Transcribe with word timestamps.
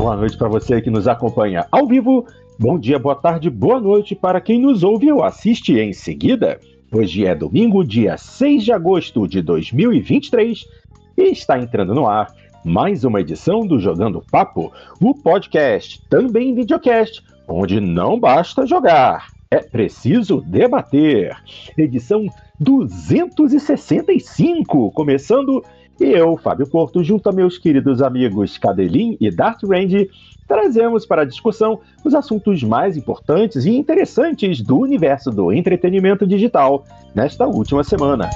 Boa 0.00 0.16
noite 0.16 0.36
para 0.38 0.48
você 0.48 0.80
que 0.80 0.88
nos 0.88 1.06
acompanha 1.06 1.66
ao 1.70 1.86
vivo. 1.86 2.26
Bom 2.58 2.78
dia, 2.78 2.98
boa 2.98 3.14
tarde, 3.14 3.50
boa 3.50 3.78
noite 3.78 4.14
para 4.14 4.40
quem 4.40 4.58
nos 4.58 4.82
ouve 4.82 5.12
ou 5.12 5.22
assiste 5.22 5.78
em 5.78 5.92
seguida. 5.92 6.58
Hoje 6.90 7.26
é 7.26 7.34
domingo, 7.34 7.84
dia 7.84 8.16
6 8.16 8.64
de 8.64 8.72
agosto 8.72 9.28
de 9.28 9.42
2023 9.42 10.66
e 11.18 11.24
está 11.24 11.58
entrando 11.58 11.94
no 11.94 12.06
ar 12.06 12.34
mais 12.64 13.04
uma 13.04 13.20
edição 13.20 13.66
do 13.66 13.78
Jogando 13.78 14.24
Papo, 14.32 14.72
o 14.98 15.14
podcast, 15.14 16.00
também 16.08 16.54
videocast, 16.54 17.22
onde 17.46 17.78
não 17.78 18.18
basta 18.18 18.66
jogar, 18.66 19.26
é 19.50 19.58
preciso 19.58 20.40
debater. 20.40 21.36
Edição 21.76 22.24
265, 22.58 24.92
começando 24.92 25.62
e 26.00 26.12
eu, 26.12 26.36
Fábio 26.38 26.66
Porto, 26.66 27.04
junto 27.04 27.28
a 27.28 27.32
meus 27.32 27.58
queridos 27.58 28.00
amigos 28.00 28.56
Cadelin 28.56 29.18
e 29.20 29.30
Dart 29.30 29.62
Range, 29.62 30.08
trazemos 30.48 31.04
para 31.04 31.22
a 31.22 31.24
discussão 31.26 31.80
os 32.02 32.14
assuntos 32.14 32.62
mais 32.62 32.96
importantes 32.96 33.66
e 33.66 33.70
interessantes 33.70 34.62
do 34.62 34.78
universo 34.78 35.30
do 35.30 35.52
entretenimento 35.52 36.26
digital 36.26 36.84
nesta 37.14 37.46
última 37.46 37.84
semana. 37.84 38.30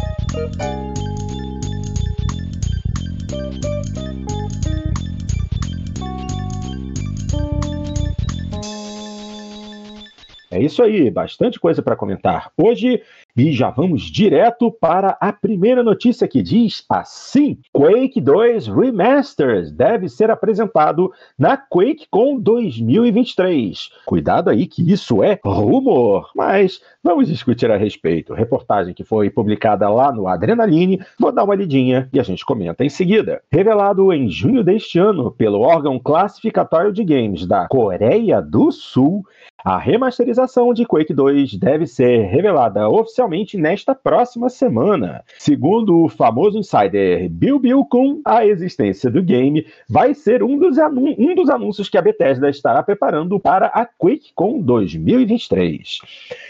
É 10.51 10.63
isso 10.63 10.83
aí, 10.85 11.11
bastante 11.11 11.59
coisa 11.59 11.83
para 11.83 11.97
comentar 11.97 12.53
hoje 12.57 13.03
e 13.37 13.53
já 13.53 13.69
vamos 13.69 14.03
direto 14.03 14.71
para 14.71 15.17
a 15.21 15.33
primeira 15.33 15.83
notícia 15.83 16.29
que 16.29 16.41
diz 16.43 16.85
assim: 16.89 17.59
Quake 17.73 18.21
2 18.21 18.69
Remasters 18.69 19.73
deve 19.73 20.09
ser 20.09 20.31
apresentado 20.31 21.13
na 21.39 21.57
QuakeCon 21.57 22.39
2023. 22.39 23.91
Cuidado 24.07 24.51
aí 24.51 24.67
que 24.67 24.89
isso 24.91 25.23
é 25.23 25.41
rumor, 25.45 26.31
mas 26.35 26.81
vamos 27.03 27.27
discutir 27.27 27.71
a 27.71 27.77
respeito. 27.77 28.35
Reportagem 28.35 28.95
que 28.95 29.03
foi 29.03 29.29
publicada 29.31 29.89
lá 29.89 30.13
no 30.13 30.29
Adrenaline, 30.29 31.01
vou 31.19 31.33
dar 31.33 31.45
uma 31.45 31.57
lidinha 31.57 32.09
e 32.13 32.21
a 32.21 32.23
gente 32.23 32.45
comenta 32.45 32.85
em 32.85 32.89
seguida. 32.89 33.43
Revelado 33.51 34.13
em 34.13 34.29
junho 34.29 34.63
deste 34.63 34.99
ano 34.99 35.33
pelo 35.33 35.61
órgão 35.61 35.99
classificatório 35.99 36.93
de 36.93 37.03
games 37.03 37.47
da 37.47 37.67
Coreia 37.67 38.41
do 38.41 38.71
Sul, 38.71 39.25
a 39.65 39.79
remasterização 39.79 40.75
de 40.75 40.85
Quake 40.85 41.15
2 41.15 41.55
deve 41.55 41.87
ser 41.87 42.27
revelada 42.27 42.87
oficialmente 42.87 43.57
nesta 43.57 43.95
próxima 43.95 44.51
semana. 44.51 45.25
Segundo 45.39 46.05
o 46.05 46.09
famoso 46.11 46.59
insider 46.59 47.31
Bill 47.31 47.59
Bill 47.59 47.83
Kun, 47.87 48.21
a 48.27 48.45
existência 48.45 49.11
do 49.11 49.23
game 49.23 49.67
vai 49.89 50.13
ser 50.13 50.43
um 50.43 50.59
dos, 50.59 50.77
um 51.19 51.35
dos 51.35 51.49
anúncios 51.49 51.89
que 51.89 51.97
a 51.97 52.03
Bethesda 52.03 52.51
estará 52.51 52.83
preparando 52.83 53.41
para 53.41 53.69
a 53.69 53.87
QuakeCon 53.87 54.61
2023. 54.61 56.01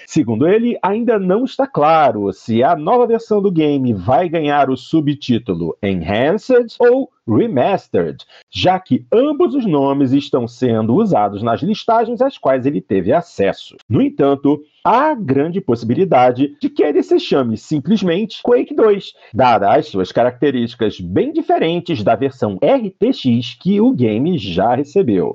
Segundo 0.07 0.49
ele, 0.49 0.77
ainda 0.83 1.17
não 1.17 1.45
está 1.45 1.69
claro 1.69 2.33
se 2.33 2.65
a 2.65 2.75
nova 2.75 3.07
versão 3.07 3.41
do 3.41 3.53
game 3.53 3.95
vai 3.95 4.29
ganhar 4.29 4.69
o 4.69 4.77
subtítulo 4.77 5.77
Enhanced 5.81 6.75
ou 6.81 7.14
Remastered, 7.27 8.25
já 8.51 8.79
que 8.79 9.07
ambos 9.13 9.55
os 9.55 9.65
nomes 9.67 10.13
estão 10.13 10.47
sendo 10.47 10.95
usados 10.95 11.43
nas 11.43 11.63
listagens 11.63 12.21
às 12.21 12.37
quais 12.37 12.67
ele 12.67 12.81
teve 12.81 13.13
acesso. 13.13 13.77
No 13.89 14.03
entanto, 14.03 14.63
há 14.85 15.15
grande 15.15 15.61
possibilidade 15.61 16.57
de 16.61 16.69
que 16.69 16.83
ele 16.83 17.03
se 17.03 17.19
chame 17.19 17.57
simplesmente 17.57 18.43
Quake 18.43 18.75
2, 18.75 19.13
dadas 19.33 19.71
as 19.71 19.87
suas 19.87 20.13
características 20.13 21.01
bem 21.01 21.33
diferentes 21.33 22.03
da 22.03 22.15
versão 22.15 22.59
RTX 22.63 23.57
que 23.59 23.81
o 23.81 23.93
game 23.93 24.37
já 24.37 24.75
recebeu. 24.75 25.35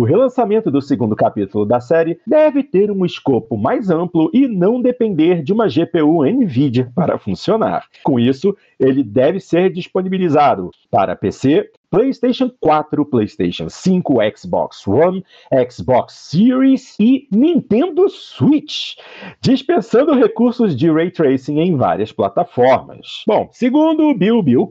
O 0.00 0.04
relançamento 0.04 0.70
do 0.70 0.80
segundo 0.80 1.14
capítulo 1.14 1.66
da 1.66 1.78
série 1.78 2.18
deve 2.26 2.62
ter 2.62 2.90
um 2.90 3.04
escopo 3.04 3.54
mais 3.54 3.90
amplo 3.90 4.30
e 4.32 4.48
não 4.48 4.80
depender 4.80 5.42
de 5.42 5.52
uma 5.52 5.68
GPU 5.68 6.24
NVIDIA 6.24 6.90
para 6.94 7.18
funcionar. 7.18 7.84
Com 8.02 8.18
isso, 8.18 8.56
ele 8.78 9.04
deve 9.04 9.40
ser 9.40 9.70
disponibilizado 9.70 10.70
para 10.90 11.14
PC, 11.14 11.70
PlayStation 11.90 12.48
4, 12.60 13.04
PlayStation 13.04 13.68
5, 13.68 14.18
Xbox 14.36 14.86
One, 14.86 15.24
Xbox 15.68 16.14
Series 16.14 16.94
e 17.00 17.26
Nintendo 17.32 18.08
Switch, 18.08 18.96
dispensando 19.40 20.14
recursos 20.14 20.76
de 20.76 20.88
ray 20.88 21.10
tracing 21.10 21.58
em 21.58 21.76
várias 21.76 22.12
plataformas. 22.12 23.24
Bom, 23.26 23.48
segundo 23.50 24.04
o 24.04 24.14
Bill 24.14 24.40
Bill 24.40 24.70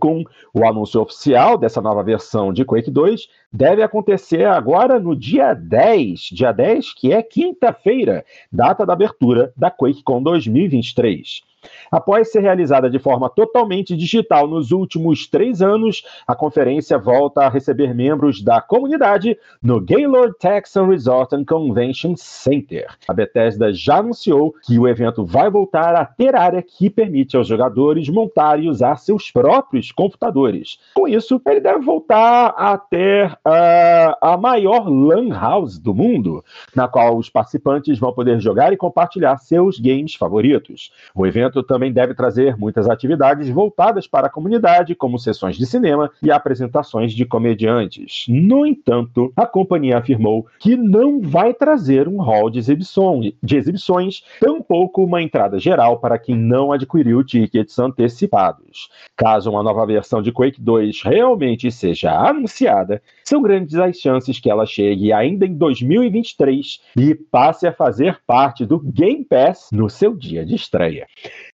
o 0.53 0.66
anúncio 0.66 1.02
oficial 1.02 1.57
dessa 1.57 1.81
nova 1.81 2.02
versão 2.03 2.53
de 2.53 2.63
Quake 2.63 2.90
2 2.90 3.28
deve 3.51 3.84
acontecer 3.84 4.46
agora 4.46 4.97
no 4.97 5.13
dia 5.13 5.53
10, 5.53 6.19
dia 6.31 6.53
10, 6.53 6.94
que 6.94 7.12
é 7.12 7.22
quinta-feira, 7.22 8.24
data 8.50 8.86
da 8.86 8.94
abertura 8.94 9.51
da 9.57 9.69
QuakeCon 9.69 10.24
2023. 10.24 11.49
Após 11.92 12.31
ser 12.31 12.42
realizada 12.42 12.90
de 12.90 13.00
forma 13.00 13.30
totalmente 13.30 13.96
digital 13.96 14.47
nos 14.47 14.72
últimos 14.72 15.28
três 15.28 15.62
anos, 15.62 16.03
a 16.28 16.36
conferência 16.36 16.97
volta 16.97 17.42
a 17.42 17.50
receber 17.50 17.94
membros 17.94 18.42
da 18.42 18.62
comunidade 18.62 19.38
no 19.62 19.81
Gaylord 19.81 20.36
Texan 20.40 20.88
Resort 20.88 21.36
and 21.36 21.46
Convention 21.46 22.16
Center. 22.16 22.88
A 23.08 23.14
Bethesda 23.14 23.74
já 23.74 23.98
anunciou 23.98 24.53
que 24.64 24.78
o 24.78 24.88
evento 24.88 25.25
vai 25.25 25.50
voltar 25.50 25.96
a 25.96 26.06
ter 26.06 26.36
área 26.36 26.62
que 26.62 26.90
permite 26.90 27.36
aos 27.36 27.48
jogadores 27.48 28.08
montar 28.09 28.59
e 28.59 28.69
usar 28.69 28.98
seus 28.98 29.31
próprios 29.31 29.92
computadores. 29.92 30.78
Com 30.94 31.08
isso, 31.08 31.42
ele 31.48 31.59
deve 31.59 31.80
voltar 31.80 32.53
a 32.58 32.78
ter 32.78 33.31
uh, 33.31 34.16
a 34.22 34.38
maior 34.38 34.88
LAN 34.88 35.30
house 35.30 35.80
do 35.80 35.94
mundo, 35.94 36.44
na 36.75 36.88
qual 36.88 37.18
os 37.18 37.30
participantes 37.30 37.98
vão 37.98 38.14
poder 38.14 38.40
jogar 38.40 38.72
e 38.74 38.78
compartilhar 38.78 39.38
seus 39.38 39.80
games 39.80 40.14
favoritos. 40.14 40.92
O 41.16 41.25
evento 41.25 41.49
evento 41.50 41.64
também 41.64 41.92
deve 41.92 42.14
trazer 42.14 42.56
muitas 42.58 42.88
atividades 42.88 43.50
voltadas 43.50 44.08
para 44.08 44.28
a 44.28 44.30
comunidade, 44.30 44.96
como 44.96 45.20
sessões 45.20 45.58
de 45.58 45.66
cinema 45.66 46.12
e 46.22 46.32
apresentações 46.32 47.14
de 47.14 47.26
comediantes. 47.26 48.26
No 48.28 48.66
entanto, 48.66 49.34
a 49.36 49.46
companhia 49.46 49.98
afirmou 49.98 50.46
que 50.60 50.78
não 50.78 51.20
vai 51.22 51.54
trazer 51.54 52.08
um 52.08 52.22
hall 52.22 52.50
de 52.50 52.60
exibições, 52.60 53.34
de 53.42 53.58
exibições 53.58 54.24
tampouco 54.40 55.04
uma 55.04 55.22
entrada 55.22 55.60
geral 55.60 56.00
para 56.00 56.18
quem 56.18 56.36
não 56.36 56.72
adquiriu 56.72 57.24
tickets 57.24 57.78
antecipados. 57.80 58.90
Caso 59.18 59.50
uma 59.50 59.64
nova 59.64 59.86
versão 59.86 60.22
de 60.22 60.31
Quake 60.31 60.62
2 60.62 61.02
realmente 61.04 61.72
seja 61.72 62.12
anunciada, 62.12 63.02
são 63.24 63.42
grandes 63.42 63.76
as 63.76 63.98
chances 63.98 64.40
que 64.40 64.50
ela 64.50 64.66
chegue 64.66 65.12
ainda 65.12 65.46
em 65.46 65.54
2023 65.54 66.81
e 66.98 67.16
passe 67.16 67.68
a 67.68 67.74
fazer 67.74 68.20
parte 68.26 68.66
do 68.66 68.80
Game 68.80 69.26
Pass 69.26 69.70
no 69.72 69.90
seu 69.90 70.16
dia 70.16 70.46
de 70.46 70.56
estreia. 70.56 71.08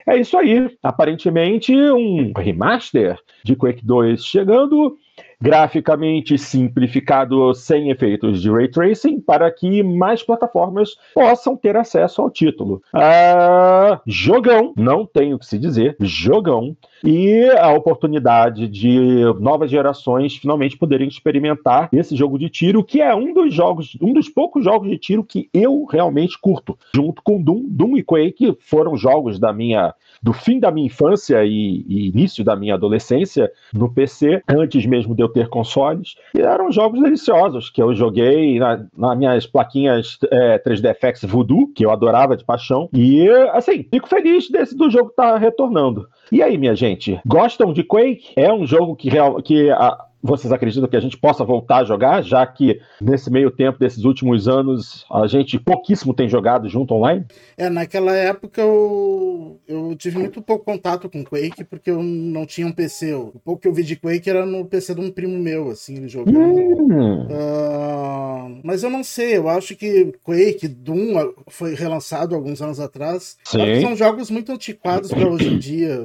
É 0.07 0.17
isso 0.17 0.37
aí. 0.37 0.75
Aparentemente, 0.83 1.73
um 1.73 2.31
remaster 2.35 3.17
de 3.43 3.55
Quake 3.55 3.85
2 3.85 4.23
chegando 4.23 4.97
graficamente 5.45 6.39
simplificado 6.39 7.53
sem 7.53 7.91
efeitos 7.91 8.41
de 8.41 8.49
ray 8.49 8.67
tracing 8.67 9.19
para 9.19 9.51
que 9.51 9.83
mais 9.83 10.23
plataformas 10.23 10.95
possam 11.13 11.55
ter 11.55 11.77
acesso 11.77 12.19
ao 12.19 12.31
título. 12.31 12.81
Ah, 12.91 14.01
jogão, 14.07 14.73
não 14.75 15.05
tenho 15.05 15.35
o 15.35 15.39
que 15.39 15.45
se 15.45 15.59
dizer, 15.59 15.95
jogão. 15.99 16.75
E 17.03 17.43
a 17.59 17.71
oportunidade 17.71 18.67
de 18.67 19.21
novas 19.39 19.69
gerações 19.69 20.35
finalmente 20.35 20.75
poderem 20.75 21.07
experimentar 21.07 21.89
esse 21.93 22.15
jogo 22.15 22.39
de 22.39 22.49
tiro, 22.49 22.83
que 22.83 22.99
é 22.99 23.13
um 23.13 23.31
dos 23.31 23.53
jogos, 23.53 23.95
um 24.01 24.13
dos 24.13 24.27
poucos 24.27 24.63
jogos 24.63 24.89
de 24.89 24.97
tiro 24.97 25.23
que 25.23 25.47
eu 25.53 25.85
realmente 25.85 26.39
curto. 26.39 26.75
Junto 26.95 27.21
com 27.21 27.39
Doom, 27.39 27.65
Doom 27.69 27.97
e 27.97 28.03
Quake 28.03 28.57
foram 28.61 28.97
jogos 28.97 29.37
da 29.37 29.53
minha 29.53 29.93
do 30.25 30.33
fim 30.33 30.59
da 30.59 30.71
minha 30.71 30.87
infância 30.87 31.45
e, 31.45 31.85
e, 31.87 32.07
início 32.07 32.43
da 32.43 32.55
minha 32.55 32.73
adolescência 32.73 33.51
no 33.71 33.93
PC, 33.93 34.41
antes 34.47 34.83
mesmo 34.85 35.13
de 35.13 35.21
eu 35.21 35.29
ter 35.35 35.49
consoles, 35.49 36.15
e 36.33 36.39
eram 36.39 36.71
jogos 36.71 37.01
deliciosos 37.01 37.69
que 37.69 37.83
eu 37.83 37.93
joguei 37.93 38.57
na, 38.57 38.85
nas 38.97 39.17
minhas 39.17 39.45
plaquinhas 39.45 40.17
é, 40.31 40.57
3D 40.59 41.27
Voodoo, 41.27 41.67
que 41.75 41.85
eu 41.85 41.91
adorava 41.91 42.37
de 42.37 42.45
paixão, 42.45 42.89
e 42.93 43.29
assim, 43.51 43.85
fico 43.91 44.07
feliz 44.07 44.49
desse 44.49 44.77
do 44.77 44.89
jogo 44.89 45.09
estar 45.09 45.33
tá 45.33 45.37
retornando. 45.37 46.07
E 46.31 46.41
aí, 46.41 46.57
minha 46.57 46.73
gente, 46.73 47.19
gostam 47.25 47.73
de 47.73 47.83
Quake? 47.83 48.31
É 48.37 48.51
um 48.51 48.65
jogo 48.65 48.95
que, 48.95 49.09
real, 49.09 49.41
que 49.41 49.69
a, 49.71 49.97
vocês 50.25 50.51
acreditam 50.51 50.89
que 50.89 50.97
a 50.97 51.01
gente 51.01 51.17
possa 51.17 51.45
voltar 51.45 51.77
a 51.77 51.83
jogar, 51.83 52.23
já 52.23 52.45
que 52.45 52.79
nesse 52.99 53.31
meio 53.31 53.51
tempo 53.51 53.77
desses 53.77 54.03
últimos 54.03 54.47
anos 54.47 55.05
a 55.11 55.27
gente 55.27 55.59
pouquíssimo 55.59 56.13
tem 56.13 56.27
jogado 56.27 56.67
junto 56.67 56.93
online? 56.95 57.25
É, 57.57 57.69
naquela 57.69 58.13
época 58.15 58.61
eu, 58.61 59.59
eu 59.67 59.95
tive 59.95 60.17
muito 60.17 60.41
pouco 60.41 60.65
contato 60.65 61.09
com 61.09 61.23
Quake, 61.23 61.63
porque 61.63 61.91
eu 61.91 62.01
não 62.01 62.45
tinha 62.45 62.65
um 62.65 62.71
PC. 62.71 63.13
O 63.13 63.39
pouco 63.43 63.61
que 63.61 63.67
eu 63.67 63.73
vi 63.73 63.83
de 63.83 63.95
Quake 63.95 64.29
era 64.29 64.45
no 64.45 64.65
PC 64.65 64.95
de 64.95 65.01
um 65.01 65.11
primo 65.11 65.37
meu, 65.37 65.69
assim, 65.69 65.95
ele 65.95 66.07
jogando. 66.07 66.37
Hum. 66.39 67.27
Uh, 67.27 68.24
mas 68.63 68.83
eu 68.83 68.89
não 68.89 69.03
sei, 69.03 69.37
eu 69.37 69.49
acho 69.49 69.75
que 69.75 70.13
Quake, 70.23 70.67
Doom 70.67 71.33
foi 71.47 71.75
relançado 71.75 72.35
alguns 72.35 72.61
anos 72.61 72.79
atrás. 72.79 73.37
São 73.43 73.95
jogos 73.95 74.29
muito 74.29 74.51
antiquados 74.51 75.11
para 75.11 75.27
hoje 75.27 75.47
em 75.47 75.57
dia. 75.57 75.99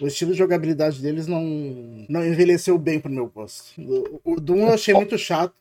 O 0.00 0.06
estilo 0.06 0.32
de 0.32 0.38
jogabilidade 0.38 1.00
deles 1.00 1.26
não, 1.26 1.42
não 2.08 2.24
envelheceu 2.24 2.78
bem 2.78 3.00
pro 3.00 3.10
meu 3.10 3.26
gosto. 3.26 3.80
O 4.24 4.40
Doom 4.40 4.66
eu 4.66 4.74
achei 4.74 4.94
muito 4.94 5.16
chato. 5.18 5.54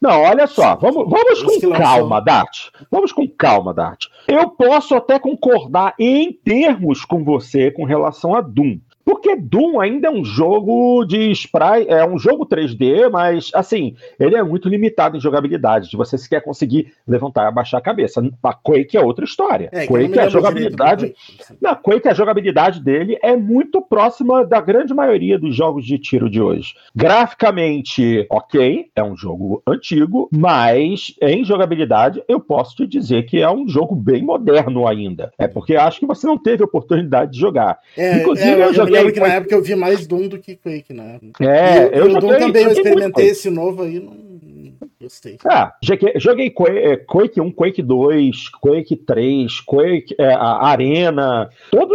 Não, 0.00 0.22
olha 0.22 0.48
só, 0.48 0.74
vamos, 0.74 1.08
vamos 1.08 1.42
com 1.42 1.70
calma, 1.70 2.20
Dart. 2.20 2.70
Vamos 2.90 3.12
com 3.12 3.28
calma, 3.28 3.72
Dart. 3.72 4.06
Eu 4.26 4.50
posso 4.50 4.96
até 4.96 5.16
concordar 5.18 5.94
em 5.96 6.32
termos 6.32 7.04
com 7.04 7.22
você 7.22 7.70
com 7.70 7.84
relação 7.84 8.34
a 8.34 8.40
Doom. 8.40 8.78
Porque 9.04 9.36
Doom 9.36 9.80
ainda 9.80 10.08
é 10.08 10.10
um 10.10 10.24
jogo 10.24 11.04
de 11.04 11.30
sprite, 11.32 11.88
é 11.88 12.06
um 12.06 12.18
jogo 12.18 12.46
3D, 12.46 13.10
mas 13.10 13.50
assim, 13.54 13.96
ele 14.18 14.36
é 14.36 14.42
muito 14.42 14.68
limitado 14.68 15.16
em 15.16 15.20
jogabilidade. 15.20 15.90
Se 15.90 15.96
você 15.96 16.16
sequer 16.16 16.42
conseguir 16.42 16.92
levantar 17.06 17.44
e 17.44 17.48
abaixar 17.48 17.78
a 17.78 17.82
cabeça. 17.82 18.22
A 18.42 18.52
Quake 18.52 18.96
é 18.96 19.00
outra 19.00 19.24
história. 19.24 19.68
É, 19.72 19.86
Quake, 19.86 20.18
a 20.18 20.28
jogabilidade. 20.28 21.14
Na 21.60 21.74
Quake, 21.74 22.08
a 22.08 22.14
jogabilidade 22.14 22.80
dele 22.80 23.18
é 23.22 23.36
muito 23.36 23.80
próxima 23.82 24.44
da 24.44 24.60
grande 24.60 24.94
maioria 24.94 25.38
dos 25.38 25.54
jogos 25.54 25.84
de 25.84 25.98
tiro 25.98 26.28
de 26.30 26.40
hoje. 26.40 26.74
Graficamente, 26.94 28.26
ok, 28.30 28.86
é 28.94 29.02
um 29.02 29.16
jogo 29.16 29.62
antigo, 29.66 30.28
mas 30.32 31.14
em 31.20 31.44
jogabilidade 31.44 32.22
eu 32.28 32.40
posso 32.40 32.76
te 32.76 32.86
dizer 32.86 33.24
que 33.24 33.40
é 33.40 33.50
um 33.50 33.68
jogo 33.68 33.94
bem 33.94 34.22
moderno 34.22 34.86
ainda. 34.86 35.32
É 35.38 35.46
porque 35.46 35.76
acho 35.76 36.00
que 36.00 36.06
você 36.06 36.26
não 36.26 36.38
teve 36.38 36.64
oportunidade 36.64 37.32
de 37.32 37.38
jogar. 37.38 37.78
É, 37.96 38.18
Inclusive, 38.18 38.60
é, 38.60 38.64
eu 38.64 38.74
joguei 38.74 38.91
lembro 38.92 39.12
que 39.12 39.20
na 39.20 39.34
época 39.34 39.54
eu 39.54 39.62
vi 39.62 39.74
mais 39.74 40.06
Doom 40.06 40.28
do 40.28 40.38
que 40.38 40.56
Quake, 40.56 40.92
né? 40.92 41.18
É, 41.40 41.86
eu, 41.86 42.08
eu 42.08 42.20
Doom 42.20 42.38
também, 42.38 42.64
eu 42.64 42.72
experimentei 42.72 43.26
esse 43.26 43.50
novo 43.50 43.82
aí, 43.82 43.98
não 43.98 44.32
gostei. 45.02 45.36
Ah, 45.44 45.74
joguei, 46.16 46.50
Quake 46.50 47.40
1, 47.40 47.50
Quake 47.52 47.82
2, 47.82 48.48
Quake 48.60 48.96
3, 48.96 49.60
Quake 49.60 50.14
é, 50.18 50.32
Arena, 50.32 51.50
todo, 51.70 51.94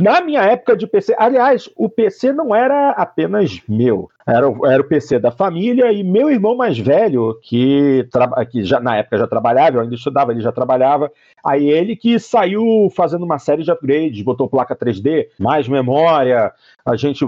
na 0.00 0.20
minha 0.20 0.42
época 0.42 0.76
de 0.76 0.86
PC, 0.86 1.14
aliás, 1.18 1.68
o 1.76 1.88
PC 1.88 2.32
não 2.32 2.54
era 2.54 2.90
apenas 2.90 3.60
meu, 3.68 4.10
era, 4.26 4.46
era 4.64 4.80
o 4.80 4.84
PC 4.84 5.18
da 5.18 5.30
família 5.30 5.92
e 5.92 6.02
meu 6.02 6.30
irmão 6.30 6.56
mais 6.56 6.78
velho, 6.78 7.38
que, 7.42 8.06
que 8.50 8.64
já, 8.64 8.80
na 8.80 8.96
época 8.96 9.18
já 9.18 9.26
trabalhava, 9.26 9.76
eu 9.76 9.82
ainda 9.82 9.94
estudava, 9.94 10.32
ele 10.32 10.40
já 10.40 10.52
trabalhava, 10.52 11.10
aí 11.44 11.68
ele 11.68 11.96
que 11.96 12.18
saiu 12.18 12.90
fazendo 12.94 13.24
uma 13.24 13.38
série 13.38 13.62
de 13.62 13.70
upgrades, 13.70 14.22
botou 14.22 14.48
placa 14.48 14.76
3D, 14.76 15.28
mais 15.38 15.68
memória, 15.68 16.52
a 16.84 16.96
gente, 16.96 17.26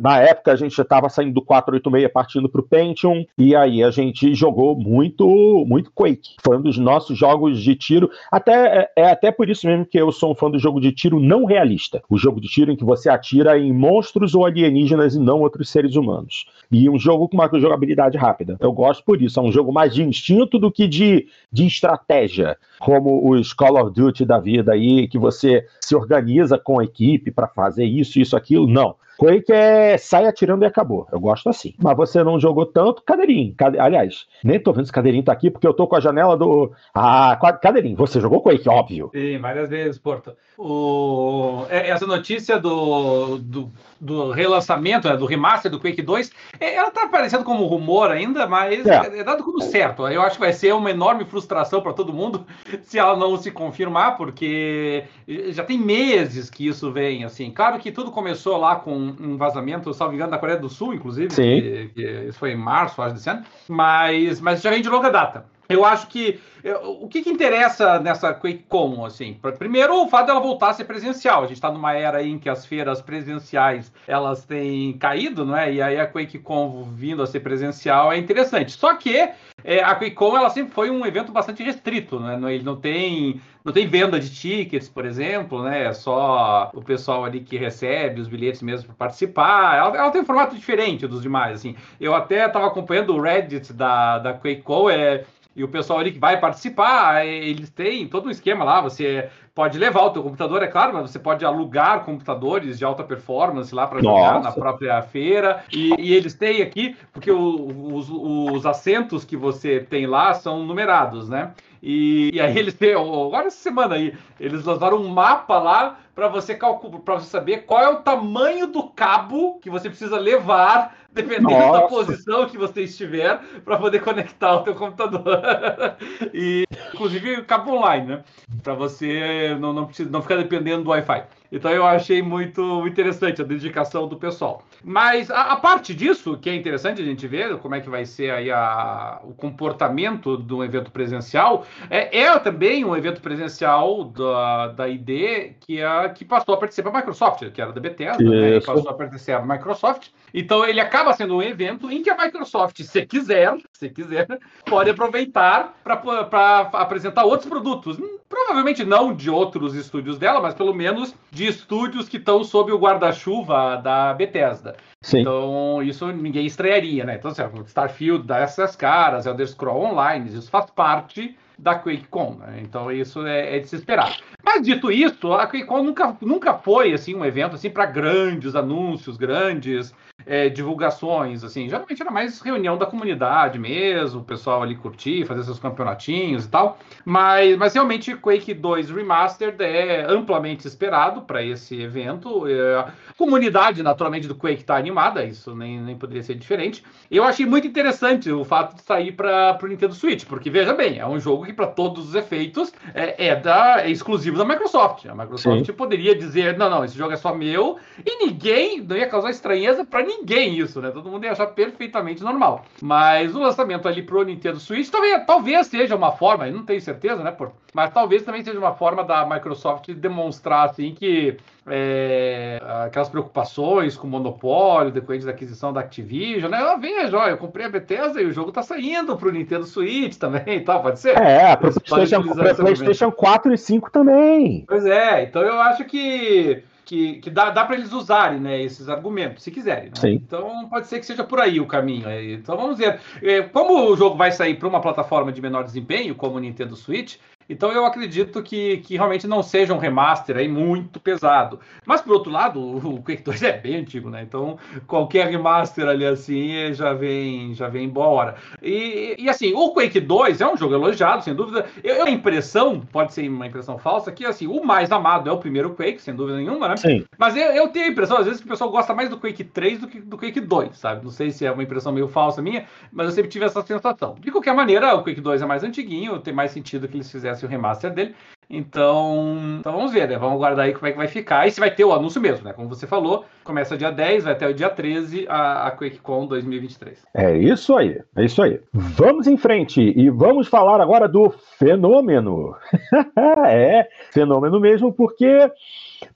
na 0.00 0.20
época, 0.20 0.52
a 0.52 0.56
gente 0.56 0.78
estava 0.80 1.08
saindo 1.08 1.34
do 1.34 1.42
486 1.42 2.12
partindo 2.12 2.48
para 2.48 2.60
o 2.60 2.64
Pentium, 2.64 3.24
e 3.36 3.54
aí 3.54 3.82
a 3.82 3.90
gente 3.90 4.34
jogou 4.34 4.76
muito, 4.76 5.26
muito 5.66 5.92
Quake. 5.92 6.36
Foi 6.42 6.56
um 6.56 6.62
dos 6.62 6.78
nossos 6.78 7.16
jogos 7.16 7.62
de 7.62 7.74
tiro. 7.74 8.10
Até, 8.30 8.88
é, 8.96 9.02
é 9.02 9.10
até 9.10 9.30
por 9.30 9.48
isso 9.48 9.66
mesmo 9.66 9.86
que 9.86 9.98
eu 9.98 10.10
sou 10.10 10.32
um 10.32 10.34
fã 10.34 10.50
do 10.50 10.58
jogo 10.58 10.80
de 10.80 10.92
tiro 10.92 11.20
não 11.20 11.44
realista. 11.44 11.97
O 12.08 12.16
jogo 12.16 12.40
de 12.40 12.48
tiro 12.48 12.70
em 12.70 12.76
que 12.76 12.84
você 12.84 13.08
atira 13.08 13.58
em 13.58 13.72
monstros 13.72 14.34
ou 14.34 14.44
alienígenas 14.44 15.14
e 15.14 15.18
não 15.18 15.40
outros 15.40 15.70
seres 15.70 15.96
humanos. 15.96 16.46
E 16.70 16.88
um 16.88 16.98
jogo 16.98 17.28
com 17.28 17.36
uma 17.36 17.48
jogabilidade 17.58 18.16
rápida. 18.16 18.56
Eu 18.60 18.72
gosto 18.72 19.04
por 19.04 19.20
isso. 19.20 19.38
É 19.40 19.42
um 19.42 19.52
jogo 19.52 19.72
mais 19.72 19.94
de 19.94 20.02
instinto 20.02 20.58
do 20.58 20.70
que 20.70 20.86
de, 20.86 21.26
de 21.52 21.66
estratégia. 21.66 22.56
Como 22.78 23.30
os 23.30 23.52
Call 23.52 23.80
of 23.82 23.92
Duty 23.92 24.24
da 24.24 24.38
vida 24.38 24.72
aí, 24.72 25.08
que 25.08 25.18
você 25.18 25.66
se 25.80 25.94
organiza 25.94 26.58
com 26.58 26.80
a 26.80 26.84
equipe 26.84 27.30
para 27.30 27.48
fazer 27.48 27.84
isso, 27.84 28.18
isso, 28.18 28.36
aquilo. 28.36 28.66
Não. 28.66 28.96
Quake 29.18 29.52
é 29.52 29.98
sai 29.98 30.26
atirando 30.26 30.62
e 30.62 30.66
acabou. 30.66 31.08
Eu 31.10 31.18
gosto 31.18 31.48
assim. 31.48 31.74
Mas 31.82 31.96
você 31.96 32.22
não 32.22 32.38
jogou 32.38 32.64
tanto, 32.64 33.02
Cadeirinho. 33.02 33.52
Cade... 33.56 33.78
Aliás, 33.78 34.26
nem 34.44 34.60
tô 34.60 34.72
vendo 34.72 34.86
se 34.86 34.92
Cadeirinho 34.92 35.24
tá 35.24 35.32
aqui, 35.32 35.50
porque 35.50 35.66
eu 35.66 35.74
tô 35.74 35.88
com 35.88 35.96
a 35.96 36.00
janela 36.00 36.36
do. 36.36 36.72
Ah, 36.94 37.36
Cadeirinho, 37.60 37.96
você 37.96 38.20
jogou 38.20 38.40
Quake, 38.40 38.68
óbvio. 38.68 39.10
Sim, 39.12 39.38
várias 39.38 39.68
vezes, 39.68 39.98
Porto. 39.98 40.34
O... 40.56 41.66
É, 41.68 41.90
essa 41.90 42.06
notícia 42.06 42.60
do, 42.60 43.38
do, 43.38 43.70
do 44.00 44.30
relançamento, 44.30 45.08
né, 45.08 45.16
do 45.16 45.26
remaster 45.26 45.70
do 45.70 45.80
Quake 45.80 46.02
2, 46.02 46.30
é, 46.60 46.74
ela 46.74 46.90
tá 46.90 47.04
aparecendo 47.04 47.44
como 47.44 47.66
rumor 47.66 48.10
ainda, 48.10 48.46
mas 48.46 48.86
é. 48.86 49.18
é 49.18 49.24
dado 49.24 49.42
como 49.42 49.60
certo. 49.60 50.06
Eu 50.06 50.22
acho 50.22 50.36
que 50.36 50.40
vai 50.40 50.52
ser 50.52 50.74
uma 50.74 50.90
enorme 50.90 51.24
frustração 51.24 51.80
para 51.80 51.92
todo 51.92 52.12
mundo 52.12 52.46
se 52.82 52.98
ela 52.98 53.16
não 53.16 53.36
se 53.36 53.50
confirmar, 53.50 54.16
porque 54.16 55.04
já 55.48 55.64
tem 55.64 55.78
meses 55.78 56.48
que 56.50 56.66
isso 56.66 56.92
vem, 56.92 57.24
assim. 57.24 57.50
Claro 57.50 57.78
que 57.78 57.90
tudo 57.90 58.10
começou 58.10 58.56
lá 58.56 58.76
com 58.76 58.94
um 58.94 59.36
vazamento, 59.36 59.92
salvo 59.92 60.14
engano, 60.14 60.30
da 60.30 60.38
Coreia 60.38 60.58
do 60.58 60.68
Sul, 60.68 60.94
inclusive. 60.94 61.32
Sim. 61.32 61.60
Que, 61.60 61.90
que 61.94 62.02
isso 62.28 62.38
foi 62.38 62.52
em 62.52 62.56
março, 62.56 63.02
acho, 63.02 63.14
desse 63.14 63.28
ano. 63.28 63.44
Mas, 63.68 64.40
mas 64.40 64.62
já 64.62 64.70
vem 64.70 64.82
de 64.82 64.88
longa 64.88 65.10
data. 65.10 65.44
Eu 65.68 65.84
acho 65.84 66.06
que 66.06 66.40
o 66.82 67.06
que, 67.08 67.22
que 67.22 67.30
interessa 67.30 68.00
nessa 68.00 68.32
QuakeCon, 68.34 69.04
assim? 69.04 69.38
Primeiro, 69.58 70.02
o 70.02 70.08
fato 70.08 70.26
dela 70.26 70.40
voltar 70.40 70.70
a 70.70 70.72
ser 70.74 70.84
presencial. 70.84 71.42
A 71.44 71.46
gente 71.46 71.56
está 71.56 71.70
numa 71.70 71.92
era 71.92 72.22
em 72.22 72.38
que 72.38 72.48
as 72.48 72.66
feiras 72.66 73.00
presenciais 73.00 73.92
elas 74.06 74.44
têm 74.44 74.94
caído, 74.94 75.44
não 75.44 75.56
é? 75.56 75.72
E 75.72 75.82
aí 75.82 76.00
a 76.00 76.10
QuakeCon 76.10 76.88
vindo 76.94 77.22
a 77.22 77.26
ser 77.26 77.40
presencial 77.40 78.12
é 78.12 78.16
interessante. 78.16 78.72
Só 78.72 78.94
que 78.96 79.30
é, 79.62 79.82
a 79.82 79.94
QuakeCon 79.94 80.36
ela 80.36 80.50
sempre 80.50 80.72
foi 80.72 80.90
um 80.90 81.04
evento 81.04 81.32
bastante 81.32 81.62
restrito, 81.62 82.18
né? 82.18 82.38
Ele 82.52 82.64
não 82.64 82.76
tem 82.76 83.40
não 83.64 83.72
tem 83.72 83.86
venda 83.86 84.18
de 84.18 84.34
tickets, 84.34 84.88
por 84.88 85.04
exemplo, 85.04 85.62
né? 85.62 85.84
É 85.84 85.92
só 85.92 86.70
o 86.72 86.82
pessoal 86.82 87.24
ali 87.26 87.40
que 87.40 87.58
recebe 87.58 88.18
os 88.18 88.26
bilhetes 88.26 88.62
mesmo 88.62 88.86
para 88.86 88.94
participar. 88.94 89.76
Ela, 89.76 89.96
ela, 89.98 90.10
tem 90.10 90.22
um 90.22 90.24
formato 90.24 90.56
diferente 90.56 91.06
dos 91.06 91.20
demais, 91.20 91.56
assim. 91.56 91.76
Eu 92.00 92.14
até 92.14 92.46
estava 92.46 92.66
acompanhando 92.66 93.14
o 93.14 93.20
Reddit 93.20 93.74
da, 93.74 94.18
da 94.20 94.32
QuakeCon, 94.32 94.88
é 94.88 95.24
e 95.58 95.64
o 95.64 95.68
pessoal 95.68 95.98
ali 95.98 96.12
que 96.12 96.20
vai 96.20 96.38
participar, 96.38 97.26
eles 97.26 97.68
têm 97.68 98.06
todo 98.06 98.28
um 98.28 98.30
esquema 98.30 98.64
lá, 98.64 98.80
você 98.80 99.28
pode 99.52 99.76
levar 99.76 100.02
o 100.02 100.10
teu 100.10 100.22
computador, 100.22 100.62
é 100.62 100.68
claro, 100.68 100.94
mas 100.94 101.10
você 101.10 101.18
pode 101.18 101.44
alugar 101.44 102.04
computadores 102.04 102.78
de 102.78 102.84
alta 102.84 103.02
performance 103.02 103.74
lá 103.74 103.84
para 103.88 104.00
jogar 104.00 104.40
na 104.40 104.52
própria 104.52 105.02
feira, 105.02 105.64
e, 105.72 105.92
e, 105.98 106.14
eles 106.14 106.32
têm 106.34 106.62
aqui, 106.62 106.96
porque 107.12 107.28
o, 107.32 107.92
os, 107.92 108.08
os 108.08 108.64
assentos 108.64 109.24
que 109.24 109.36
você 109.36 109.80
tem 109.80 110.06
lá 110.06 110.32
são 110.32 110.64
numerados, 110.64 111.28
né? 111.28 111.50
E, 111.82 112.30
e, 112.32 112.40
aí 112.40 112.56
eles 112.56 112.74
têm, 112.74 112.94
agora 112.94 113.48
essa 113.48 113.60
semana 113.60 113.96
aí, 113.96 114.14
eles 114.38 114.64
lançaram 114.64 114.98
um 114.98 115.08
mapa 115.08 115.58
lá 115.58 115.98
para 116.14 116.28
você 116.28 116.54
calcular, 116.54 117.00
para 117.00 117.14
você 117.14 117.26
saber 117.26 117.58
qual 117.58 117.82
é 117.82 117.88
o 117.88 117.96
tamanho 117.96 118.68
do 118.68 118.84
cabo 118.84 119.58
que 119.60 119.68
você 119.68 119.88
precisa 119.88 120.18
levar, 120.18 120.96
dependendo 121.12 121.50
Nossa. 121.50 121.80
da 121.80 121.88
posição 121.88 122.46
que 122.46 122.58
você 122.58 122.82
estiver, 122.82 123.40
para 123.64 123.78
poder 123.78 124.00
conectar 124.00 124.56
o 124.56 124.62
teu 124.62 124.74
computador. 124.74 125.40
e 126.32 126.64
inclusive 126.92 127.42
cabo 127.42 127.72
online, 127.72 128.06
né? 128.06 128.24
Para 128.62 128.74
você 128.74 129.56
não, 129.58 129.72
não, 129.72 129.86
precisa, 129.86 130.10
não 130.10 130.22
ficar 130.22 130.36
dependendo 130.36 130.84
do 130.84 130.90
Wi-Fi. 130.90 131.24
Então 131.50 131.70
eu 131.70 131.86
achei 131.86 132.20
muito 132.22 132.86
interessante 132.86 133.40
a 133.40 133.44
dedicação 133.44 134.06
do 134.06 134.16
pessoal. 134.16 134.62
Mas 134.84 135.30
a, 135.30 135.52
a, 135.52 135.56
parte 135.56 135.94
disso, 135.94 136.36
que 136.36 136.50
é 136.50 136.54
interessante 136.54 137.00
a 137.00 137.04
gente 137.04 137.26
ver 137.26 137.56
como 137.58 137.74
é 137.74 137.80
que 137.80 137.88
vai 137.88 138.04
ser 138.04 138.30
aí 138.30 138.50
a, 138.50 139.20
o 139.24 139.32
comportamento 139.32 140.36
do 140.36 140.62
evento 140.62 140.90
presencial, 140.90 141.66
é, 141.88 142.18
é 142.18 142.38
também 142.38 142.84
um 142.84 142.94
evento 142.94 143.20
presencial 143.22 144.04
da, 144.04 144.68
da 144.68 144.88
ID 144.88 145.54
que, 145.60 145.80
é, 145.80 146.08
que 146.10 146.24
passou 146.24 146.54
a 146.54 146.58
pertencer 146.58 146.84
para 146.84 146.92
a 146.92 146.96
Microsoft, 146.96 147.50
que 147.50 147.60
era 147.60 147.72
da 147.72 147.80
Bethesda, 147.80 148.22
né, 148.22 148.60
passou 148.60 148.88
a 148.90 148.94
pertencer 148.94 149.34
à 149.34 149.40
Microsoft. 149.40 150.08
Então 150.32 150.64
ele 150.64 150.80
acaba 150.80 151.12
sendo 151.12 151.36
um 151.36 151.42
evento 151.42 151.90
em 151.90 152.02
que 152.02 152.10
a 152.10 152.16
Microsoft, 152.16 152.82
se 152.82 153.06
quiser, 153.06 153.56
se 153.72 153.88
quiser, 153.88 154.26
pode 154.66 154.90
aproveitar 154.90 155.74
para 155.82 156.70
apresentar 156.72 157.24
outros 157.24 157.48
produtos. 157.48 157.98
Provavelmente 158.28 158.84
não 158.84 159.14
de 159.14 159.30
outros 159.30 159.74
estúdios 159.74 160.18
dela, 160.18 160.40
mas 160.40 160.54
pelo 160.54 160.74
menos 160.74 161.14
de 161.30 161.46
estúdios 161.46 162.08
que 162.08 162.18
estão 162.18 162.44
sob 162.44 162.72
o 162.72 162.78
guarda-chuva 162.78 163.76
da 163.76 164.12
Bethesda. 164.12 164.76
Sim. 165.00 165.20
Então, 165.20 165.82
isso 165.82 166.06
ninguém 166.08 166.44
estrearia, 166.46 167.04
né? 167.04 167.16
Então, 167.16 167.30
assim, 167.30 167.42
Starfield 167.66 168.26
dá 168.26 168.38
essas 168.38 168.76
caras, 168.76 169.26
Elder 169.26 169.46
Scroll 169.46 169.84
Online, 169.84 170.28
isso 170.28 170.50
faz 170.50 170.70
parte 170.70 171.36
da 171.58 171.74
QuakeCon, 171.74 172.36
né? 172.38 172.60
Então 172.62 172.90
isso 172.90 173.26
é, 173.26 173.56
é, 173.56 173.58
de 173.58 173.68
se 173.68 173.76
esperar. 173.76 174.16
Mas 174.42 174.62
dito 174.62 174.92
isso, 174.92 175.32
a 175.32 175.46
QuakeCon 175.46 175.82
nunca, 175.82 176.16
nunca 176.20 176.54
foi 176.54 176.92
assim 176.92 177.14
um 177.14 177.24
evento 177.24 177.56
assim 177.56 177.68
para 177.68 177.84
grandes 177.84 178.54
anúncios, 178.54 179.16
grandes 179.16 179.92
é, 180.26 180.48
divulgações, 180.48 181.44
assim, 181.44 181.68
geralmente 181.68 182.02
era 182.02 182.10
mais 182.10 182.40
reunião 182.40 182.76
da 182.76 182.86
comunidade 182.86 183.58
mesmo, 183.58 184.20
o 184.20 184.24
pessoal 184.24 184.62
ali 184.62 184.74
curtir, 184.74 185.24
fazer 185.24 185.44
seus 185.44 185.58
campeonatinhos 185.58 186.44
e 186.44 186.48
tal, 186.48 186.78
mas, 187.04 187.56
mas 187.56 187.74
realmente 187.74 188.14
Quake 188.16 188.52
2 188.52 188.90
Remastered 188.90 189.62
é 189.62 190.04
amplamente 190.08 190.66
esperado 190.66 191.22
para 191.22 191.42
esse 191.42 191.80
evento, 191.80 192.46
é, 192.46 192.76
a 192.76 192.92
comunidade 193.16 193.82
naturalmente 193.82 194.26
do 194.26 194.34
Quake 194.34 194.62
está 194.62 194.76
animada, 194.76 195.24
isso 195.24 195.54
nem, 195.54 195.80
nem 195.80 195.96
poderia 195.96 196.22
ser 196.22 196.34
diferente, 196.34 196.84
eu 197.10 197.22
achei 197.24 197.46
muito 197.46 197.66
interessante 197.66 198.30
o 198.30 198.44
fato 198.44 198.74
de 198.74 198.82
sair 198.82 199.12
para 199.12 199.58
o 199.62 199.66
Nintendo 199.66 199.94
Switch, 199.94 200.24
porque 200.26 200.50
veja 200.50 200.74
bem, 200.74 200.98
é 200.98 201.06
um 201.06 201.20
jogo 201.20 201.46
que 201.46 201.52
para 201.52 201.66
todos 201.68 202.08
os 202.08 202.14
efeitos 202.14 202.72
é, 202.92 203.28
é, 203.28 203.36
da, 203.36 203.82
é 203.82 203.90
exclusivo 203.90 204.36
da 204.36 204.44
Microsoft, 204.44 205.06
a 205.06 205.14
Microsoft 205.14 205.64
Sim. 205.64 205.72
poderia 205.72 206.14
dizer, 206.14 206.58
não, 206.58 206.68
não, 206.68 206.84
esse 206.84 206.98
jogo 206.98 207.12
é 207.12 207.16
só 207.16 207.32
meu, 207.34 207.78
e 208.04 208.26
ninguém, 208.26 208.80
não 208.80 208.96
ia 208.96 209.06
causar 209.06 209.30
estranheza 209.30 209.84
para 209.84 210.07
ninguém 210.08 210.58
isso, 210.58 210.80
né? 210.80 210.90
Todo 210.90 211.08
mundo 211.08 211.24
ia 211.24 211.32
achar 211.32 211.46
perfeitamente 211.46 212.22
normal. 212.22 212.64
Mas 212.82 213.34
o 213.34 213.38
lançamento 213.38 213.86
ali 213.86 214.02
pro 214.02 214.24
Nintendo 214.24 214.58
Switch 214.58 214.88
talvez, 214.90 215.24
talvez 215.26 215.66
seja 215.66 215.94
uma 215.94 216.12
forma, 216.12 216.46
não 216.46 216.64
tenho 216.64 216.80
certeza, 216.80 217.22
né, 217.22 217.30
por, 217.30 217.52
mas 217.72 217.92
talvez 217.92 218.22
também 218.22 218.42
seja 218.42 218.58
uma 218.58 218.74
forma 218.74 219.04
da 219.04 219.24
Microsoft 219.26 219.90
demonstrar 219.92 220.70
assim 220.70 220.94
que 220.94 221.36
é, 221.66 222.60
aquelas 222.86 223.08
preocupações 223.08 223.96
com 223.96 224.06
o 224.06 224.10
monopólio 224.10 224.90
decorrente 224.90 225.26
da 225.26 225.32
aquisição 225.32 225.72
da 225.72 225.80
Activision, 225.80 226.50
né? 226.50 226.60
Eu 226.60 226.78
vejo, 226.78 227.16
ó, 227.16 227.28
eu 227.28 227.36
comprei 227.36 227.66
a 227.66 227.68
Bethesda 227.68 228.20
e 228.20 228.26
o 228.26 228.32
jogo 228.32 228.50
tá 228.50 228.62
saindo 228.62 229.16
pro 229.16 229.30
Nintendo 229.30 229.64
Switch 229.64 230.16
também 230.16 230.56
e 230.56 230.60
tal, 230.60 230.82
pode 230.82 230.98
ser? 230.98 231.16
É, 231.18 231.54
pro 231.56 231.72
PlayStation, 231.72 232.22
PlayStation 232.56 233.12
4 233.12 233.52
e 233.52 233.58
5 233.58 233.90
também. 233.90 234.64
Pois 234.66 234.86
é, 234.86 235.24
então 235.24 235.42
eu 235.42 235.60
acho 235.60 235.84
que 235.84 236.64
que, 236.88 237.16
que 237.16 237.28
dá, 237.28 237.50
dá 237.50 237.66
para 237.66 237.76
eles 237.76 237.92
usarem 237.92 238.40
né, 238.40 238.62
esses 238.62 238.88
argumentos, 238.88 239.42
se 239.42 239.50
quiserem. 239.50 239.90
Né? 239.90 240.12
Então 240.12 240.66
pode 240.70 240.86
ser 240.86 240.98
que 240.98 241.04
seja 241.04 241.22
por 241.22 241.38
aí 241.38 241.60
o 241.60 241.66
caminho. 241.66 242.10
Então 242.32 242.56
vamos 242.56 242.78
ver. 242.78 242.98
É, 243.22 243.42
como 243.42 243.90
o 243.90 243.94
jogo 243.96 244.16
vai 244.16 244.32
sair 244.32 244.54
para 244.54 244.66
uma 244.66 244.80
plataforma 244.80 245.30
de 245.30 245.42
menor 245.42 245.64
desempenho, 245.64 246.14
como 246.14 246.36
o 246.36 246.40
Nintendo 246.40 246.74
Switch, 246.74 247.16
então 247.48 247.70
eu 247.72 247.84
acredito 247.84 248.42
que, 248.42 248.78
que 248.78 248.96
realmente 248.96 249.26
não 249.26 249.42
seja 249.42 249.72
um 249.72 249.78
remaster 249.78 250.36
aí 250.36 250.48
muito 250.48 251.00
pesado. 251.00 251.60
Mas 251.86 252.00
por 252.00 252.12
outro 252.12 252.30
lado, 252.30 252.60
o 252.86 253.02
Quake 253.02 253.22
2 253.22 253.42
é 253.42 253.52
bem 253.52 253.76
antigo, 253.76 254.10
né? 254.10 254.22
Então 254.22 254.58
qualquer 254.86 255.28
remaster 255.28 255.86
ali 255.86 256.04
assim 256.04 256.72
já 256.74 256.92
vem 256.92 257.54
já 257.54 257.68
vem 257.68 257.84
embora. 257.84 258.36
E, 258.62 259.16
e 259.18 259.28
assim, 259.28 259.52
o 259.54 259.72
Quake 259.72 260.00
2 260.00 260.40
é 260.40 260.46
um 260.46 260.56
jogo 260.56 260.74
elogiado, 260.74 261.22
sem 261.22 261.34
dúvida. 261.34 261.66
Eu, 261.82 261.96
eu 261.96 262.08
a 262.08 262.10
impressão, 262.10 262.80
pode 262.80 263.12
ser 263.12 263.28
uma 263.28 263.46
impressão 263.46 263.78
falsa, 263.78 264.10
que 264.10 264.24
assim, 264.24 264.46
o 264.46 264.64
mais 264.64 264.90
amado 264.90 265.28
é 265.28 265.32
o 265.32 265.38
primeiro 265.38 265.74
Quake, 265.74 266.00
sem 266.00 266.14
dúvida 266.14 266.38
nenhuma, 266.38 266.68
né? 266.68 266.76
Sim. 266.76 267.04
Mas 267.16 267.36
eu, 267.36 267.50
eu 267.52 267.68
tenho 267.68 267.86
a 267.86 267.88
impressão, 267.88 268.16
às 268.16 268.24
vezes, 268.24 268.40
que 268.40 268.46
o 268.46 268.50
pessoal 268.50 268.70
gosta 268.70 268.94
mais 268.94 269.08
do 269.08 269.18
Quake 269.18 269.44
3 269.44 269.80
do 269.80 269.88
que 269.88 270.00
do 270.00 270.16
Quake 270.16 270.40
2, 270.40 270.76
sabe? 270.76 271.04
Não 271.04 271.10
sei 271.10 271.30
se 271.30 271.44
é 271.44 271.52
uma 271.52 271.62
impressão 271.62 271.92
meio 271.92 272.08
falsa 272.08 272.40
minha, 272.40 272.66
mas 272.90 273.06
eu 273.06 273.12
sempre 273.12 273.30
tive 273.30 273.44
essa 273.44 273.62
sensação. 273.62 274.16
De 274.18 274.30
qualquer 274.30 274.54
maneira, 274.54 274.94
o 274.94 275.02
Quake 275.02 275.20
2 275.20 275.42
é 275.42 275.46
mais 275.46 275.62
antiguinho, 275.62 276.18
tem 276.18 276.32
mais 276.32 276.50
sentido 276.50 276.88
que 276.88 276.96
eles 276.96 277.10
fizessem 277.10 277.37
o 277.44 277.48
remaster 277.48 277.92
dele. 277.92 278.14
Então, 278.50 279.58
então 279.60 279.72
vamos 279.72 279.92
ver, 279.92 280.08
né? 280.08 280.16
Vamos 280.16 280.38
guardar 280.38 280.64
aí 280.64 280.72
como 280.72 280.86
é 280.86 280.92
que 280.92 280.96
vai 280.96 281.06
ficar. 281.06 281.46
E 281.46 281.50
se 281.50 281.60
vai 281.60 281.70
ter 281.70 281.84
o 281.84 281.92
anúncio 281.92 282.20
mesmo, 282.20 282.44
né? 282.46 282.54
Como 282.54 282.68
você 282.68 282.86
falou, 282.86 283.26
começa 283.44 283.76
dia 283.76 283.90
10, 283.90 284.24
vai 284.24 284.32
até 284.32 284.48
o 284.48 284.54
dia 284.54 284.70
13 284.70 285.26
a, 285.28 285.66
a 285.66 285.70
QuakeCon 285.70 286.26
2023. 286.26 287.04
É 287.14 287.36
isso 287.36 287.76
aí, 287.76 288.00
é 288.16 288.24
isso 288.24 288.42
aí. 288.42 288.58
Vamos 288.72 289.26
em 289.26 289.36
frente 289.36 289.82
e 289.82 290.08
vamos 290.08 290.48
falar 290.48 290.80
agora 290.80 291.06
do 291.06 291.28
fenômeno. 291.58 292.56
é, 293.46 293.86
fenômeno 294.10 294.58
mesmo, 294.58 294.94
porque 294.94 295.50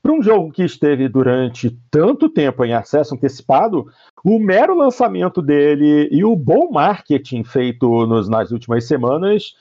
para 0.03 0.13
um 0.13 0.23
jogo 0.23 0.51
que 0.53 0.65
esteve 0.65 1.09
durante 1.09 1.71
tanto 1.91 2.31
tempo 2.31 2.65
em 2.65 2.73
acesso 2.73 3.15
antecipado, 3.15 3.87
o 4.25 4.39
mero 4.39 4.77
lançamento 4.77 5.43
dele 5.43 6.09
e 6.11 6.25
o 6.25 6.37
bom 6.37 6.71
marketing 6.71 7.43
feito 7.43 8.07
nos, 8.07 8.29
nas 8.29 8.53
últimas 8.53 8.87
semanas 8.87 9.57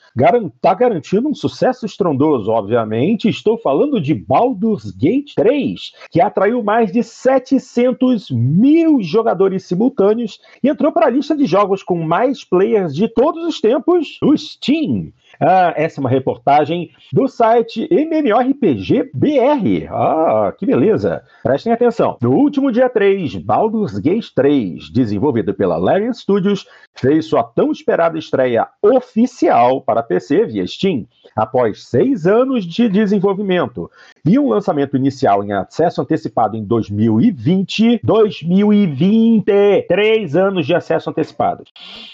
está 0.54 0.74
garantindo 0.74 1.28
um 1.28 1.34
sucesso 1.34 1.84
estrondoso, 1.84 2.50
obviamente. 2.50 3.28
Estou 3.28 3.58
falando 3.58 4.00
de 4.00 4.14
Baldur's 4.14 4.90
Gate 4.90 5.34
3, 5.34 5.92
que 6.10 6.20
atraiu 6.20 6.62
mais 6.62 6.92
de 6.92 7.02
700 7.02 8.30
mil 8.30 9.02
jogadores 9.02 9.64
simultâneos 9.64 10.40
e 10.62 10.68
entrou 10.68 10.92
para 10.92 11.06
a 11.06 11.10
lista 11.10 11.36
de 11.36 11.46
jogos 11.46 11.82
com 11.82 12.00
mais 12.02 12.44
players 12.44 12.94
de 12.94 13.08
todos 13.08 13.44
os 13.44 13.60
tempos, 13.60 14.18
o 14.22 14.36
Steam. 14.36 15.12
Ah, 15.40 15.72
essa 15.76 15.98
é 15.98 16.00
uma 16.00 16.10
reportagem 16.10 16.90
do 17.12 17.28
site 17.28 17.88
MMORPG 17.90 19.10
BR. 19.14 19.88
Ah, 19.90 20.52
que 20.56 20.66
beleza! 20.66 21.24
Prestem 21.42 21.72
atenção. 21.72 22.16
No 22.20 22.32
último 22.32 22.70
dia 22.70 22.88
3, 22.88 23.36
Baldur's 23.36 23.98
Gate 23.98 24.28
3, 24.34 24.90
desenvolvido 24.90 25.54
pela 25.54 25.76
Larian 25.76 26.12
Studios, 26.12 26.66
fez 26.94 27.26
sua 27.26 27.42
tão 27.42 27.70
esperada 27.72 28.18
estreia 28.18 28.68
oficial 28.82 29.80
para 29.80 30.02
PC 30.02 30.46
via 30.46 30.66
Steam, 30.66 31.06
após 31.34 31.84
seis 31.84 32.26
anos 32.26 32.64
de 32.64 32.88
desenvolvimento 32.88 33.90
e 34.24 34.38
um 34.38 34.48
lançamento 34.48 34.96
inicial 34.96 35.42
em 35.42 35.52
acesso 35.52 36.00
antecipado 36.00 36.56
em 36.56 36.64
2020. 36.64 38.00
2020! 38.02 39.86
Três 39.88 40.36
anos 40.36 40.66
de 40.66 40.74
acesso 40.74 41.10
antecipado. 41.10 41.64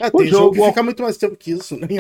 É, 0.01 0.11
tem 0.11 0.27
o 0.27 0.27
jogo 0.27 0.55
que 0.55 0.65
fica 0.65 0.83
muito 0.83 1.03
mais 1.03 1.17
tempo 1.17 1.37
que 1.37 1.53
isso, 1.53 1.77
né? 1.77 1.89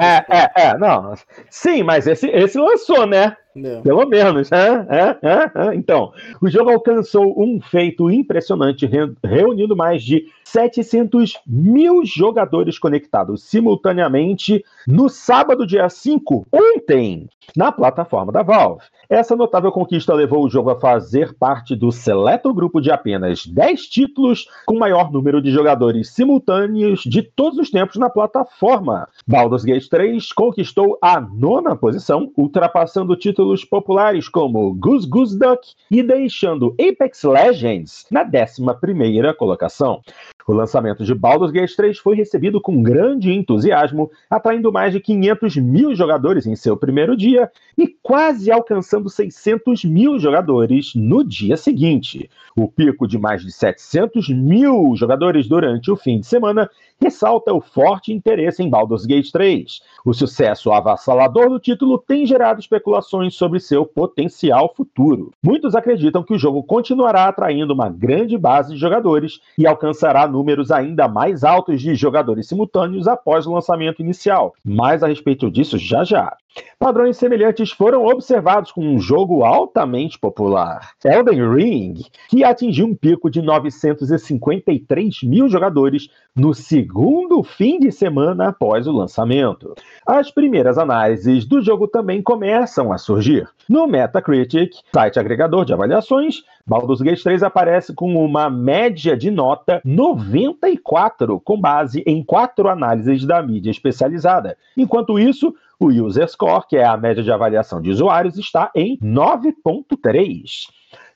É, 0.00 0.38
é, 0.38 0.47
é, 0.56 0.76
não. 0.78 1.14
Sim, 1.50 1.82
mas 1.82 2.06
esse, 2.06 2.28
esse 2.28 2.58
lançou, 2.58 3.06
né? 3.06 3.36
É. 3.64 3.80
Pelo 3.80 4.06
menos. 4.06 4.50
É, 4.52 4.86
é, 4.88 5.18
é, 5.22 5.74
então, 5.74 6.12
o 6.40 6.48
jogo 6.48 6.70
alcançou 6.70 7.40
um 7.40 7.60
feito 7.60 8.10
impressionante, 8.10 8.88
reunindo 9.22 9.76
mais 9.76 10.02
de 10.02 10.26
700 10.44 11.38
mil 11.46 12.04
jogadores 12.04 12.78
conectados 12.78 13.42
simultaneamente 13.42 14.64
no 14.86 15.08
sábado, 15.08 15.66
dia 15.66 15.88
5, 15.88 16.46
ontem, 16.52 17.28
na 17.56 17.70
plataforma 17.70 18.32
da 18.32 18.42
Valve. 18.42 18.84
Essa 19.08 19.34
notável 19.34 19.72
conquista 19.72 20.12
levou 20.12 20.44
o 20.44 20.50
jogo 20.50 20.68
a 20.68 20.78
fazer 20.78 21.34
parte 21.34 21.74
do 21.74 21.90
seleto 21.90 22.52
grupo 22.52 22.78
de 22.78 22.90
apenas 22.90 23.46
10 23.46 23.86
títulos 23.88 24.46
com 24.66 24.78
maior 24.78 25.10
número 25.10 25.40
de 25.40 25.50
jogadores 25.50 26.10
simultâneos 26.10 27.00
de 27.04 27.22
todos 27.22 27.58
os 27.58 27.70
tempos 27.70 27.96
na 27.96 28.10
plataforma. 28.10 29.08
Baldur's 29.26 29.64
Gate 29.64 29.88
3 29.88 30.30
conquistou 30.32 30.98
a 31.00 31.20
nona 31.20 31.74
posição, 31.74 32.30
ultrapassando 32.36 33.16
títulos 33.48 33.64
populares 33.64 34.28
como 34.28 34.74
Goose 34.74 35.08
Goose 35.08 35.38
Duck 35.38 35.74
e 35.90 36.02
deixando 36.02 36.74
Apex 36.78 37.22
Legends 37.22 38.06
na 38.10 38.22
décima 38.22 38.74
primeira 38.74 39.32
colocação. 39.32 40.02
O 40.46 40.52
lançamento 40.52 41.04
de 41.04 41.14
Baldur's 41.14 41.50
Gate 41.50 41.74
3 41.76 41.98
foi 41.98 42.16
recebido 42.16 42.58
com 42.58 42.82
grande 42.82 43.32
entusiasmo, 43.32 44.10
atraindo 44.30 44.72
mais 44.72 44.92
de 44.92 45.00
500 45.00 45.56
mil 45.56 45.94
jogadores 45.94 46.46
em 46.46 46.56
seu 46.56 46.74
primeiro 46.74 47.14
dia 47.14 47.50
e 47.76 47.86
quase 48.02 48.50
alcançando 48.50 49.10
600 49.10 49.84
mil 49.84 50.18
jogadores 50.18 50.94
no 50.94 51.22
dia 51.22 51.56
seguinte. 51.56 52.30
O 52.56 52.66
pico 52.66 53.06
de 53.06 53.18
mais 53.18 53.42
de 53.42 53.52
700 53.52 54.30
mil 54.30 54.96
jogadores 54.96 55.46
durante 55.46 55.90
o 55.90 55.96
fim 55.96 56.18
de 56.18 56.26
semana 56.26 56.70
ressalta 57.00 57.52
o 57.52 57.60
forte 57.60 58.12
interesse 58.12 58.62
em 58.62 58.68
Baldur's 58.68 59.06
Gate 59.06 59.30
3. 59.30 59.80
O 60.04 60.12
sucesso 60.12 60.72
avassalador 60.72 61.48
do 61.48 61.58
título 61.60 61.98
tem 61.98 62.26
gerado 62.26 62.60
especulações 62.60 63.34
sobre 63.34 63.60
seu 63.60 63.86
potencial 63.86 64.72
futuro. 64.76 65.32
Muitos 65.42 65.74
acreditam 65.74 66.22
que 66.22 66.34
o 66.34 66.38
jogo 66.38 66.62
continuará 66.62 67.26
atraindo 67.26 67.72
uma 67.72 67.88
grande 67.88 68.36
base 68.36 68.74
de 68.74 68.80
jogadores 68.80 69.40
e 69.56 69.66
alcançará 69.66 70.26
números 70.26 70.70
ainda 70.70 71.08
mais 71.08 71.44
altos 71.44 71.80
de 71.80 71.94
jogadores 71.94 72.48
simultâneos 72.48 73.06
após 73.06 73.46
o 73.46 73.52
lançamento 73.52 74.02
inicial. 74.02 74.54
Mais 74.64 75.02
a 75.02 75.08
respeito 75.08 75.50
disso 75.50 75.78
já 75.78 76.04
já. 76.04 76.36
Padrões 76.78 77.16
semelhantes 77.16 77.70
foram 77.70 78.06
observados 78.06 78.70
com 78.70 78.82
um 78.82 78.98
jogo 78.98 79.44
altamente 79.44 80.18
popular, 80.18 80.92
Elden 81.04 81.52
Ring, 81.52 81.94
que 82.28 82.44
atingiu 82.44 82.86
um 82.86 82.94
pico 82.94 83.30
de 83.30 83.42
953 83.42 85.22
mil 85.24 85.48
jogadores 85.48 86.08
no 86.34 86.54
segundo 86.54 87.42
fim 87.42 87.78
de 87.80 87.90
semana 87.90 88.48
após 88.48 88.86
o 88.86 88.92
lançamento. 88.92 89.74
As 90.06 90.30
primeiras 90.30 90.78
análises 90.78 91.44
do 91.44 91.60
jogo 91.60 91.88
também 91.88 92.22
começam 92.22 92.92
a 92.92 92.98
surgir. 92.98 93.48
No 93.68 93.86
Metacritic, 93.86 94.76
site 94.92 95.18
agregador 95.18 95.64
de 95.64 95.72
avaliações, 95.72 96.42
Baldur's 96.66 97.00
Gate 97.00 97.22
3 97.22 97.42
aparece 97.42 97.94
com 97.94 98.14
uma 98.24 98.50
média 98.50 99.16
de 99.16 99.30
nota 99.30 99.80
94, 99.84 101.40
com 101.40 101.58
base 101.58 102.02
em 102.06 102.22
quatro 102.22 102.68
análises 102.68 103.24
da 103.24 103.42
mídia 103.42 103.70
especializada. 103.70 104.56
Enquanto 104.76 105.18
isso, 105.18 105.54
o 105.78 105.88
User 105.88 106.28
Score, 106.28 106.66
que 106.66 106.76
é 106.76 106.84
a 106.84 106.96
média 106.96 107.22
de 107.22 107.30
avaliação 107.30 107.80
de 107.80 107.90
usuários, 107.90 108.36
está 108.36 108.70
em 108.74 108.98
9.3. 108.98 110.68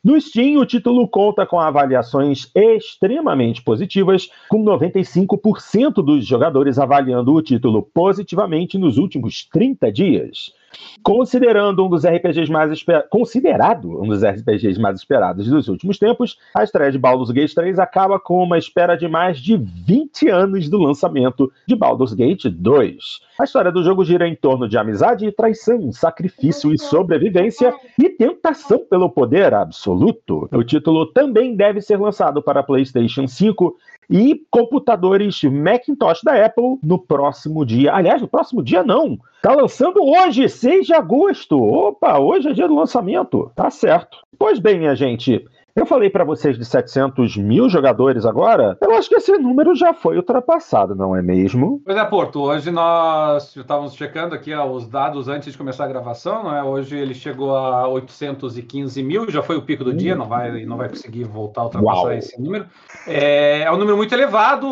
No 0.04 0.20
Steam, 0.20 0.60
o 0.60 0.66
título 0.66 1.06
conta 1.08 1.46
com 1.46 1.60
avaliações 1.60 2.50
extremamente 2.54 3.62
positivas, 3.62 4.28
com 4.48 4.64
95% 4.64 6.04
dos 6.04 6.26
jogadores 6.26 6.78
avaliando 6.78 7.32
o 7.32 7.42
título 7.42 7.82
positivamente 7.94 8.76
nos 8.76 8.98
últimos 8.98 9.48
30 9.52 9.92
dias. 9.92 10.52
Considerando 11.02 11.84
um 11.84 11.88
dos 11.88 12.04
RPGs 12.04 12.50
mais 12.50 12.84
considerado 13.10 14.00
um 14.02 14.06
dos 14.06 14.22
RPGs 14.22 14.80
mais 14.80 14.98
esperados 14.98 15.48
dos 15.48 15.68
últimos 15.68 15.98
tempos, 15.98 16.38
a 16.54 16.62
estreia 16.62 16.92
de 16.92 16.98
Baldur's 16.98 17.30
Gate 17.30 17.52
3 17.52 17.78
acaba 17.78 18.20
com 18.20 18.42
uma 18.42 18.58
espera 18.58 18.96
de 18.96 19.08
mais 19.08 19.38
de 19.38 19.56
20 19.56 20.28
anos 20.28 20.68
do 20.68 20.78
lançamento 20.78 21.52
de 21.66 21.74
Baldur's 21.74 22.14
Gate 22.14 22.46
2. 22.46 23.20
A 23.38 23.44
história 23.44 23.72
do 23.72 23.82
jogo 23.82 24.04
gira 24.04 24.28
em 24.28 24.36
torno 24.36 24.68
de 24.68 24.78
amizade 24.78 25.26
e 25.26 25.32
traição, 25.32 25.90
sacrifício 25.92 26.72
e 26.72 26.78
sobrevivência 26.78 27.74
e 27.98 28.08
tentação 28.08 28.78
pelo 28.88 29.10
poder 29.10 29.54
absoluto. 29.54 30.48
O 30.52 30.62
título 30.62 31.06
também 31.06 31.56
deve 31.56 31.80
ser 31.80 31.98
lançado 31.98 32.42
para 32.42 32.62
PlayStation 32.62 33.26
5 33.26 33.76
e 34.12 34.44
computadores 34.50 35.42
Macintosh 35.42 36.20
da 36.22 36.44
Apple 36.44 36.78
no 36.82 36.98
próximo 36.98 37.64
dia. 37.64 37.94
Aliás, 37.94 38.20
no 38.20 38.28
próximo 38.28 38.62
dia 38.62 38.84
não. 38.84 39.18
Tá 39.40 39.54
lançando 39.54 40.04
hoje, 40.04 40.48
6 40.50 40.86
de 40.86 40.92
agosto. 40.92 41.58
Opa, 41.58 42.18
hoje 42.18 42.50
é 42.50 42.52
dia 42.52 42.68
do 42.68 42.76
lançamento. 42.76 43.50
Tá 43.56 43.70
certo. 43.70 44.18
Pois 44.38 44.58
bem, 44.58 44.78
minha 44.78 44.94
gente, 44.94 45.42
Eu 45.74 45.86
falei 45.86 46.10
para 46.10 46.22
vocês 46.22 46.58
de 46.58 46.66
700 46.66 47.38
mil 47.38 47.66
jogadores 47.66 48.26
agora, 48.26 48.76
eu 48.82 48.94
acho 48.94 49.08
que 49.08 49.14
esse 49.14 49.32
número 49.38 49.74
já 49.74 49.94
foi 49.94 50.18
ultrapassado, 50.18 50.94
não 50.94 51.16
é 51.16 51.22
mesmo? 51.22 51.80
Pois 51.82 51.96
é, 51.96 52.04
Porto, 52.04 52.42
hoje 52.42 52.70
nós 52.70 53.56
estávamos 53.56 53.94
checando 53.94 54.34
aqui 54.34 54.52
ó, 54.52 54.70
os 54.70 54.86
dados 54.86 55.28
antes 55.28 55.50
de 55.50 55.56
começar 55.56 55.86
a 55.86 55.88
gravação, 55.88 56.44
não 56.44 56.54
é? 56.54 56.62
Hoje 56.62 56.98
ele 56.98 57.14
chegou 57.14 57.56
a 57.56 57.88
815 57.88 59.02
mil, 59.02 59.30
já 59.30 59.42
foi 59.42 59.56
o 59.56 59.62
pico 59.62 59.82
do 59.82 59.94
dia, 59.94 60.14
não 60.14 60.26
vai, 60.26 60.66
não 60.66 60.76
vai 60.76 60.90
conseguir 60.90 61.24
voltar 61.24 61.62
a 61.62 61.64
ultrapassar 61.64 62.02
Uau. 62.02 62.12
esse 62.12 62.38
número. 62.38 62.66
É, 63.06 63.62
é, 63.62 63.72
um 63.72 63.78
número 63.78 63.96
muito 63.96 64.14
elevado, 64.14 64.68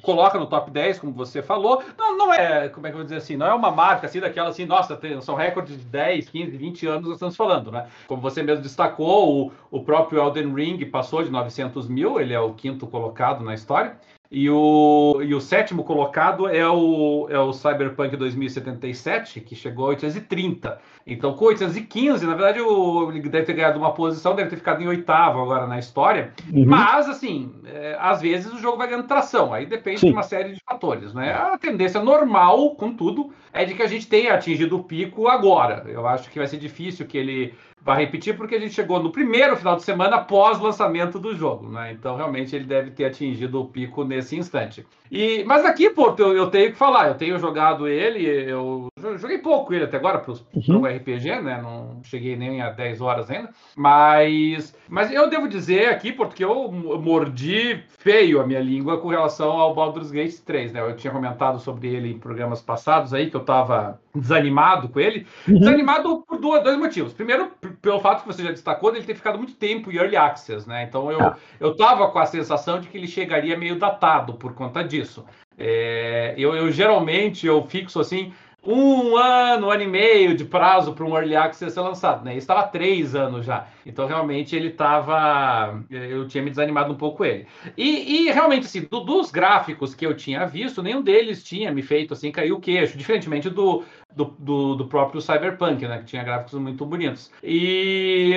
coloca 0.00 0.38
no 0.38 0.46
top 0.46 0.70
10, 0.70 1.00
como 1.00 1.12
você 1.12 1.42
falou. 1.42 1.82
Não, 1.98 2.16
não 2.16 2.32
é, 2.32 2.70
como 2.70 2.86
é 2.86 2.90
que 2.90 2.94
eu 2.94 3.00
vou 3.00 3.04
dizer 3.04 3.18
assim, 3.18 3.36
não 3.36 3.46
é 3.46 3.52
uma 3.52 3.70
marca 3.70 4.06
assim 4.06 4.20
daquela 4.20 4.48
assim, 4.48 4.64
nossa, 4.64 4.96
tem, 4.96 5.20
são 5.20 5.34
recordes 5.34 5.76
de 5.76 5.84
10, 5.84 6.30
15, 6.30 6.56
20 6.56 6.86
anos 6.86 7.04
nós 7.04 7.14
estamos 7.16 7.36
falando, 7.36 7.70
né? 7.70 7.88
Como 8.08 8.22
você 8.22 8.42
mesmo 8.42 8.62
destacou, 8.62 9.50
o, 9.70 9.78
o 9.78 9.84
próprio 9.84 10.29
Elden 10.38 10.54
Ring 10.54 10.84
passou 10.86 11.22
de 11.22 11.30
900 11.30 11.88
mil, 11.88 12.20
ele 12.20 12.32
é 12.32 12.40
o 12.40 12.54
quinto 12.54 12.86
colocado 12.86 13.44
na 13.44 13.54
história. 13.54 13.96
E 14.32 14.48
o, 14.48 15.20
e 15.24 15.34
o 15.34 15.40
sétimo 15.40 15.82
colocado 15.82 16.46
é 16.46 16.64
o, 16.68 17.26
é 17.28 17.38
o 17.40 17.52
Cyberpunk 17.52 18.16
2077, 18.16 19.40
que 19.40 19.56
chegou 19.56 19.86
a 19.86 19.88
830. 19.88 20.78
Então, 21.04 21.34
com 21.34 21.46
815, 21.46 22.24
na 22.24 22.36
verdade, 22.36 22.60
o, 22.60 23.10
ele 23.10 23.28
deve 23.28 23.44
ter 23.44 23.54
ganhado 23.54 23.76
uma 23.76 23.92
posição, 23.92 24.36
deve 24.36 24.50
ter 24.50 24.56
ficado 24.56 24.80
em 24.80 24.86
oitavo 24.86 25.40
agora 25.40 25.66
na 25.66 25.80
história. 25.80 26.32
Uhum. 26.52 26.64
Mas, 26.64 27.08
assim, 27.08 27.52
é, 27.64 27.96
às 27.98 28.20
vezes 28.20 28.52
o 28.52 28.58
jogo 28.58 28.78
vai 28.78 28.86
ganhando 28.86 29.08
tração. 29.08 29.52
Aí 29.52 29.66
depende 29.66 29.98
Sim. 29.98 30.06
de 30.06 30.12
uma 30.12 30.22
série 30.22 30.52
de 30.52 30.60
fatores, 30.64 31.12
né? 31.12 31.32
A 31.32 31.58
tendência 31.58 32.00
normal, 32.00 32.76
contudo, 32.76 33.32
é 33.52 33.64
de 33.64 33.74
que 33.74 33.82
a 33.82 33.88
gente 33.88 34.06
tenha 34.06 34.34
atingido 34.34 34.76
o 34.76 34.84
pico 34.84 35.26
agora. 35.26 35.84
Eu 35.88 36.06
acho 36.06 36.30
que 36.30 36.38
vai 36.38 36.46
ser 36.46 36.58
difícil 36.58 37.04
que 37.04 37.18
ele 37.18 37.52
vai 37.82 38.04
repetir 38.04 38.36
porque 38.36 38.54
a 38.54 38.60
gente 38.60 38.74
chegou 38.74 39.02
no 39.02 39.10
primeiro 39.10 39.56
final 39.56 39.76
de 39.76 39.82
semana 39.82 40.16
após 40.16 40.60
lançamento 40.60 41.18
do 41.18 41.34
jogo, 41.34 41.68
né? 41.68 41.92
Então 41.92 42.16
realmente 42.16 42.54
ele 42.54 42.64
deve 42.64 42.90
ter 42.90 43.06
atingido 43.06 43.60
o 43.60 43.66
pico 43.66 44.04
nesse 44.04 44.36
instante. 44.36 44.86
E 45.10 45.42
mas 45.44 45.64
aqui, 45.64 45.90
pô, 45.90 46.14
eu, 46.18 46.36
eu 46.36 46.46
tenho 46.48 46.70
que 46.70 46.78
falar, 46.78 47.08
eu 47.08 47.14
tenho 47.14 47.38
jogado 47.38 47.88
ele, 47.88 48.24
eu 48.24 48.88
joguei 49.16 49.38
pouco 49.38 49.74
ele 49.74 49.84
até 49.84 49.96
agora 49.96 50.18
para 50.18 50.32
uhum. 50.32 50.80
um 50.80 50.86
RPG, 50.86 51.40
né? 51.40 51.60
Não 51.60 52.00
cheguei 52.04 52.36
nem 52.36 52.60
a 52.60 52.70
10 52.70 53.00
horas 53.00 53.30
ainda, 53.30 53.50
mas 53.74 54.76
mas 54.88 55.12
eu 55.12 55.28
devo 55.28 55.48
dizer 55.48 55.88
aqui 55.88 56.12
porque 56.12 56.44
eu 56.44 56.70
mordi 56.70 57.82
feio 57.98 58.40
a 58.40 58.46
minha 58.46 58.60
língua 58.60 58.98
com 58.98 59.08
relação 59.08 59.52
ao 59.52 59.74
Baldur's 59.74 60.10
Gate 60.10 60.38
3, 60.44 60.72
né? 60.72 60.80
Eu 60.80 60.94
tinha 60.96 61.12
comentado 61.12 61.58
sobre 61.58 61.88
ele 61.88 62.12
em 62.12 62.18
programas 62.18 62.60
passados 62.60 63.12
aí 63.12 63.30
que 63.30 63.36
eu 63.36 63.44
tava 63.44 64.00
desanimado 64.14 64.88
com 64.88 65.00
ele. 65.00 65.26
Uhum. 65.48 65.58
Desanimado 65.58 66.22
por 66.22 66.38
dois, 66.38 66.62
dois 66.62 66.78
motivos. 66.78 67.12
Primeiro, 67.12 67.50
pelo 67.82 68.00
fato 68.00 68.22
que 68.22 68.26
você 68.26 68.42
já 68.42 68.50
destacou 68.50 68.92
dele 68.92 69.04
ter 69.04 69.14
ficado 69.14 69.38
muito 69.38 69.54
tempo 69.54 69.90
em 69.90 69.96
early 69.96 70.16
access, 70.16 70.68
né? 70.68 70.84
Então 70.84 71.10
eu, 71.10 71.20
ah. 71.20 71.36
eu 71.58 71.76
tava 71.76 72.08
com 72.10 72.18
a 72.18 72.26
sensação 72.26 72.80
de 72.80 72.88
que 72.88 72.96
ele 72.96 73.06
chegaria 73.06 73.56
meio 73.56 73.78
datado 73.78 74.34
por 74.34 74.54
conta 74.54 74.82
disso. 74.82 75.24
É, 75.58 76.34
eu, 76.38 76.54
eu 76.54 76.70
geralmente 76.70 77.46
eu 77.46 77.62
fixo 77.66 78.00
assim 78.00 78.32
um 78.62 79.16
ano, 79.16 79.68
um 79.68 79.70
ano 79.70 79.82
e 79.82 79.86
meio 79.86 80.36
de 80.36 80.44
prazo 80.44 80.92
para 80.92 81.04
um 81.04 81.16
Early 81.16 81.34
Access 81.34 81.72
ser 81.72 81.80
lançado, 81.80 82.24
né? 82.24 82.36
Estava 82.36 82.62
três 82.64 83.14
anos 83.14 83.46
já. 83.46 83.66
Então, 83.86 84.06
realmente, 84.06 84.54
ele 84.54 84.68
estava. 84.68 85.82
Eu 85.90 86.28
tinha 86.28 86.42
me 86.42 86.50
desanimado 86.50 86.92
um 86.92 86.96
pouco 86.96 87.24
ele. 87.24 87.46
E, 87.76 88.26
e 88.26 88.30
realmente, 88.30 88.66
assim, 88.66 88.82
do, 88.82 89.00
dos 89.00 89.30
gráficos 89.30 89.94
que 89.94 90.06
eu 90.06 90.14
tinha 90.14 90.46
visto, 90.46 90.82
nenhum 90.82 91.00
deles 91.00 91.42
tinha 91.42 91.72
me 91.72 91.82
feito 91.82 92.12
assim 92.12 92.30
cair 92.30 92.52
o 92.52 92.60
queixo, 92.60 92.98
diferentemente 92.98 93.48
do, 93.48 93.82
do, 94.14 94.24
do, 94.38 94.74
do, 94.74 94.86
próprio 94.86 95.20
Cyberpunk, 95.20 95.86
né? 95.86 95.98
Que 95.98 96.04
tinha 96.04 96.24
gráficos 96.24 96.54
muito 96.54 96.84
bonitos. 96.84 97.30
E 97.42 98.34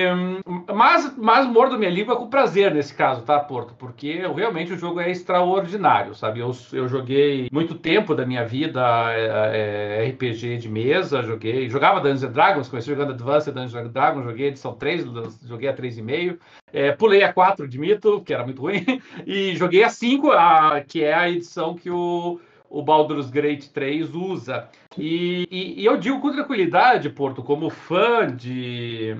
mas, 0.72 1.16
mas 1.16 1.46
mordo 1.46 1.78
minha 1.78 1.90
língua 1.90 2.16
com 2.16 2.28
prazer 2.28 2.74
nesse 2.74 2.94
caso, 2.94 3.22
tá, 3.22 3.38
Porto? 3.40 3.74
Porque 3.74 4.26
realmente 4.34 4.72
o 4.72 4.78
jogo 4.78 5.00
é 5.00 5.10
extraordinário, 5.10 6.14
sabe? 6.14 6.40
Eu, 6.40 6.52
eu 6.72 6.88
joguei 6.88 7.48
muito 7.52 7.74
tempo 7.74 8.14
da 8.14 8.24
minha 8.24 8.44
vida 8.44 8.80
é, 9.12 10.02
é, 10.04 10.08
RPG 10.10 10.58
de 10.58 10.68
mesa, 10.68 11.22
joguei, 11.22 11.68
jogava 11.68 12.00
Dungeons 12.00 12.32
Dragons, 12.32 12.68
comecei 12.68 12.94
jogando 12.94 13.12
Advanced 13.12 13.52
Dungeons 13.52 13.92
Dragons, 13.92 14.24
joguei 14.24 14.48
edição 14.48 14.74
3, 14.74 15.04
joguei 15.44 15.68
a 15.68 15.74
3,5. 15.74 16.38
É, 16.72 16.90
pulei 16.90 17.22
a 17.22 17.32
4 17.32 17.68
de 17.68 17.78
mito, 17.78 18.20
que 18.22 18.34
era 18.34 18.44
muito 18.44 18.60
ruim, 18.60 18.84
e 19.24 19.54
joguei 19.54 19.84
a 19.84 19.88
5, 19.88 20.32
a, 20.32 20.80
que 20.80 21.04
é 21.04 21.14
a 21.14 21.30
edição 21.30 21.74
que 21.74 21.88
o 21.88 22.40
o 22.74 22.82
Baldur's 22.82 23.30
Gate 23.30 23.68
3 23.68 24.12
usa. 24.14 24.68
E, 24.98 25.46
e, 25.50 25.80
e, 25.80 25.84
eu 25.84 25.96
digo 25.96 26.20
com 26.20 26.32
tranquilidade, 26.32 27.08
Porto, 27.08 27.42
como 27.42 27.70
fã 27.70 28.26
de, 28.26 29.16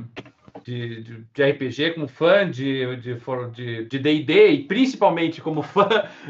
de, 0.65 1.03
de, 1.03 1.25
de 1.33 1.43
RPG, 1.43 1.93
como 1.93 2.09
fã 2.09 2.51
de 2.51 2.97
D&D 2.97 3.99
de, 3.99 4.23
de 4.25 4.47
e 4.49 4.65
principalmente 4.65 5.41
como 5.41 5.61
fã 5.63 5.89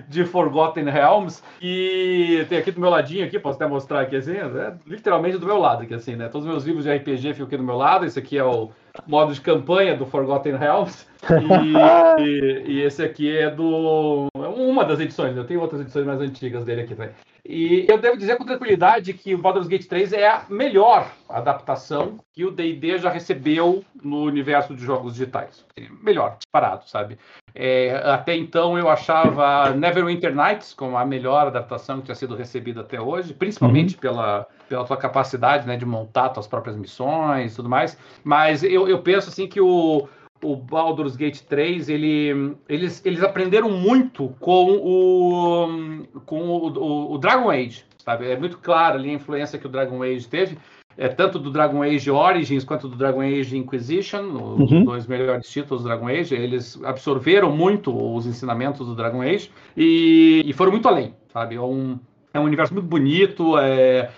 de 0.09 0.25
Forgotten 0.25 0.85
Realms, 0.85 1.43
e 1.63 2.45
tem 2.49 2.59
aqui 2.59 2.71
do 2.71 2.81
meu 2.81 2.91
ladinho, 2.91 3.25
aqui, 3.25 3.39
posso 3.39 3.57
até 3.57 3.67
mostrar 3.67 4.01
aqui 4.01 4.17
assim, 4.17 4.33
é 4.33 4.75
literalmente 4.87 5.39
do 5.39 5.47
meu 5.47 5.59
lado 5.59 5.83
aqui 5.85 5.95
assim, 5.95 6.17
né? 6.17 6.29
Todos 6.29 6.47
os 6.47 6.53
meus 6.53 6.65
livros 6.65 6.85
de 6.85 6.93
RPG 6.93 7.33
ficam 7.33 7.47
aqui 7.47 7.57
do 7.57 7.63
meu 7.63 7.77
lado, 7.77 8.05
esse 8.05 8.19
aqui 8.19 8.37
é 8.37 8.45
o 8.45 8.71
modo 9.07 9.33
de 9.33 9.41
campanha 9.41 9.97
do 9.97 10.07
Forgotten 10.07 10.57
Realms. 10.57 11.07
E, 11.25 12.23
e, 12.23 12.65
e, 12.67 12.83
esse 12.83 13.03
aqui 13.03 13.35
é 13.35 13.49
do. 13.49 14.27
Uma 14.35 14.85
das 14.85 15.01
edições, 15.01 15.35
eu 15.35 15.45
tenho 15.45 15.59
outras 15.59 15.81
edições 15.81 16.05
mais 16.05 16.21
antigas 16.21 16.67
dele 16.67 16.83
aqui 16.83 16.95
também. 16.95 17.15
E 17.47 17.85
eu 17.89 17.99
devo 17.99 18.17
dizer 18.17 18.37
com 18.37 18.45
tranquilidade 18.45 19.13
que 19.13 19.35
o 19.35 19.39
Baldur's 19.39 19.69
Gate 19.69 19.87
3 19.87 20.15
é 20.15 20.27
a 20.27 20.47
melhor 20.49 21.11
adaptação 21.29 22.19
que 22.33 22.43
o 22.43 22.51
D&D 22.51 22.99
já 22.99 23.11
recebeu 23.11 23.85
no 24.03 24.23
universo 24.23 24.75
de 24.75 24.83
jogos 24.83 25.13
digitais. 25.13 25.65
Melhor, 26.03 26.37
disparado, 26.39 26.89
sabe? 26.89 27.19
É, 27.55 28.01
até 28.05 28.35
então 28.35 28.79
eu 28.79 28.89
achava 28.89 29.71
Neverwinter 29.71 30.35
Nights 30.35 30.73
como 30.73 30.97
a 30.97 31.05
melhor 31.05 31.49
adaptação 31.49 31.99
que 31.99 32.07
tinha 32.07 32.15
sido 32.15 32.35
recebida 32.35 32.81
até 32.81 32.99
hoje, 32.99 33.35
principalmente 33.35 33.95
uhum. 33.95 34.01
pela, 34.01 34.47
pela 34.67 34.85
tua 34.85 34.97
capacidade 34.97 35.67
né, 35.67 35.77
de 35.77 35.85
montar 35.85 36.31
tuas 36.31 36.47
próprias 36.47 36.77
missões 36.77 37.53
e 37.53 37.57
tudo 37.57 37.69
mais. 37.69 37.99
Mas 38.25 38.63
eu, 38.63 38.89
eu 38.89 39.03
penso 39.03 39.29
assim 39.29 39.47
que 39.47 39.61
o 39.61 40.09
o 40.45 40.57
Baldur's 40.57 41.17
Gate 41.17 41.41
3, 41.41 41.89
ele, 41.89 42.55
eles, 42.69 43.05
eles 43.05 43.23
aprenderam 43.23 43.71
muito 43.71 44.29
com 44.39 44.73
o, 44.73 46.21
com 46.27 46.41
o, 46.41 46.69
o, 46.69 47.15
o, 47.15 47.19
Dragon 47.19 47.51
Age, 47.51 47.85
sabe? 47.99 48.31
É 48.31 48.37
muito 48.37 48.59
claro 48.59 48.99
ali 48.99 49.11
a 49.11 49.15
influência 49.15 49.59
que 49.59 49.67
o 49.67 49.71
Dragon 49.71 50.03
Age 50.03 50.29
teve, 50.29 50.59
é 50.97 51.09
tanto 51.09 51.39
do 51.39 51.51
Dragon 51.51 51.83
Age 51.83 52.11
Origins 52.11 52.65
quanto 52.65 52.89
do 52.89 52.97
Dragon 52.97 53.21
Age 53.21 53.57
Inquisition, 53.57 54.23
os 54.59 54.71
uhum. 54.71 54.85
dois 54.85 55.07
melhores 55.07 55.49
títulos 55.49 55.83
do 55.83 55.89
Dragon 55.89 56.09
Age, 56.09 56.35
eles 56.35 56.81
absorveram 56.85 57.51
muito 57.51 57.93
os 57.93 58.27
ensinamentos 58.27 58.87
do 58.87 58.95
Dragon 58.95 59.23
Age 59.23 59.51
e, 59.77 60.43
e 60.47 60.53
foram 60.53 60.71
muito 60.71 60.89
além, 60.89 61.15
sabe? 61.33 61.57
É 61.57 61.61
um, 61.61 61.99
é 62.33 62.39
um 62.41 62.45
universo 62.45 62.75
muito 62.75 62.87
bonito, 62.87 63.59
é, 63.59 64.11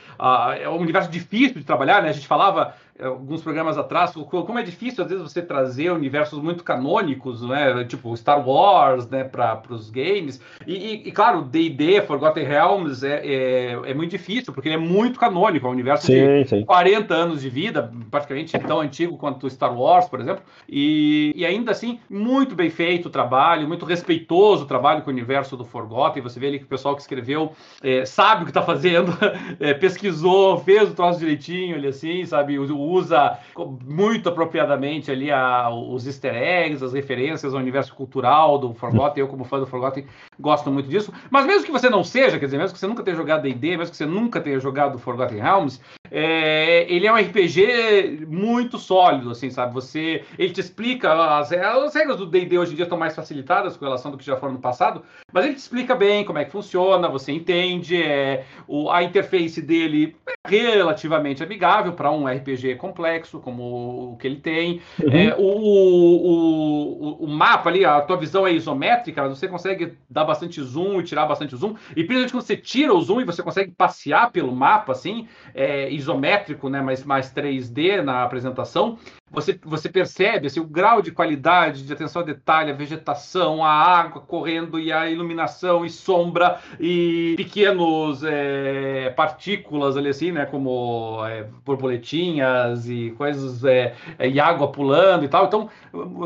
é 0.60 0.68
um 0.68 0.78
universo 0.78 1.10
difícil 1.10 1.58
de 1.58 1.64
trabalhar, 1.64 2.02
né? 2.02 2.08
A 2.08 2.12
gente 2.12 2.26
falava 2.26 2.74
alguns 3.00 3.42
programas 3.42 3.76
atrás, 3.76 4.12
como 4.12 4.58
é 4.58 4.62
difícil 4.62 5.04
às 5.04 5.10
vezes 5.10 5.22
você 5.22 5.42
trazer 5.42 5.90
universos 5.90 6.40
muito 6.40 6.64
canônicos, 6.64 7.42
né, 7.42 7.84
tipo 7.84 8.16
Star 8.16 8.46
Wars, 8.46 9.08
né, 9.08 9.24
para 9.24 9.62
os 9.70 9.90
games. 9.90 10.40
E, 10.66 10.74
e, 10.74 11.08
e 11.08 11.12
claro, 11.12 11.42
D&D, 11.42 12.02
Forgotten 12.02 12.44
Realms 12.44 13.04
é, 13.04 13.20
é, 13.24 13.90
é, 13.90 13.94
muito 13.94 14.10
difícil 14.10 14.52
porque 14.52 14.68
ele 14.68 14.76
é 14.76 14.78
muito 14.78 15.18
canônico, 15.18 15.66
é 15.66 15.68
um 15.68 15.72
universo 15.72 16.06
sim, 16.06 16.12
de 16.14 16.48
sim. 16.48 16.64
40 16.64 17.14
anos 17.14 17.42
de 17.42 17.50
vida, 17.50 17.92
praticamente 18.10 18.58
tão 18.60 18.80
antigo 18.80 19.16
quanto 19.16 19.48
Star 19.50 19.76
Wars, 19.76 20.08
por 20.08 20.20
exemplo. 20.20 20.42
E, 20.68 21.32
e 21.36 21.44
ainda 21.44 21.72
assim, 21.72 21.98
muito 22.08 22.54
bem 22.54 22.70
feito 22.70 23.06
o 23.06 23.10
trabalho, 23.10 23.68
muito 23.68 23.84
respeitoso 23.84 24.64
o 24.64 24.66
trabalho 24.66 25.02
com 25.02 25.10
o 25.10 25.12
universo 25.12 25.56
do 25.56 25.64
Forgotten. 25.64 26.22
Você 26.22 26.40
vê 26.40 26.48
ali 26.48 26.58
que 26.58 26.64
o 26.64 26.68
pessoal 26.68 26.94
que 26.94 27.02
escreveu 27.02 27.52
é, 27.82 28.04
sabe 28.04 28.42
o 28.42 28.44
que 28.44 28.50
está 28.50 28.62
fazendo, 28.62 29.12
é, 29.60 29.74
pesquisou, 29.74 30.58
fez 30.58 30.90
o 30.90 30.94
troço 30.94 31.18
direitinho, 31.18 31.76
ali 31.76 31.88
assim, 31.88 32.24
sabe, 32.24 32.58
o 32.58 32.66
usa 32.86 33.38
muito 33.84 34.28
apropriadamente 34.28 35.10
ali 35.10 35.30
a, 35.30 35.70
os 35.70 36.06
easter 36.06 36.34
eggs, 36.34 36.84
as 36.84 36.92
referências 36.92 37.54
ao 37.54 37.60
universo 37.60 37.94
cultural 37.94 38.58
do 38.58 38.74
Forgotten. 38.74 39.20
Eu, 39.20 39.28
como 39.28 39.44
fã 39.44 39.58
do 39.58 39.66
Forgotten, 39.66 40.06
gosto 40.38 40.70
muito 40.70 40.88
disso. 40.88 41.12
Mas 41.30 41.46
mesmo 41.46 41.66
que 41.66 41.72
você 41.72 41.88
não 41.90 42.04
seja, 42.04 42.38
quer 42.38 42.46
dizer, 42.46 42.58
mesmo 42.58 42.74
que 42.74 42.78
você 42.78 42.86
nunca 42.86 43.02
tenha 43.02 43.16
jogado 43.16 43.42
D&D, 43.42 43.76
mesmo 43.76 43.90
que 43.90 43.96
você 43.96 44.06
nunca 44.06 44.40
tenha 44.40 44.58
jogado 44.60 44.98
Forgotten 44.98 45.40
Realms, 45.40 45.80
é, 46.10 46.86
ele 46.92 47.06
é 47.06 47.12
um 47.12 47.16
RPG 47.16 48.26
muito 48.28 48.78
sólido, 48.78 49.30
assim, 49.30 49.50
sabe? 49.50 49.74
Você, 49.74 50.24
ele 50.38 50.52
te 50.52 50.60
explica 50.60 51.12
as, 51.12 51.52
as 51.52 51.94
regras 51.94 52.16
do 52.18 52.26
D&D 52.26 52.58
hoje 52.58 52.72
em 52.72 52.76
dia 52.76 52.84
estão 52.84 52.98
mais 52.98 53.14
facilitadas 53.14 53.76
com 53.76 53.84
relação 53.84 54.10
do 54.10 54.18
que 54.18 54.24
já 54.24 54.36
foram 54.36 54.54
no 54.54 54.60
passado, 54.60 55.02
mas 55.32 55.44
ele 55.44 55.54
te 55.54 55.58
explica 55.58 55.94
bem 55.94 56.24
como 56.24 56.38
é 56.38 56.44
que 56.44 56.50
funciona, 56.50 57.08
você 57.08 57.32
entende, 57.32 58.02
é, 58.02 58.44
o, 58.66 58.90
a 58.90 59.02
interface 59.02 59.60
dele 59.60 60.16
é 60.26 60.35
relativamente 60.46 61.42
amigável 61.42 61.92
para 61.92 62.10
um 62.10 62.26
RPG 62.26 62.76
complexo 62.76 63.40
como 63.40 64.12
o 64.12 64.16
que 64.16 64.26
ele 64.26 64.36
tem. 64.36 64.80
Uhum. 65.02 65.10
É, 65.12 65.34
o, 65.36 65.42
o, 65.42 67.24
o, 67.24 67.28
mapa 67.28 67.68
ali, 67.68 67.84
a 67.84 68.00
tua 68.00 68.16
visão 68.16 68.46
é 68.46 68.52
isométrica, 68.52 69.22
mas 69.22 69.38
você 69.38 69.48
consegue 69.48 69.94
dar 70.08 70.24
bastante 70.24 70.62
zoom 70.62 71.00
e 71.00 71.04
tirar 71.04 71.26
bastante 71.26 71.56
zoom. 71.56 71.74
E 71.90 72.04
principalmente 72.04 72.32
quando 72.32 72.44
você 72.44 72.56
tira 72.56 72.94
o 72.94 73.00
zoom 73.00 73.20
e 73.20 73.24
você 73.24 73.42
consegue 73.42 73.72
passear 73.72 74.30
pelo 74.30 74.54
mapa, 74.54 74.92
assim, 74.92 75.28
é, 75.54 75.90
isométrico, 75.90 76.68
né, 76.68 76.80
mas 76.80 77.04
mais 77.04 77.32
3D 77.32 78.02
na 78.02 78.22
apresentação, 78.22 78.98
você, 79.30 79.58
você 79.64 79.88
percebe 79.88 80.46
assim, 80.46 80.60
o 80.60 80.64
grau 80.64 81.02
de 81.02 81.10
qualidade, 81.10 81.82
de 81.82 81.92
atenção 81.92 82.22
ao 82.22 82.26
detalhe, 82.26 82.70
a 82.70 82.74
vegetação, 82.74 83.64
a 83.64 83.70
água 83.70 84.22
correndo 84.22 84.78
e 84.78 84.92
a 84.92 85.10
iluminação 85.10 85.84
e 85.84 85.90
sombra 85.90 86.60
e 86.78 87.34
pequenos 87.36 88.22
é, 88.22 89.10
partículas 89.10 89.96
ali 89.96 90.08
assim, 90.08 90.30
né, 90.30 90.46
como 90.46 91.24
é, 91.26 91.44
borboletinhas 91.64 92.88
e 92.88 93.10
coisas 93.18 93.64
é, 93.64 93.94
é 94.16 94.28
e 94.28 94.38
água 94.38 94.70
pulando 94.70 95.24
e 95.24 95.28
tal. 95.28 95.46
Então, 95.46 95.70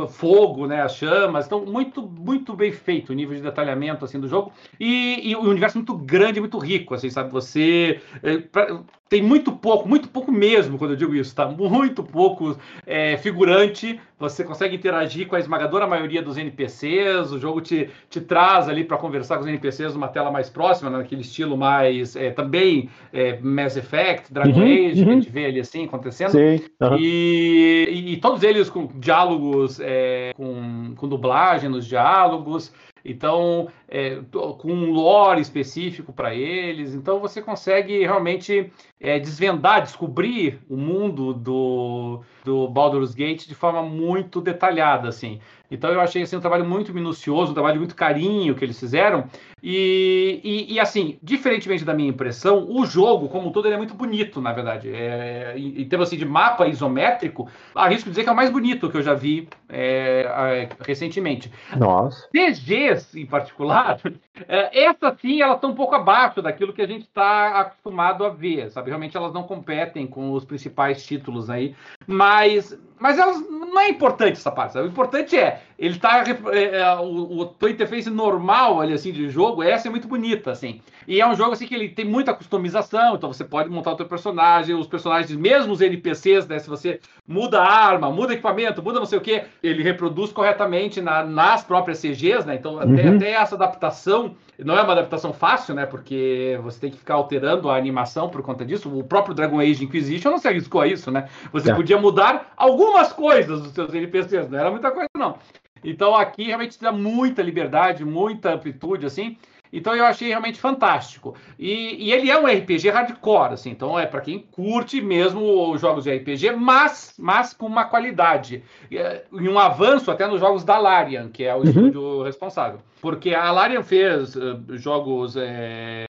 fogo, 0.08 0.66
né, 0.66 0.82
as 0.82 0.94
chamas. 0.94 1.46
Então, 1.46 1.64
muito 1.64 2.02
muito 2.02 2.54
bem 2.54 2.70
feito 2.70 3.10
o 3.10 3.14
nível 3.14 3.34
de 3.34 3.42
detalhamento 3.42 4.04
assim 4.04 4.20
do 4.20 4.28
jogo 4.28 4.52
e, 4.78 5.30
e 5.30 5.34
o 5.34 5.40
universo 5.40 5.78
muito 5.78 5.96
grande, 5.96 6.38
muito 6.38 6.58
rico, 6.58 6.94
assim, 6.94 7.08
sabe? 7.08 7.30
Você 7.32 8.00
é, 8.22 8.38
pra, 8.38 8.82
tem 9.10 9.20
muito 9.20 9.50
pouco, 9.50 9.88
muito 9.88 10.08
pouco 10.08 10.30
mesmo, 10.30 10.78
quando 10.78 10.92
eu 10.92 10.96
digo 10.96 11.12
isso, 11.16 11.34
tá? 11.34 11.44
Muito 11.44 12.00
pouco 12.00 12.56
é, 12.86 13.16
figurante. 13.16 14.00
Você 14.20 14.44
consegue 14.44 14.76
interagir 14.76 15.26
com 15.26 15.34
a 15.34 15.40
esmagadora 15.40 15.84
maioria 15.84 16.22
dos 16.22 16.38
NPCs. 16.38 17.32
O 17.32 17.38
jogo 17.38 17.60
te, 17.60 17.90
te 18.08 18.20
traz 18.20 18.68
ali 18.68 18.84
para 18.84 18.96
conversar 18.96 19.36
com 19.36 19.42
os 19.42 19.48
NPCs 19.48 19.94
numa 19.94 20.06
tela 20.06 20.30
mais 20.30 20.48
próxima, 20.48 20.90
naquele 20.90 21.22
estilo 21.22 21.56
mais 21.56 22.14
é, 22.14 22.30
também 22.30 22.88
é, 23.12 23.36
Mass 23.40 23.76
Effect, 23.76 24.32
Dragon 24.32 24.52
uhum, 24.52 24.62
Age, 24.62 24.86
uhum. 24.86 24.92
que 24.94 25.00
a 25.00 25.06
uhum. 25.06 25.20
gente 25.22 25.32
vê 25.32 25.46
ali 25.46 25.58
assim 25.58 25.86
acontecendo. 25.86 26.30
Sim, 26.30 26.60
uhum. 26.80 26.96
e, 26.96 27.88
e, 27.90 28.12
e, 28.12 28.16
todos 28.18 28.44
eles 28.44 28.70
com 28.70 28.86
diálogos, 28.94 29.80
é, 29.80 30.32
com, 30.36 30.94
com 30.94 31.08
dublagem 31.08 31.68
nos 31.68 31.84
diálogos. 31.84 32.72
Então, 33.04 33.68
é, 33.88 34.20
com 34.58 34.72
um 34.72 34.90
lore 34.90 35.40
específico 35.40 36.12
para 36.12 36.34
eles. 36.34 36.94
Então, 36.94 37.20
você 37.20 37.40
consegue 37.40 38.00
realmente 38.00 38.70
é, 39.00 39.18
desvendar, 39.18 39.82
descobrir 39.82 40.60
o 40.68 40.76
mundo 40.76 41.32
do, 41.32 42.22
do 42.44 42.68
Baldur's 42.68 43.14
Gate 43.14 43.46
de 43.46 43.54
forma 43.54 43.82
muito 43.82 44.40
detalhada, 44.40 45.08
assim. 45.08 45.40
Então 45.70 45.90
eu 45.90 46.00
achei 46.00 46.22
assim, 46.22 46.36
um 46.36 46.40
trabalho 46.40 46.64
muito 46.64 46.92
minucioso, 46.92 47.52
um 47.52 47.54
trabalho 47.54 47.78
muito 47.78 47.94
carinho 47.94 48.54
que 48.54 48.64
eles 48.64 48.78
fizeram. 48.78 49.24
E, 49.62 50.40
e, 50.42 50.74
e, 50.74 50.80
assim, 50.80 51.18
diferentemente 51.22 51.84
da 51.84 51.94
minha 51.94 52.08
impressão, 52.08 52.66
o 52.68 52.84
jogo, 52.86 53.28
como 53.28 53.48
um 53.48 53.52
todo, 53.52 53.66
ele 53.66 53.74
é 53.74 53.78
muito 53.78 53.94
bonito, 53.94 54.40
na 54.40 54.52
verdade. 54.52 54.90
É, 54.92 55.54
em, 55.56 55.82
em 55.82 55.88
termos 55.88 56.08
assim, 56.08 56.16
de 56.16 56.24
mapa 56.24 56.66
isométrico, 56.66 57.48
arrisco 57.74 58.08
dizer 58.08 58.22
que 58.22 58.28
é 58.28 58.32
o 58.32 58.36
mais 58.36 58.50
bonito 58.50 58.90
que 58.90 58.96
eu 58.96 59.02
já 59.02 59.14
vi 59.14 59.48
é, 59.68 60.26
é, 60.26 60.68
recentemente. 60.80 61.50
Nossa. 61.76 62.28
CGs, 62.28 63.20
em 63.20 63.26
particular, 63.26 64.00
é, 64.48 64.84
essa 64.84 65.16
sim, 65.20 65.42
elas 65.42 65.56
estão 65.56 65.70
um 65.70 65.74
pouco 65.74 65.94
abaixo 65.94 66.40
daquilo 66.40 66.72
que 66.72 66.82
a 66.82 66.86
gente 66.86 67.02
está 67.02 67.60
acostumado 67.60 68.24
a 68.24 68.30
ver, 68.30 68.70
sabe? 68.70 68.88
Realmente 68.88 69.16
elas 69.16 69.32
não 69.32 69.42
competem 69.42 70.06
com 70.06 70.32
os 70.32 70.44
principais 70.44 71.04
títulos 71.04 71.50
aí, 71.50 71.74
mas 72.06 72.78
mas 73.00 73.18
elas, 73.18 73.40
não 73.48 73.80
é 73.80 73.88
importante 73.88 74.32
essa 74.32 74.52
parte. 74.52 74.74
Sabe? 74.74 74.86
O 74.86 74.90
importante 74.90 75.36
é, 75.36 75.62
ele 75.80 75.98
tá. 75.98 76.22
É, 76.52 76.76
é, 76.76 76.94
o, 76.96 77.38
o 77.38 77.46
tua 77.46 77.70
interface 77.70 78.10
normal 78.10 78.82
ali, 78.82 78.92
assim, 78.92 79.10
de 79.10 79.30
jogo, 79.30 79.62
essa 79.62 79.88
é 79.88 79.90
muito 79.90 80.06
bonita, 80.06 80.50
assim. 80.50 80.82
E 81.08 81.22
é 81.22 81.26
um 81.26 81.34
jogo 81.34 81.52
assim 81.52 81.66
que 81.66 81.74
ele 81.74 81.88
tem 81.88 82.04
muita 82.04 82.34
customização, 82.34 83.16
então 83.16 83.32
você 83.32 83.44
pode 83.44 83.70
montar 83.70 83.92
o 83.92 83.96
teu 83.96 84.04
personagem, 84.04 84.74
os 84.74 84.86
personagens, 84.86 85.34
mesmo 85.34 85.72
os 85.72 85.80
NPCs, 85.80 86.46
né? 86.46 86.58
Se 86.58 86.68
você 86.68 87.00
muda 87.26 87.62
a 87.62 87.66
arma, 87.66 88.10
muda 88.10 88.34
equipamento, 88.34 88.82
muda 88.82 88.98
não 88.98 89.06
sei 89.06 89.18
o 89.18 89.22
que, 89.22 89.42
ele 89.62 89.82
reproduz 89.82 90.30
corretamente 90.30 91.00
na, 91.00 91.24
nas 91.24 91.64
próprias 91.64 91.98
CGs, 91.98 92.46
né? 92.46 92.56
Então, 92.56 92.74
uhum. 92.74 92.80
até, 92.92 93.08
até 93.08 93.30
essa 93.32 93.54
adaptação 93.54 94.36
não 94.58 94.76
é 94.76 94.82
uma 94.82 94.92
adaptação 94.92 95.32
fácil, 95.32 95.74
né? 95.74 95.86
Porque 95.86 96.60
você 96.62 96.78
tem 96.78 96.90
que 96.90 96.98
ficar 96.98 97.14
alterando 97.14 97.70
a 97.70 97.76
animação 97.76 98.28
por 98.28 98.42
conta 98.42 98.66
disso. 98.66 98.94
O 98.94 99.02
próprio 99.02 99.34
Dragon 99.34 99.58
Age 99.58 99.82
Inquisition 99.82 100.30
não 100.30 100.38
se 100.38 100.46
arriscou 100.46 100.82
a 100.82 100.86
isso, 100.86 101.10
né? 101.10 101.26
Você 101.52 101.70
é. 101.70 101.74
podia 101.74 101.98
mudar 101.98 102.52
algumas 102.54 103.14
coisas 103.14 103.62
dos 103.62 103.72
seus 103.72 103.94
NPCs, 103.94 104.50
não 104.50 104.58
era 104.58 104.70
muita 104.70 104.90
coisa, 104.90 105.08
não. 105.16 105.38
Então 105.82 106.14
aqui 106.14 106.44
realmente 106.44 106.80
dá 106.80 106.92
muita 106.92 107.42
liberdade, 107.42 108.04
muita 108.04 108.54
amplitude, 108.54 109.06
assim. 109.06 109.36
Então 109.72 109.94
eu 109.94 110.04
achei 110.04 110.28
realmente 110.28 110.58
fantástico. 110.58 111.34
E, 111.58 112.06
e, 112.06 112.12
ele 112.12 112.30
é 112.30 112.38
um 112.38 112.46
RPG 112.46 112.88
hardcore, 112.90 113.54
assim, 113.54 113.70
então 113.70 113.98
é 113.98 114.06
para 114.06 114.20
quem 114.20 114.38
curte 114.38 115.00
mesmo 115.00 115.70
os 115.70 115.80
jogos 115.80 116.04
de 116.04 116.14
RPG, 116.14 116.52
mas, 116.52 117.14
mas 117.18 117.52
com 117.52 117.66
uma 117.66 117.84
qualidade. 117.84 118.62
E 118.90 118.98
um 119.32 119.58
avanço 119.58 120.10
até 120.10 120.26
nos 120.26 120.40
jogos 120.40 120.64
da 120.64 120.78
Larian, 120.78 121.28
que 121.28 121.44
é 121.44 121.54
o 121.54 121.58
uhum. 121.58 121.64
estúdio 121.64 122.22
responsável. 122.22 122.80
Porque 123.00 123.34
a 123.34 123.50
Larian 123.50 123.82
fez 123.82 124.36
uh, 124.36 124.60
jogos 124.70 125.34
é, 125.34 126.04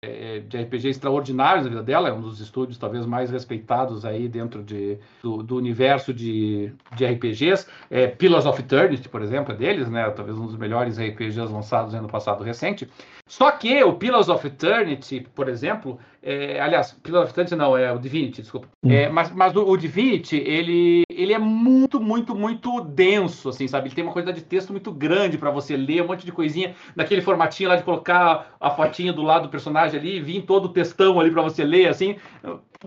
de 0.47 0.57
RPG 0.57 0.89
extraordinários 0.89 1.65
na 1.65 1.69
vida 1.69 1.83
dela, 1.83 2.09
é 2.09 2.13
um 2.13 2.21
dos 2.21 2.39
estúdios 2.39 2.79
talvez 2.79 3.05
mais 3.05 3.29
respeitados 3.29 4.05
aí 4.05 4.27
dentro 4.27 4.63
de, 4.63 4.97
do, 5.21 5.43
do 5.43 5.55
universo 5.55 6.11
de, 6.11 6.71
de 6.95 7.05
RPGs. 7.05 7.67
É, 7.91 8.07
Pillars 8.07 8.47
of 8.47 8.59
Eternity, 8.59 9.07
por 9.07 9.21
exemplo, 9.21 9.53
é 9.53 9.57
deles, 9.57 9.87
né? 9.87 10.09
Talvez 10.09 10.37
um 10.37 10.47
dos 10.47 10.57
melhores 10.57 10.97
RPGs 10.97 11.39
lançados 11.51 11.93
no 11.93 12.07
passado 12.07 12.43
recente. 12.43 12.87
Só 13.29 13.51
que 13.51 13.83
o 13.83 13.93
Pillars 13.93 14.27
of 14.27 14.45
Eternity, 14.47 15.23
por 15.35 15.47
exemplo, 15.47 15.99
é, 16.21 16.59
aliás, 16.59 16.93
Pillars 17.03 17.25
of 17.25 17.31
Eternity 17.31 17.55
não, 17.55 17.77
é 17.77 17.93
o 17.93 17.99
Divinity, 17.99 18.41
desculpa. 18.41 18.67
Hum. 18.83 18.91
É, 18.91 19.07
mas 19.07 19.31
mas 19.31 19.55
o, 19.55 19.63
o, 19.63 19.77
Divinity, 19.77 20.37
ele, 20.37 21.03
ele 21.07 21.31
é 21.31 21.37
muito, 21.37 21.99
muito, 21.99 22.33
muito 22.33 22.81
denso, 22.81 23.49
assim, 23.49 23.67
sabe? 23.67 23.87
Ele 23.87 23.93
tem 23.93 24.03
uma 24.03 24.11
quantidade 24.11 24.39
de 24.39 24.45
texto 24.45 24.71
muito 24.71 24.91
grande 24.91 25.37
para 25.37 25.51
você 25.51 25.77
ler, 25.77 26.01
um 26.01 26.07
monte 26.07 26.25
de 26.25 26.31
coisinha 26.31 26.73
naquele 26.95 27.21
formatinho 27.21 27.69
lá 27.69 27.75
de 27.75 27.83
colocar 27.83 28.55
a 28.59 28.71
fotinha 28.71 29.13
do 29.13 29.21
lado 29.21 29.43
do 29.43 29.49
personagem 29.49 29.99
ali, 29.99 30.19
vir 30.19 30.41
todo 30.41 30.65
o 30.65 30.69
textão 30.69 31.19
ali 31.19 31.29
para 31.29 31.43
você 31.43 31.63
ler, 31.63 31.87
assim. 31.87 32.15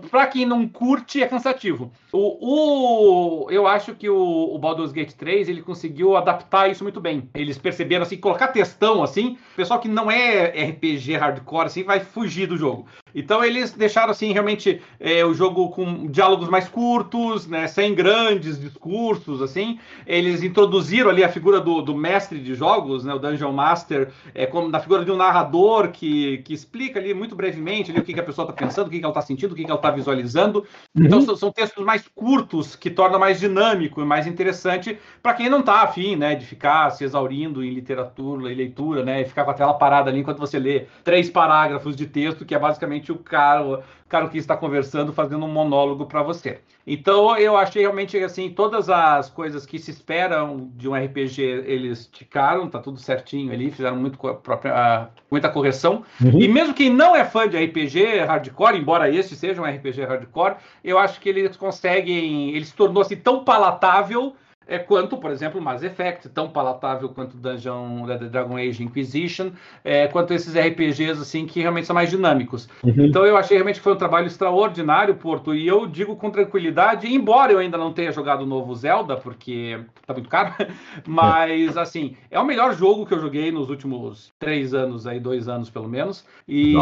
Para 0.09 0.25
quem 0.25 0.43
não 0.43 0.67
curte, 0.67 1.21
é 1.21 1.27
cansativo. 1.27 1.91
O, 2.11 3.45
o 3.45 3.51
eu 3.51 3.67
acho 3.67 3.93
que 3.93 4.09
o, 4.09 4.55
o, 4.55 4.57
Baldur's 4.57 4.91
Gate 4.91 5.13
3 5.13 5.47
ele 5.47 5.61
conseguiu 5.61 6.17
adaptar 6.17 6.67
isso 6.67 6.83
muito 6.83 6.99
bem. 6.99 7.29
Eles 7.35 7.59
perceberam 7.59 8.01
assim, 8.01 8.17
colocar 8.17 8.47
textão 8.47 9.03
assim, 9.03 9.37
pessoal 9.55 9.79
que 9.79 9.87
não 9.87 10.09
é 10.09 10.47
RPG 10.71 11.15
hardcore 11.15 11.67
assim 11.67 11.83
vai 11.83 11.99
fugir 11.99 12.47
do 12.47 12.57
jogo. 12.57 12.87
Então 13.13 13.43
eles 13.43 13.71
deixaram 13.73 14.11
assim 14.11 14.31
realmente 14.31 14.81
é, 14.99 15.23
o 15.25 15.33
jogo 15.33 15.69
com 15.69 16.07
diálogos 16.07 16.49
mais 16.49 16.67
curtos, 16.67 17.47
né, 17.47 17.67
sem 17.67 17.93
grandes 17.93 18.59
discursos 18.59 19.41
assim. 19.41 19.79
Eles 20.05 20.43
introduziram 20.43 21.09
ali 21.09 21.23
a 21.23 21.29
figura 21.29 21.59
do, 21.59 21.81
do 21.81 21.95
mestre 21.95 22.39
de 22.39 22.55
jogos, 22.55 23.03
né, 23.03 23.13
o 23.13 23.19
Dungeon 23.19 23.51
Master, 23.51 24.11
é, 24.33 24.45
como 24.45 24.69
na 24.69 24.79
figura 24.79 25.05
de 25.05 25.11
um 25.11 25.15
narrador 25.15 25.91
que, 25.91 26.39
que 26.39 26.53
explica 26.53 26.99
ali 26.99 27.13
muito 27.13 27.35
brevemente 27.35 27.91
ali, 27.91 27.99
o 27.99 28.03
que, 28.03 28.13
que 28.13 28.19
a 28.19 28.23
pessoa 28.23 28.49
está 28.49 28.53
pensando, 28.53 28.87
o 28.87 28.89
que, 28.89 28.99
que 28.99 29.05
ela 29.05 29.11
está 29.11 29.21
sentindo, 29.21 29.51
o 29.51 29.55
que, 29.55 29.63
que 29.63 29.69
ela 29.69 29.79
está 29.79 29.91
visualizando. 29.91 30.65
Uhum. 30.95 31.05
Então 31.05 31.21
são, 31.21 31.35
são, 31.35 31.51
textos 31.51 31.85
mais 31.85 32.07
curtos 32.15 32.75
que 32.75 32.89
tornam 32.89 33.19
mais 33.19 33.39
dinâmico 33.39 34.01
e 34.01 34.05
mais 34.05 34.25
interessante 34.25 34.97
para 35.21 35.33
quem 35.35 35.49
não 35.49 35.59
está 35.59 35.83
afim, 35.83 36.15
né, 36.15 36.35
de 36.35 36.45
ficar 36.45 36.89
se 36.89 37.03
exaurindo 37.03 37.63
em 37.63 37.69
literatura 37.69 38.51
e 38.51 38.55
leitura, 38.55 39.03
né, 39.03 39.21
e 39.21 39.25
ficar 39.25 39.45
com 39.45 39.51
a 39.51 39.53
tela 39.53 39.73
parada 39.73 40.09
ali 40.09 40.19
enquanto 40.19 40.39
você 40.39 40.57
lê 40.57 40.85
três 41.03 41.29
parágrafos 41.29 41.95
de 41.95 42.07
texto 42.07 42.45
que 42.45 42.55
é 42.55 42.59
basicamente 42.59 43.02
o 43.11 43.17
cara, 43.17 43.63
o 43.63 43.83
cara 44.07 44.27
que 44.29 44.37
está 44.37 44.55
conversando, 44.55 45.13
fazendo 45.13 45.45
um 45.45 45.49
monólogo 45.49 46.05
para 46.05 46.21
você. 46.23 46.59
Então 46.85 47.37
eu 47.37 47.55
achei 47.55 47.81
realmente 47.81 48.17
assim, 48.17 48.49
todas 48.49 48.89
as 48.89 49.29
coisas 49.29 49.65
que 49.65 49.79
se 49.79 49.91
esperam 49.91 50.69
de 50.75 50.89
um 50.89 50.93
RPG, 50.93 51.41
eles 51.41 52.07
ticaram, 52.07 52.69
tá 52.69 52.79
tudo 52.79 52.99
certinho 52.99 53.53
ali, 53.53 53.71
fizeram 53.71 53.95
muito 53.95 54.17
própria, 54.17 55.09
muita 55.31 55.49
correção. 55.49 56.03
Uhum. 56.21 56.41
E 56.41 56.47
mesmo 56.47 56.73
quem 56.73 56.89
não 56.89 57.15
é 57.15 57.23
fã 57.23 57.47
de 57.47 57.57
RPG 57.57 58.19
hardcore, 58.25 58.77
embora 58.77 59.09
este 59.09 59.35
seja 59.35 59.61
um 59.61 59.65
RPG 59.65 60.03
hardcore, 60.03 60.55
eu 60.83 60.97
acho 60.97 61.21
que 61.21 61.29
eles 61.29 61.55
conseguem, 61.55 62.49
ele 62.53 62.65
se 62.65 62.73
tornou 62.73 63.01
assim 63.01 63.15
tão 63.15 63.43
palatável 63.43 64.35
é 64.67 64.79
quanto, 64.79 65.17
por 65.17 65.31
exemplo, 65.31 65.61
Mass 65.61 65.83
Effect, 65.83 66.29
tão 66.29 66.49
palatável 66.49 67.09
quanto 67.09 67.37
Dungeon 67.37 68.05
Dragon 68.29 68.57
Age 68.57 68.83
Inquisition, 68.83 69.51
é, 69.83 70.07
quanto 70.07 70.33
esses 70.33 70.55
RPGs 70.55 71.21
assim 71.21 71.45
que 71.45 71.61
realmente 71.61 71.87
são 71.87 71.93
mais 71.93 72.09
dinâmicos. 72.09 72.69
Uhum. 72.83 73.05
Então 73.05 73.25
eu 73.25 73.37
achei 73.37 73.57
realmente 73.57 73.77
que 73.77 73.83
foi 73.83 73.93
um 73.93 73.97
trabalho 73.97 74.27
extraordinário, 74.27 75.15
Porto, 75.15 75.53
e 75.53 75.67
eu 75.67 75.85
digo 75.85 76.15
com 76.15 76.29
tranquilidade, 76.29 77.07
embora 77.07 77.51
eu 77.51 77.59
ainda 77.59 77.77
não 77.77 77.93
tenha 77.93 78.11
jogado 78.11 78.41
o 78.41 78.45
novo 78.45 78.73
Zelda, 78.75 79.15
porque 79.17 79.79
tá 80.05 80.13
muito 80.13 80.29
caro, 80.29 80.53
mas 81.07 81.77
assim, 81.77 82.15
é 82.31 82.39
o 82.39 82.45
melhor 82.45 82.73
jogo 82.73 83.05
que 83.05 83.13
eu 83.13 83.19
joguei 83.19 83.51
nos 83.51 83.69
últimos 83.69 84.33
três 84.39 84.73
anos 84.73 85.05
aí, 85.05 85.19
dois 85.19 85.47
anos 85.47 85.69
pelo 85.69 85.87
menos, 85.87 86.25
e, 86.47 86.75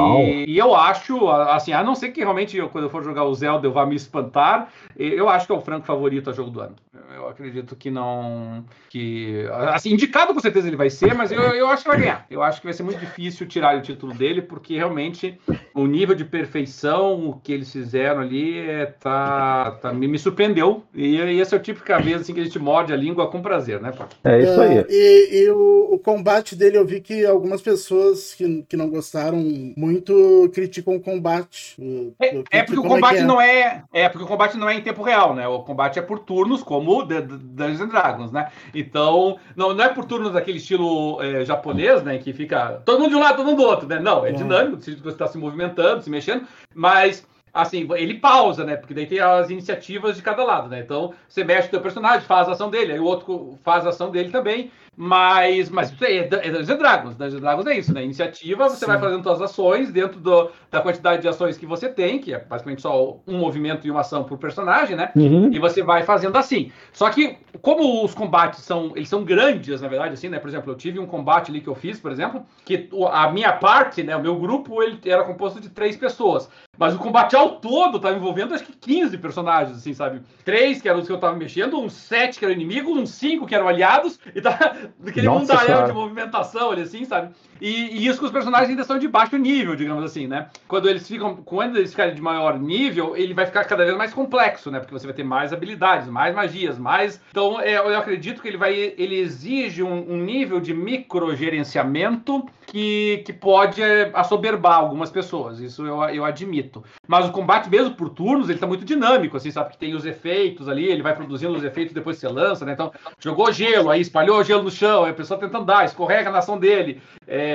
e 0.48 0.58
eu 0.58 0.76
acho, 0.76 1.30
assim, 1.30 1.74
a 1.74 1.84
não 1.84 1.96
ser 1.96 2.10
que 2.10 2.22
realmente 2.22 2.58
eu, 2.58 2.70
quando 2.70 2.86
eu 2.86 2.90
for 2.90 3.04
jogar 3.04 3.24
o 3.24 3.34
Zelda 3.34 3.68
eu 3.68 3.72
vá 3.72 3.86
me 3.86 3.96
espantar, 3.96 4.70
eu 4.98 5.30
acho 5.30 5.46
que 5.46 5.52
é 5.52 5.56
o 5.56 5.62
franco 5.62 5.86
favorito 5.86 6.30
a 6.30 6.34
jogo 6.34 6.50
do 6.50 6.62
ano. 6.62 6.76
Eu 7.16 7.28
acredito 7.28 7.71
que 7.76 7.92
não. 7.92 8.66
que 8.90 9.46
Assim, 9.74 9.94
indicado 9.94 10.34
com 10.34 10.40
certeza 10.40 10.68
ele 10.68 10.78
vai 10.78 10.90
ser, 10.90 11.14
mas 11.14 11.32
eu, 11.32 11.42
eu 11.42 11.68
acho 11.68 11.84
que 11.84 11.90
vai 11.90 12.00
ganhar. 12.00 12.26
Eu 12.30 12.42
acho 12.42 12.60
que 12.60 12.68
vai 12.68 12.74
ser 12.74 12.84
muito 12.84 13.00
difícil 13.00 13.48
tirar 13.48 13.78
o 13.78 13.82
título 13.82 14.14
dele, 14.14 14.42
porque 14.42 14.76
realmente 14.76 15.40
o 15.74 15.86
nível 15.86 16.16
de 16.16 16.26
perfeição 16.26 17.40
que 17.44 17.52
eles 17.52 17.72
fizeram 17.72 18.22
ali 18.22 18.60
é, 18.60 18.86
tá, 18.86 19.72
tá 19.82 19.94
me, 19.94 20.08
me, 20.08 20.20
surpreendeu. 20.20 20.84
E, 20.94 21.16
e 21.18 21.40
esse 21.40 21.54
é 21.54 21.58
o 21.58 21.62
típico 21.62 21.86
vez 22.02 22.22
assim, 22.22 22.34
que 22.34 22.40
a 22.40 22.44
gente 22.44 22.60
morde 22.60 22.94
a 22.94 22.96
língua 22.96 23.30
com 23.30 23.42
prazer, 23.42 23.82
né, 23.82 23.92
Paco? 23.92 24.12
É 24.24 24.40
isso 24.42 24.62
aí. 24.62 24.78
É, 24.78 24.86
e, 24.90 25.44
e 25.44 25.50
o, 25.50 25.94
o, 25.94 26.00
combate 26.00 26.56
dele, 26.56 26.78
eu 26.78 26.86
vi 26.86 27.02
que 27.02 27.26
algumas 27.26 27.62
pessoas 27.62 28.34
que, 28.34 28.64
que 28.68 28.78
não 28.78 28.90
gostaram 28.90 29.38
muito 29.78 30.50
criticam 30.54 30.96
o 30.96 31.02
combate. 31.02 31.76
É, 32.20 32.60
é 32.60 32.64
porque 32.64 32.80
o 32.80 32.84
combate 32.84 33.20
é 33.20 33.24
não 33.24 33.42
é. 33.42 33.84
É 33.94 34.10
porque 34.10 34.24
o 34.24 34.28
combate 34.28 34.58
não 34.58 34.70
é 34.70 34.76
em 34.76 34.82
tempo 34.82 35.04
real, 35.04 35.36
né? 35.36 35.48
O 35.48 35.60
combate 35.60 36.00
é 36.00 36.02
por 36.02 36.20
turnos, 36.20 36.64
como 36.64 37.04
Dungeons 37.04 37.82
and 37.82 37.88
Dragons, 37.88 38.32
né? 38.32 38.50
Então, 38.74 39.38
não, 39.56 39.74
não 39.74 39.84
é 39.84 39.90
por 39.90 40.06
turnos 40.06 40.34
daquele 40.34 40.58
estilo 40.58 41.22
é, 41.22 41.46
japonês, 41.46 42.04
né? 42.04 42.18
Que 42.18 42.34
fica 42.34 42.82
todo 42.86 43.00
mundo 43.00 43.10
de 43.10 43.16
um 43.16 43.20
lado, 43.20 43.38
todo 43.38 43.46
mundo 43.46 43.58
do 43.58 43.64
outro, 43.64 43.88
né? 43.88 44.00
Não, 44.00 44.26
é 44.26 44.32
dinâmico, 44.32 44.82
você 44.82 44.92
está 44.92 45.28
se 45.28 45.38
movimentando, 45.38 45.61
se 46.02 46.10
mexendo, 46.10 46.48
mas 46.74 47.26
assim, 47.54 47.88
ele 47.96 48.16
pausa, 48.16 48.64
né? 48.64 48.76
Porque 48.76 48.94
daí 48.94 49.06
tem 49.06 49.20
as 49.20 49.50
iniciativas 49.50 50.16
de 50.16 50.22
cada 50.22 50.44
lado, 50.44 50.70
né? 50.70 50.80
Então, 50.80 51.14
você 51.28 51.44
mexe 51.44 51.68
o 51.68 51.72
teu 51.72 51.82
personagem, 51.82 52.26
faz 52.26 52.48
a 52.48 52.54
ação 52.54 52.70
dele, 52.70 52.94
aí 52.94 53.00
o 53.00 53.06
outro 53.06 53.58
faz 53.64 53.86
a 53.86 53.90
ação 53.90 54.10
dele 54.10 54.32
também. 54.32 54.72
Mas, 54.96 55.70
mas 55.70 55.94
é, 56.02 56.18
é 56.18 56.28
Dungeons 56.28 56.78
Dragons. 56.78 57.16
Dungeons 57.16 57.42
Dragons 57.42 57.66
é 57.68 57.78
isso, 57.78 57.94
né? 57.94 58.04
Iniciativa, 58.04 58.68
você 58.68 58.86
Sim. 58.86 58.88
vai 58.88 59.00
fazendo 59.00 59.24
suas 59.24 59.42
ações 59.42 59.92
dentro 59.92 60.20
do, 60.20 60.52
da 60.70 60.82
quantidade 60.82 61.22
de 61.22 61.30
ações 61.30 61.58
que 61.58 61.66
você 61.66 61.88
tem, 61.88 62.20
que 62.20 62.34
é 62.34 62.40
basicamente 62.40 62.82
só 62.82 63.18
um 63.26 63.38
movimento 63.38 63.88
e 63.88 63.92
uma 63.92 64.02
ação 64.02 64.26
por 64.26 64.38
personagem, 64.38 64.98
né? 64.98 65.12
Uhum. 65.16 65.52
E 65.52 65.60
você 65.60 65.82
vai 65.82 66.04
fazendo 66.04 66.38
assim. 66.38 66.72
Só 66.92 67.10
que, 67.10 67.38
como 67.62 68.04
os 68.04 68.14
combates 68.14 68.64
são, 68.64 68.92
eles 68.96 69.08
são 69.08 69.24
grandes, 69.24 69.82
na 69.82 69.88
verdade, 69.88 70.14
assim, 70.14 70.28
né? 70.28 70.40
Por 70.40 70.50
exemplo, 70.50 70.72
eu 70.72 70.76
tive 70.76 71.00
um 71.00 71.06
combate 71.06 71.52
ali 71.52 71.62
que 71.62 71.70
eu 71.70 71.76
fiz, 71.76 71.98
por 71.98 72.12
exemplo, 72.12 72.46
que 72.66 72.90
a 73.12 73.32
minha 73.32 73.54
parte, 73.54 74.04
né? 74.04 74.16
O 74.16 74.22
meu 74.22 74.36
grupo, 74.36 74.84
ele 74.84 75.00
era 75.06 75.24
composto 75.24 75.62
de 75.62 75.70
três 75.70 75.96
pessoas. 75.96 76.50
Mas 76.78 76.96
o 76.96 77.00
combate 77.00 77.36
ao 77.36 77.60
todo 77.60 77.98
estava 77.98 78.18
envolvendo 78.18 78.54
acho 78.54 78.66
que 78.66 78.74
15 78.74 79.18
personagens, 79.20 79.78
assim, 79.78 79.94
sabe? 79.94 80.22
Três 80.44 80.82
que 80.82 80.90
eram 80.90 81.00
os 81.00 81.06
que 81.06 81.12
eu 81.12 81.16
estava 81.16 81.36
mexendo, 81.36 81.80
uns 81.80 81.94
sete 81.94 82.40
que 82.40 82.46
eram 82.46 82.54
inimigos, 82.54 82.98
uns 82.98 83.12
cinco 83.12 83.46
que 83.46 83.56
eram 83.56 83.68
aliados, 83.68 84.20
e 84.34 84.42
tá 84.42 84.81
aquele 85.06 85.30
mundaréu 85.30 85.86
de 85.86 85.94
movimentação 85.94 86.72
ali, 86.72 86.82
assim, 86.82 87.06
sabe? 87.06 87.34
E, 87.62 87.96
e, 87.96 88.08
isso 88.08 88.18
que 88.18 88.26
os 88.26 88.32
personagens 88.32 88.72
ainda 88.72 88.84
são 88.84 88.98
de 88.98 89.08
baixo 89.08 89.38
nível, 89.38 89.76
digamos 89.76 90.04
assim, 90.04 90.26
né? 90.26 90.50
Quando 90.68 90.90
eles 90.90 91.08
ficam, 91.08 91.36
quando 91.36 91.78
eles 91.78 91.92
ficarem 91.92 92.16
de 92.16 92.22
maior 92.22 92.60
nível, 92.60 93.16
ele 93.16 93.36
vai 93.36 93.46
ficar 93.46 93.64
cada 93.66 93.86
vez 93.86 93.96
mais 93.96 94.12
complexo, 94.12 94.72
né? 94.72 94.80
Porque 94.80 94.92
você 94.92 95.06
vai 95.06 95.16
ter 95.16 95.24
mais 95.24 95.54
habilidades, 95.54 96.08
mais 96.08 96.34
magias, 96.34 96.80
mais. 96.80 97.22
Então, 97.30 97.62
é, 97.62 97.78
eu 97.78 97.96
acredito 97.96 98.42
que 98.42 98.48
ele 98.48 98.58
vai, 98.58 98.74
ele 98.98 99.16
exige 99.16 99.84
um, 99.84 100.12
um 100.12 100.18
nível 100.18 100.60
de 100.60 100.74
microgerenciamento 100.74 102.44
que, 102.66 103.22
que 103.26 103.34
pode 103.34 103.84
é, 103.84 104.10
assoberbar 104.14 104.80
algumas 104.80 105.12
pessoas. 105.12 105.60
Isso 105.60 105.86
eu, 105.86 106.02
eu 106.06 106.26
admito. 106.26 106.84
Mas 107.08 107.28
o 107.28 107.32
combate 107.32 107.70
mesmo 107.70 107.94
por 107.94 108.10
turnos, 108.10 108.50
ele 108.50 108.58
tá 108.58 108.66
muito 108.66 108.84
dinâmico, 108.84 109.38
assim, 109.38 109.52
sabe? 109.52 109.72
Que 109.72 109.78
tem 109.78 109.94
os 109.94 110.06
efeitos 110.06 110.68
ali, 110.68 110.86
ele 110.86 111.04
vai 111.04 111.16
produzindo 111.16 111.56
os 111.56 111.64
efeitos 111.64 111.94
depois 111.94 112.18
você 112.18 112.28
lança, 112.28 112.66
né? 112.66 112.72
Então, 112.72 112.92
jogou 113.20 113.52
gelo, 113.52 113.92
aí 113.92 114.02
espalhou 114.02 114.44
gelo 114.44 114.64
no 114.64 114.72
chão, 114.72 115.04
aí 115.04 115.12
a 115.12 115.14
pessoa 115.14 115.40
tenta 115.40 115.60
andar, 115.60 115.86
escorrega 115.86 116.32
na 116.32 116.40
ação 116.40 116.58
dele. 116.58 117.02
É, 117.28 117.51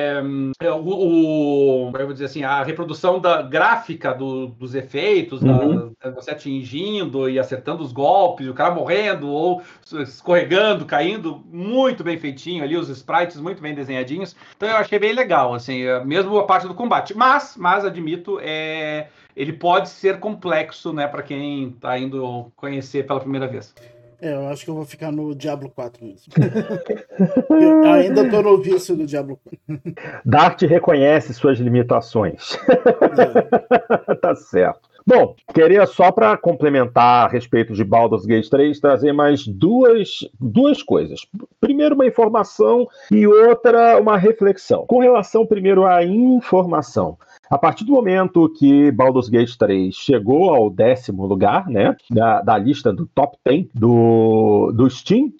é 0.60 0.70
o, 0.70 1.88
o, 1.88 1.92
eu 1.94 2.04
vou 2.04 2.12
dizer 2.12 2.26
assim, 2.26 2.44
a 2.44 2.62
reprodução 2.62 3.20
da 3.20 3.42
gráfica 3.42 4.12
do, 4.12 4.48
dos 4.48 4.74
efeitos, 4.74 5.42
uhum. 5.42 5.92
da, 6.02 6.10
você 6.10 6.30
atingindo 6.30 7.28
e 7.28 7.38
acertando 7.38 7.82
os 7.82 7.92
golpes, 7.92 8.48
o 8.48 8.54
cara 8.54 8.74
morrendo 8.74 9.28
ou 9.28 9.62
escorregando, 10.02 10.84
caindo, 10.84 11.42
muito 11.50 12.04
bem 12.04 12.18
feitinho 12.18 12.62
ali, 12.62 12.76
os 12.76 12.88
sprites 12.88 13.40
muito 13.40 13.62
bem 13.62 13.74
desenhadinhos. 13.74 14.36
Então 14.56 14.68
eu 14.68 14.76
achei 14.76 14.98
bem 14.98 15.12
legal, 15.12 15.54
assim, 15.54 15.82
mesmo 16.04 16.38
a 16.38 16.44
parte 16.44 16.66
do 16.66 16.74
combate. 16.74 17.16
Mas, 17.16 17.56
mas 17.56 17.84
admito, 17.84 18.38
é, 18.42 19.08
ele 19.36 19.52
pode 19.52 19.88
ser 19.88 20.18
complexo, 20.18 20.92
né, 20.92 21.06
para 21.06 21.22
quem 21.22 21.68
está 21.68 21.98
indo 21.98 22.50
conhecer 22.56 23.06
pela 23.06 23.20
primeira 23.20 23.46
vez. 23.46 23.74
É, 24.20 24.32
eu 24.32 24.48
acho 24.48 24.64
que 24.64 24.70
eu 24.70 24.74
vou 24.74 24.84
ficar 24.84 25.12
no 25.12 25.34
Diablo 25.34 25.70
4 25.70 26.04
mesmo. 26.04 26.32
eu 27.50 27.84
ainda 27.84 28.28
tô 28.30 28.42
no 28.42 28.58
vício 28.58 28.96
do 28.96 29.06
Diablo 29.06 29.38
4. 29.68 29.94
Dart 30.24 30.62
reconhece 30.62 31.34
suas 31.34 31.58
limitações. 31.58 32.58
É. 34.08 34.14
tá 34.16 34.34
certo. 34.34 34.88
Bom, 35.08 35.36
queria 35.54 35.86
só 35.86 36.10
para 36.10 36.36
complementar 36.36 37.26
a 37.26 37.28
respeito 37.28 37.72
de 37.74 37.84
Baldur's 37.84 38.26
Gate 38.26 38.48
3 38.48 38.80
trazer 38.80 39.12
mais 39.12 39.46
duas, 39.46 40.28
duas 40.40 40.82
coisas. 40.82 41.20
Primeiro, 41.60 41.94
uma 41.94 42.06
informação 42.06 42.88
e 43.08 43.24
outra, 43.24 44.00
uma 44.00 44.18
reflexão. 44.18 44.84
Com 44.84 44.98
relação, 44.98 45.46
primeiro, 45.46 45.86
à 45.86 46.02
informação. 46.02 47.16
A 47.48 47.56
partir 47.56 47.84
do 47.84 47.92
momento 47.92 48.48
que 48.48 48.90
Baldur's 48.90 49.28
Gate 49.28 49.56
3 49.56 49.94
chegou 49.94 50.50
ao 50.50 50.68
décimo 50.68 51.26
lugar, 51.26 51.68
né, 51.68 51.96
da, 52.10 52.42
da 52.42 52.58
lista 52.58 52.92
do 52.92 53.06
top 53.06 53.38
10 53.44 53.66
do, 53.72 54.72
do 54.72 54.90
Steam, 54.90 55.32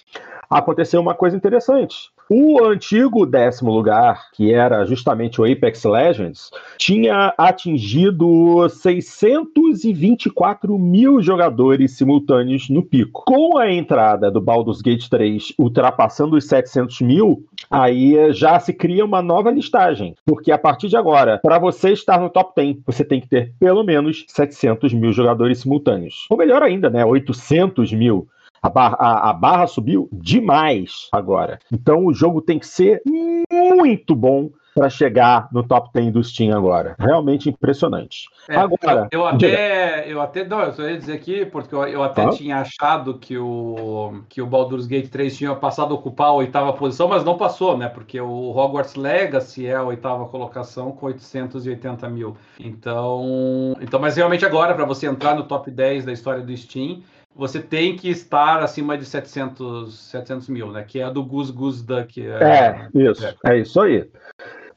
aconteceu 0.49 1.01
uma 1.01 1.15
coisa 1.15 1.37
interessante. 1.37 2.11
O 2.29 2.65
antigo 2.65 3.25
décimo 3.25 3.71
lugar, 3.71 4.33
que 4.33 4.53
era 4.53 4.85
justamente 4.85 5.41
o 5.41 5.45
Apex 5.45 5.85
Legends, 5.85 6.51
tinha 6.77 7.33
atingido 7.39 8.69
624 8.69 10.77
mil 10.77 11.23
jogadores 11.23 11.97
simultâneos 11.97 12.69
no 12.69 12.83
pico. 12.83 13.23
Com 13.25 13.59
a 13.59 13.71
entrada 13.71 14.29
do 14.29 14.41
Baldur's 14.41 14.83
Gate 14.83 15.09
3 15.09 15.53
ultrapassando 15.57 16.37
os 16.37 16.49
700 16.49 17.01
mil, 17.03 17.45
aí 17.71 18.33
já 18.33 18.59
se 18.59 18.73
cria 18.73 19.05
uma 19.05 19.23
nova 19.23 19.53
listagem. 19.53 20.17
Porque 20.25 20.51
a 20.51 20.59
partir 20.59 20.89
de 20.89 20.97
agora, 20.97 21.39
para 21.41 21.61
você 21.61 21.93
estar 21.93 22.21
no 22.21 22.29
top 22.29 22.55
10, 22.57 22.79
você 22.85 23.05
tem 23.05 23.21
que 23.21 23.29
ter 23.29 23.53
pelo 23.61 23.85
menos 23.85 24.25
700 24.27 24.93
mil 24.93 25.13
jogadores 25.13 25.61
simultâneos. 25.61 26.27
Ou 26.29 26.37
melhor 26.37 26.61
ainda, 26.61 26.91
né? 26.91 27.05
800 27.05 27.93
mil. 27.93 28.27
A 28.67 28.69
barra, 28.69 28.97
a, 28.99 29.31
a 29.31 29.33
barra 29.33 29.67
subiu 29.69 30.09
demais 30.13 31.09
agora. 31.13 31.61
Então 31.71 32.05
o 32.05 32.13
jogo 32.13 32.43
tem 32.43 32.59
que 32.59 32.67
ser 32.67 33.01
muito 33.49 34.13
bom 34.17 34.51
para 34.75 34.91
chegar 34.91 35.49
no 35.51 35.63
top 35.63 35.89
10 35.95 36.13
do 36.13 36.23
Steam 36.23 36.55
agora. 36.55 36.97
Realmente 36.99 37.49
impressionante. 37.49 38.29
É, 38.47 38.57
agora, 38.57 39.09
eu, 39.11 39.21
eu 39.21 39.27
até, 39.27 40.05
eu 40.13 40.21
até, 40.21 40.45
não, 40.45 40.61
eu 40.61 40.73
só 40.75 40.83
ia 40.83 40.99
dizer 40.99 41.15
aqui, 41.15 41.47
porque 41.47 41.75
eu, 41.75 41.83
eu 41.85 42.03
até 42.03 42.25
ah? 42.25 42.29
tinha 42.29 42.59
achado 42.59 43.15
que 43.19 43.39
o, 43.39 44.21
que 44.29 44.43
o 44.43 44.47
Baldur's 44.47 44.87
Gate 44.87 45.09
3 45.09 45.35
tinha 45.35 45.55
passado 45.55 45.93
a 45.93 45.97
ocupar 45.97 46.29
a 46.29 46.35
oitava 46.35 46.73
posição, 46.75 47.09
mas 47.09 47.25
não 47.25 47.39
passou, 47.39 47.79
né? 47.79 47.89
Porque 47.89 48.21
o 48.21 48.51
Hogwarts 48.51 48.97
Legacy 48.97 49.67
é 49.67 49.77
a 49.77 49.83
oitava 49.83 50.27
colocação 50.27 50.93
com 50.93 51.07
880 51.07 52.07
mil. 52.11 52.37
Então, 52.61 53.77
então 53.81 53.99
mas 53.99 54.17
realmente 54.17 54.45
agora, 54.45 54.75
para 54.75 54.85
você 54.85 55.07
entrar 55.07 55.35
no 55.35 55.45
top 55.45 55.71
10 55.71 56.05
da 56.05 56.13
história 56.13 56.43
do 56.43 56.55
Steam, 56.55 57.01
você 57.37 57.61
tem 57.61 57.97
que 57.97 58.09
estar 58.09 58.63
acima 58.63 58.97
de 58.97 59.05
700, 59.05 59.95
700 60.11 60.49
mil, 60.49 60.73
né? 60.73 60.85
Que 60.87 61.01
é 61.01 61.05
a 61.05 61.11
do 61.11 61.23
Gus 61.23 61.51
Gus 61.51 61.83
Duck. 61.83 62.21
É, 62.21 62.43
é 62.43 62.89
isso, 62.95 63.27
é. 63.27 63.35
é 63.45 63.59
isso 63.59 63.81
aí. 63.81 64.09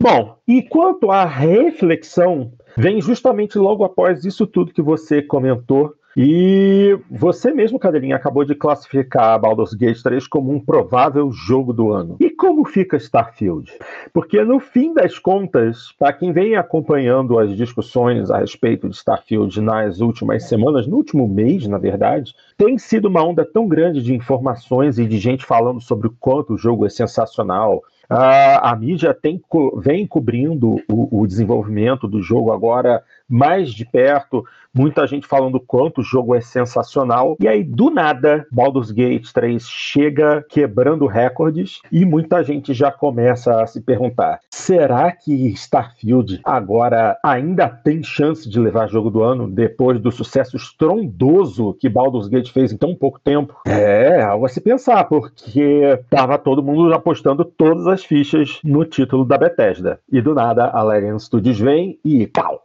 Bom, 0.01 0.37
e 0.47 0.61
quanto 0.61 1.11
à 1.11 1.25
reflexão, 1.25 2.53
vem 2.77 3.01
justamente 3.01 3.57
logo 3.57 3.83
após 3.83 4.23
isso 4.25 4.45
tudo 4.45 4.73
que 4.73 4.81
você 4.81 5.21
comentou 5.21 5.93
e 6.21 6.99
você 7.09 7.53
mesmo, 7.53 7.79
Cadeirinha, 7.79 8.17
acabou 8.17 8.43
de 8.43 8.53
classificar 8.53 9.39
Baldur's 9.39 9.73
Gate 9.73 10.01
3 10.01 10.27
como 10.27 10.51
um 10.51 10.59
provável 10.59 11.31
jogo 11.31 11.71
do 11.71 11.93
ano. 11.93 12.17
E 12.19 12.29
como 12.29 12.65
fica 12.65 12.97
Starfield? 12.97 13.71
Porque 14.11 14.43
no 14.43 14.59
fim 14.59 14.93
das 14.93 15.17
contas, 15.17 15.93
para 15.97 16.11
quem 16.11 16.33
vem 16.33 16.57
acompanhando 16.57 17.39
as 17.39 17.55
discussões 17.55 18.29
a 18.29 18.39
respeito 18.39 18.89
de 18.89 18.97
Starfield 18.97 19.61
nas 19.61 20.01
últimas 20.01 20.43
semanas, 20.43 20.85
no 20.85 20.97
último 20.97 21.25
mês, 21.25 21.65
na 21.67 21.77
verdade, 21.77 22.35
tem 22.57 22.77
sido 22.77 23.07
uma 23.07 23.23
onda 23.23 23.45
tão 23.45 23.65
grande 23.65 24.03
de 24.03 24.13
informações 24.13 24.99
e 24.99 25.05
de 25.05 25.17
gente 25.17 25.45
falando 25.45 25.79
sobre 25.79 26.09
o 26.09 26.15
quanto 26.19 26.55
o 26.55 26.57
jogo 26.57 26.85
é 26.85 26.89
sensacional, 26.89 27.81
a, 28.09 28.71
a 28.71 28.75
mídia 28.75 29.13
tem, 29.13 29.39
vem 29.77 30.07
cobrindo 30.07 30.81
o, 30.89 31.21
o, 31.21 31.27
desenvolvimento 31.27 32.07
do 32.07 32.23
jogo 32.23 32.51
agora 32.51 33.03
mais 33.29 33.71
de 33.71 33.85
perto, 33.85 34.43
muita 34.73 35.05
gente 35.07 35.27
falando 35.27 35.59
quanto 35.59 36.01
o 36.01 36.03
jogo 36.03 36.35
é 36.35 36.41
sensacional. 36.41 37.35
E 37.39 37.47
aí, 37.47 37.63
do 37.63 37.89
nada, 37.89 38.45
Baldur's 38.51 38.91
Gate 38.91 39.31
3 39.31 39.63
chega 39.67 40.45
quebrando 40.49 41.05
recordes 41.05 41.79
e 41.91 42.05
muita 42.05 42.43
gente 42.43 42.73
já 42.73 42.91
começa 42.91 43.61
a 43.61 43.67
se 43.67 43.81
perguntar: 43.81 44.39
será 44.49 45.11
que 45.11 45.33
Starfield 45.49 46.39
agora 46.43 47.17
ainda 47.23 47.67
tem 47.67 48.03
chance 48.03 48.47
de 48.49 48.59
levar 48.59 48.87
jogo 48.87 49.09
do 49.09 49.21
ano 49.21 49.49
depois 49.49 49.99
do 49.99 50.11
sucesso 50.11 50.55
estrondoso 50.55 51.73
que 51.79 51.89
Baldur's 51.89 52.27
Gate 52.27 52.51
fez 52.51 52.71
em 52.71 52.77
tão 52.77 52.95
pouco 52.95 53.19
tempo? 53.19 53.55
É, 53.65 54.21
algo 54.21 54.45
a 54.45 54.49
se 54.49 54.61
pensar, 54.61 55.03
porque 55.05 55.99
tava 56.09 56.37
todo 56.37 56.63
mundo 56.63 56.93
apostando 56.93 57.43
todas 57.43 57.87
as 57.87 58.03
fichas 58.03 58.59
no 58.63 58.85
título 58.85 59.25
da 59.25 59.37
Bethesda. 59.37 59.99
E 60.11 60.21
do 60.21 60.33
nada, 60.33 60.65
a 60.67 60.83
Legend 60.83 61.21
Studios 61.21 61.59
vem 61.59 61.99
e 62.03 62.27
pau! 62.27 62.61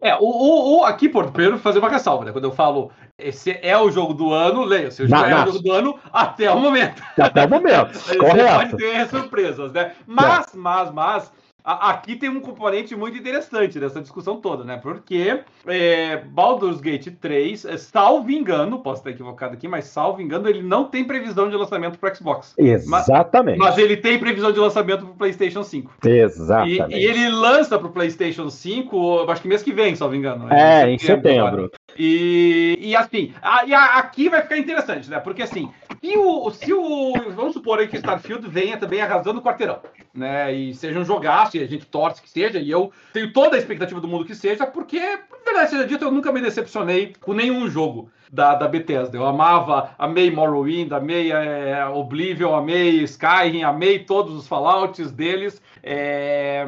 É. 0.00 0.14
O, 0.16 0.26
o, 0.26 0.80
o 0.80 0.84
aqui, 0.84 1.08
por 1.08 1.30
primeiro, 1.46 1.58
fazer 1.58 1.78
uma 1.78 1.88
ressalva, 1.88 2.24
né? 2.24 2.32
Quando 2.32 2.44
eu 2.44 2.52
falo 2.52 2.90
esse 3.18 3.58
é 3.62 3.76
o 3.78 3.90
jogo 3.90 4.12
do 4.12 4.32
ano, 4.32 4.64
leia, 4.64 4.90
se 4.90 5.02
o 5.02 5.08
jogo 5.08 5.24
é 5.24 5.34
o 5.34 5.46
jogo 5.46 5.58
do 5.60 5.72
ano 5.72 5.98
até 6.12 6.50
o 6.50 6.58
momento. 6.58 7.02
Até 7.18 7.44
o 7.44 7.48
momento, 7.48 7.98
correto. 8.18 8.54
pode 8.54 8.76
ter 8.76 9.08
surpresas, 9.08 9.72
né? 9.72 9.92
Mas, 10.06 10.54
é. 10.54 10.56
mas, 10.56 10.90
mas, 10.92 11.32
a, 11.66 11.90
aqui 11.90 12.14
tem 12.14 12.28
um 12.28 12.40
componente 12.40 12.94
muito 12.94 13.18
interessante 13.18 13.80
dessa 13.80 14.00
discussão 14.00 14.40
toda, 14.40 14.62
né? 14.62 14.78
Porque 14.80 15.40
é, 15.66 16.18
Baldur's 16.18 16.80
Gate 16.80 17.08
3, 17.20 17.64
é, 17.64 17.76
salvo 17.76 18.30
engano, 18.30 18.78
posso 18.78 19.00
estar 19.00 19.10
equivocado 19.10 19.54
aqui, 19.54 19.66
mas 19.66 19.86
salvo 19.86 20.22
engano, 20.22 20.48
ele 20.48 20.62
não 20.62 20.84
tem 20.84 21.04
previsão 21.04 21.50
de 21.50 21.56
lançamento 21.56 21.98
para 21.98 22.14
Xbox. 22.14 22.54
Exatamente. 22.56 23.58
Mas, 23.58 23.70
mas, 23.70 23.78
ele 23.78 23.96
tem 23.96 24.16
previsão 24.16 24.52
de 24.52 24.60
lançamento 24.60 25.04
para 25.04 25.14
PlayStation 25.14 25.64
5. 25.64 25.92
Exatamente. 26.06 26.94
E, 26.94 27.00
e 27.00 27.04
ele 27.04 27.28
lança 27.30 27.76
para 27.76 27.88
o 27.88 27.92
PlayStation 27.92 28.48
5, 28.48 29.28
acho 29.28 29.42
que 29.42 29.48
mês 29.48 29.62
que 29.64 29.72
vem, 29.72 29.96
salvo 29.96 30.14
engano. 30.14 30.52
É, 30.52 30.88
em 30.88 30.98
setembro. 30.98 31.72
E, 31.98 32.78
e 32.80 32.94
assim, 32.94 33.32
a, 33.42 33.64
e 33.64 33.74
a, 33.74 33.96
aqui 33.96 34.28
vai 34.28 34.42
ficar 34.42 34.58
interessante, 34.58 35.10
né? 35.10 35.18
Porque 35.18 35.42
assim, 35.42 35.68
se 36.06 36.16
o, 36.16 36.50
se 36.50 36.72
o. 36.72 37.12
Vamos 37.34 37.54
supor 37.54 37.80
aí 37.80 37.88
que 37.88 37.96
Starfield 37.96 38.48
venha 38.48 38.76
também 38.76 39.00
arrasando 39.00 39.40
o 39.40 39.42
quarteirão, 39.42 39.80
né? 40.14 40.54
E 40.54 40.74
seja 40.74 41.00
um 41.00 41.04
jogaço, 41.04 41.56
e 41.56 41.62
a 41.62 41.66
gente 41.66 41.84
torce 41.86 42.22
que 42.22 42.30
seja, 42.30 42.58
e 42.58 42.70
eu 42.70 42.92
tenho 43.12 43.32
toda 43.32 43.56
a 43.56 43.58
expectativa 43.58 44.00
do 44.00 44.06
mundo 44.06 44.24
que 44.24 44.34
seja, 44.34 44.66
porque, 44.66 45.00
na 45.00 45.44
verdade 45.44 45.70
seja 45.70 45.86
dito, 45.86 46.04
eu 46.04 46.12
nunca 46.12 46.30
me 46.30 46.40
decepcionei 46.40 47.14
com 47.20 47.32
nenhum 47.32 47.68
jogo 47.68 48.08
da, 48.32 48.54
da 48.54 48.68
Bethesda. 48.68 49.16
Eu 49.16 49.26
amava, 49.26 49.90
amei 49.98 50.30
Morrowind, 50.30 50.92
amei 50.92 51.32
é, 51.32 51.84
Oblivion, 51.86 52.54
amei 52.54 53.02
Skyrim, 53.02 53.62
amei 53.64 54.00
todos 54.00 54.34
os 54.34 54.46
Fallouts 54.46 55.10
deles. 55.10 55.60
É, 55.82 56.64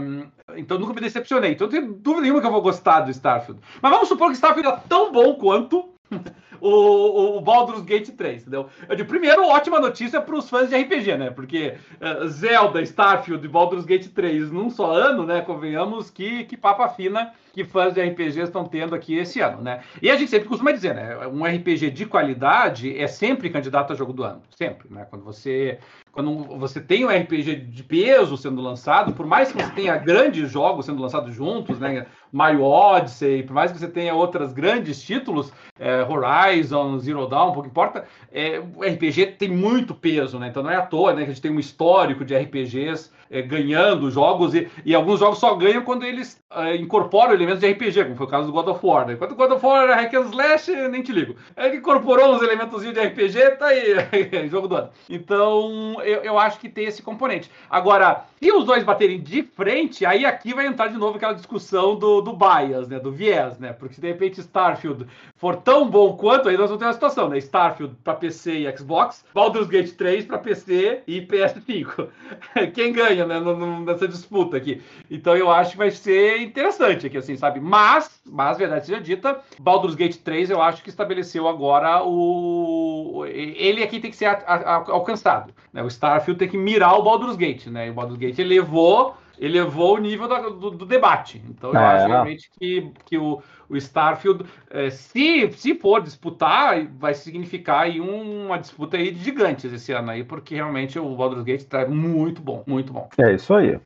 então 0.56 0.78
nunca 0.78 0.92
me 0.92 1.00
decepcionei. 1.00 1.52
Então 1.52 1.66
não 1.66 1.72
tenho 1.72 1.92
dúvida 1.92 2.22
nenhuma 2.22 2.40
que 2.40 2.46
eu 2.46 2.52
vou 2.52 2.62
gostar 2.62 3.00
do 3.00 3.10
Starfield. 3.10 3.60
Mas 3.80 3.92
vamos 3.92 4.08
supor 4.08 4.28
que 4.28 4.34
Starfield 4.34 4.68
é 4.68 4.80
tão 4.88 5.12
bom 5.12 5.34
quanto 5.34 5.90
o, 6.60 7.36
o 7.36 7.40
Baldur's 7.40 7.82
Gate 7.82 8.10
3, 8.10 8.42
entendeu? 8.42 8.68
Eu 8.88 8.96
digo, 8.96 9.08
primeiro, 9.08 9.46
ótima 9.46 9.80
notícia 9.80 10.20
para 10.20 10.34
os 10.34 10.48
fãs 10.48 10.68
de 10.68 10.76
RPG, 10.76 11.16
né? 11.16 11.30
Porque 11.30 11.74
uh, 12.00 12.28
Zelda, 12.28 12.82
Starfield 12.82 13.44
e 13.44 13.48
Baldur's 13.48 13.84
Gate 13.84 14.08
3 14.08 14.50
num 14.50 14.70
só 14.70 14.92
ano, 14.92 15.24
né? 15.24 15.40
Convenhamos 15.40 16.10
que, 16.10 16.44
que 16.44 16.56
papa 16.56 16.88
fina 16.88 17.32
que 17.52 17.64
fãs 17.64 17.92
de 17.92 18.00
RPG 18.00 18.40
estão 18.40 18.64
tendo 18.64 18.94
aqui 18.94 19.16
esse 19.16 19.40
ano, 19.40 19.60
né? 19.62 19.82
E 20.00 20.10
a 20.10 20.16
gente 20.16 20.30
sempre 20.30 20.48
costuma 20.48 20.70
dizer, 20.70 20.94
né? 20.94 21.26
Um 21.26 21.44
RPG 21.44 21.90
de 21.90 22.06
qualidade 22.06 22.96
é 22.96 23.06
sempre 23.06 23.50
candidato 23.50 23.92
a 23.92 23.96
jogo 23.96 24.12
do 24.12 24.22
ano, 24.22 24.42
sempre, 24.56 24.88
né? 24.92 25.06
Quando 25.10 25.24
você 25.24 25.78
quando 26.12 26.44
você 26.58 26.80
tem 26.80 27.04
um 27.04 27.08
RPG 27.08 27.56
de 27.56 27.82
peso 27.82 28.36
sendo 28.36 28.60
lançado, 28.60 29.12
por 29.12 29.26
mais 29.26 29.52
que 29.52 29.62
você 29.62 29.70
tenha 29.72 29.96
grandes 29.96 30.50
jogos 30.50 30.86
sendo 30.86 31.00
lançados 31.00 31.34
juntos, 31.34 31.78
né? 31.78 32.06
Mario 32.32 32.62
Odyssey, 32.62 33.42
por 33.42 33.54
mais 33.54 33.72
que 33.72 33.78
você 33.78 33.88
tenha 33.88 34.14
outros 34.14 34.52
grandes 34.52 35.02
títulos, 35.02 35.52
é, 35.78 36.02
Horizon, 36.02 36.98
Zero 36.98 37.26
Dawn, 37.26 37.52
pouco 37.52 37.68
importa, 37.68 38.04
é, 38.32 38.60
o 38.60 38.82
RPG 38.82 39.26
tem 39.38 39.48
muito 39.48 39.94
peso, 39.94 40.38
né? 40.38 40.48
Então 40.48 40.62
não 40.62 40.70
é 40.70 40.76
à 40.76 40.82
toa, 40.82 41.12
né? 41.12 41.24
Que 41.24 41.30
a 41.30 41.34
gente 41.34 41.42
tem 41.42 41.50
um 41.50 41.60
histórico 41.60 42.24
de 42.24 42.36
RPGs 42.36 43.10
é, 43.30 43.42
ganhando 43.42 44.10
jogos 44.10 44.54
e, 44.54 44.68
e, 44.84 44.94
alguns 44.94 45.20
jogos 45.20 45.38
só 45.38 45.54
ganham 45.54 45.82
quando 45.82 46.04
eles 46.04 46.42
é, 46.50 46.76
incorporam 46.76 47.32
elementos 47.32 47.60
de 47.60 47.70
RPG, 47.70 48.04
como 48.04 48.16
foi 48.16 48.26
o 48.26 48.30
caso 48.30 48.46
do 48.46 48.52
God 48.52 48.68
of 48.68 48.84
War. 48.84 49.06
Né? 49.06 49.14
Enquanto 49.14 49.34
God 49.34 49.52
of 49.52 49.64
War 49.64 49.84
era 49.84 49.96
hack 49.96 50.14
and 50.14 50.30
slash, 50.30 50.70
nem 50.88 51.02
te 51.02 51.12
ligo. 51.12 51.36
Ele 51.56 51.76
incorporou 51.76 52.34
uns 52.34 52.42
elementos 52.42 52.82
de 52.82 52.90
RPG, 52.90 53.56
tá 53.58 53.66
aí, 53.66 54.48
jogo 54.48 54.68
do 54.68 54.76
ano. 54.76 54.90
Então, 55.08 55.97
eu, 56.00 56.22
eu 56.22 56.38
acho 56.38 56.58
que 56.58 56.68
tem 56.68 56.84
esse 56.84 57.02
componente. 57.02 57.50
Agora, 57.68 58.24
se 58.40 58.52
os 58.52 58.64
dois 58.64 58.84
baterem 58.84 59.20
de 59.20 59.42
frente, 59.42 60.06
aí 60.06 60.24
aqui 60.24 60.54
vai 60.54 60.66
entrar 60.66 60.88
de 60.88 60.96
novo 60.96 61.16
aquela 61.16 61.32
discussão 61.32 61.96
do, 61.96 62.20
do 62.20 62.32
bias, 62.32 62.88
né? 62.88 62.98
Do 62.98 63.10
viés, 63.10 63.58
né? 63.58 63.72
Porque 63.72 63.94
se 63.94 64.00
de 64.00 64.08
repente 64.08 64.40
Starfield 64.40 65.06
for 65.36 65.56
tão 65.56 65.88
bom 65.88 66.16
quanto, 66.16 66.48
aí 66.48 66.56
nós 66.56 66.66
vamos 66.66 66.78
ter 66.78 66.86
uma 66.86 66.92
situação, 66.92 67.28
né? 67.28 67.38
Starfield 67.38 67.96
para 68.04 68.14
PC 68.14 68.60
e 68.60 68.76
Xbox, 68.76 69.24
Baldur's 69.34 69.68
Gate 69.68 69.92
3 69.92 70.24
para 70.26 70.38
PC 70.38 71.02
e 71.06 71.20
PS5. 71.20 72.08
Quem 72.74 72.92
ganha, 72.92 73.26
né? 73.26 73.40
Nessa 73.84 74.06
disputa 74.06 74.56
aqui. 74.56 74.82
Então 75.10 75.36
eu 75.36 75.50
acho 75.50 75.72
que 75.72 75.78
vai 75.78 75.90
ser 75.90 76.40
interessante 76.40 77.06
aqui, 77.06 77.16
assim, 77.16 77.36
sabe? 77.36 77.60
Mas, 77.60 78.20
mas 78.24 78.58
verdade 78.58 78.86
seja 78.86 79.00
dita, 79.00 79.40
Baldur's 79.58 79.94
Gate 79.94 80.16
3 80.16 80.50
eu 80.50 80.62
acho 80.62 80.82
que 80.82 80.90
estabeleceu 80.90 81.48
agora 81.48 82.02
o. 82.04 83.17
Ele 83.28 83.82
aqui 83.82 84.00
tem 84.00 84.10
que 84.10 84.16
ser 84.16 84.26
a, 84.26 84.32
a, 84.32 84.74
alcançado. 84.90 85.52
Né? 85.72 85.82
O 85.82 85.88
Starfield 85.88 86.38
tem 86.38 86.48
que 86.48 86.58
mirar 86.58 86.94
o 86.98 87.02
Baldur's 87.02 87.36
Gate, 87.36 87.66
né? 87.66 87.86
E 87.86 87.90
o 87.90 87.94
Baldur's 87.94 88.18
Gate 88.18 88.38
elevou 88.38 89.16
elevou 89.40 89.94
o 89.94 89.98
nível 89.98 90.28
da, 90.28 90.40
do, 90.40 90.70
do, 90.70 90.84
debate. 90.84 91.42
Então 91.48 91.70
eu 91.70 91.78
é, 91.78 91.84
acho 91.84 92.08
realmente 92.08 92.50
que, 92.58 92.90
que 93.04 93.16
o, 93.16 93.40
o 93.68 93.76
Starfield, 93.76 94.44
é, 94.70 94.90
se, 94.90 95.50
se 95.52 95.74
for 95.74 96.02
disputar, 96.02 96.86
vai 96.98 97.14
significar 97.14 97.82
aí 97.82 98.00
uma 98.00 98.58
disputa 98.58 98.96
aí 98.96 99.10
de 99.10 99.22
gigantes 99.22 99.72
esse 99.72 99.92
ano 99.92 100.10
aí, 100.10 100.24
porque 100.24 100.54
realmente 100.54 100.98
o 100.98 101.16
Baldur's 101.16 101.44
Gate 101.44 101.60
está 101.60 101.86
muito 101.86 102.42
bom, 102.42 102.62
muito 102.66 102.92
bom. 102.92 103.08
É 103.18 103.34
isso 103.34 103.54
aí. 103.54 103.78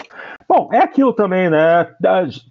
Bom, 0.49 0.71
é 0.73 0.79
aquilo 0.79 1.13
também, 1.13 1.51
né? 1.51 1.87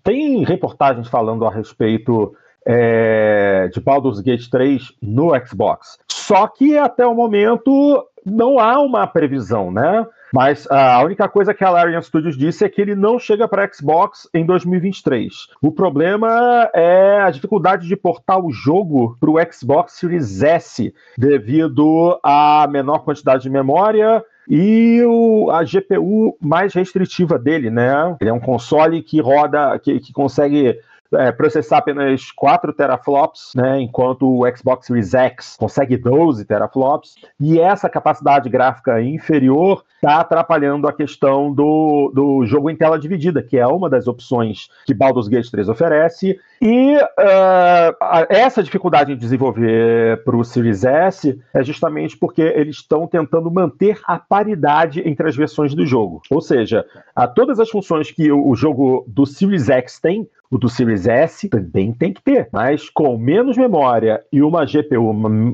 Tem 0.03 0.43
reportagens 0.43 1.07
falando 1.07 1.45
a 1.45 1.51
respeito 1.51 2.35
é, 2.65 3.69
de 3.73 3.79
Baldur's 3.79 4.19
Gate 4.19 4.49
3 4.49 4.93
no 5.01 5.31
Xbox. 5.45 5.97
Só 6.09 6.47
que 6.47 6.77
até 6.77 7.05
o 7.05 7.15
momento 7.15 8.05
não 8.25 8.59
há 8.59 8.79
uma 8.79 9.07
previsão, 9.07 9.71
né? 9.71 10.05
Mas 10.33 10.65
a 10.71 11.03
única 11.03 11.27
coisa 11.27 11.53
que 11.53 11.63
a 11.63 11.69
Larian 11.69 12.01
Studios 12.01 12.37
disse 12.37 12.63
é 12.63 12.69
que 12.69 12.81
ele 12.81 12.95
não 12.95 13.19
chega 13.19 13.47
para 13.47 13.69
Xbox 13.71 14.29
em 14.33 14.45
2023. 14.45 15.33
O 15.61 15.71
problema 15.71 16.69
é 16.73 17.19
a 17.19 17.29
dificuldade 17.29 17.87
de 17.87 17.97
portar 17.97 18.39
o 18.39 18.51
jogo 18.51 19.17
para 19.19 19.29
o 19.29 19.51
Xbox 19.51 19.93
Series 19.93 20.41
S 20.41 20.93
devido 21.17 22.17
à 22.23 22.65
menor 22.69 22.99
quantidade 22.99 23.43
de 23.43 23.49
memória 23.49 24.23
e 24.47 25.01
o, 25.03 25.49
a 25.51 25.63
GPU 25.63 26.37
mais 26.39 26.73
restritiva 26.73 27.37
dele, 27.37 27.69
né? 27.69 28.15
Ele 28.19 28.29
é 28.29 28.33
um 28.33 28.39
console 28.39 29.01
que 29.01 29.19
roda, 29.21 29.77
que, 29.79 29.99
que 29.99 30.13
consegue 30.13 30.79
é, 31.13 31.31
processar 31.31 31.77
apenas 31.77 32.31
4 32.31 32.73
teraflops, 32.73 33.51
né, 33.55 33.79
enquanto 33.81 34.27
o 34.27 34.43
Xbox 34.55 34.87
Series 34.87 35.13
X 35.13 35.55
consegue 35.57 35.97
12 35.97 36.45
teraflops, 36.45 37.15
e 37.39 37.59
essa 37.59 37.89
capacidade 37.89 38.49
gráfica 38.49 39.01
inferior 39.01 39.83
está 39.95 40.19
atrapalhando 40.19 40.87
a 40.87 40.93
questão 40.93 41.53
do, 41.53 42.11
do 42.13 42.45
jogo 42.45 42.69
em 42.69 42.75
tela 42.75 42.97
dividida, 42.97 43.43
que 43.43 43.57
é 43.57 43.67
uma 43.67 43.89
das 43.89 44.07
opções 44.07 44.69
que 44.85 44.93
Baldur's 44.93 45.27
Gate 45.27 45.49
3 45.49 45.69
oferece, 45.69 46.39
e 46.61 46.95
uh, 46.95 48.27
essa 48.29 48.61
dificuldade 48.61 49.11
em 49.11 49.17
desenvolver 49.17 50.23
para 50.23 50.37
o 50.37 50.43
Series 50.43 50.83
S 50.83 51.41
é 51.51 51.63
justamente 51.63 52.15
porque 52.15 52.43
eles 52.43 52.75
estão 52.75 53.07
tentando 53.07 53.49
manter 53.49 53.99
a 54.05 54.19
paridade 54.19 55.01
entre 55.03 55.27
as 55.27 55.35
versões 55.35 55.73
do 55.73 55.87
jogo. 55.87 56.21
Ou 56.29 56.39
seja, 56.39 56.85
a 57.15 57.27
todas 57.27 57.59
as 57.59 57.67
funções 57.67 58.11
que 58.11 58.31
o, 58.31 58.53
jogo 58.53 59.03
do 59.07 59.25
Series 59.25 59.69
X 59.69 59.99
tem, 59.99 60.29
o 60.51 60.57
do 60.59 60.69
Series 60.69 61.07
S 61.07 61.49
também 61.49 61.93
tem 61.93 62.13
que 62.13 62.21
ter, 62.21 62.47
mas 62.51 62.91
com 62.91 63.17
menos 63.17 63.57
memória 63.57 64.23
e 64.31 64.43
uma 64.43 64.63
GPU 64.63 65.13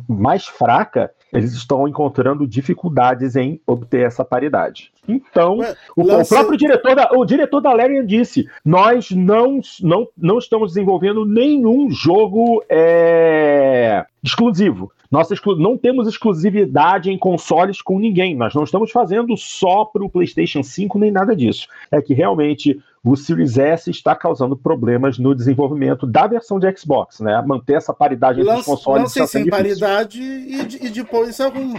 mais 0.09 0.45
fraca, 0.45 1.09
eles 1.31 1.53
estão 1.53 1.87
encontrando 1.87 2.45
dificuldades 2.45 3.37
em 3.37 3.61
obter 3.65 4.05
essa 4.05 4.25
paridade. 4.25 4.91
Então, 5.07 5.57
Ué, 5.57 5.75
o, 5.95 6.01
o, 6.01 6.27
próprio 6.27 6.57
diretor 6.57 6.95
da, 6.95 7.09
o 7.13 7.25
diretor 7.25 7.61
da 7.61 7.73
Larian 7.73 8.05
disse: 8.05 8.47
nós 8.63 9.09
não, 9.11 9.61
não, 9.81 10.07
não 10.17 10.37
estamos 10.37 10.73
desenvolvendo 10.73 11.25
nenhum 11.25 11.89
jogo 11.89 12.63
é, 12.69 14.05
exclusivo. 14.23 14.91
Nós 15.09 15.29
não 15.57 15.77
temos 15.77 16.07
exclusividade 16.07 17.09
em 17.09 17.17
consoles 17.17 17.81
com 17.81 17.97
ninguém. 17.99 18.35
Nós 18.35 18.53
não 18.53 18.63
estamos 18.63 18.91
fazendo 18.91 19.35
só 19.37 19.85
para 19.85 20.03
o 20.03 20.09
PlayStation 20.09 20.61
5 20.63 20.99
nem 20.99 21.11
nada 21.11 21.35
disso. 21.35 21.67
É 21.91 22.01
que 22.01 22.13
realmente 22.13 22.79
o 23.03 23.15
Series 23.15 23.57
S 23.57 23.89
está 23.89 24.15
causando 24.15 24.57
problemas 24.57 25.17
no 25.17 25.33
desenvolvimento 25.33 26.05
da 26.05 26.27
versão 26.27 26.59
de 26.59 26.69
Xbox, 26.77 27.21
né? 27.21 27.41
Manter 27.45 27.75
essa 27.75 27.93
paridade 27.93 28.41
entre 28.41 28.53
os 28.53 28.65
consoles. 28.65 29.01
Não 29.03 29.09
sei 29.09 29.27
sem 29.27 29.49
paridade 29.49 30.21
e, 30.21 30.87
e 30.87 30.89
depois 30.89 31.39
algum. 31.39 31.73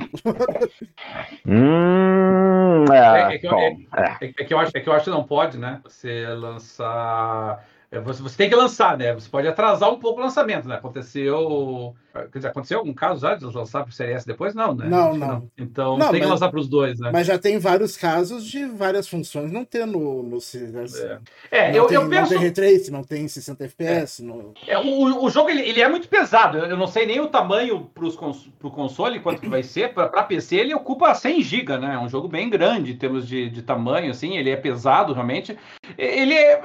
hum, 1.46 2.84
é, 2.90 3.32
é, 3.32 3.34
é, 3.34 3.38
que 3.38 3.46
eu, 3.46 3.58
é, 3.58 4.44
que 4.44 4.54
eu 4.54 4.58
acho, 4.58 4.72
é 4.74 4.80
que 4.80 4.88
eu 4.88 4.92
acho 4.92 5.04
que 5.04 5.10
não 5.10 5.24
pode, 5.24 5.58
né? 5.58 5.80
Você 5.84 6.26
lançar 6.28 7.62
você, 7.90 8.22
você 8.22 8.36
tem 8.36 8.50
que 8.50 8.54
lançar, 8.54 8.98
né? 8.98 9.14
Você 9.14 9.28
pode 9.30 9.48
atrasar 9.48 9.90
um 9.90 9.98
pouco 9.98 10.20
o 10.20 10.22
lançamento, 10.22 10.68
né? 10.68 10.74
Aconteceu. 10.74 11.94
Quer 12.12 12.38
dizer, 12.38 12.48
aconteceu 12.48 12.78
algum 12.78 12.92
caso 12.92 13.20
já 13.20 13.34
de 13.34 13.44
lançar 13.44 13.82
para 13.82 13.90
o 13.90 13.92
Series 13.92 14.16
S 14.16 14.26
depois? 14.26 14.54
Não, 14.54 14.74
né? 14.74 14.86
Não, 14.88 15.14
não. 15.14 15.26
não. 15.26 15.50
Então 15.56 15.96
não, 15.96 16.10
tem 16.10 16.20
mas, 16.20 16.26
que 16.26 16.32
lançar 16.32 16.50
para 16.50 16.60
os 16.60 16.68
dois, 16.68 16.98
né? 16.98 17.10
Mas 17.12 17.26
já 17.26 17.38
tem 17.38 17.58
vários 17.58 17.96
casos 17.96 18.44
de 18.44 18.64
várias 18.66 19.08
funções 19.08 19.50
não 19.50 19.64
ter 19.64 19.86
no, 19.86 20.22
no 20.22 20.40
Series 20.40 20.94
É, 20.96 21.18
é 21.50 21.78
eu, 21.78 21.86
tem, 21.86 21.96
eu 21.96 22.08
penso. 22.08 22.22
Não 22.22 22.28
tem 22.28 22.38
retrace, 22.38 22.90
não 22.90 23.02
tem 23.02 23.26
60 23.26 23.64
FPS. 23.64 24.22
É. 24.22 24.26
No... 24.26 24.52
É, 24.66 24.78
o, 24.78 25.24
o 25.24 25.30
jogo 25.30 25.48
ele, 25.48 25.62
ele 25.62 25.80
é 25.80 25.88
muito 25.88 26.08
pesado. 26.08 26.58
Eu 26.58 26.76
não 26.76 26.86
sei 26.86 27.06
nem 27.06 27.20
o 27.20 27.28
tamanho 27.28 27.90
para 27.94 28.04
o 28.04 28.70
console, 28.70 29.20
quanto 29.20 29.40
que 29.40 29.48
vai 29.48 29.62
ser. 29.62 29.94
Para 29.94 30.22
PC, 30.24 30.56
ele 30.56 30.74
ocupa 30.74 31.14
100 31.14 31.42
GB, 31.42 31.78
né? 31.78 31.94
É 31.94 31.98
um 31.98 32.08
jogo 32.08 32.28
bem 32.28 32.50
grande 32.50 32.92
em 32.92 32.96
termos 32.96 33.26
de, 33.26 33.48
de 33.48 33.62
tamanho, 33.62 34.10
assim. 34.10 34.36
Ele 34.36 34.50
é 34.50 34.56
pesado, 34.56 35.14
realmente. 35.14 35.56
Ele 35.96 36.34
é. 36.34 36.60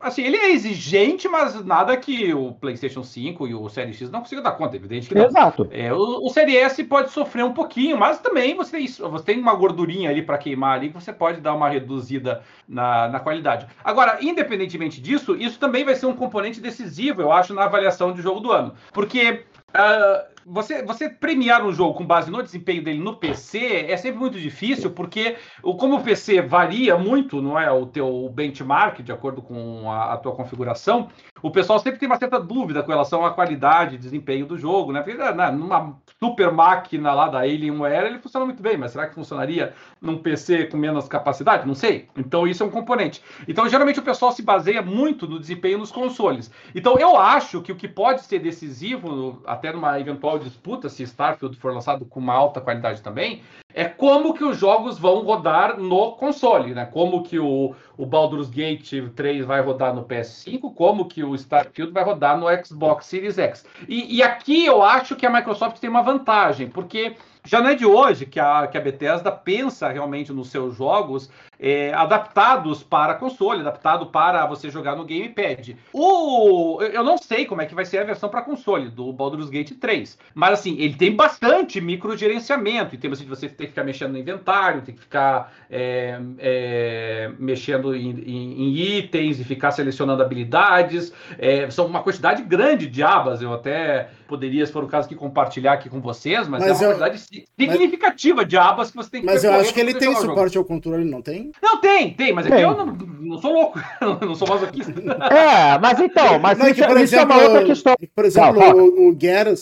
Assim, 0.00 0.22
ele 0.22 0.36
é 0.36 0.53
exigente, 0.54 1.28
mas 1.28 1.64
nada 1.64 1.96
que 1.96 2.32
o 2.32 2.52
PlayStation 2.52 3.02
5 3.02 3.46
e 3.46 3.54
o 3.54 3.68
Series 3.68 3.96
X 3.96 4.10
não 4.10 4.20
consigam 4.20 4.42
dar 4.42 4.52
conta, 4.52 4.76
evidente 4.76 5.08
que 5.08 5.14
não. 5.14 5.26
Exato. 5.26 5.68
É, 5.70 5.92
o, 5.92 6.26
o 6.26 6.30
Série 6.30 6.56
S 6.56 6.82
pode 6.84 7.10
sofrer 7.10 7.44
um 7.44 7.52
pouquinho, 7.52 7.96
mas 7.98 8.20
também 8.20 8.54
você 8.54 8.78
tem, 8.78 8.86
você 8.86 9.24
tem 9.24 9.38
uma 9.38 9.54
gordurinha 9.54 10.10
ali 10.10 10.22
para 10.22 10.38
queimar 10.38 10.76
ali 10.76 10.88
que 10.88 10.94
você 10.94 11.12
pode 11.12 11.40
dar 11.40 11.54
uma 11.54 11.68
reduzida 11.68 12.42
na, 12.68 13.08
na 13.08 13.20
qualidade. 13.20 13.66
Agora, 13.82 14.18
independentemente 14.20 15.00
disso, 15.00 15.36
isso 15.36 15.58
também 15.58 15.84
vai 15.84 15.94
ser 15.94 16.06
um 16.06 16.16
componente 16.16 16.60
decisivo, 16.60 17.20
eu 17.20 17.32
acho, 17.32 17.54
na 17.54 17.64
avaliação 17.64 18.12
de 18.12 18.22
jogo 18.22 18.40
do 18.40 18.52
ano. 18.52 18.74
Porque. 18.92 19.44
Uh, 19.74 20.33
você, 20.46 20.82
você 20.82 21.08
premiar 21.08 21.64
um 21.64 21.72
jogo 21.72 21.94
com 21.94 22.06
base 22.06 22.30
no 22.30 22.42
desempenho 22.42 22.82
dele 22.82 22.98
no 22.98 23.16
PC 23.16 23.86
é 23.88 23.96
sempre 23.96 24.18
muito 24.18 24.38
difícil, 24.38 24.90
porque 24.90 25.36
como 25.62 25.96
o 25.96 26.02
PC 26.02 26.42
varia 26.42 26.96
muito, 26.96 27.40
não 27.40 27.58
é? 27.58 27.70
O 27.70 27.86
teu 27.86 28.30
benchmark, 28.34 29.00
de 29.00 29.12
acordo 29.12 29.42
com 29.42 29.90
a, 29.90 30.14
a 30.14 30.16
tua 30.16 30.34
configuração, 30.34 31.08
o 31.42 31.50
pessoal 31.50 31.78
sempre 31.78 31.98
tem 31.98 32.08
uma 32.08 32.18
certa 32.18 32.40
dúvida 32.40 32.82
com 32.82 32.90
relação 32.90 33.24
à 33.24 33.32
qualidade 33.32 33.94
e 33.94 33.98
desempenho 33.98 34.46
do 34.46 34.56
jogo, 34.56 34.92
né? 34.92 35.02
Porque 35.02 35.18
né, 35.18 35.50
numa 35.50 35.98
super 36.18 36.50
máquina 36.50 37.12
lá 37.12 37.28
da 37.28 37.40
Alienware 37.40 38.06
ele 38.06 38.18
funciona 38.18 38.46
muito 38.46 38.62
bem, 38.62 38.76
mas 38.76 38.92
será 38.92 39.06
que 39.06 39.14
funcionaria 39.14 39.74
num 40.00 40.18
PC 40.18 40.66
com 40.66 40.76
menos 40.76 41.06
capacidade? 41.06 41.66
Não 41.66 41.74
sei. 41.74 42.08
Então 42.16 42.46
isso 42.46 42.62
é 42.62 42.66
um 42.66 42.70
componente. 42.70 43.22
Então 43.46 43.68
geralmente 43.68 44.00
o 44.00 44.02
pessoal 44.02 44.32
se 44.32 44.42
baseia 44.42 44.80
muito 44.82 45.26
no 45.26 45.38
desempenho 45.38 45.78
nos 45.78 45.92
consoles. 45.92 46.50
Então 46.74 46.98
eu 46.98 47.16
acho 47.16 47.60
que 47.60 47.72
o 47.72 47.76
que 47.76 47.88
pode 47.88 48.22
ser 48.22 48.38
decisivo, 48.38 49.42
até 49.46 49.72
numa 49.72 50.00
eventual 50.00 50.33
disputa, 50.38 50.88
se 50.88 51.02
Starfield 51.02 51.56
for 51.56 51.72
lançado 51.72 52.04
com 52.04 52.20
uma 52.20 52.34
alta 52.34 52.60
qualidade 52.60 53.02
também, 53.02 53.42
é 53.74 53.84
como 53.86 54.32
que 54.32 54.44
os 54.44 54.56
jogos 54.56 54.98
vão 54.98 55.24
rodar 55.24 55.78
no 55.78 56.12
console, 56.12 56.72
né? 56.72 56.86
Como 56.86 57.24
que 57.24 57.40
o, 57.40 57.74
o 57.98 58.06
Baldur's 58.06 58.48
Gate 58.48 58.92
3 59.14 59.44
vai 59.44 59.60
rodar 59.60 59.92
no 59.92 60.04
PS5, 60.04 60.72
como 60.72 61.06
que 61.06 61.24
o 61.24 61.34
Starfield 61.34 61.92
vai 61.92 62.04
rodar 62.04 62.38
no 62.38 62.46
Xbox 62.64 63.06
Series 63.06 63.36
X. 63.36 63.66
E, 63.88 64.16
e 64.16 64.22
aqui 64.22 64.64
eu 64.64 64.80
acho 64.80 65.16
que 65.16 65.26
a 65.26 65.30
Microsoft 65.30 65.78
tem 65.78 65.90
uma 65.90 66.02
vantagem, 66.02 66.68
porque 66.68 67.16
já 67.46 67.60
não 67.60 67.68
é 67.68 67.74
de 67.74 67.84
hoje 67.84 68.24
que 68.24 68.40
a, 68.40 68.66
que 68.66 68.78
a 68.78 68.80
Bethesda 68.80 69.30
pensa 69.30 69.88
realmente 69.88 70.32
nos 70.32 70.48
seus 70.48 70.74
jogos 70.76 71.30
é, 71.60 71.92
adaptados 71.92 72.82
para 72.82 73.14
console, 73.14 73.60
adaptado 73.60 74.06
para 74.06 74.46
você 74.46 74.70
jogar 74.70 74.96
no 74.96 75.04
gamepad. 75.04 75.76
O, 75.92 76.80
eu 76.80 77.04
não 77.04 77.18
sei 77.18 77.44
como 77.44 77.60
é 77.60 77.66
que 77.66 77.74
vai 77.74 77.84
ser 77.84 77.98
a 77.98 78.04
versão 78.04 78.30
para 78.30 78.40
console 78.40 78.88
do 78.88 79.12
Baldur's 79.12 79.50
Gate 79.50 79.72
3, 79.72 80.18
mas 80.34 80.60
assim, 80.60 80.78
ele 80.78 80.94
tem 80.94 81.14
bastante 81.14 81.82
microgerenciamento, 81.82 82.94
em 82.94 82.98
termos 82.98 83.18
de 83.18 83.26
você 83.26 83.46
ter 83.46 83.63
que 83.66 83.72
ficar 83.72 83.84
mexendo 83.84 84.12
no 84.12 84.18
inventário, 84.18 84.82
ter 84.82 84.92
que 84.92 85.00
ficar 85.00 85.52
é, 85.70 86.18
é, 86.38 87.30
mexendo 87.38 87.94
em, 87.94 88.10
em, 88.10 88.62
em, 88.62 88.98
itens 88.98 89.40
e 89.40 89.44
ficar 89.44 89.70
selecionando 89.70 90.22
habilidades. 90.22 91.12
É, 91.38 91.68
são 91.70 91.86
uma 91.86 92.02
quantidade 92.02 92.42
grande 92.42 92.86
de 92.86 93.02
abas, 93.02 93.42
eu 93.42 93.52
até 93.52 94.08
poderia, 94.26 94.64
se 94.64 94.72
for 94.72 94.84
o 94.84 94.88
caso, 94.88 95.06
aqui 95.06 95.14
compartilhar 95.14 95.74
aqui 95.74 95.88
com 95.88 96.00
vocês, 96.00 96.48
mas, 96.48 96.62
mas 96.62 96.70
é 96.70 96.72
uma 96.72 96.82
eu, 96.82 96.98
quantidade 96.98 97.18
significativa 97.58 98.36
mas, 98.36 98.48
de 98.48 98.56
abas 98.56 98.90
que 98.90 98.96
você 98.96 99.10
tem 99.10 99.20
que 99.20 99.26
Mas 99.26 99.44
eu 99.44 99.52
acho 99.52 99.72
que 99.72 99.80
ele 99.80 99.94
tem 99.94 100.14
suporte 100.16 100.56
ao 100.56 100.64
controle, 100.64 101.04
não 101.04 101.22
tem? 101.22 101.52
Não, 101.62 101.80
tem, 101.80 102.12
tem, 102.14 102.32
mas 102.32 102.46
aqui 102.46 102.56
é 102.56 102.64
eu 102.64 102.76
não, 102.76 102.86
não 102.86 103.38
sou 103.38 103.52
louco, 103.52 103.80
não 104.24 104.34
sou 104.34 104.48
masoquista. 104.48 104.92
É, 105.30 105.78
mas 105.78 106.00
então, 106.00 106.38
mas 106.38 106.58
não, 106.58 106.66
isso, 106.66 106.74
que, 106.74 106.86
por 106.86 106.96
isso 106.96 107.14
exemplo, 107.14 107.32
é 107.32 107.36
uma 107.36 107.44
outra 107.44 107.64
questão. 107.64 107.94
Por 108.14 108.24
exemplo, 108.24 108.60
não, 108.60 108.76
o, 108.76 109.10
o 109.10 109.16
Geras, 109.20 109.60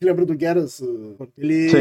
lembra 0.00 0.24
do 0.24 0.38
Geras? 0.38 0.82
Ele, 1.38 1.72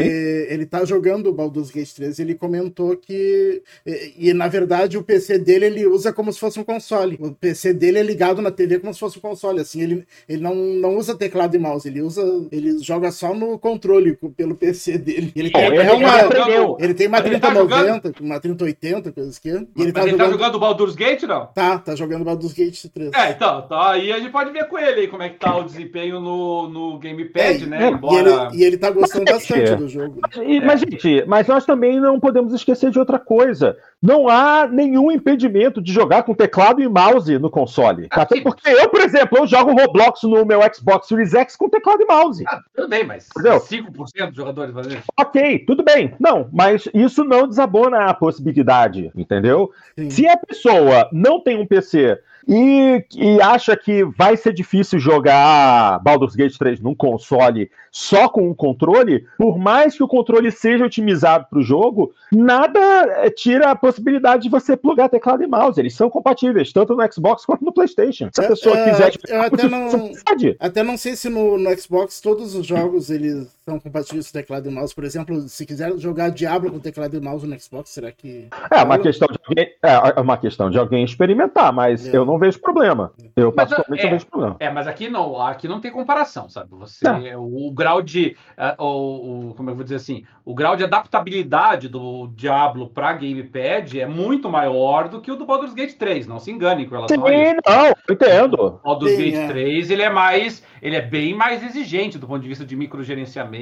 ele 0.49 0.66
tá 0.66 0.86
jogando 0.86 1.28
o 1.28 1.34
Baldur's 1.34 1.72
Gate 1.72 1.93
3 1.93 2.20
ele 2.20 2.36
comentou 2.36 2.95
que. 2.95 3.61
E, 3.86 4.30
e, 4.30 4.34
na 4.34 4.47
verdade 4.47 4.97
o 4.97 5.03
PC 5.03 5.39
dele 5.39 5.66
ele 5.66 5.88
usa 5.88 6.11
como 6.11 6.32
se 6.32 6.39
fosse 6.39 6.59
um 6.59 6.63
console. 6.63 7.18
O 7.20 7.32
PC 7.32 7.74
dele 7.74 7.99
é 7.99 8.03
ligado 8.03 8.41
na 8.41 8.51
TV 8.51 8.80
como 8.80 8.93
se 8.93 8.99
fosse 8.99 9.18
um 9.18 9.22
console. 9.22 9.59
Assim, 9.59 9.82
ele, 9.82 10.07
ele 10.28 10.41
não, 10.41 10.55
não 10.55 10.97
usa 10.97 11.16
teclado 11.16 11.55
e 11.55 11.59
mouse, 11.59 11.88
ele 11.88 12.01
usa. 12.01 12.24
Ele 12.51 12.80
joga 12.80 13.11
só 13.11 13.34
no 13.34 13.57
controle 13.57 14.18
pelo 14.36 14.55
PC 14.55 14.97
dele. 14.97 15.32
Ele 15.36 15.51
tem, 15.51 15.66
ele, 15.66 15.89
uma, 15.89 16.78
ele 16.80 16.93
tem 16.93 17.07
uma 17.07 17.22
3090, 17.22 18.11
tá 18.11 18.24
uma 18.24 18.39
3080, 18.39 19.11
coisas 19.11 19.39
que. 19.39 19.49
E 19.49 19.82
ele, 19.82 19.91
tá, 19.91 20.01
ele 20.01 20.11
jogando... 20.11 20.18
tá 20.18 20.32
jogando 20.32 20.55
o 20.55 20.59
Baldur's 20.59 20.95
Gate, 20.95 21.24
não? 21.24 21.45
Tá, 21.47 21.78
tá 21.80 21.95
jogando 21.95 22.22
o 22.22 22.26
Baldur's 22.26 22.53
Gate 22.53 22.86
3. 22.86 23.13
É, 23.13 23.32
então, 23.32 23.61
tá, 23.63 23.91
aí 23.91 24.11
a 24.11 24.20
gente 24.20 24.32
pode 24.32 24.51
ver 24.51 24.68
com 24.68 24.78
ele 24.78 25.01
aí 25.01 25.07
como 25.07 25.24
é 25.24 25.30
que 25.30 25.39
tá 25.39 25.55
o 25.57 25.63
desempenho 25.63 26.20
no, 26.20 26.70
no 26.70 26.99
Gamepad, 26.99 27.63
é, 27.63 27.66
né? 27.66 27.99
E 28.14 28.18
ele, 28.18 28.30
e 28.53 28.64
ele 28.64 28.78
tá 28.78 28.89
gostando 28.91 29.26
mas, 29.26 29.36
bastante 29.36 29.72
é. 29.72 29.76
do 29.76 29.88
jogo. 29.88 30.20
Mas, 30.22 30.64
mas, 30.64 30.80
gente, 30.80 31.26
mas 31.28 31.47
nós 31.47 31.66
também 31.66 31.99
não 31.99 32.20
podemos 32.20 32.53
esquecer 32.53 32.91
de 32.91 32.99
outra 32.99 33.20
coisa. 33.20 33.78
Não 34.01 34.28
há 34.28 34.68
nenhum 34.68 35.12
impedimento 35.12 35.82
de 35.82 35.91
jogar 35.91 36.24
com 36.24 36.34
teclado 36.34 36.82
e 36.82 36.88
mouse 36.88 37.38
no 37.39 37.49
console. 37.49 38.08
Ah, 38.12 38.22
Até 38.22 38.41
porque 38.41 38.70
eu, 38.70 38.89
por 38.89 39.01
exemplo, 39.01 39.38
eu 39.39 39.47
jogo 39.47 39.74
Roblox 39.74 40.24
no 40.24 40.45
meu 40.45 40.60
Xbox 40.74 41.08
Series 41.08 41.34
X 41.34 41.56
com 41.56 41.70
teclado 41.70 42.01
e 42.01 42.06
mouse. 42.06 42.43
Ah, 42.47 42.62
tudo 42.76 42.89
bem, 42.89 43.03
mas 43.06 43.28
Entendeu? 43.36 43.60
5% 43.60 44.28
dos 44.28 44.36
jogadores 44.36 44.74
fazem 44.74 44.93
isso. 44.93 45.08
Ok, 45.18 45.60
tudo 45.66 45.84
bem. 45.84 46.14
Não, 46.20 46.49
mas 46.51 46.88
isso 46.93 47.24
não 47.24 47.47
desabona 47.47 48.06
a 48.06 48.14
possibilidade, 48.14 49.12
entendeu? 49.16 49.72
Sim. 49.97 50.10
Se 50.10 50.28
a 50.28 50.38
pessoa 50.38 51.10
não 51.12 51.39
tem 51.39 51.58
um 51.58 51.66
PC 51.66 52.20
e, 52.48 53.04
e, 53.16 53.41
acha 53.41 53.76
que 53.76 54.04
vai 54.04 54.38
ser 54.38 54.54
difícil 54.54 55.00
jogar 55.00 56.00
Baldur's 56.00 56.36
Gate 56.36 56.58
3 56.58 56.80
num 56.80 56.93
console 56.93 57.72
só 57.91 58.28
com 58.28 58.50
um 58.50 58.54
controle, 58.54 59.26
por 59.38 59.58
mais 59.58 59.96
que 59.96 60.04
o 60.04 60.08
controle 60.08 60.52
seja 60.52 60.86
otimizado 60.86 61.48
para 61.50 61.60
o 61.60 61.64
jogo, 61.64 62.14
nada 62.32 62.80
eh, 62.80 63.30
tira 63.30 63.72
a 63.72 63.76
possibilidade 63.76 64.43
de 64.43 64.50
você 64.50 64.76
plugar 64.76 65.08
teclado 65.08 65.43
e 65.43 65.48
mouse. 65.48 65.80
Eles 65.80 65.96
são 65.96 66.10
compatíveis, 66.10 66.74
tanto 66.74 66.93
no 66.93 67.14
Xbox 67.14 67.46
quanto 67.46 67.64
no 67.64 67.74
PlayStation. 67.74 68.30
Se 68.34 68.43
a 68.43 68.48
pessoa 68.50 68.78
é, 68.78 68.89
quiser. 68.91 69.14
Eu 69.30 69.41
até 69.41 69.68
não, 69.70 70.12
até 70.60 70.84
não 70.84 70.98
sei 70.98 71.16
se 71.16 71.30
no, 71.30 71.58
no 71.58 71.80
Xbox 71.80 72.20
todos 72.20 72.54
os 72.54 72.68
jogos 72.68 73.10
eles 73.10 73.55
são 73.68 73.80
compatíveis 73.80 74.28
com 74.28 74.38
teclado 74.38 74.70
e 74.70 74.72
mouse. 74.72 74.93
Por 74.93 75.03
exemplo, 75.03 75.41
se 75.41 75.66
quiser 75.66 75.97
jogar 75.97 76.30
Diablo 76.30 76.72
com 76.72 76.80
teclado 76.80 77.18
e 77.18 77.20
mouse 77.20 77.47
no 77.47 77.59
Xbox, 77.59 77.89
será 77.89 78.11
que. 78.11 78.47
É 78.70 78.84
uma 78.84 78.99
questão 78.99 79.28
de 79.28 79.39
alguém, 79.43 79.74
é, 79.82 80.20
é 80.20 80.22
uma 80.22 80.38
questão 80.38 80.70
de 80.70 80.78
alguém 80.78 81.03
experimentar, 81.03 81.74
mas 81.74 82.07
é. 82.07 82.16
eu 82.16 82.24
não 82.26 82.38
vejo 82.38 82.59
problema. 82.59 83.11
Eu 83.36 83.47
mas, 83.47 83.70
particularmente 83.70 84.01
é, 84.01 84.03
não 84.05 84.11
vejo 84.11 84.28
problema. 84.28 84.55
É, 84.59 84.70
mas 84.70 84.88
aqui 84.88 85.09
não, 85.09 85.41
aqui 85.41 85.68
não 85.68 85.82
tem 85.82 85.91
comparação, 85.91 86.47
sabe? 86.47 86.70
Você, 86.76 87.07
o, 87.36 87.68
o, 87.68 87.72
grau 87.72 88.03
de. 88.03 88.38
Uh, 88.55 88.84
o, 88.84 89.49
o, 89.49 89.53
como 89.55 89.72
eu 89.72 89.76
vou 89.76 89.84
dizer 89.84 89.95
assim, 89.95 90.24
o 90.45 90.53
grau 90.53 90.76
de 90.76 90.84
adaptabilidade 90.84 91.89
do 91.89 92.28
Diablo 92.36 92.88
para 92.88 93.13
gamepad 93.13 93.99
é 93.99 94.05
muito 94.05 94.47
maior 94.47 95.09
do 95.09 95.20
que 95.20 95.32
o 95.32 95.36
do 95.36 95.45
Baldur's 95.45 95.74
Gate 95.74 95.95
3. 95.97 96.28
Não 96.28 96.39
se 96.39 96.51
engane 96.51 96.86
com 96.86 96.95
relação 96.95 97.18
Sim, 97.18 97.34
a 97.34 97.51
isso. 97.51 97.61
Não, 97.66 98.13
entendo. 98.13 98.53
O 98.53 98.72
Baldur's 98.84 99.16
Sim, 99.16 99.32
Gate 99.32 99.36
é. 99.36 99.47
3 99.47 99.89
ele 99.89 100.03
é 100.03 100.09
mais 100.09 100.63
ele 100.86 100.95
é 100.95 101.01
bem 101.01 101.34
mais 101.34 101.63
exigente 101.63 102.20
do 102.20 102.28
ponto 102.28 102.43
de 102.43 102.47
vista 102.47 102.63
de 102.63 102.76
microgerenciamento, 102.76 103.55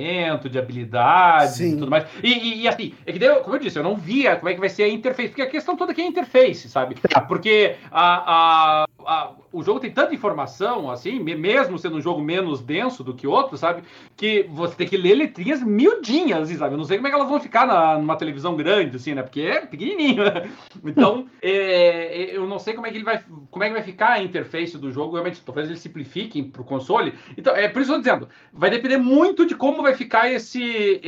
de 0.50 0.60
habilidades 0.60 1.56
Sim. 1.56 1.74
e 1.74 1.78
tudo 1.78 1.92
mais. 1.92 2.06
E, 2.22 2.32
e, 2.32 2.62
e, 2.62 2.68
assim, 2.68 2.94
é 3.06 3.12
que 3.12 3.20
como 3.42 3.56
eu 3.56 3.60
disse, 3.60 3.78
eu 3.78 3.84
não 3.84 3.96
via 3.96 4.36
como 4.36 4.50
é 4.50 4.54
que 4.54 4.60
vai 4.60 4.70
ser 4.70 4.84
a 4.84 4.90
interface, 4.90 5.30
porque 5.30 5.42
a 5.42 5.50
questão 5.50 5.76
toda 5.76 5.92
aqui 5.92 6.02
é 6.02 6.06
a 6.06 6.08
interface, 6.08 6.70
sabe? 6.70 6.96
Tá. 6.96 7.22
Porque 7.22 7.76
a, 7.92 8.84
a, 8.84 8.86
a 9.06 9.32
o 9.54 9.62
jogo 9.62 9.80
tem 9.80 9.92
tanta 9.92 10.16
informação, 10.16 10.90
assim, 10.90 11.20
mesmo 11.20 11.78
sendo 11.78 11.98
um 11.98 12.02
jogo 12.02 12.20
menos 12.20 12.60
denso 12.60 13.04
do 13.04 13.14
que 13.14 13.28
outro, 13.28 13.56
sabe? 13.56 13.84
Que 14.18 14.48
você 14.50 14.76
tem 14.76 14.88
que 14.88 14.98
ler 14.98 15.14
letrinhas 15.14 15.62
miudinhas, 15.62 16.42
assim, 16.42 16.58
sabe? 16.58 16.74
Eu 16.74 16.78
não 16.80 16.86
sei 16.86 16.98
como 16.98 17.08
é 17.08 17.12
que 17.12 17.16
elas 17.16 17.30
vão 17.30 17.40
ficar 17.40 17.68
na, 17.68 17.98
numa 18.00 18.16
televisão 18.16 18.56
grande, 18.56 18.98
assim, 18.98 19.14
né? 19.14 19.22
Porque 19.22 19.42
é 19.42 19.62
pequenininho, 19.62 20.24
né? 20.24 20.50
Então, 20.86 21.28
é, 21.42 21.52
é, 21.52 22.38
eu 22.38 22.46
não 22.48 22.60
sei 22.60 22.74
como 22.74 22.88
é 22.88 22.92
que 22.92 22.98
ele 22.98 23.04
vai, 23.04 23.24
como 23.50 23.64
é 23.64 23.68
que 23.68 23.74
vai 23.74 23.84
ficar 23.84 24.14
a 24.14 24.24
interface 24.24 24.78
do 24.78 24.92
jogo. 24.92 25.14
Realmente, 25.14 25.42
talvez 25.42 25.68
eles 25.68 25.80
simplifiquem 25.80 26.44
para 26.44 26.62
o 26.62 26.66
console. 26.66 27.14
Então, 27.38 27.56
é 27.56 27.68
por 27.68 27.82
isso 27.82 27.92
que 27.92 27.98
eu 27.98 28.02
tô 28.02 28.10
dizendo, 28.10 28.30
vai 28.52 28.70
depender 28.70 28.98
muito 28.98 29.46
de 29.46 29.56
como 29.56 29.82
vai 29.82 29.94
ficar 29.94 30.32
esse 30.32 31.00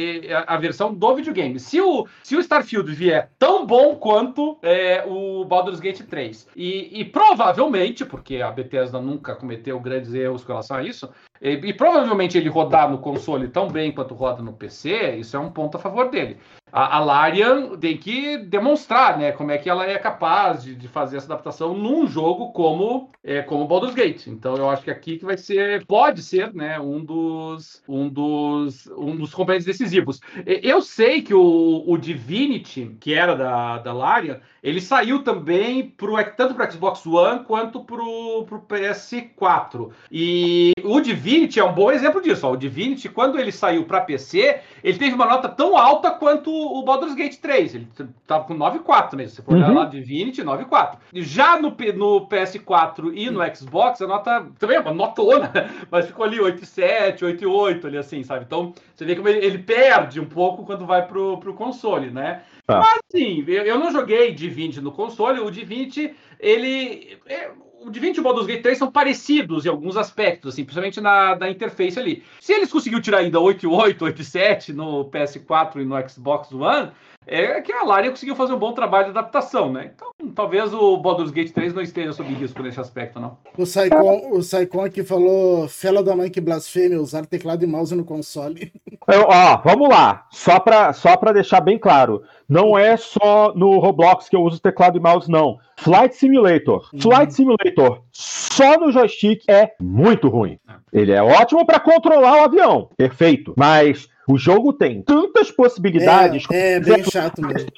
a 0.47 0.57
versão 0.57 0.93
do 0.93 1.15
videogame. 1.15 1.59
Se 1.59 1.81
o, 1.81 2.07
se 2.23 2.35
o 2.35 2.39
Starfield 2.39 2.93
vier 2.93 3.31
tão 3.37 3.65
bom 3.65 3.95
quanto 3.95 4.57
é, 4.61 5.03
o 5.05 5.43
Baldur's 5.45 5.79
Gate 5.79 6.01
3, 6.01 6.47
e, 6.55 7.01
e 7.01 7.05
provavelmente, 7.05 8.05
porque 8.05 8.34
porque 8.35 8.41
a 8.41 8.51
Bethesda 8.51 8.99
nunca 8.99 9.35
cometeu 9.35 9.79
grandes 9.79 10.13
erros 10.13 10.43
com 10.43 10.51
relação 10.51 10.77
a 10.77 10.83
isso, 10.83 11.09
e, 11.41 11.51
e, 11.51 11.73
provavelmente 11.73 12.37
ele 12.37 12.49
rodar 12.49 12.89
no 12.89 12.97
console 12.97 13.47
tão 13.47 13.67
bem 13.67 13.91
quanto 13.91 14.15
roda 14.15 14.41
no 14.41 14.53
PC, 14.53 15.15
isso 15.17 15.35
é 15.35 15.39
um 15.39 15.51
ponto 15.51 15.77
a 15.77 15.79
favor 15.79 16.09
dele. 16.09 16.37
A, 16.71 16.97
a 16.97 16.99
Larian 16.99 17.77
tem 17.77 17.97
que 17.97 18.37
demonstrar 18.37 19.17
né, 19.17 19.31
como 19.31 19.51
é 19.51 19.57
que 19.57 19.69
ela 19.69 19.85
é 19.85 19.97
capaz 19.97 20.63
de, 20.63 20.75
de 20.75 20.87
fazer 20.87 21.17
essa 21.17 21.27
adaptação 21.27 21.73
num 21.73 22.07
jogo 22.07 22.51
como 22.51 23.09
é, 23.23 23.41
como 23.41 23.67
Baldur's 23.67 23.93
Gate. 23.93 24.27
Então 24.27 24.55
eu 24.55 24.69
acho 24.69 24.83
que 24.83 24.91
aqui 24.91 25.17
que 25.17 25.25
vai 25.25 25.37
ser, 25.37 25.85
pode 25.85 26.21
ser, 26.21 26.53
né, 26.53 26.79
um 26.79 27.03
dos 27.03 27.81
um 27.87 28.09
dos 28.09 28.87
um 28.87 29.15
dos 29.15 29.33
componentes 29.33 29.65
decisivos. 29.65 30.19
Eu 30.45 30.81
sei 30.81 31.21
que 31.21 31.33
o, 31.33 31.83
o 31.85 31.97
Divinity, 31.97 32.95
que 32.99 33.13
era 33.13 33.35
da, 33.35 33.77
da 33.77 33.93
Larian, 33.93 34.39
ele 34.61 34.81
saiu 34.81 35.23
também 35.23 35.89
pro, 35.89 36.15
tanto 36.35 36.55
para 36.55 36.69
Xbox 36.69 37.05
One 37.05 37.43
quanto 37.45 37.83
para 37.83 38.01
o 38.01 38.45
PS4. 38.67 39.91
E 40.11 40.73
o 40.83 40.99
Divinity 40.99 41.24
é 41.59 41.63
um 41.63 41.73
bom 41.73 41.91
exemplo 41.91 42.21
disso. 42.21 42.47
Ó. 42.47 42.51
O 42.51 42.57
Divinity, 42.57 43.09
quando 43.09 43.39
ele 43.39 43.51
saiu 43.51 43.83
para 43.85 44.01
PC, 44.01 44.59
ele 44.83 44.97
teve 44.97 45.15
uma 45.15 45.25
nota 45.25 45.49
tão 45.49 45.77
alta 45.77 46.11
quanto 46.11 46.51
o 46.51 46.83
Baldur's 46.83 47.15
Gate 47.15 47.37
3. 47.37 47.75
Ele 47.75 47.87
tava 48.27 48.45
com 48.45 48.55
9.4 48.55 49.15
mesmo. 49.15 49.35
Se 49.35 49.41
for 49.41 49.55
olhar 49.55 49.69
uhum. 49.69 49.75
lá 49.75 49.85
Divinity, 49.85 50.43
9.4. 50.43 50.97
Já 51.13 51.59
no, 51.59 51.69
no 51.69 52.27
PS4 52.27 53.11
e 53.13 53.29
no 53.29 53.55
Xbox, 53.55 54.01
a 54.01 54.07
nota 54.07 54.47
também 54.59 54.77
é 54.77 54.79
uma 54.79 54.93
notona, 54.93 55.51
mas 55.89 56.07
ficou 56.07 56.25
ali 56.25 56.37
8.7, 56.37 57.19
8.8 57.19 57.85
ali 57.85 57.97
assim, 57.97 58.23
sabe? 58.23 58.45
Então, 58.45 58.73
você 58.93 59.05
vê 59.05 59.15
como 59.15 59.27
ele, 59.27 59.45
ele, 59.45 59.57
perde 59.57 60.19
um 60.19 60.25
pouco 60.25 60.65
quando 60.65 60.85
vai 60.85 61.07
pro, 61.07 61.37
pro 61.37 61.53
console, 61.53 62.09
né? 62.09 62.43
Ah. 62.67 62.79
Mas 62.79 62.99
sim, 63.09 63.43
eu, 63.47 63.63
eu 63.63 63.79
não 63.79 63.91
joguei 63.91 64.33
Divinity 64.33 64.81
no 64.81 64.91
console, 64.91 65.39
o 65.39 65.51
Divinity, 65.51 66.15
ele. 66.39 67.17
É, 67.25 67.51
o 67.85 67.91
Divinity 67.91 68.17
e 68.17 68.21
o 68.21 68.23
Baldur's 68.23 68.47
Gate 68.47 68.63
3 68.63 68.77
são 68.77 68.91
parecidos 68.91 69.65
em 69.65 69.69
alguns 69.69 69.95
aspectos, 69.95 70.53
assim, 70.53 70.63
principalmente 70.63 70.99
na 70.99 71.35
da 71.35 71.49
interface 71.49 71.99
ali. 71.99 72.23
Se 72.41 72.51
eles 72.51 72.71
conseguiram 72.71 73.01
tirar 73.01 73.19
ainda 73.19 73.37
8.8, 73.37 73.99
8.7 73.99 74.73
no 74.73 75.05
PS4 75.05 75.81
e 75.81 75.85
no 75.85 76.09
Xbox 76.09 76.51
One, 76.51 76.91
é 77.27 77.61
que 77.61 77.71
a 77.71 77.83
Larian 77.83 78.11
conseguiu 78.11 78.35
fazer 78.35 78.53
um 78.53 78.59
bom 78.59 78.73
trabalho 78.73 79.05
de 79.05 79.17
adaptação, 79.17 79.71
né? 79.71 79.91
Então, 79.95 80.11
talvez 80.33 80.73
o 80.73 80.97
Baldur's 80.97 81.31
Gate 81.31 81.51
3 81.51 81.73
não 81.73 81.81
esteja 81.81 82.13
sob 82.13 82.33
risco 82.33 82.61
nesse 82.61 82.79
aspecto, 82.79 83.19
não. 83.19 83.37
O 83.57 83.65
Saikon, 83.65 84.29
o 84.31 84.41
Saikon 84.41 84.83
aqui 84.83 85.03
falou, 85.03 85.67
fela 85.67 86.03
da 86.03 86.15
mãe 86.15 86.29
que 86.29 86.41
blasfêmia, 86.41 87.01
usar 87.01 87.25
teclado 87.25 87.63
e 87.63 87.67
mouse 87.67 87.95
no 87.95 88.05
console. 88.05 88.71
Eu, 89.07 89.27
ó, 89.27 89.57
vamos 89.63 89.87
lá, 89.87 90.25
só 90.31 90.59
para 90.59 90.91
só 90.91 91.15
pra 91.15 91.31
deixar 91.31 91.61
bem 91.61 91.77
claro, 91.77 92.23
não 92.49 92.75
é 92.75 92.97
só 92.97 93.53
no 93.55 93.77
Roblox 93.77 94.27
que 94.27 94.35
eu 94.35 94.41
uso 94.41 94.59
teclado 94.59 94.97
e 94.97 94.99
mouse, 94.99 95.29
não. 95.29 95.59
Flight 95.77 96.15
Simulator. 96.15 96.89
Uhum. 96.91 97.01
Flight 97.01 97.31
Simulator 97.31 98.01
só 98.11 98.79
no 98.79 98.91
joystick 98.91 99.43
é 99.47 99.73
muito 99.79 100.27
ruim. 100.27 100.57
Ele 100.91 101.11
é 101.11 101.21
ótimo 101.21 101.65
para 101.65 101.79
controlar 101.79 102.41
o 102.41 102.45
avião, 102.45 102.89
perfeito. 102.97 103.53
Mas 103.55 104.07
o 104.27 104.37
jogo 104.37 104.73
tem 104.73 105.01
tantas 105.01 105.51
possibilidades. 105.51 106.45
É, 106.51 106.73
é 106.73 106.79
bem 106.79 107.03
chato 107.03 107.41
mesmo. 107.41 107.69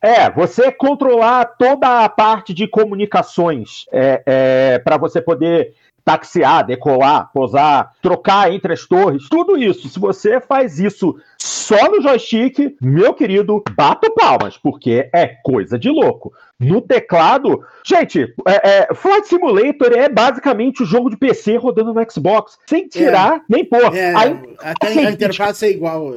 É, 0.00 0.30
você 0.30 0.72
controlar 0.72 1.44
toda 1.44 2.04
a 2.04 2.08
parte 2.08 2.52
de 2.52 2.66
comunicações 2.66 3.86
é, 3.92 4.22
é 4.26 4.78
para 4.78 4.96
você 4.96 5.20
poder 5.20 5.74
taxiar, 6.04 6.66
decolar, 6.66 7.30
posar, 7.32 7.92
trocar 8.02 8.52
entre 8.52 8.72
as 8.72 8.86
torres, 8.86 9.28
tudo 9.28 9.56
isso. 9.56 9.88
Se 9.88 9.98
você 9.98 10.40
faz 10.40 10.78
isso 10.78 11.16
só 11.42 11.90
no 11.90 12.00
joystick, 12.00 12.76
meu 12.80 13.14
querido, 13.14 13.62
bato 13.74 14.08
palmas, 14.14 14.56
porque 14.56 15.10
é 15.12 15.26
coisa 15.26 15.76
de 15.76 15.90
louco. 15.90 16.32
No 16.56 16.80
teclado, 16.80 17.64
gente, 17.84 18.32
é, 18.46 18.88
é, 18.90 18.94
Flight 18.94 19.26
Simulator 19.26 19.92
é 19.92 20.08
basicamente 20.08 20.84
o 20.84 20.86
jogo 20.86 21.10
de 21.10 21.16
PC 21.16 21.56
rodando 21.56 21.92
no 21.92 22.10
Xbox, 22.10 22.56
sem 22.68 22.86
tirar 22.86 23.38
é, 23.38 23.40
nem 23.48 23.64
pôr. 23.64 23.92
É, 23.92 24.12
a, 24.14 24.70
até 24.70 25.06
a 25.06 25.10
interface 25.10 25.66
é 25.66 25.70
igual. 25.70 26.12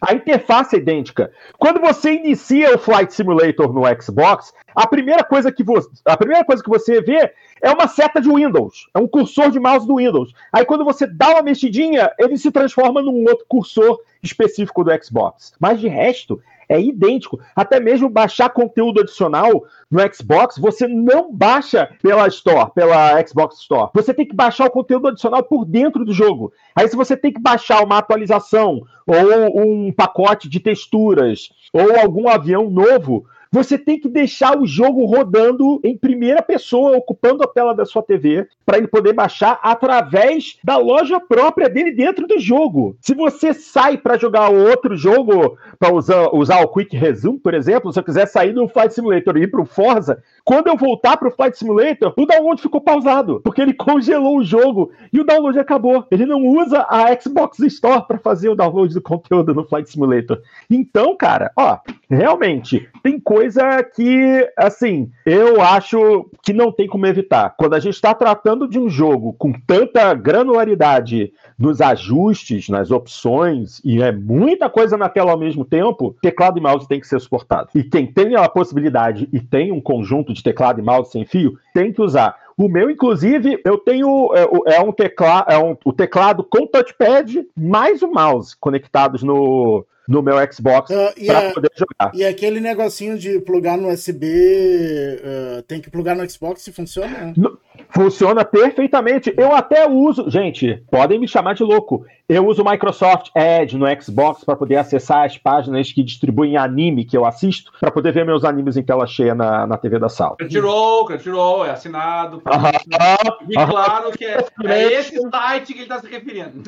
A 0.00 0.14
interface 0.14 0.76
é 0.76 0.78
idêntica. 0.78 1.30
Quando 1.58 1.78
você 1.78 2.14
inicia 2.14 2.74
o 2.74 2.78
Flight 2.78 3.12
Simulator 3.12 3.74
no 3.74 3.82
Xbox, 4.00 4.54
a 4.74 4.86
primeira 4.86 5.22
coisa 5.22 5.52
que 5.52 5.62
você, 5.62 5.90
a 6.06 6.16
primeira 6.16 6.42
coisa 6.42 6.62
que 6.62 6.70
você 6.70 7.02
vê 7.02 7.30
é 7.60 7.70
uma 7.70 7.86
seta 7.86 8.18
de 8.18 8.32
Windows, 8.32 8.88
é 8.94 8.98
um 8.98 9.06
cursor 9.06 9.50
de 9.50 9.60
mouse 9.60 9.86
do 9.86 9.96
Windows. 9.96 10.32
Aí 10.50 10.64
quando 10.64 10.86
você 10.86 11.06
dá 11.06 11.30
uma 11.30 11.42
mexidinha, 11.42 12.10
ele 12.18 12.38
se 12.38 12.50
transforma 12.50 13.02
num 13.02 13.24
outro 13.24 13.44
cursor 13.46 14.00
específico 14.22 14.84
do 14.84 14.90
Xbox. 15.04 15.52
Mas 15.58 15.80
de 15.80 15.88
resto, 15.88 16.40
é 16.70 16.80
idêntico. 16.80 17.40
Até 17.54 17.80
mesmo 17.80 18.08
baixar 18.08 18.48
conteúdo 18.50 19.00
adicional 19.00 19.64
no 19.90 20.00
Xbox, 20.14 20.56
você 20.56 20.86
não 20.86 21.34
baixa 21.34 21.90
pela 22.00 22.28
Store, 22.28 22.70
pela 22.72 23.26
Xbox 23.26 23.56
Store. 23.58 23.90
Você 23.92 24.14
tem 24.14 24.24
que 24.24 24.34
baixar 24.34 24.66
o 24.66 24.70
conteúdo 24.70 25.08
adicional 25.08 25.42
por 25.42 25.64
dentro 25.64 26.04
do 26.04 26.12
jogo. 26.12 26.52
Aí, 26.76 26.88
se 26.88 26.94
você 26.94 27.16
tem 27.16 27.32
que 27.32 27.40
baixar 27.40 27.82
uma 27.82 27.98
atualização, 27.98 28.82
ou 29.04 29.60
um 29.60 29.92
pacote 29.92 30.48
de 30.48 30.60
texturas, 30.60 31.50
ou 31.72 31.98
algum 31.98 32.28
avião 32.28 32.70
novo, 32.70 33.26
você 33.50 33.76
tem 33.76 33.98
que 33.98 34.08
deixar 34.08 34.58
o 34.58 34.66
jogo 34.66 35.04
rodando 35.04 35.80
em 35.82 35.96
primeira 35.96 36.40
pessoa, 36.40 36.96
ocupando 36.96 37.42
a 37.42 37.48
tela 37.48 37.74
da 37.74 37.84
sua 37.84 38.02
TV, 38.02 38.46
para 38.64 38.78
ele 38.78 38.86
poder 38.86 39.12
baixar 39.12 39.58
através 39.62 40.58
da 40.62 40.76
loja 40.76 41.18
própria 41.18 41.68
dele 41.68 41.92
dentro 41.92 42.26
do 42.26 42.38
jogo. 42.38 42.96
Se 43.00 43.14
você 43.14 43.52
sai 43.52 43.98
para 43.98 44.16
jogar 44.16 44.50
outro 44.50 44.96
jogo, 44.96 45.58
para 45.78 45.92
usar, 45.92 46.34
usar 46.34 46.60
o 46.60 46.68
Quick 46.68 46.96
Resume, 46.96 47.38
por 47.38 47.54
exemplo, 47.54 47.92
se 47.92 47.98
eu 47.98 48.04
quiser 48.04 48.26
sair 48.26 48.52
do 48.52 48.68
Flight 48.68 48.94
Simulator 48.94 49.36
e 49.36 49.42
ir 49.42 49.50
para 49.50 49.60
o 49.60 49.66
Forza, 49.66 50.22
quando 50.44 50.68
eu 50.68 50.76
voltar 50.76 51.16
para 51.16 51.28
o 51.28 51.32
Flight 51.32 51.58
Simulator, 51.58 52.14
o 52.16 52.26
download 52.26 52.62
ficou 52.62 52.80
pausado, 52.80 53.40
porque 53.42 53.60
ele 53.60 53.74
congelou 53.74 54.38
o 54.38 54.44
jogo 54.44 54.92
e 55.12 55.20
o 55.20 55.24
download 55.24 55.58
acabou. 55.58 56.06
Ele 56.10 56.24
não 56.24 56.46
usa 56.46 56.86
a 56.88 57.18
Xbox 57.20 57.58
Store 57.60 58.06
para 58.06 58.18
fazer 58.18 58.48
o 58.48 58.54
download 58.54 58.94
do 58.94 59.02
conteúdo 59.02 59.54
no 59.54 59.64
Flight 59.64 59.90
Simulator. 59.90 60.40
Então, 60.70 61.16
cara, 61.16 61.50
ó, 61.56 61.78
realmente 62.10 62.88
tem 63.02 63.20
coisa 63.20 63.82
que, 63.84 64.50
assim, 64.56 65.10
eu 65.24 65.60
acho 65.60 66.28
que 66.42 66.52
não 66.52 66.72
tem 66.72 66.88
como 66.88 67.06
evitar. 67.06 67.54
Quando 67.56 67.74
a 67.74 67.80
gente 67.80 67.94
está 67.94 68.12
tratando 68.12 68.68
de 68.68 68.78
um 68.78 68.88
jogo 68.88 69.32
com 69.34 69.52
tanta 69.52 70.12
granularidade 70.14 71.32
nos 71.56 71.80
ajustes, 71.80 72.68
nas 72.68 72.90
opções, 72.90 73.80
e 73.84 74.02
é 74.02 74.10
muita 74.10 74.68
coisa 74.68 74.96
na 74.96 75.08
tela 75.08 75.30
ao 75.30 75.38
mesmo 75.38 75.64
tempo, 75.64 76.16
teclado 76.20 76.58
e 76.58 76.62
mouse 76.62 76.88
tem 76.88 77.00
que 77.00 77.06
ser 77.06 77.20
suportado. 77.20 77.68
E 77.74 77.84
quem 77.84 78.06
tem 78.06 78.34
a 78.34 78.48
possibilidade 78.48 79.28
e 79.32 79.38
tem 79.38 79.70
um 79.70 79.80
conjunto 79.80 80.32
de 80.32 80.42
teclado 80.42 80.80
e 80.80 80.82
mouse 80.82 81.12
sem 81.12 81.24
fio, 81.24 81.56
tem 81.72 81.92
que 81.92 82.02
usar. 82.02 82.34
O 82.56 82.68
meu, 82.68 82.90
inclusive, 82.90 83.60
eu 83.64 83.78
tenho 83.78 84.32
é, 84.34 84.74
é 84.76 84.80
um 84.80 84.92
teclado, 84.92 85.50
é 85.50 85.56
um, 85.56 85.76
o 85.84 85.92
teclado 85.92 86.44
com 86.44 86.66
touchpad 86.66 87.46
mais 87.56 88.02
o 88.02 88.10
mouse 88.10 88.54
conectados 88.58 89.22
no, 89.22 89.86
no 90.10 90.22
meu 90.22 90.36
Xbox 90.52 90.90
uh, 90.90 91.26
para 91.26 91.52
poder 91.52 91.70
jogar. 91.76 92.12
E 92.12 92.24
aquele 92.24 92.58
negocinho 92.58 93.16
de 93.16 93.38
plugar 93.40 93.78
no 93.78 93.88
USB, 93.88 94.24
uh, 94.24 95.58
ah, 95.58 95.62
tem 95.68 95.80
que 95.80 95.88
plugar 95.88 96.16
no 96.16 96.28
Xbox 96.28 96.62
se 96.62 96.72
funciona? 96.72 97.32
No, 97.36 97.56
funciona 97.90 98.44
perfeitamente. 98.44 99.32
Eu 99.36 99.54
até 99.54 99.88
uso, 99.88 100.30
gente, 100.30 100.82
podem 100.90 101.18
me 101.18 101.28
chamar 101.28 101.54
de 101.54 101.62
louco. 101.62 102.04
Eu 102.28 102.46
uso 102.46 102.62
o 102.62 102.70
Microsoft 102.70 103.30
Edge 103.34 103.76
no 103.76 103.86
Xbox 104.00 104.44
para 104.44 104.54
poder 104.54 104.76
acessar 104.76 105.24
as 105.24 105.36
páginas 105.36 105.90
que 105.90 106.00
distribuem 106.00 106.56
anime 106.56 107.04
que 107.04 107.16
eu 107.16 107.24
assisto, 107.24 107.72
para 107.80 107.90
poder 107.90 108.12
ver 108.12 108.24
meus 108.24 108.44
animes 108.44 108.76
em 108.76 108.84
tela 108.84 109.04
cheia 109.04 109.34
na, 109.34 109.66
na 109.66 109.76
TV 109.76 109.98
da 109.98 110.08
sala. 110.08 110.36
Crunchyroll, 110.36 111.06
Crunchyroll, 111.06 111.66
é 111.66 111.70
assinado. 111.70 112.40
-huh, 112.44 113.34
e 113.48 113.54
claro 113.54 114.12
que 114.12 114.24
é, 114.24 114.44
é, 114.64 114.92
esse 114.92 115.20
site 115.28 115.72
que 115.72 115.80
ele 115.80 115.82
está 115.82 115.98
se 115.98 116.06
referindo. 116.06 116.62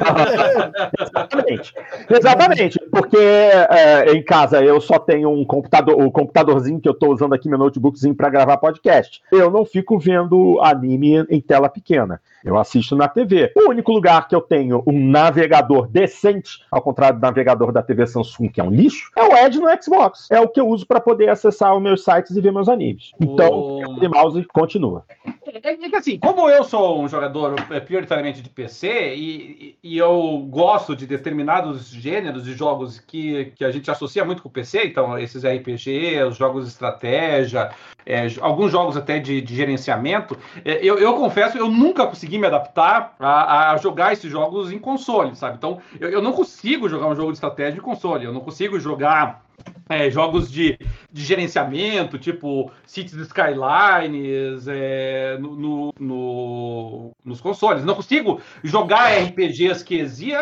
Exatamente. 1.01 1.75
Exatamente, 2.11 2.81
porque 2.91 3.17
é, 3.17 4.13
em 4.13 4.23
casa 4.25 4.65
eu 4.65 4.81
só 4.81 4.99
tenho 4.99 5.31
um 5.31 5.45
computador, 5.45 6.03
o 6.03 6.11
computadorzinho 6.11 6.81
que 6.81 6.89
eu 6.89 6.93
estou 6.93 7.13
usando 7.13 7.35
aqui, 7.35 7.49
meu 7.49 7.59
notebookzinho 7.59 8.17
para 8.17 8.31
gravar 8.31 8.57
podcast. 8.57 9.23
Eu 9.31 9.49
não 9.49 9.65
fico 9.65 9.97
vendo 9.97 10.61
anime 10.61 11.12
em 11.29 11.41
tela 11.41 11.69
pequena. 11.69 12.21
Eu 12.45 12.59
assisto 12.59 12.97
na 12.97 13.09
TV. 13.09 13.53
O 13.57 13.71
único 13.71 13.93
lugar 13.93 14.27
que 14.27 14.35
eu 14.35 14.41
tenho 14.41 14.83
um 14.87 15.09
navegador 15.09 15.89
decente, 15.89 16.61
ao 16.71 16.83
contrário 16.83 17.19
do 17.19 17.23
navegador 17.23 17.73
da 17.73 17.83
TV 17.83 18.07
Samsung, 18.07 18.49
que 18.49 18.61
é 18.61 18.65
um 18.65 18.71
lixo, 18.71 19.11
é 19.17 19.23
o 19.23 19.37
Edge 19.37 19.61
no 19.61 19.83
Xbox. 19.83 20.29
É 20.31 20.41
o 20.41 20.49
que 20.49 20.61
eu 20.61 20.69
uso 20.69 20.87
para 20.87 21.01
poder 21.01 21.29
acessar 21.29 21.75
os 21.75 21.83
meus 21.83 22.05
sites 22.05 22.35
e 22.37 22.41
ver 22.41 22.53
meus 22.53 22.69
animes. 22.69 23.13
Então, 23.21 23.79
o 23.79 24.09
mouse 24.09 24.45
continua. 24.53 25.05
É, 25.47 25.71
é, 25.71 25.77
que 25.77 25.97
assim, 25.97 26.19
como 26.19 26.49
eu 26.49 26.65
sou 26.65 27.03
um 27.03 27.09
jogador 27.09 27.55
é, 27.71 27.81
prioritariamente 27.81 28.41
de 28.41 28.49
PC 28.49 29.15
e, 29.15 29.77
e, 29.83 29.99
eu 29.99 30.39
gosto 30.49 30.97
de 30.97 31.07
determinados 31.07 31.89
gêneros 31.91 32.45
de 32.45 32.55
jogos 32.55 32.99
que, 32.99 33.53
que 33.57 33.65
a 33.65 33.71
gente 33.71 33.91
associa 33.91 34.25
muito 34.25 34.43
com 34.43 34.49
o 34.49 34.53
PC, 34.53 34.87
então 34.87 35.19
esses 35.19 35.45
RPG, 35.45 36.23
os 36.29 36.37
jogos 36.37 36.65
de 36.65 36.71
estratégia, 36.71 37.71
é, 38.07 38.27
alguns 38.41 38.73
jogos 38.73 38.97
até 38.97 39.19
de, 39.19 39.41
de 39.41 39.55
gerenciamento, 39.55 40.37
é, 40.65 40.79
eu, 40.85 40.99
eu 41.03 41.15
confesso, 41.15 41.59
eu 41.59 41.69
nunca 41.69 42.07
consegui 42.07 42.39
me 42.39 42.47
adaptar 42.47 43.15
a, 43.19 43.73
a, 43.73 43.77
jogar 43.77 44.13
esses 44.13 44.31
jogos 44.31 44.73
em 44.73 44.79
console, 44.79 45.35
sabe? 45.37 45.57
Então, 45.57 45.81
eu, 46.01 46.09
eu, 46.09 46.23
não 46.23 46.33
consigo 46.33 46.89
jogar 46.89 47.07
um 47.09 47.15
jogo 47.15 47.33
de 47.33 47.37
estratégia 47.37 47.79
em 47.79 47.83
console, 47.83 48.25
eu 48.25 48.33
não 48.33 48.41
consigo 48.41 48.79
jogar 48.79 49.43
é, 49.89 50.11
jogos 50.11 50.51
de, 50.51 50.79
de 51.13 51.23
gerenciamento, 51.23 52.19
tipo 52.19 52.71
Cities 52.87 53.15
Skylines, 53.15 54.67
é, 54.69 55.37
no, 55.39 55.93
no, 55.99 57.13
nos 57.25 57.41
consoles. 57.41 57.85
Não 57.85 57.95
consigo 57.95 58.41
jogar 58.63 59.13
RPGs 59.19 59.85
que 59.85 59.97
existem. 59.97 60.33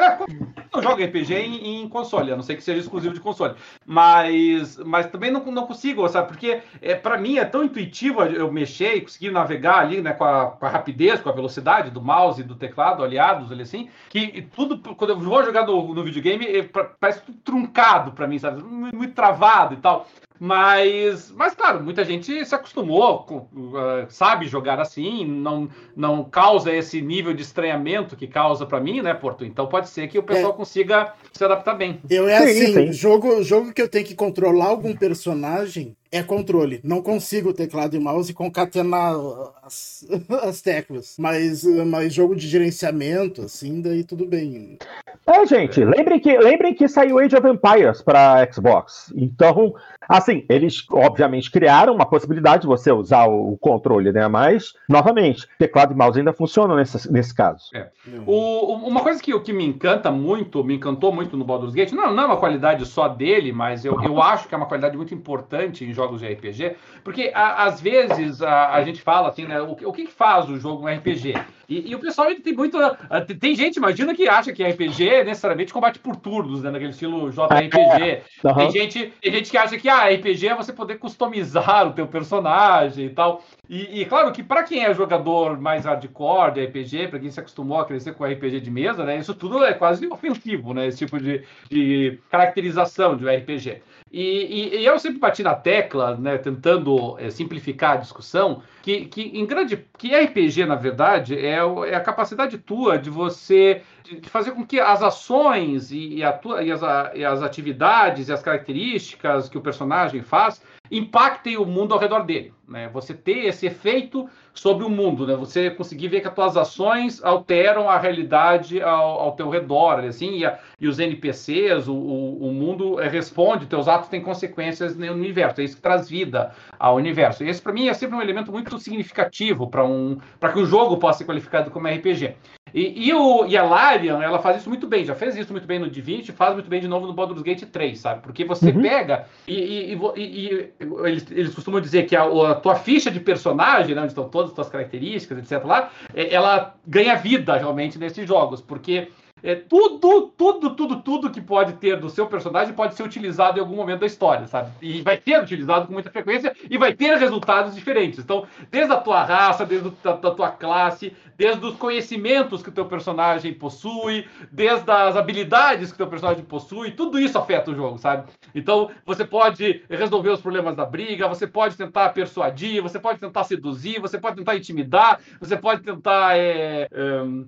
Não 0.73 0.83
jogo 0.83 1.03
RPG 1.03 1.35
em, 1.35 1.83
em, 1.83 1.89
console, 1.89 2.33
a 2.33 2.37
não 2.37 2.43
ser 2.43 2.55
que 2.55 2.63
seja 2.63 2.81
exclusivo 2.81 3.15
de 3.15 3.21
console. 3.21 3.55
Mas, 3.85 4.77
mas 4.79 5.07
também 5.07 5.31
não, 5.31 5.45
não 5.47 5.67
consigo, 5.67 6.09
sabe? 6.09 6.29
Porque 6.29 6.63
é, 6.81 6.95
para 6.95 7.19
mim 7.19 7.39
é 7.39 7.45
tão 7.45 7.65
intuitivo 7.65 8.23
eu 8.23 8.53
mexer 8.53 8.95
e 8.95 9.01
conseguir 9.01 9.31
navegar 9.31 9.81
ali 9.81 10.01
né, 10.01 10.13
com, 10.13 10.25
a, 10.25 10.47
com 10.53 10.67
a 10.67 10.69
rapidez, 10.69 11.21
com 11.21 11.29
a 11.29 11.33
velocidade 11.33 11.91
do 11.91 12.01
mouse 12.01 12.41
e 12.41 12.45
do 12.45 12.55
teclado 12.55 13.03
aliados 13.03 13.51
ali 13.51 13.63
assim, 13.63 13.89
que 14.09 14.43
tudo, 14.55 14.79
quando 14.95 15.11
eu 15.11 15.19
vou 15.19 15.45
jogar 15.45 15.67
no, 15.67 15.93
no 15.95 16.05
videogame, 16.05 16.47
é, 16.47 16.63
parece 16.63 17.23
tudo 17.23 17.39
truncado 17.39 18.13
para 18.13 18.27
mim, 18.27 18.39
sabe? 18.39 18.63
Muito 18.63 19.10
travado 19.11 19.75
e 19.75 19.77
tal. 19.79 20.07
Mas, 20.43 21.31
mas 21.37 21.55
claro, 21.55 21.85
muita 21.85 22.03
gente 22.03 22.47
se 22.47 22.55
acostumou, 22.55 23.27
uh, 23.53 24.07
sabe 24.09 24.49
jogar 24.49 24.81
assim, 24.81 25.23
não, 25.23 25.69
não 25.95 26.25
causa 26.25 26.75
esse 26.75 27.03
nível 27.03 27.35
de 27.35 27.43
estranhamento 27.43 28.17
que 28.17 28.27
causa 28.27 28.65
para 28.65 28.81
mim, 28.81 29.03
né, 29.03 29.13
Porto? 29.13 29.45
Então 29.45 29.67
pode 29.67 29.91
ser 29.91 30.09
que 30.09 30.19
o 30.19 30.23
pessoal 30.23 30.55
é. 30.55 30.57
consiga 30.57 31.13
se 31.31 31.45
adaptar 31.45 31.75
bem. 31.75 32.01
Eu 32.09 32.27
é 32.27 32.39
sim, 32.39 32.63
assim, 32.63 32.73
sim. 32.73 32.93
Jogo, 32.95 33.43
jogo 33.43 33.75
que 33.75 33.83
eu 33.83 33.89
tenho 33.89 34.07
que 34.07 34.15
controlar 34.15 34.69
algum 34.69 34.97
personagem 34.97 35.95
é 36.13 36.23
controle. 36.23 36.81
Não 36.83 37.03
consigo 37.03 37.53
teclado 37.53 37.95
e 37.95 38.01
mouse 38.01 38.35
concatenar 38.35 39.15
as, 39.63 40.07
as 40.43 40.61
teclas. 40.61 41.17
Mas, 41.19 41.65
mas 41.87 42.13
jogo 42.13 42.35
de 42.35 42.49
gerenciamento, 42.49 43.43
assim, 43.43 43.81
daí 43.81 44.03
tudo 44.03 44.27
bem. 44.27 44.79
É, 45.27 45.47
gente, 45.47 45.85
lembrem 45.85 46.19
que, 46.19 46.37
lembrem 46.37 46.75
que 46.75 46.89
saiu 46.89 47.19
Age 47.19 47.37
of 47.37 47.47
Empires 47.47 48.03
para 48.03 48.51
Xbox. 48.53 49.13
Então, 49.15 49.75
assim, 50.09 50.45
eles 50.49 50.85
obviamente 50.91 51.51
criaram 51.51 51.95
uma 51.95 52.07
possibilidade 52.07 52.63
de 52.63 52.67
você 52.67 52.91
usar 52.91 53.27
o 53.27 53.57
controle, 53.59 54.11
né? 54.13 54.27
Mas, 54.27 54.75
novamente, 54.89 55.47
teclado 55.59 55.93
e 55.93 55.97
mouse 55.97 56.19
ainda 56.19 56.33
funcionam 56.33 56.75
nesse, 56.75 57.13
nesse 57.13 57.33
caso. 57.33 57.67
É. 57.73 57.89
O, 58.27 58.75
uma 58.89 59.03
coisa 59.03 59.23
que, 59.23 59.39
que 59.41 59.53
me 59.53 59.65
encanta 59.65 60.11
muito, 60.11 60.65
me 60.65 60.75
encantou 60.75 61.13
muito 61.13 61.37
no 61.37 61.45
Baldur's 61.45 61.75
Gate, 61.75 61.93
não, 61.93 62.13
não 62.13 62.25
é 62.25 62.27
uma 62.27 62.37
qualidade 62.37 62.85
só 62.87 63.07
dele, 63.07 63.53
mas 63.53 63.85
eu, 63.85 64.03
eu 64.03 64.21
acho 64.23 64.49
que 64.49 64.55
é 64.55 64.59
uma 64.59 64.67
qualidade 64.67 64.97
muito 64.97 65.15
importante 65.15 65.85
em 65.85 65.93
jogos 66.01 66.21
de 66.21 66.33
RPG, 66.33 66.77
porque 67.05 67.31
a, 67.35 67.65
às 67.65 67.81
vezes 67.81 68.41
a, 68.41 68.73
a, 68.73 68.83
gente 68.83 69.03
fala 69.03 69.29
assim, 69.29 69.45
né? 69.45 69.61
O, 69.61 69.73
o 69.73 69.93
que, 69.93 70.07
que 70.07 70.13
faz 70.13 70.49
o 70.49 70.59
jogo 70.59 70.89
um 70.89 70.93
RPG? 70.93 71.35
E, 71.69 71.91
e, 71.91 71.95
o 71.95 72.01
pessoal 72.01 72.35
tem 72.35 72.53
muito. 72.53 72.77
Ah, 72.79 73.21
tem 73.21 73.55
gente, 73.55 73.77
imagina, 73.77 74.13
que 74.13 74.29
acha 74.29 74.53
que 74.53 74.65
RPG 74.65 75.09
é 75.09 75.25
necessariamente 75.25 75.73
combate 75.73 76.01
por 76.01 76.17
turnos, 76.17 76.65
né? 76.65 76.71
Naquele 76.71 76.91
estilo 76.91 77.31
JRPG. 77.31 78.23
Uhum. 78.43 78.55
Tem, 78.57 78.71
gente, 78.73 79.13
tem 79.21 79.33
gente 79.33 79.51
que 79.51 79.57
acha 79.57 79.79
que 79.79 79.89
ah, 79.89 80.09
RPG 80.09 80.49
é 80.49 80.57
você 80.57 80.73
poder 80.73 80.99
customizar 80.99 81.87
o 81.87 81.93
teu 81.93 82.09
personagem 82.09 83.07
e 83.07 83.11
tal. 83.11 83.45
E, 83.69 84.01
e 84.01 84.05
claro 84.05 84.33
que 84.33 84.43
para 84.43 84.65
quem 84.65 84.85
é 84.85 84.93
jogador 84.93 85.61
mais 85.61 85.85
hardcore 85.85 86.55
de 86.55 86.65
RPG, 86.65 87.07
para 87.07 87.21
quem 87.21 87.31
se 87.31 87.39
acostumou 87.39 87.79
a 87.79 87.85
crescer 87.85 88.15
com 88.15 88.25
RPG 88.25 88.61
de 88.61 88.71
mesa, 88.71 89.05
né? 89.05 89.19
Isso 89.19 89.33
tudo 89.33 89.63
é 89.65 89.73
quase 89.73 90.09
ofensivo, 90.09 90.75
né? 90.75 90.89
Esse 90.89 90.99
tipo 90.99 91.21
de, 91.21 91.45
de 91.71 92.19
caracterização 92.31 93.17
de 93.17 93.25
um 93.25 93.29
RPG. 93.29 93.81
E, 94.13 94.23
e, 94.23 94.77
e, 94.79 94.85
eu 94.85 94.99
sempre 94.99 95.21
bati 95.21 95.43
na 95.43 95.55
tecla, 95.55 96.17
né, 96.17 96.37
tentando 96.37 97.17
é, 97.19 97.31
simplificar 97.31 97.93
a 97.93 97.97
discussão, 97.97 98.61
que, 98.83 99.05
que 99.05 99.23
em 99.23 99.47
grande 99.47 99.87
que 99.97 100.15
RPG, 100.17 100.67
na 100.67 100.75
verdade, 100.75 101.39
é, 101.39 101.59
é 101.59 101.95
a 101.95 102.01
capacidade 102.01 102.59
tua 102.59 102.99
de 102.99 103.09
você 103.09 103.83
de, 104.03 104.29
fazer 104.29 104.51
com 104.51 104.67
que 104.67 104.81
as 104.81 105.01
ações 105.01 105.93
e, 105.93 106.17
e, 106.17 106.25
a 106.25 106.33
tua, 106.33 106.63
e, 106.63 106.73
as, 106.73 106.81
e 107.15 107.25
as 107.25 107.41
atividades 107.41 108.29
e 108.29 108.33
as 108.33 108.43
características 108.43 109.49
que 109.49 109.57
o 109.57 109.63
personagem 109.63 110.23
faz 110.23 110.61
impactem 110.91 111.57
o 111.57 111.65
mundo 111.65 111.95
ao 111.95 112.01
redor 112.01 112.25
dele. 112.25 112.53
Né? 112.67 112.89
Você 112.93 113.15
ter 113.15 113.47
esse 113.47 113.67
efeito 113.67 114.29
sobre 114.55 114.85
o 114.85 114.89
mundo, 114.89 115.27
né? 115.27 115.35
Você 115.35 115.71
conseguir 115.71 116.09
ver 116.09 116.21
que 116.21 116.29
as 116.29 116.35
tuas 116.35 116.57
ações 116.57 117.23
alteram 117.23 117.89
a 117.89 117.99
realidade 117.99 118.81
ao, 118.81 119.21
ao 119.21 119.33
teu 119.33 119.49
redor, 119.49 120.05
assim, 120.05 120.39
e, 120.39 120.45
a, 120.45 120.59
e 120.81 120.87
os 120.87 120.99
NPCs, 120.99 121.89
o, 121.89 121.95
o, 121.95 122.49
o, 122.49 122.53
mundo 122.53 123.01
eh, 123.01 123.09
responde, 123.09 123.67
teus 123.67 123.89
atos 123.89 124.09
têm 124.09 124.21
consequências 124.21 124.97
no 124.97 125.13
universo, 125.13 125.61
é 125.61 125.65
isso 125.65 125.77
que 125.77 125.83
traz 125.83 126.09
vida 126.09 126.53
ao 126.79 126.97
universo. 126.97 127.45
E 127.45 127.49
esse, 127.49 127.63
para 127.63 127.73
mim, 127.73 127.89
é 127.89 127.95
sempre 127.95 128.17
um 128.17 128.23
elemento 128.23 128.53
muito 128.53 128.79
significativo 128.79 129.69
para 129.69 129.85
um, 129.85 130.19
que 130.53 130.59
o 130.59 130.67
jogo 130.67 130.97
possa 130.97 131.19
ser 131.19 131.25
qualificado 131.25 131.71
como 131.71 131.89
RPG. 131.89 132.35
E, 132.75 133.09
e, 133.09 133.13
o, 133.13 133.47
e 133.47 133.57
a 133.57 133.63
Larian, 133.63 134.23
ela 134.23 134.39
faz 134.39 134.59
isso 134.59 134.69
muito 134.69 134.87
bem, 134.87 135.05
já 135.05 135.15
fez 135.15 135.37
isso 135.37 135.53
muito 135.53 135.67
bem 135.67 135.79
no 135.79 135.91
Divinity, 135.91 136.33
faz 136.33 136.55
muito 136.55 136.69
bem 136.69 136.81
de 136.81 136.89
novo 136.89 137.07
no 137.07 137.13
Baldur's 137.13 137.43
Gate 137.43 137.65
3, 137.65 137.99
sabe? 137.99 138.23
Porque 138.23 138.45
você 138.45 138.71
uhum. 138.71 138.83
pega 138.83 139.27
e, 139.47 139.95
e, 139.95 140.73
eles, 141.05 141.31
eles 141.31 141.55
costumam 141.55 141.81
dizer 141.81 142.07
que 142.07 142.17
a, 142.17 142.23
a, 142.23 142.55
tua 142.55 142.77
ficha 142.77 143.11
de 143.11 143.21
personagem, 143.21 143.95
né, 143.95 144.01
onde 144.01 144.13
estão 144.13 144.29
todas 144.29 144.51
as 144.51 144.55
tuas 144.55 144.69
características, 144.69 145.39
etc. 145.39 145.65
lá, 145.65 145.91
é, 146.15 146.33
ela 146.33 146.75
ganha 146.87 147.15
vida 147.17 147.57
realmente 147.57 147.99
nesses 147.99 148.27
jogos, 148.27 148.61
porque 148.61 149.09
é, 149.43 149.55
tudo, 149.55 150.33
tudo, 150.37 150.71
tudo, 150.75 150.97
tudo 151.03 151.31
que 151.31 151.41
pode 151.41 151.75
ter 151.75 151.99
do 151.99 152.11
seu 152.11 152.27
personagem 152.27 152.75
pode 152.75 152.95
ser 152.95 153.03
utilizado 153.03 153.59
em 153.59 153.61
algum 153.61 153.77
momento 153.77 154.01
da 154.01 154.07
história, 154.07 154.47
sabe? 154.47 154.71
E 154.81 155.03
vai 155.03 155.21
ser 155.21 155.43
utilizado 155.43 155.87
com 155.87 155.93
muita 155.93 156.11
frequência 156.11 156.55
e 156.69 156.77
vai 156.77 156.95
ter 156.95 157.17
resultados 157.17 157.75
diferentes. 157.75 158.19
Então, 158.19 158.47
desde 158.71 158.93
a 158.93 158.97
tua 158.97 159.25
raça, 159.25 159.65
desde 159.65 159.91
a, 160.05 160.13
tua 160.13 160.51
classe, 160.51 161.15
desde 161.37 161.65
os 161.65 161.77
conhecimentos 161.77 162.63
que 162.63 162.69
o 162.69 162.73
teu 162.73 162.85
personagem 162.85 163.55
possui, 163.55 164.27
desde 164.51 164.91
as 164.91 165.17
habilidades 165.17 165.89
que 165.89 165.95
o 165.95 165.99
teu 165.99 166.09
personagem 166.09 166.45
possui, 166.45 166.91
tudo 166.91 167.19
isso 167.19 167.39
afeta 167.39 167.71
o 167.71 167.75
jogo, 167.75 167.99
sabe? 167.99 168.29
Então, 168.55 168.91
você 169.07 169.25
pode 169.25 169.83
resolver 169.89 170.31
os 170.31 170.41
problemas 170.41 170.77
da 170.77 170.85
briga, 170.85 171.29
você 171.29 171.47
pode 171.47 171.77
tentar 171.77 172.11
persuadir, 172.11 172.83
você 172.83 172.99
pode 172.99 173.19
tentar 173.19 173.45
seduzir, 173.45 174.01
você 174.01 174.19
pode 174.19 174.37
tentar 174.37 174.57
intimidar, 174.57 175.21
você 175.41 175.57
pode 175.57 175.83
tentar 175.83 176.37
é, 176.37 176.83
é, 176.83 176.89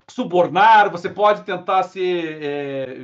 subornar, 0.07 0.89
você 0.89 1.09
pode 1.09 1.43
tentar 1.43 1.82
ser 1.83 2.37
é, 2.41 2.97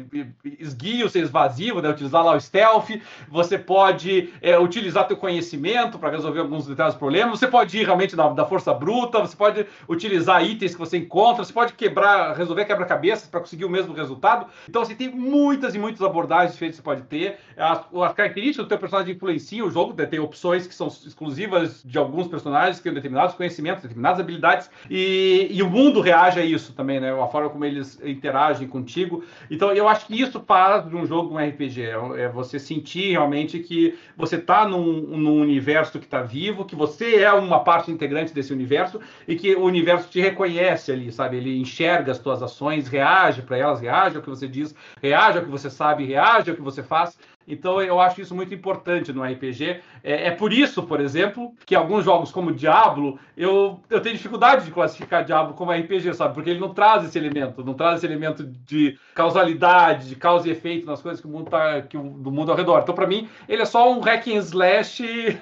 esguio, 0.59 1.09
ser 1.09 1.19
esvasivo, 1.19 1.81
né? 1.81 1.89
utilizar 1.89 2.23
lá 2.23 2.35
o 2.35 2.41
stealth, 2.41 2.89
você 3.29 3.57
pode 3.57 4.33
é, 4.41 4.57
utilizar 4.57 5.07
teu 5.07 5.17
conhecimento 5.17 5.97
para 5.99 6.09
resolver 6.09 6.39
alguns 6.39 6.63
determinados 6.63 6.97
problemas, 6.97 7.39
você 7.39 7.47
pode 7.47 7.77
ir 7.77 7.85
realmente 7.85 8.15
da, 8.15 8.29
da 8.29 8.45
força 8.45 8.73
bruta, 8.73 9.19
você 9.19 9.35
pode 9.35 9.65
utilizar 9.87 10.43
itens 10.43 10.73
que 10.73 10.79
você 10.79 10.97
encontra, 10.97 11.43
você 11.43 11.53
pode 11.53 11.73
quebrar, 11.73 12.35
resolver 12.35 12.65
quebra-cabeças 12.65 13.27
para 13.27 13.39
conseguir 13.39 13.65
o 13.65 13.69
mesmo 13.69 13.93
resultado. 13.93 14.47
Então, 14.67 14.83
você 14.83 14.93
assim, 14.93 15.09
tem 15.09 15.09
muitas 15.09 15.75
e 15.75 15.79
muitas 15.79 16.01
abordagens 16.01 16.53
diferentes 16.53 16.79
que 16.79 16.83
você 16.83 16.95
pode 16.95 17.03
ter. 17.03 17.37
As, 17.57 17.79
as 17.79 18.13
características 18.13 18.65
do 18.65 18.69
teu 18.69 18.77
personagem 18.77 19.13
influenciam 19.13 19.67
o 19.67 19.71
jogo, 19.71 19.93
né? 19.97 20.05
tem 20.05 20.19
opções 20.19 20.67
que 20.67 20.73
são 20.73 20.87
exclusivas 20.87 21.83
de 21.83 21.97
alguns 21.97 22.27
personagens 22.27 22.77
que 22.77 22.83
têm 22.83 22.93
determinados 22.93 23.35
conhecimentos, 23.35 23.83
determinadas 23.83 24.19
habilidades, 24.19 24.69
e, 24.89 25.47
e 25.51 25.61
o 25.61 25.69
mundo 25.69 26.01
reage 26.01 26.39
a 26.39 26.45
isso 26.45 26.73
também, 26.73 26.99
né? 26.99 27.11
A 27.11 27.27
forma 27.27 27.49
como 27.49 27.65
eles 27.65 27.99
interagem 28.03 28.67
contigo. 28.69 29.23
Então, 29.49 29.71
eu 29.71 29.87
acho 29.87 30.05
que 30.05 30.19
isso 30.19 30.39
faz 30.39 30.87
de 30.87 30.95
um 30.95 31.05
jogo 31.05 31.35
um 31.35 31.37
RPG, 31.37 31.81
é, 31.81 32.21
é 32.23 32.29
você 32.29 32.59
sentir 32.59 33.11
realmente 33.11 33.59
que 33.59 33.97
você 34.15 34.35
está 34.35 34.67
num, 34.67 35.01
num 35.01 35.41
universo 35.41 35.99
que 35.99 36.05
está 36.05 36.21
vivo, 36.21 36.65
que 36.65 36.75
você 36.75 37.17
é 37.17 37.33
uma 37.33 37.59
parte 37.63 37.91
integrante 37.91 38.33
desse 38.33 38.53
universo 38.53 38.99
e 39.27 39.35
que 39.35 39.55
o 39.55 39.63
universo 39.63 40.09
te 40.09 40.21
reconhece 40.21 40.91
ali, 40.91 41.11
sabe? 41.11 41.37
Ele 41.37 41.59
enxerga 41.59 42.11
as 42.11 42.19
tuas 42.19 42.41
ações, 42.41 42.87
reage 42.87 43.41
para 43.41 43.57
elas, 43.57 43.81
reage 43.81 44.15
ao 44.15 44.21
que 44.21 44.29
você 44.29 44.47
diz, 44.47 44.73
reage 45.01 45.37
ao 45.37 45.43
que 45.43 45.51
você 45.51 45.69
sabe, 45.69 46.05
reage 46.05 46.49
ao 46.49 46.55
que 46.55 46.61
você 46.61 46.83
faz. 46.83 47.17
Então 47.49 47.81
eu 47.81 47.99
acho 47.99 48.21
isso 48.21 48.35
muito 48.35 48.53
importante 48.53 49.11
no 49.11 49.23
RPG. 49.23 49.81
É, 50.03 50.27
é, 50.27 50.31
por 50.31 50.53
isso, 50.53 50.83
por 50.83 51.01
exemplo, 51.01 51.51
que 51.65 51.75
alguns 51.75 52.05
jogos 52.05 52.31
como 52.31 52.53
Diablo, 52.53 53.19
eu, 53.35 53.79
eu 53.89 53.99
tenho 53.99 54.15
dificuldade 54.15 54.65
de 54.65 54.71
classificar 54.71 55.25
Diablo 55.25 55.55
como 55.55 55.71
RPG, 55.71 56.13
sabe? 56.13 56.35
Porque 56.35 56.51
ele 56.51 56.59
não 56.59 56.73
traz 56.73 57.03
esse 57.03 57.17
elemento, 57.17 57.63
não 57.63 57.73
traz 57.73 57.97
esse 57.97 58.05
elemento 58.05 58.43
de 58.45 58.97
causalidade, 59.15 60.09
de 60.09 60.15
causa 60.15 60.47
e 60.47 60.51
efeito 60.51 60.85
nas 60.85 61.01
coisas 61.01 61.19
que 61.19 61.27
o 61.27 61.29
mundo 61.29 61.49
tá, 61.49 61.81
que 61.81 61.97
o, 61.97 62.03
do 62.03 62.31
mundo 62.31 62.51
ao 62.51 62.57
redor. 62.57 62.81
Então, 62.83 62.93
para 62.93 63.07
mim, 63.07 63.27
ele 63.47 63.61
é 63.61 63.65
só 63.65 63.91
um 63.91 63.99
hack 63.99 64.27
and 64.27 64.37
slash 64.37 65.03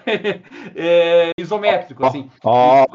é, 0.76 1.32
isométrico, 1.38 2.06
assim. 2.06 2.30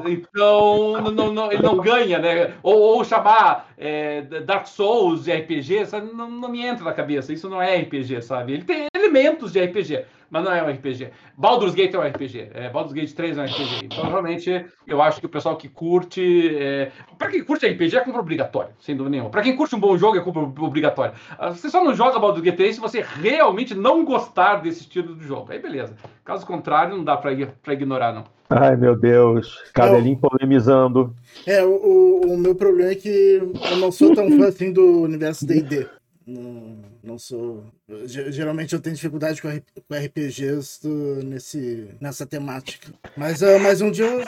Então, 0.07 1.01
não, 1.13 1.33
não, 1.33 1.53
ele 1.53 1.63
não 1.63 1.77
ganha, 1.77 2.19
né? 2.19 2.55
Ou, 2.63 2.79
ou 2.79 3.05
chamar 3.05 3.73
é, 3.77 4.23
Dark 4.23 4.67
Souls 4.67 5.25
de 5.25 5.33
RPG, 5.33 5.87
sabe? 5.87 6.13
Não, 6.13 6.31
não 6.31 6.49
me 6.49 6.65
entra 6.65 6.85
na 6.85 6.93
cabeça. 6.93 7.33
Isso 7.33 7.49
não 7.49 7.61
é 7.61 7.77
RPG, 7.77 8.23
sabe? 8.23 8.53
Ele 8.55 8.65
tem 8.65 8.89
elementos 9.03 9.53
de 9.53 9.61
RPG, 9.61 10.05
mas 10.31 10.45
não 10.45 10.53
é 10.53 10.63
um 10.63 10.71
RPG. 10.71 11.11
Baldur's 11.37 11.75
Gate 11.75 11.93
é 11.93 11.99
um 11.99 12.03
RPG, 12.03 12.51
é, 12.55 12.71
Baldur's 12.71 12.95
Gate 12.95 13.13
3 13.13 13.37
é 13.37 13.43
um 13.43 13.45
RPG. 13.45 13.85
Então, 13.85 14.09
realmente, 14.09 14.65
eu 14.87 15.03
acho 15.03 15.21
que 15.21 15.27
o 15.27 15.29
pessoal 15.29 15.57
que 15.57 15.69
curte. 15.69 16.57
É... 16.57 16.91
Para 17.19 17.31
quem 17.31 17.45
curte 17.45 17.67
RPG, 17.67 17.97
é 17.97 18.01
compra 18.01 18.21
obrigatória, 18.21 18.71
sem 18.81 18.97
dúvida 18.97 19.11
nenhuma. 19.11 19.31
Para 19.31 19.43
quem 19.43 19.55
curte 19.55 19.77
um 19.77 19.81
bom 19.81 19.97
jogo, 19.99 20.17
é 20.17 20.21
compra 20.21 20.43
obrigatória. 20.65 21.15
Ah, 21.39 21.51
você 21.51 21.69
só 21.69 21.85
não 21.85 21.95
joga 21.95 22.19
Baldur's 22.19 22.43
Gate 22.43 22.57
3 22.57 22.75
se 22.77 22.81
você 22.81 23.05
realmente 23.21 23.75
não 23.75 24.05
gostar 24.05 24.57
desse 24.57 24.81
estilo 24.81 25.15
de 25.15 25.27
jogo. 25.27 25.53
Aí, 25.53 25.59
beleza. 25.59 25.97
Caso 26.25 26.47
contrário, 26.47 26.97
não 26.97 27.05
dá 27.05 27.17
para 27.17 27.33
ignorar, 27.75 28.15
não. 28.15 28.25
Ai, 28.49 28.77
meu 28.77 28.97
Deus. 28.97 29.63
Cadelinho 29.73 30.19
é, 30.23 30.29
polemizando. 30.29 31.15
É, 31.47 31.65
o, 31.65 32.21
o, 32.25 32.39
meu 32.39 32.55
problema 32.55 32.93
é 32.93 32.95
que 32.95 33.41
eu 33.71 33.77
não 33.77 33.91
sou 33.91 34.15
tão 34.15 34.31
fã 34.37 34.49
assim 34.49 34.73
do 34.73 35.03
universo 35.03 35.47
D&D. 35.47 35.87
Não, 36.27 36.79
não 37.03 37.19
sou. 37.19 37.65
Geralmente 38.05 38.75
eu 38.75 38.81
tenho 38.81 38.95
dificuldade 38.95 39.41
com, 39.41 39.49
com 39.49 39.95
RPGs 39.95 40.81
do, 40.83 41.23
nesse, 41.25 41.89
nessa 42.01 42.27
temática. 42.27 42.93
Mas, 43.17 43.43
uh, 43.43 43.59
mas 43.61 43.81
um 43.81 43.91
dia 43.91 44.07
eu, 44.07 44.25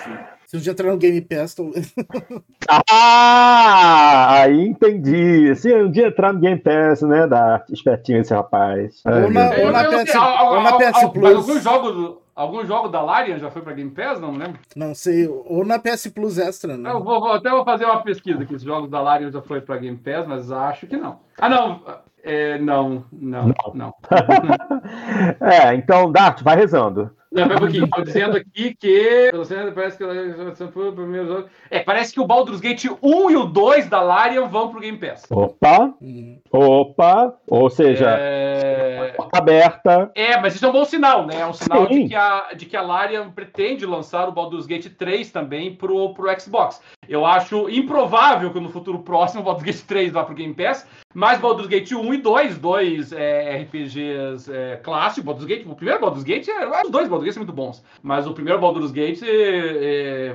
se 0.47 0.57
um 0.57 0.61
dia 0.61 0.73
entrar 0.73 0.91
no 0.91 0.99
Game 0.99 1.21
Pass, 1.21 1.55
tô... 1.55 1.73
Ah! 2.69 4.43
Aí 4.43 4.61
entendi. 4.67 5.55
Se 5.57 5.75
um 5.75 5.91
dia 5.91 6.09
entrar 6.09 6.33
no 6.33 6.41
Game 6.41 6.61
Pass, 6.61 7.03
né? 7.03 7.27
Dá 7.27 7.65
espertinho 7.71 8.21
esse 8.21 8.33
rapaz. 8.33 9.03
Ou 9.05 9.31
na, 9.31 9.51
ou 9.57 9.73
na 9.73 9.85
PS, 9.85 10.15
ou 10.15 10.63
na 10.63 10.73
PS 10.79 11.13
Plus. 11.13 11.37
Alguns 11.37 11.63
jogos 11.63 12.24
Algum 12.35 12.67
jogo 12.67 12.89
da 12.89 13.01
Larian 13.01 13.39
já 13.39 13.51
foi 13.51 13.63
para 13.63 13.75
Game 13.75 13.91
Pass? 13.91 14.21
Não 14.21 14.33
lembro. 14.33 14.59
Não 14.75 14.95
sei. 14.95 15.29
Ou 15.29 15.65
na 15.65 15.79
PS 15.79 16.09
Plus 16.09 16.37
Extra, 16.37 16.77
né? 16.77 16.91
Eu 16.91 17.03
vou, 17.03 17.21
vou 17.21 17.33
até 17.33 17.49
vou 17.49 17.65
fazer 17.65 17.85
uma 17.85 18.03
pesquisa 18.03 18.45
que 18.45 18.55
os 18.55 18.63
jogos 18.63 18.91
da 18.91 19.01
Larian 19.01 19.31
já 19.31 19.41
foi 19.41 19.61
para 19.61 19.77
Game 19.77 19.97
Pass, 19.97 20.27
mas 20.27 20.51
acho 20.51 20.87
que 20.87 20.97
não. 20.97 21.21
Ah, 21.39 21.49
não. 21.49 21.81
É, 22.25 22.59
não, 22.59 23.05
não, 23.13 23.49
não. 23.49 23.75
não. 23.75 23.95
é, 25.47 25.75
então, 25.75 26.11
Dart, 26.11 26.43
vai 26.43 26.57
rezando. 26.57 27.11
Não, 27.35 27.49
pera 27.49 27.57
um 27.57 27.63
pouquinho. 27.63 27.85
Estou 27.85 28.05
dizendo 28.05 28.37
aqui 28.37 28.75
que. 28.77 29.31
Parece 29.75 29.99
que 29.99 30.05
É, 31.69 31.81
parece 31.81 32.15
que 32.15 32.21
o 32.21 32.27
Baldur's 32.27 32.61
Gate 32.61 32.87
1 33.03 33.31
e 33.31 33.37
o 33.37 33.45
2 33.45 33.89
da 33.89 34.01
Larian 34.01 34.47
vão 34.47 34.69
pro 34.71 34.81
Game 34.81 34.97
Pass. 34.97 35.25
Opa! 35.29 35.93
Hum. 36.01 36.39
Opa! 36.53 37.35
Ou 37.49 37.69
seja, 37.69 38.17
é... 38.17 39.17
aberta. 39.33 40.13
É, 40.15 40.41
mas 40.41 40.55
isso 40.55 40.65
é 40.65 40.69
um 40.69 40.73
bom 40.73 40.85
sinal, 40.85 41.27
né? 41.27 41.41
É 41.41 41.47
um 41.47 41.53
sinal 41.53 41.89
de 41.89 42.07
que, 42.07 42.15
a, 42.15 42.53
de 42.57 42.67
que 42.67 42.77
a 42.77 42.83
Larian 42.83 43.29
pretende 43.31 43.85
lançar 43.85 44.29
o 44.29 44.33
Baldur's 44.33 44.67
Gate 44.67 44.87
3 44.97 45.33
também 45.33 45.75
pro, 45.75 46.15
pro 46.15 46.41
Xbox. 46.41 46.81
Eu 47.09 47.25
acho 47.25 47.69
improvável 47.69 48.53
que 48.53 48.61
no 48.61 48.69
futuro 48.69 48.99
próximo 49.01 49.43
o 49.43 49.45
Baldur's 49.45 49.65
Gate 49.65 49.87
3 49.87 50.13
vá 50.13 50.25
pro 50.25 50.35
Game 50.35 50.55
Pass, 50.55 50.87
mas 51.15 51.39
Baldur's 51.39 51.69
Gate 51.69 51.93
1 51.93 52.15
e 52.15 52.19
2, 52.19 52.59
dois 52.59 53.13
é, 53.13 53.63
RPGs 53.63 54.53
é, 54.53 54.77
clássicos, 54.77 55.25
Baldur's 55.25 55.47
Gate, 55.47 55.67
o 55.67 55.75
primeiro 55.75 56.01
Baldur's 56.01 56.25
Gate, 56.25 56.49
é, 56.49 56.67
os 56.83 56.91
dois 56.91 57.09
Baldur's 57.09 57.25
Gate 57.25 57.35
são 57.35 57.43
muito 57.43 57.55
bons, 57.55 57.85
mas 58.03 58.27
o 58.27 58.35
primeiro 58.35 58.61
Baldur's 58.61 58.91
Gate 58.91 59.23
é, 59.23 60.35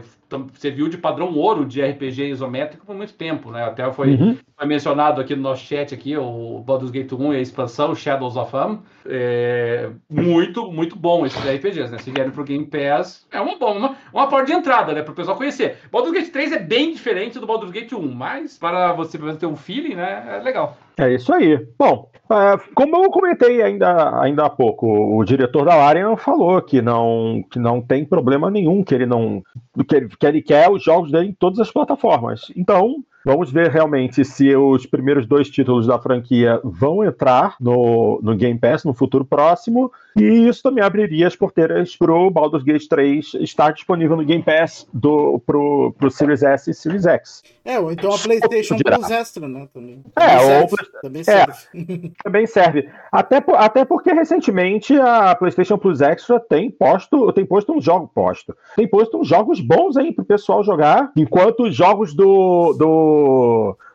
serviu 0.54 0.88
de 0.88 0.98
padrão 0.98 1.34
ouro 1.36 1.66
de 1.66 1.82
RPG 1.82 2.30
isométrico 2.30 2.86
por 2.86 2.96
muito 2.96 3.14
tempo, 3.14 3.52
né? 3.52 3.64
Até 3.64 3.92
foi, 3.92 4.16
uhum. 4.16 4.38
foi 4.58 4.68
mencionado 4.68 5.20
aqui 5.22 5.36
no 5.36 5.42
nosso 5.42 5.66
chat 5.66 5.94
aqui, 5.94 6.16
o 6.18 6.60
Baldur's 6.60 6.92
Gate 6.92 7.12
1 7.12 7.34
e 7.34 7.38
a 7.38 7.42
expansão 7.42 7.96
Shadows 7.96 8.36
of 8.36 8.56
Am, 8.56 8.80
é, 9.06 9.90
muito, 10.10 10.72
muito 10.72 10.96
bom 10.96 11.26
esses 11.26 11.40
RPGs, 11.40 11.92
né? 11.92 11.98
Se 11.98 12.12
vierem 12.12 12.32
pro 12.32 12.44
Game 12.44 12.66
Pass, 12.66 13.28
é 13.32 13.40
uma, 13.42 13.56
uma, 13.56 13.96
uma 14.14 14.28
porta 14.28 14.48
de 14.48 14.54
entrada, 14.54 14.94
né? 14.94 15.02
Para 15.02 15.12
o 15.12 15.16
pessoal 15.16 15.38
conhecer. 15.38 15.78
Baldur's 15.92 16.14
Gate 16.14 16.32
3 16.32 16.52
é 16.54 16.60
bem 16.60 16.94
diferente 16.94 17.40
do 17.40 17.48
Baldur's 17.48 17.72
Gate 17.72 17.94
1, 17.94 18.12
mas 18.14 18.58
para 18.58 18.94
você 18.94 19.18
ter 19.36 19.46
um 19.46 19.56
feeling, 19.56 19.96
né? 19.96 20.38
É 20.38 20.44
legal. 20.44 20.78
É 21.00 21.14
isso 21.14 21.34
aí. 21.34 21.66
Bom, 21.78 22.10
é, 22.30 22.60
como 22.76 23.04
eu 23.04 23.10
comentei 23.10 23.62
ainda, 23.62 24.20
ainda 24.20 24.46
há 24.46 24.50
pouco, 24.50 24.86
o 24.86 25.24
diretor 25.24 25.64
da 25.64 25.76
Larian 25.76 26.18
falou 26.18 26.62
que 26.62 26.82
não, 26.82 27.42
que 27.50 27.58
não 27.58 27.82
tem 27.82 28.04
problema 28.04 28.52
nenhum, 28.52 28.84
que 28.84 28.94
ele 28.94 29.06
não. 29.06 29.42
que 29.88 29.96
ele, 29.96 30.10
que 30.10 30.26
ele 30.26 30.42
quer 30.42 30.70
os 30.70 30.84
jogos 30.84 31.10
dele 31.10 31.30
em 31.30 31.34
todas 31.34 31.58
as 31.60 31.72
plataformas. 31.72 32.52
Então, 32.54 32.98
Vamos 33.30 33.52
ver 33.52 33.70
realmente 33.70 34.26
se 34.26 34.56
os 34.56 34.88
primeiros 34.88 35.28
dois 35.28 35.48
títulos 35.52 35.86
da 35.86 36.00
franquia 36.00 36.60
vão 36.64 37.04
entrar 37.04 37.56
no, 37.62 38.20
no 38.24 38.36
Game 38.36 38.58
Pass 38.58 38.84
no 38.84 38.92
futuro 38.92 39.24
próximo. 39.24 39.92
E 40.18 40.48
isso 40.48 40.64
também 40.64 40.84
abriria 40.84 41.28
as 41.28 41.36
porteiras 41.36 41.96
para 41.96 42.12
o 42.12 42.32
Baldur's 42.32 42.64
Gate 42.64 42.88
3 42.88 43.36
estar 43.36 43.72
disponível 43.72 44.18
no 44.18 44.26
Game 44.26 44.42
Pass 44.42 44.88
do, 44.92 45.40
pro, 45.46 45.94
pro 45.96 46.10
Series 46.10 46.42
S 46.42 46.72
e 46.72 46.74
Series 46.74 47.06
X. 47.06 47.44
É, 47.64 47.80
ou 47.80 47.92
então 47.92 48.12
a 48.12 48.18
PlayStation 48.18 48.76
Plus 48.78 49.12
Extra, 49.12 49.48
né? 49.48 49.68
Também. 49.72 50.04
É, 50.16 50.26
também 50.26 50.62
ou 50.64 50.70
serve, 50.70 50.92
também 51.04 51.24
serve. 51.24 51.54
É, 51.54 52.12
também 52.24 52.48
serve. 52.48 52.90
Até, 53.12 53.44
até 53.58 53.86
porque 53.86 54.12
recentemente 54.12 55.00
a 55.00 55.36
PlayStation 55.36 55.78
Plus 55.78 56.02
Extra 56.02 56.40
tem 56.40 56.72
posto, 56.72 57.32
tem 57.32 57.46
posto 57.46 57.74
um 57.74 57.80
jogo 57.80 58.10
posto. 58.12 58.58
Tem 58.76 58.88
posto 58.88 59.20
uns 59.20 59.28
jogos 59.28 59.62
bons 59.62 59.98
aí 59.98 60.12
pro 60.12 60.26
pessoal 60.26 60.64
jogar, 60.64 61.12
enquanto 61.16 61.68
os 61.68 61.76
jogos 61.76 62.16
do, 62.16 62.74
do 62.74 63.19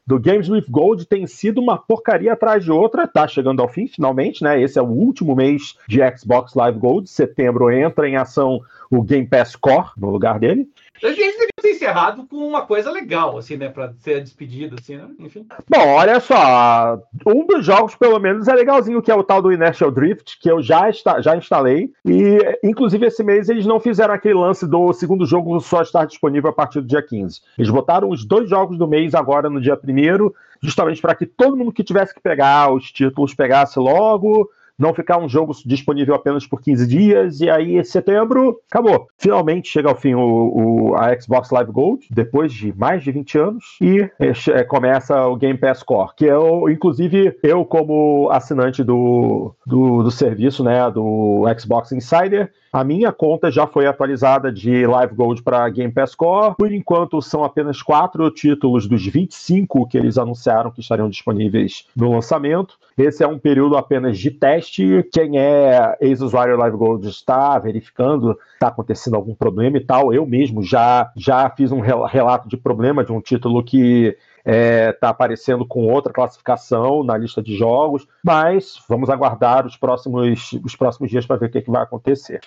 do, 0.06 0.20
Games 0.20 0.48
with 0.48 0.66
Gold 0.68 1.06
tem 1.06 1.26
sido 1.26 1.60
uma 1.60 1.78
porcaria 1.78 2.32
atrás 2.32 2.64
de 2.64 2.70
outra. 2.70 3.06
Tá 3.06 3.26
chegando 3.26 3.60
ao 3.60 3.68
fim, 3.68 3.86
finalmente, 3.86 4.42
né? 4.42 4.60
Esse 4.60 4.78
é 4.78 4.82
o 4.82 4.86
último 4.86 5.34
mês 5.34 5.76
de 5.88 6.00
Xbox 6.16 6.54
Live 6.54 6.78
Gold. 6.78 7.08
Setembro 7.08 7.70
entra 7.70 8.08
em 8.08 8.16
ação 8.16 8.60
o 8.90 9.02
Game 9.02 9.26
Pass 9.26 9.56
Core 9.56 9.90
no 9.96 10.10
lugar 10.10 10.38
dele. 10.38 10.68
Eles 11.04 11.16
deviam 11.16 11.48
ter 11.60 11.70
encerrado 11.70 12.26
com 12.26 12.36
uma 12.36 12.62
coisa 12.62 12.90
legal, 12.90 13.36
assim, 13.36 13.58
né? 13.58 13.68
Pra 13.68 13.92
ser 13.98 14.22
despedido, 14.22 14.76
assim, 14.80 14.96
né? 14.96 15.06
Enfim. 15.18 15.46
Bom, 15.68 15.86
olha 15.88 16.18
só. 16.18 16.98
Um 17.26 17.46
dos 17.46 17.64
jogos, 17.64 17.94
pelo 17.94 18.18
menos, 18.18 18.48
é 18.48 18.54
legalzinho, 18.54 19.02
que 19.02 19.10
é 19.10 19.14
o 19.14 19.22
tal 19.22 19.42
do 19.42 19.52
Inertial 19.52 19.90
Drift, 19.90 20.38
que 20.40 20.50
eu 20.50 20.62
já, 20.62 20.90
já 21.20 21.36
instalei. 21.36 21.92
E, 22.06 22.58
inclusive, 22.64 23.06
esse 23.06 23.22
mês 23.22 23.50
eles 23.50 23.66
não 23.66 23.78
fizeram 23.78 24.14
aquele 24.14 24.34
lance 24.34 24.66
do 24.66 24.92
segundo 24.94 25.26
jogo 25.26 25.60
só 25.60 25.82
estar 25.82 26.06
disponível 26.06 26.48
a 26.48 26.54
partir 26.54 26.80
do 26.80 26.86
dia 26.86 27.02
15. 27.02 27.42
Eles 27.58 27.70
botaram 27.70 28.08
os 28.08 28.24
dois 28.24 28.48
jogos 28.48 28.78
do 28.78 28.88
mês 28.88 29.14
agora 29.14 29.50
no 29.50 29.60
dia 29.60 29.74
1 29.74 30.30
justamente 30.62 31.02
para 31.02 31.14
que 31.14 31.26
todo 31.26 31.56
mundo 31.56 31.72
que 31.72 31.84
tivesse 31.84 32.14
que 32.14 32.20
pegar 32.20 32.72
os 32.72 32.90
títulos 32.90 33.34
pegasse 33.34 33.78
logo 33.78 34.48
não 34.78 34.94
ficar 34.94 35.18
um 35.18 35.28
jogo 35.28 35.52
disponível 35.64 36.14
apenas 36.14 36.46
por 36.46 36.60
15 36.60 36.86
dias, 36.86 37.40
e 37.40 37.48
aí 37.48 37.76
em 37.76 37.84
setembro, 37.84 38.60
acabou. 38.70 39.06
Finalmente 39.18 39.68
chega 39.68 39.88
ao 39.88 39.96
fim 39.96 40.14
o, 40.14 40.20
o 40.20 40.94
a 40.96 41.18
Xbox 41.18 41.50
Live 41.50 41.72
Gold, 41.72 42.06
depois 42.10 42.52
de 42.52 42.76
mais 42.76 43.02
de 43.02 43.12
20 43.12 43.38
anos, 43.38 43.64
e 43.80 44.08
é, 44.18 44.64
começa 44.64 45.26
o 45.26 45.36
Game 45.36 45.58
Pass 45.58 45.82
Core, 45.82 46.12
que 46.16 46.24
eu, 46.24 46.68
inclusive, 46.68 47.36
eu 47.42 47.64
como 47.64 48.28
assinante 48.30 48.82
do, 48.82 49.54
do, 49.66 50.02
do 50.02 50.10
serviço, 50.10 50.62
né, 50.64 50.90
do 50.90 51.44
Xbox 51.58 51.92
Insider, 51.92 52.50
a 52.74 52.82
minha 52.82 53.12
conta 53.12 53.52
já 53.52 53.68
foi 53.68 53.86
atualizada 53.86 54.50
de 54.50 54.84
Live 54.84 55.14
Gold 55.14 55.44
para 55.44 55.68
Game 55.68 55.92
Pass 55.92 56.12
Core. 56.12 56.56
Por 56.58 56.72
enquanto, 56.72 57.22
são 57.22 57.44
apenas 57.44 57.80
quatro 57.80 58.28
títulos 58.32 58.88
dos 58.88 59.06
25 59.06 59.86
que 59.86 59.96
eles 59.96 60.18
anunciaram 60.18 60.72
que 60.72 60.80
estariam 60.80 61.08
disponíveis 61.08 61.86
no 61.94 62.10
lançamento. 62.10 62.76
Esse 62.98 63.22
é 63.22 63.28
um 63.28 63.38
período 63.38 63.76
apenas 63.76 64.18
de 64.18 64.28
teste. 64.32 65.08
Quem 65.12 65.38
é 65.38 65.96
ex-usuário 66.00 66.56
Live 66.56 66.76
Gold 66.76 67.08
está 67.08 67.56
verificando 67.60 68.36
está 68.64 68.68
acontecendo 68.68 69.14
algum 69.14 69.36
problema 69.36 69.76
e 69.76 69.80
tal. 69.80 70.12
Eu 70.12 70.26
mesmo 70.26 70.60
já, 70.60 71.12
já 71.16 71.48
fiz 71.50 71.70
um 71.70 71.80
relato 71.80 72.48
de 72.48 72.56
problema 72.56 73.04
de 73.04 73.12
um 73.12 73.20
título 73.20 73.62
que 73.62 74.16
está 74.44 74.52
é, 74.52 74.92
tá 74.92 75.08
aparecendo 75.08 75.66
com 75.66 75.86
outra 75.86 76.12
classificação 76.12 77.02
na 77.02 77.16
lista 77.16 77.42
de 77.42 77.56
jogos, 77.56 78.06
mas 78.22 78.78
vamos 78.88 79.08
aguardar 79.08 79.66
os 79.66 79.76
próximos, 79.76 80.52
os 80.62 80.76
próximos 80.76 81.10
dias 81.10 81.26
para 81.26 81.36
ver 81.36 81.46
o 81.46 81.50
que, 81.50 81.58
é 81.58 81.62
que 81.62 81.70
vai 81.70 81.82
acontecer. 81.82 82.40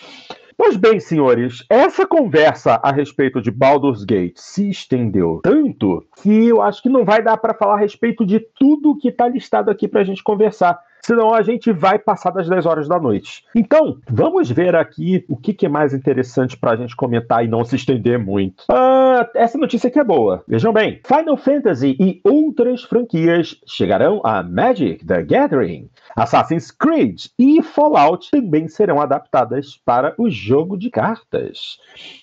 Pois 0.55 0.75
bem, 0.75 0.99
senhores, 0.99 1.63
essa 1.69 2.05
conversa 2.05 2.79
a 2.81 2.91
respeito 2.91 3.41
de 3.41 3.51
Baldur's 3.51 4.03
Gate 4.03 4.37
se 4.37 4.69
estendeu 4.69 5.39
tanto 5.43 6.03
que 6.21 6.47
eu 6.47 6.61
acho 6.61 6.81
que 6.81 6.89
não 6.89 7.05
vai 7.05 7.21
dar 7.21 7.37
para 7.37 7.53
falar 7.53 7.75
a 7.75 7.79
respeito 7.79 8.25
de 8.25 8.39
tudo 8.39 8.97
que 8.97 9.09
está 9.09 9.27
listado 9.27 9.69
aqui 9.69 9.87
para 9.87 10.01
a 10.01 10.03
gente 10.03 10.23
conversar 10.23 10.79
senão 11.07 11.33
a 11.33 11.41
gente 11.41 11.71
vai 11.71 11.97
passar 11.97 12.31
das 12.31 12.49
10 12.49 12.65
horas 12.65 12.87
da 12.89 12.99
noite. 12.99 13.45
Então, 13.55 13.97
vamos 14.09 14.51
ver 14.51 14.75
aqui 14.75 15.23
o 15.29 15.37
que, 15.37 15.53
que 15.53 15.65
é 15.65 15.69
mais 15.69 15.93
interessante 15.93 16.57
para 16.57 16.71
a 16.71 16.75
gente 16.75 16.97
comentar 16.97 17.45
e 17.45 17.47
não 17.47 17.63
se 17.63 17.77
estender 17.77 18.19
muito. 18.19 18.63
Uh, 18.63 19.25
essa 19.33 19.57
notícia 19.57 19.87
aqui 19.87 19.99
é 19.99 20.03
boa. 20.03 20.43
Vejam 20.45 20.73
bem: 20.73 20.99
Final 21.05 21.37
Fantasy 21.37 21.95
e 21.97 22.19
outras 22.25 22.83
franquias 22.83 23.55
chegarão 23.65 24.19
a 24.21 24.43
Magic 24.43 25.05
the 25.05 25.23
Gathering. 25.23 25.89
Assassin's 26.13 26.71
Creed 26.71 27.27
e 27.39 27.63
Fallout 27.63 28.29
também 28.29 28.67
serão 28.67 28.99
adaptadas 28.99 29.79
para 29.85 30.13
o 30.17 30.29
jogo 30.29 30.77
de 30.77 30.89
cartas. 30.89 31.77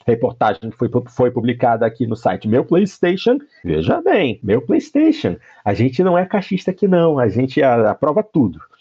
Reportagem 0.06 0.70
foi, 0.72 0.90
foi 1.08 1.30
publicada 1.30 1.86
aqui 1.86 2.06
no 2.06 2.16
site 2.16 2.46
Meu 2.46 2.66
PlayStation. 2.66 3.38
Veja 3.64 4.02
bem, 4.02 4.38
Meu 4.42 4.60
PlayStation. 4.60 5.36
A 5.64 5.72
gente 5.72 6.02
não 6.02 6.18
é 6.18 6.26
cachista 6.26 6.70
aqui, 6.70 6.86
não. 6.86 7.18
A 7.18 7.28
gente 7.28 7.62
aprova 7.62 8.22
tudo 8.22 8.60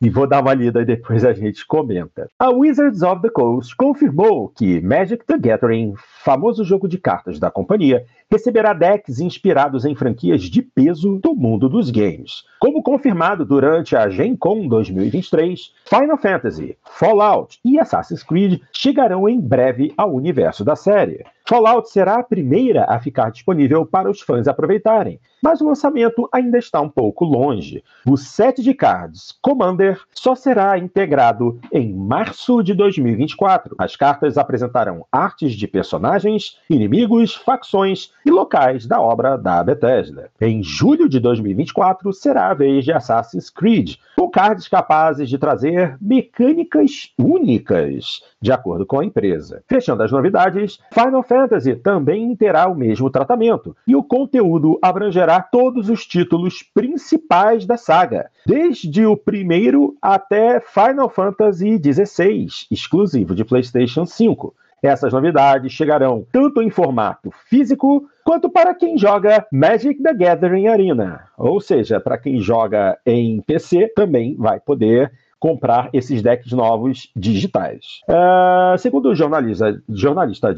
e 0.00 0.08
vou 0.08 0.26
dar 0.26 0.40
uma 0.40 0.54
lida 0.54 0.80
e 0.80 0.84
depois 0.84 1.24
a 1.24 1.32
gente 1.32 1.66
comenta. 1.66 2.28
A 2.38 2.48
Wizards 2.50 3.02
of 3.02 3.20
the 3.20 3.28
Coast 3.28 3.76
confirmou 3.76 4.48
que 4.48 4.80
Magic 4.80 5.24
the 5.26 5.36
Gathering, 5.36 5.94
famoso 6.24 6.64
jogo 6.64 6.88
de 6.88 6.96
cartas 6.96 7.38
da 7.38 7.50
companhia, 7.50 8.06
receberá 8.30 8.72
decks 8.72 9.20
inspirados 9.20 9.84
em 9.84 9.94
franquias 9.94 10.42
de 10.42 10.62
peso 10.62 11.18
do 11.18 11.34
mundo 11.34 11.68
dos 11.68 11.90
games. 11.90 12.44
Como 12.58 12.82
confirmado 12.82 13.44
durante 13.44 13.96
a 13.96 14.08
Gen 14.08 14.36
Con 14.36 14.68
2023, 14.68 15.72
Final 15.84 16.16
Fantasy, 16.16 16.76
Fallout 16.84 17.58
e 17.64 17.78
Assassin's 17.78 18.22
Creed 18.22 18.60
chegarão 18.72 19.28
em 19.28 19.40
breve 19.40 19.92
ao 19.96 20.14
universo 20.14 20.64
da 20.64 20.76
série. 20.76 21.24
Fallout 21.50 21.90
será 21.90 22.20
a 22.20 22.22
primeira 22.22 22.84
a 22.84 23.00
ficar 23.00 23.30
disponível 23.32 23.84
para 23.84 24.08
os 24.08 24.20
fãs 24.20 24.46
aproveitarem, 24.46 25.18
mas 25.42 25.60
o 25.60 25.66
lançamento 25.66 26.28
ainda 26.32 26.58
está 26.58 26.80
um 26.80 26.88
pouco 26.88 27.24
longe. 27.24 27.82
O 28.06 28.16
set 28.16 28.62
de 28.62 28.72
cards 28.72 29.36
Commander 29.42 29.89
só 30.12 30.34
será 30.34 30.78
integrado 30.78 31.58
em 31.72 31.92
março 31.92 32.62
de 32.62 32.74
2024. 32.74 33.74
As 33.78 33.96
cartas 33.96 34.36
apresentarão 34.36 35.04
artes 35.10 35.52
de 35.52 35.66
personagens, 35.66 36.58
inimigos, 36.68 37.34
facções 37.34 38.10
e 38.24 38.30
locais 38.30 38.86
da 38.86 39.00
obra 39.00 39.36
da 39.36 39.62
Bethesda. 39.62 40.30
Em 40.40 40.62
julho 40.62 41.08
de 41.08 41.20
2024 41.20 42.12
será 42.12 42.50
a 42.50 42.54
vez 42.54 42.84
de 42.84 42.92
Assassin's 42.92 43.50
Creed, 43.50 43.96
com 44.16 44.28
cards 44.28 44.68
capazes 44.68 45.28
de 45.28 45.38
trazer 45.38 45.96
mecânicas 46.00 47.12
únicas, 47.18 48.22
de 48.40 48.52
acordo 48.52 48.84
com 48.84 49.00
a 49.00 49.04
empresa. 49.04 49.62
Fechando 49.68 50.02
as 50.02 50.12
novidades, 50.12 50.78
Final 50.92 51.22
Fantasy 51.22 51.74
também 51.76 52.34
terá 52.36 52.68
o 52.68 52.74
mesmo 52.74 53.10
tratamento, 53.10 53.76
e 53.86 53.94
o 53.96 54.02
conteúdo 54.02 54.78
abrangerá 54.82 55.40
todos 55.40 55.88
os 55.88 56.06
títulos 56.06 56.62
principais 56.74 57.66
da 57.66 57.76
saga, 57.76 58.30
desde 58.46 59.06
o 59.06 59.16
primeiro 59.16 59.79
até 60.00 60.60
Final 60.60 61.08
Fantasy 61.08 61.80
XVI, 61.82 62.46
exclusivo 62.70 63.34
de 63.34 63.44
PlayStation 63.44 64.04
5 64.04 64.54
Essas 64.82 65.12
novidades 65.12 65.72
chegarão 65.72 66.24
tanto 66.32 66.62
em 66.62 66.70
formato 66.70 67.30
físico 67.48 68.08
quanto 68.24 68.48
para 68.48 68.74
quem 68.74 68.96
joga 68.96 69.46
Magic 69.52 70.02
the 70.02 70.14
Gathering 70.14 70.68
Arena. 70.68 71.24
Ou 71.36 71.60
seja, 71.60 72.00
para 72.00 72.18
quem 72.18 72.40
joga 72.40 72.98
em 73.04 73.40
PC 73.42 73.88
também 73.94 74.34
vai 74.36 74.58
poder 74.58 75.12
comprar 75.40 75.88
esses 75.92 76.22
decks 76.22 76.52
novos 76.52 77.10
digitais. 77.16 78.00
Uh, 78.08 78.78
segundo 78.78 79.08
o 79.08 79.14
jornalista, 79.14 79.82
jornalista 79.88 80.54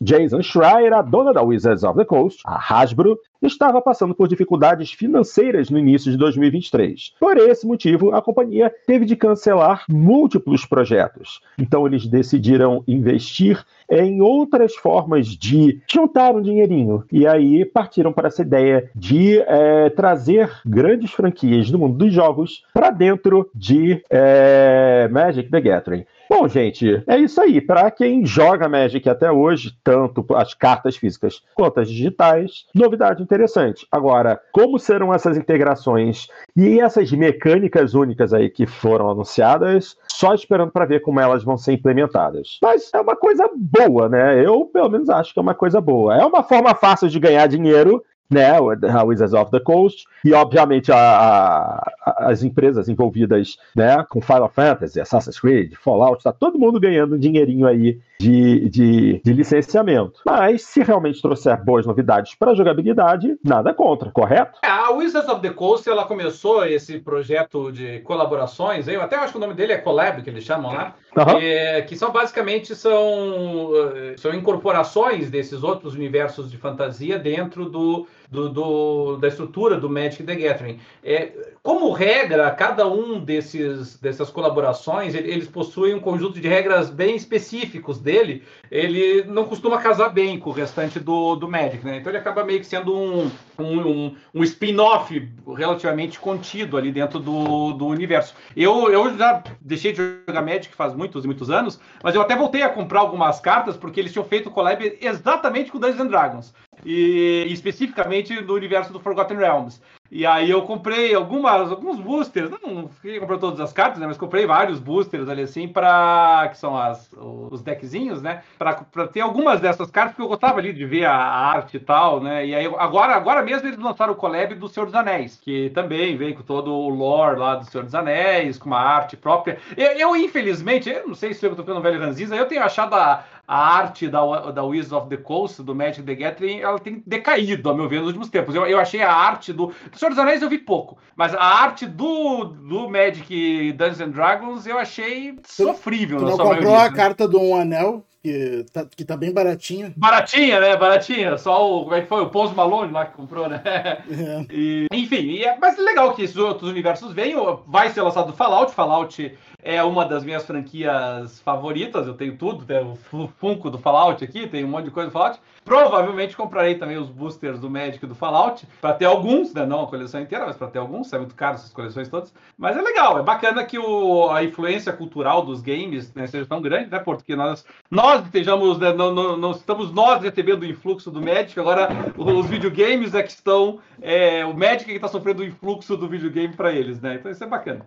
Jason 0.00 0.42
Schreier, 0.42 0.94
a 0.94 1.02
dona 1.02 1.32
da 1.32 1.42
Wizards 1.42 1.84
of 1.84 1.98
the 1.98 2.04
Coast, 2.04 2.40
a 2.46 2.56
Hasbro, 2.56 3.18
estava 3.46 3.80
passando 3.82 4.14
por 4.14 4.26
dificuldades 4.26 4.92
financeiras 4.92 5.68
no 5.68 5.78
início 5.78 6.10
de 6.10 6.16
2023. 6.16 7.12
Por 7.20 7.36
esse 7.36 7.66
motivo, 7.66 8.14
a 8.14 8.22
companhia 8.22 8.72
teve 8.86 9.04
de 9.04 9.14
cancelar 9.14 9.84
múltiplos 9.88 10.64
projetos. 10.64 11.40
Então, 11.58 11.86
eles 11.86 12.06
decidiram 12.06 12.82
investir 12.88 13.62
em 13.90 14.22
outras 14.22 14.74
formas 14.74 15.26
de 15.26 15.80
juntar 15.90 16.34
um 16.34 16.40
dinheirinho. 16.40 17.04
E 17.12 17.26
aí 17.26 17.64
partiram 17.64 18.12
para 18.12 18.28
essa 18.28 18.42
ideia 18.42 18.90
de 18.94 19.38
é, 19.40 19.90
trazer 19.90 20.50
grandes 20.64 21.10
franquias 21.10 21.70
do 21.70 21.78
mundo 21.78 21.98
dos 21.98 22.12
jogos 22.12 22.64
para 22.72 22.90
dentro 22.90 23.50
de 23.54 24.02
é, 24.16 25.08
Magic 25.10 25.50
the 25.50 25.60
Gathering. 25.60 26.06
Bom, 26.30 26.46
gente, 26.46 27.02
é 27.06 27.18
isso 27.18 27.40
aí. 27.40 27.60
Para 27.60 27.90
quem 27.90 28.24
joga 28.24 28.68
Magic 28.68 29.08
até 29.08 29.30
hoje, 29.30 29.76
tanto 29.82 30.24
as 30.34 30.54
cartas 30.54 30.96
físicas 30.96 31.42
quanto 31.54 31.80
as 31.80 31.88
digitais, 31.88 32.64
novidade 32.72 33.22
interessante. 33.22 33.86
Agora, 33.90 34.40
como 34.52 34.78
serão 34.78 35.12
essas 35.12 35.36
integrações 35.36 36.28
e 36.56 36.78
essas 36.78 37.10
mecânicas 37.10 37.94
únicas 37.94 38.32
aí 38.32 38.48
que 38.48 38.66
foram 38.66 39.10
anunciadas, 39.10 39.96
só 40.08 40.32
esperando 40.32 40.70
para 40.70 40.86
ver 40.86 41.00
como 41.00 41.18
elas 41.18 41.42
vão 41.42 41.58
ser 41.58 41.72
implementadas. 41.72 42.58
Mas 42.62 42.90
é 42.94 43.00
uma 43.00 43.16
coisa 43.16 43.50
boa, 43.54 44.08
né? 44.08 44.44
Eu, 44.44 44.66
pelo 44.66 44.88
menos, 44.88 45.10
acho 45.10 45.34
que 45.34 45.40
é 45.40 45.42
uma 45.42 45.54
coisa 45.54 45.80
boa. 45.80 46.16
É 46.16 46.24
uma 46.24 46.44
forma 46.44 46.72
fácil 46.74 47.08
de 47.08 47.18
ganhar 47.18 47.48
dinheiro 47.48 48.02
né, 48.34 48.50
a 48.50 49.02
Wizards 49.02 49.32
of 49.32 49.50
the 49.50 49.60
Coast, 49.60 50.06
e 50.24 50.32
obviamente 50.32 50.90
a, 50.92 50.96
a, 50.96 52.30
as 52.30 52.42
empresas 52.42 52.88
envolvidas 52.88 53.56
né, 53.74 54.04
com 54.08 54.20
Final 54.20 54.48
Fantasy, 54.48 55.00
Assassin's 55.00 55.38
Creed, 55.38 55.74
Fallout, 55.74 56.18
está 56.18 56.32
todo 56.32 56.58
mundo 56.58 56.80
ganhando 56.80 57.14
um 57.14 57.18
dinheirinho 57.18 57.66
aí 57.66 57.98
de, 58.18 58.68
de, 58.68 59.20
de, 59.24 59.32
licenciamento. 59.32 60.20
Mas 60.24 60.62
se 60.62 60.82
realmente 60.82 61.20
trouxer 61.20 61.62
boas 61.62 61.84
novidades 61.84 62.34
para 62.34 62.52
a 62.52 62.54
jogabilidade, 62.54 63.36
nada 63.44 63.74
contra, 63.74 64.10
correto? 64.10 64.58
É, 64.62 64.68
a 64.68 64.90
Wizards 64.90 65.28
of 65.28 65.40
the 65.40 65.50
Coast 65.50 65.88
ela 65.88 66.04
começou 66.04 66.64
esse 66.64 66.98
projeto 66.98 67.70
de 67.70 68.00
colaborações, 68.00 68.88
eu 68.88 69.02
até 69.02 69.16
acho 69.16 69.32
que 69.32 69.38
o 69.38 69.40
nome 69.40 69.54
dele 69.54 69.72
é 69.72 69.78
Collab, 69.78 70.22
que 70.22 70.30
eles 70.30 70.44
chamam 70.44 70.72
lá, 70.72 70.94
uhum. 71.16 71.38
é, 71.40 71.82
que 71.82 71.96
são 71.96 72.10
basicamente 72.10 72.74
são, 72.74 73.70
eh, 73.74 74.14
são 74.16 74.34
incorporações 74.34 75.30
desses 75.30 75.62
outros 75.62 75.94
universos 75.94 76.50
de 76.50 76.56
fantasia 76.56 77.18
dentro 77.18 77.68
do 77.68 78.06
do, 78.30 78.48
do, 78.48 79.16
da 79.16 79.28
estrutura 79.28 79.76
do 79.78 79.88
Magic 79.88 80.22
the 80.22 80.34
Gathering. 80.34 80.80
É, 81.02 81.32
como 81.62 81.92
regra, 81.92 82.50
cada 82.50 82.86
um 82.86 83.18
desses, 83.18 83.96
dessas 83.98 84.30
colaborações, 84.30 85.14
eles 85.14 85.48
possuem 85.48 85.94
um 85.94 86.00
conjunto 86.00 86.40
de 86.40 86.46
regras 86.46 86.90
bem 86.90 87.16
específicos 87.16 87.98
dele. 87.98 88.42
Ele 88.70 89.24
não 89.24 89.44
costuma 89.44 89.78
casar 89.78 90.10
bem 90.10 90.38
com 90.38 90.50
o 90.50 90.52
restante 90.52 91.00
do, 91.00 91.36
do 91.36 91.48
Magic, 91.48 91.84
né? 91.84 91.98
Então 91.98 92.10
ele 92.10 92.18
acaba 92.18 92.44
meio 92.44 92.60
que 92.60 92.66
sendo 92.66 92.94
um, 92.94 93.30
um, 93.58 93.80
um, 93.80 94.16
um 94.34 94.42
spin-off 94.42 95.26
relativamente 95.56 96.18
contido 96.18 96.76
ali 96.76 96.92
dentro 96.92 97.18
do, 97.18 97.72
do 97.72 97.86
universo. 97.86 98.34
Eu, 98.56 98.90
eu 98.90 99.16
já 99.16 99.42
deixei 99.60 99.92
de 99.92 100.18
jogar 100.26 100.42
Magic 100.42 100.74
faz 100.74 100.94
muitos 100.94 101.24
e 101.24 101.26
muitos 101.26 101.50
anos, 101.50 101.80
mas 102.02 102.14
eu 102.14 102.20
até 102.20 102.36
voltei 102.36 102.62
a 102.62 102.68
comprar 102.68 103.00
algumas 103.00 103.40
cartas 103.40 103.76
porque 103.76 104.00
eles 104.00 104.12
tinham 104.12 104.24
feito 104.24 104.50
collab 104.50 104.98
exatamente 105.00 105.70
com 105.70 105.78
Dungeons 105.78 106.08
Dragons 106.08 106.54
e, 106.84 107.46
especificamente 107.48 108.40
no 108.40 108.54
universo 108.54 108.92
do 108.92 109.00
Forgotten 109.00 109.36
Realms. 109.36 109.80
E 110.10 110.24
aí 110.24 110.50
eu 110.50 110.62
comprei 110.62 111.14
algumas, 111.14 111.72
alguns 111.72 111.98
boosters, 111.98 112.50
não 112.62 112.88
fiquei 112.88 113.18
comprando 113.18 113.40
todas 113.40 113.58
as 113.58 113.72
cartas, 113.72 113.98
né, 113.98 114.06
mas 114.06 114.16
comprei 114.16 114.46
vários 114.46 114.78
boosters 114.78 115.28
ali 115.28 115.42
assim 115.42 115.66
para 115.66 116.46
que 116.52 116.58
são 116.58 116.76
as, 116.76 117.10
os 117.16 117.62
deckzinhos, 117.62 118.22
né, 118.22 118.42
para 118.56 118.74
ter 119.08 119.22
algumas 119.22 119.60
dessas 119.60 119.90
cartas 119.90 120.12
porque 120.12 120.22
eu 120.22 120.28
gostava 120.28 120.60
ali 120.60 120.72
de 120.72 120.84
ver 120.84 121.06
a, 121.06 121.16
a, 121.16 121.46
arte 121.54 121.78
e 121.78 121.80
tal, 121.80 122.20
né? 122.20 122.46
E 122.46 122.54
aí 122.54 122.66
agora 122.78 123.14
agora 123.16 123.42
mesmo 123.42 123.66
eles 123.66 123.78
lançaram 123.78 124.12
o 124.12 124.16
collab 124.16 124.54
do 124.54 124.68
Senhor 124.68 124.86
dos 124.86 124.94
Anéis, 124.94 125.40
que 125.42 125.70
também 125.70 126.16
vem 126.16 126.34
com 126.34 126.42
todo 126.42 126.72
o 126.72 126.88
lore 126.90 127.40
lá 127.40 127.56
do 127.56 127.64
Senhor 127.64 127.82
dos 127.82 127.94
Anéis, 127.94 128.58
com 128.58 128.66
uma 128.66 128.78
arte 128.78 129.16
própria. 129.16 129.58
Eu, 129.76 129.92
eu 129.92 130.16
infelizmente, 130.16 130.90
eu 130.90 131.08
não 131.08 131.14
sei 131.14 131.34
se 131.34 131.44
eu 131.44 131.56
tô 131.56 131.62
ficando 131.62 131.80
velho 131.80 131.98
ranziza, 131.98 132.36
eu 132.36 132.46
tenho 132.46 132.62
achado 132.62 132.94
a, 132.94 133.24
a 133.46 133.56
arte 133.56 134.08
da, 134.08 134.50
da 134.50 134.62
Wizards 134.64 134.92
of 134.92 135.08
the 135.08 135.16
Coast, 135.16 135.62
do 135.62 135.74
Magic 135.74 136.02
the 136.02 136.14
Gathering, 136.14 136.60
ela 136.60 136.78
tem 136.78 137.02
decaído, 137.06 137.70
a 137.70 137.74
meu 137.74 137.88
ver, 137.88 137.98
nos 137.98 138.08
últimos 138.08 138.30
tempos. 138.30 138.54
Eu, 138.54 138.66
eu 138.66 138.78
achei 138.78 139.02
a 139.02 139.12
arte 139.12 139.52
do. 139.52 139.66
Do 139.66 139.98
Senhor 139.98 140.10
dos 140.10 140.18
Anéis 140.18 140.42
eu 140.42 140.48
vi 140.48 140.58
pouco, 140.58 140.98
mas 141.14 141.34
a 141.34 141.42
arte 141.42 141.86
do, 141.86 142.44
do 142.44 142.88
Magic 142.88 143.72
Dungeons 143.72 144.00
and 144.00 144.10
Dragons 144.10 144.66
eu 144.66 144.78
achei 144.78 145.38
sofrível. 145.44 146.18
Tu 146.18 146.24
não 146.24 146.30
comprou 146.32 146.48
maioria, 146.52 146.86
a 146.86 146.90
né? 146.90 146.96
carta 146.96 147.28
do 147.28 147.40
Um 147.40 147.56
Anel? 147.56 148.04
Que 148.24 148.64
tá, 148.72 148.86
que 148.86 149.04
tá 149.04 149.18
bem 149.18 149.34
baratinha. 149.34 149.92
Baratinha, 149.94 150.58
né? 150.58 150.74
Baratinha. 150.78 151.36
Só 151.36 151.70
o. 151.70 151.82
Como 151.82 151.94
é 151.94 152.00
que 152.00 152.06
foi? 152.06 152.22
O 152.22 152.30
Post 152.30 152.56
Malone 152.56 152.90
lá 152.90 153.04
que 153.04 153.14
comprou, 153.14 153.50
né? 153.50 153.60
É. 153.66 154.46
E, 154.50 154.86
enfim, 154.90 155.16
e 155.16 155.44
é, 155.44 155.58
mas 155.58 155.78
é 155.78 155.82
legal 155.82 156.14
que 156.14 156.22
esses 156.22 156.36
outros 156.36 156.70
universos 156.70 157.12
venham. 157.12 157.62
Vai 157.66 157.90
ser 157.90 158.00
lançado 158.00 158.32
Fallout. 158.32 158.72
Fallout 158.72 159.36
é 159.64 159.82
uma 159.82 160.04
das 160.04 160.24
minhas 160.24 160.46
franquias 160.46 161.40
favoritas. 161.40 162.06
Eu 162.06 162.14
tenho 162.14 162.36
tudo, 162.36 162.64
tem 162.64 162.78
o 162.78 163.28
Funko 163.38 163.70
do 163.70 163.78
Fallout 163.78 164.22
aqui, 164.22 164.46
tem 164.46 164.64
um 164.64 164.68
monte 164.68 164.84
de 164.84 164.90
coisa 164.90 165.10
do 165.10 165.12
Fallout. 165.12 165.40
Provavelmente 165.64 166.36
comprarei 166.36 166.74
também 166.74 166.98
os 166.98 167.08
boosters 167.08 167.58
do 167.58 167.70
Magic 167.70 168.04
e 168.04 168.06
do 168.06 168.14
Fallout, 168.14 168.68
para 168.82 168.92
ter 168.92 169.06
alguns, 169.06 169.54
né? 169.54 169.64
Não 169.64 169.82
a 169.82 169.86
coleção 169.86 170.20
inteira, 170.20 170.44
mas 170.44 170.56
para 170.56 170.68
ter 170.68 170.78
alguns. 170.78 171.10
É 171.12 171.18
muito 171.18 171.34
caro 171.34 171.54
essas 171.54 171.72
coleções 171.72 172.08
todas. 172.08 172.34
Mas 172.58 172.76
é 172.76 172.82
legal, 172.82 173.18
é 173.18 173.22
bacana 173.22 173.64
que 173.64 173.78
o, 173.78 174.30
a 174.30 174.44
influência 174.44 174.92
cultural 174.92 175.42
dos 175.42 175.62
games 175.62 176.12
né, 176.14 176.26
seja 176.26 176.44
tão 176.44 176.60
grande, 176.60 176.90
né? 176.90 176.98
Porque 176.98 177.34
nós, 177.34 177.64
nós 177.90 178.13
estejamos, 178.22 178.78
né, 178.78 178.92
não, 178.92 179.14
não, 179.14 179.36
não, 179.36 179.50
estamos 179.50 179.92
nós 179.92 180.22
recebendo 180.22 180.62
o 180.62 180.66
influxo 180.66 181.10
do 181.10 181.20
Magic, 181.20 181.58
agora 181.58 181.88
os 182.16 182.46
videogames 182.46 183.14
é 183.14 183.22
que 183.22 183.30
estão. 183.30 183.78
É, 184.00 184.44
o 184.44 184.54
Magic 184.54 184.84
é 184.84 184.86
que 184.86 184.92
está 184.92 185.08
sofrendo 185.08 185.42
o 185.42 185.44
influxo 185.44 185.96
do 185.96 186.08
videogame 186.08 186.54
para 186.54 186.72
eles, 186.72 187.00
né? 187.00 187.16
Então 187.16 187.30
isso 187.30 187.42
é 187.42 187.46
bacana. 187.46 187.84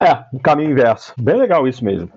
É, 0.00 0.24
um 0.32 0.38
caminho 0.38 0.70
inverso. 0.70 1.12
Bem 1.18 1.36
legal 1.36 1.66
isso 1.66 1.84
mesmo. 1.84 2.10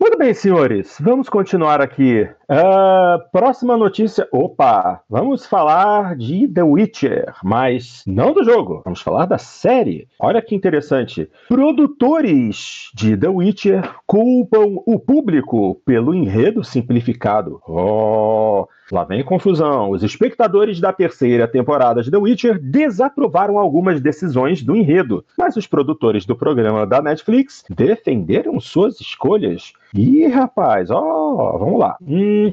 Muito 0.00 0.16
bem, 0.16 0.32
senhores, 0.32 0.96
vamos 0.98 1.28
continuar 1.28 1.82
aqui. 1.82 2.26
Uh, 2.48 3.30
próxima 3.30 3.76
notícia. 3.76 4.26
Opa, 4.32 5.02
vamos 5.10 5.44
falar 5.44 6.16
de 6.16 6.48
The 6.48 6.62
Witcher, 6.62 7.34
mas 7.44 8.02
não 8.06 8.32
do 8.32 8.42
jogo, 8.42 8.80
vamos 8.82 9.02
falar 9.02 9.26
da 9.26 9.36
série. 9.36 10.08
Olha 10.18 10.40
que 10.40 10.54
interessante. 10.54 11.28
Produtores 11.48 12.90
de 12.94 13.14
The 13.14 13.28
Witcher 13.28 13.94
culpam 14.06 14.80
o 14.86 14.98
público 14.98 15.74
pelo 15.84 16.14
enredo 16.14 16.64
simplificado. 16.64 17.60
Oh, 17.68 18.66
Lá 18.90 19.04
vem 19.04 19.22
confusão. 19.22 19.90
Os 19.90 20.02
espectadores 20.02 20.80
da 20.80 20.92
terceira 20.92 21.46
temporada 21.46 22.02
de 22.02 22.10
The 22.10 22.16
Witcher 22.16 22.58
desaprovaram 22.58 23.58
algumas 23.58 24.00
decisões 24.00 24.62
do 24.62 24.74
enredo, 24.74 25.24
mas 25.38 25.56
os 25.56 25.66
produtores 25.66 26.26
do 26.26 26.34
programa 26.34 26.86
da 26.86 27.00
Netflix 27.00 27.64
defenderam 27.70 28.58
suas 28.58 29.00
escolhas. 29.00 29.72
Ih, 29.94 30.26
rapaz, 30.26 30.90
ó, 30.90 31.58
vamos 31.58 31.78
lá. 31.78 31.96
Hum, 32.02 32.52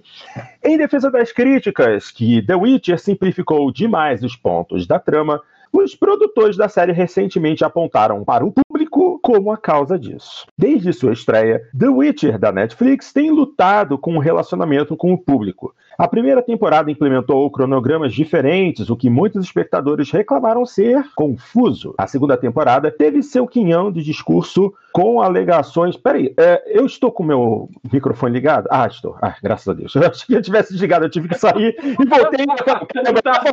em 0.63 0.77
defesa 0.77 1.09
das 1.09 1.31
críticas 1.31 2.11
que 2.11 2.41
The 2.41 2.55
Witcher 2.55 2.99
simplificou 2.99 3.71
demais 3.71 4.23
os 4.23 4.35
pontos 4.35 4.85
da 4.85 4.99
trama, 4.99 5.41
os 5.71 5.95
produtores 5.95 6.57
da 6.57 6.69
série 6.69 6.91
recentemente 6.91 7.63
apontaram 7.63 8.23
para 8.23 8.45
o 8.45 8.51
público 8.51 9.19
como 9.21 9.51
a 9.51 9.57
causa 9.57 9.97
disso. 9.97 10.45
Desde 10.57 10.93
sua 10.93 11.13
estreia, 11.13 11.61
The 11.77 11.89
Witcher 11.89 12.39
da 12.39 12.51
Netflix 12.51 13.11
tem 13.11 13.31
lutado 13.31 13.97
com 13.97 14.15
o 14.15 14.19
relacionamento 14.19 14.95
com 14.95 15.13
o 15.13 15.17
público. 15.17 15.73
A 15.97 16.07
primeira 16.07 16.43
temporada 16.43 16.91
implementou 16.91 17.49
cronogramas 17.49 18.13
diferentes, 18.13 18.89
o 18.89 18.95
que 18.95 19.09
muitos 19.09 19.43
espectadores 19.43 20.11
reclamaram 20.11 20.63
ser 20.63 21.03
confuso. 21.15 21.95
A 21.97 22.05
segunda 22.05 22.37
temporada 22.37 22.91
teve 22.91 23.23
seu 23.23 23.47
quinhão 23.47 23.91
de 23.91 24.03
discurso 24.03 24.73
com 24.97 25.21
alegações. 25.21 25.95
Peraí, 25.95 26.33
é, 26.35 26.63
eu 26.65 26.83
estou 26.83 27.11
com 27.11 27.21
meu 27.21 27.69
microfone 27.93 28.33
ligado? 28.33 28.67
Ah, 28.71 28.87
estou. 28.87 29.15
Ah, 29.21 29.35
graças 29.43 29.67
a 29.67 29.73
Deus. 29.73 29.93
Eu 29.95 30.07
achei 30.07 30.25
que 30.25 30.33
eu 30.33 30.41
tivesse 30.41 30.73
desligado, 30.73 31.05
eu 31.05 31.09
tive 31.09 31.27
que 31.27 31.37
sair 31.37 31.75
e 31.83 32.05
voltei. 32.05 32.47
tá, 32.47 32.79
tá 32.79 33.43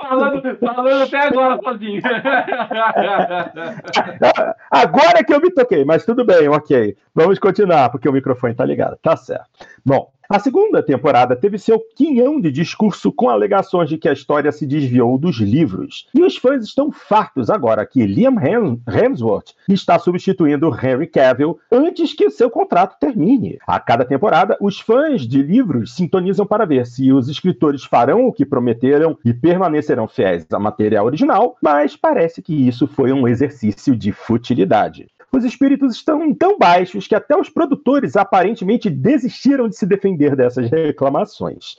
falando, 0.00 0.56
falando 0.58 1.02
até 1.02 1.26
agora 1.26 1.60
sozinho. 1.62 2.00
agora 4.70 5.22
que 5.24 5.34
eu 5.34 5.40
me 5.40 5.50
toquei, 5.50 5.84
mas 5.84 6.06
tudo 6.06 6.24
bem, 6.24 6.48
ok. 6.48 6.96
Vamos 7.14 7.38
continuar, 7.38 7.90
porque 7.90 8.08
o 8.08 8.12
microfone 8.12 8.52
está 8.52 8.64
ligado. 8.64 8.96
Tá 9.02 9.14
certo. 9.16 9.44
Bom, 9.84 10.10
A 10.26 10.38
segunda 10.38 10.82
temporada 10.82 11.36
teve 11.36 11.58
seu 11.58 11.78
quinhão 11.94 12.40
de 12.40 12.50
discurso 12.50 13.12
com 13.12 13.28
alegações 13.28 13.90
de 13.90 13.98
que 13.98 14.08
a 14.08 14.12
história 14.12 14.50
se 14.50 14.66
desviou 14.66 15.18
dos 15.18 15.36
livros. 15.36 16.08
E 16.14 16.22
os 16.22 16.36
fãs 16.36 16.64
estão 16.64 16.90
fartos 16.90 17.50
agora 17.50 17.84
que 17.84 18.06
Liam 18.06 18.36
Hemsworth 18.88 19.52
está 19.68 19.98
substituindo 19.98 20.74
Henry 20.74 21.08
Cavill 21.08 21.58
antes 21.70 22.14
que 22.14 22.30
seu 22.30 22.48
contrato 22.48 22.98
termine. 22.98 23.58
A 23.66 23.78
cada 23.78 24.02
temporada, 24.02 24.56
os 24.62 24.80
fãs 24.80 25.28
de 25.28 25.42
livros 25.42 25.94
sintonizam 25.94 26.46
para 26.46 26.64
ver 26.64 26.86
se 26.86 27.12
os 27.12 27.28
escritores 27.28 27.84
farão 27.84 28.26
o 28.26 28.32
que 28.32 28.46
prometeram 28.46 29.18
e 29.22 29.34
permanecerão 29.34 30.08
fiéis 30.08 30.46
à 30.50 30.58
matéria 30.58 31.02
original, 31.02 31.56
mas 31.60 31.96
parece 31.96 32.40
que 32.40 32.66
isso 32.66 32.86
foi 32.86 33.12
um 33.12 33.28
exercício 33.28 33.94
de 33.94 34.10
futilidade. 34.10 35.06
Os 35.34 35.42
espíritos 35.42 35.96
estão 35.96 36.32
tão 36.32 36.56
baixos 36.56 37.08
que 37.08 37.14
até 37.14 37.36
os 37.36 37.48
produtores 37.48 38.14
aparentemente 38.14 38.88
desistiram 38.88 39.68
de 39.68 39.76
se 39.76 39.84
defender 39.84 40.36
dessas 40.36 40.70
reclamações. 40.70 41.74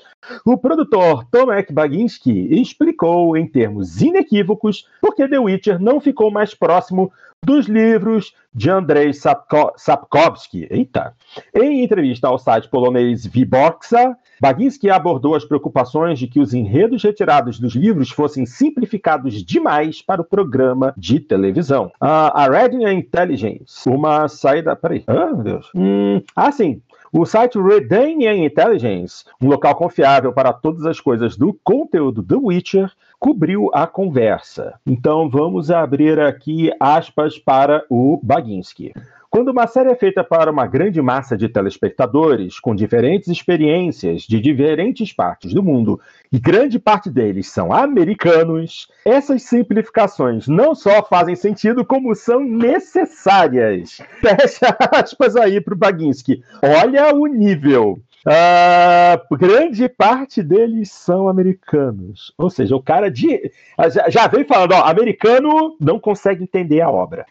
O 0.46 0.58
produtor 0.58 1.24
Tomek 1.32 1.72
Baginski 1.72 2.54
explicou 2.54 3.38
em 3.38 3.48
termos 3.48 4.02
inequívocos 4.02 4.86
por 5.00 5.16
que 5.16 5.26
The 5.26 5.40
Witcher 5.40 5.80
não 5.80 6.02
ficou 6.02 6.30
mais 6.30 6.54
próximo 6.54 7.10
dos 7.44 7.68
livros 7.68 8.34
de 8.54 8.70
Andrei 8.70 9.14
Sapko 9.14 9.74
Sapkowski. 9.76 10.68
Eita. 10.70 11.14
Em 11.54 11.84
entrevista 11.84 12.28
ao 12.28 12.38
site 12.38 12.70
polonês 12.70 13.26
Viboxa, 13.26 14.16
Baginski 14.40 14.90
abordou 14.90 15.36
as 15.36 15.46
preocupações 15.46 16.20
de 16.20 16.28
que 16.28 16.40
os 16.40 16.54
enredos 16.54 17.04
retirados 17.04 17.60
dos 17.60 17.76
livros 17.76 18.10
fossem 18.10 18.46
simplificados 18.46 19.44
demais 19.44 20.02
para 20.02 20.22
o 20.22 20.26
programa 20.26 20.94
de 20.98 21.20
televisão. 21.20 21.88
Uh, 22.02 22.32
a 22.34 22.48
Reading 22.50 22.86
Intelligence, 22.86 23.88
uma 23.88 24.28
saída. 24.28 24.76
Peraí. 24.76 25.04
Ah, 25.08 25.28
meu 25.28 25.44
Deus. 25.44 25.70
Hum, 25.76 26.22
ah, 26.36 26.52
sim. 26.52 26.82
O 27.18 27.26
site 27.26 27.58
Redanian 27.58 28.36
Intelligence, 28.36 29.24
um 29.42 29.48
local 29.48 29.74
confiável 29.74 30.34
para 30.34 30.52
todas 30.52 30.86
as 30.86 31.00
coisas 31.00 31.38
do 31.38 31.54
conteúdo 31.64 32.22
do 32.22 32.48
Witcher, 32.48 32.92
cobriu 33.18 33.72
a 33.74 33.88
conversa. 33.88 34.78
Então 34.86 35.30
vamos 35.30 35.72
abrir 35.72 36.20
aqui 36.20 36.70
aspas 36.78 37.40
para 37.40 37.86
o 37.90 38.20
Baginski. 38.22 38.92
Quando 39.36 39.50
uma 39.50 39.68
série 39.68 39.90
é 39.90 39.96
feita 39.96 40.24
para 40.24 40.50
uma 40.50 40.66
grande 40.66 41.02
massa 41.02 41.36
de 41.36 41.50
telespectadores, 41.50 42.58
com 42.58 42.74
diferentes 42.74 43.28
experiências 43.28 44.22
de 44.22 44.40
diferentes 44.40 45.12
partes 45.12 45.54
do 45.54 45.62
mundo, 45.62 46.00
e 46.32 46.40
grande 46.40 46.80
parte 46.80 47.10
deles 47.10 47.50
são 47.50 47.74
americanos, 47.74 48.88
essas 49.04 49.44
simplificações 49.44 50.48
não 50.48 50.74
só 50.74 51.04
fazem 51.04 51.36
sentido, 51.36 51.84
como 51.84 52.16
são 52.16 52.40
necessárias. 52.40 53.98
Fecha 54.24 54.74
aspas 54.94 55.36
aí 55.36 55.60
para 55.60 55.74
o 55.74 55.78
Baginski. 55.78 56.42
Olha 56.64 57.14
o 57.14 57.28
nível. 57.28 58.00
Uh, 58.26 59.36
grande 59.36 59.90
parte 59.90 60.42
deles 60.42 60.94
são 60.94 61.28
americanos. 61.28 62.34
Ou 62.38 62.50
seja, 62.50 62.74
o 62.74 62.82
cara 62.82 63.12
de, 63.12 63.52
já, 63.92 64.10
já 64.10 64.28
veio 64.28 64.48
falando, 64.48 64.72
ó, 64.72 64.86
americano 64.86 65.76
não 65.78 66.00
consegue 66.00 66.42
entender 66.42 66.80
a 66.80 66.90
obra. 66.90 67.26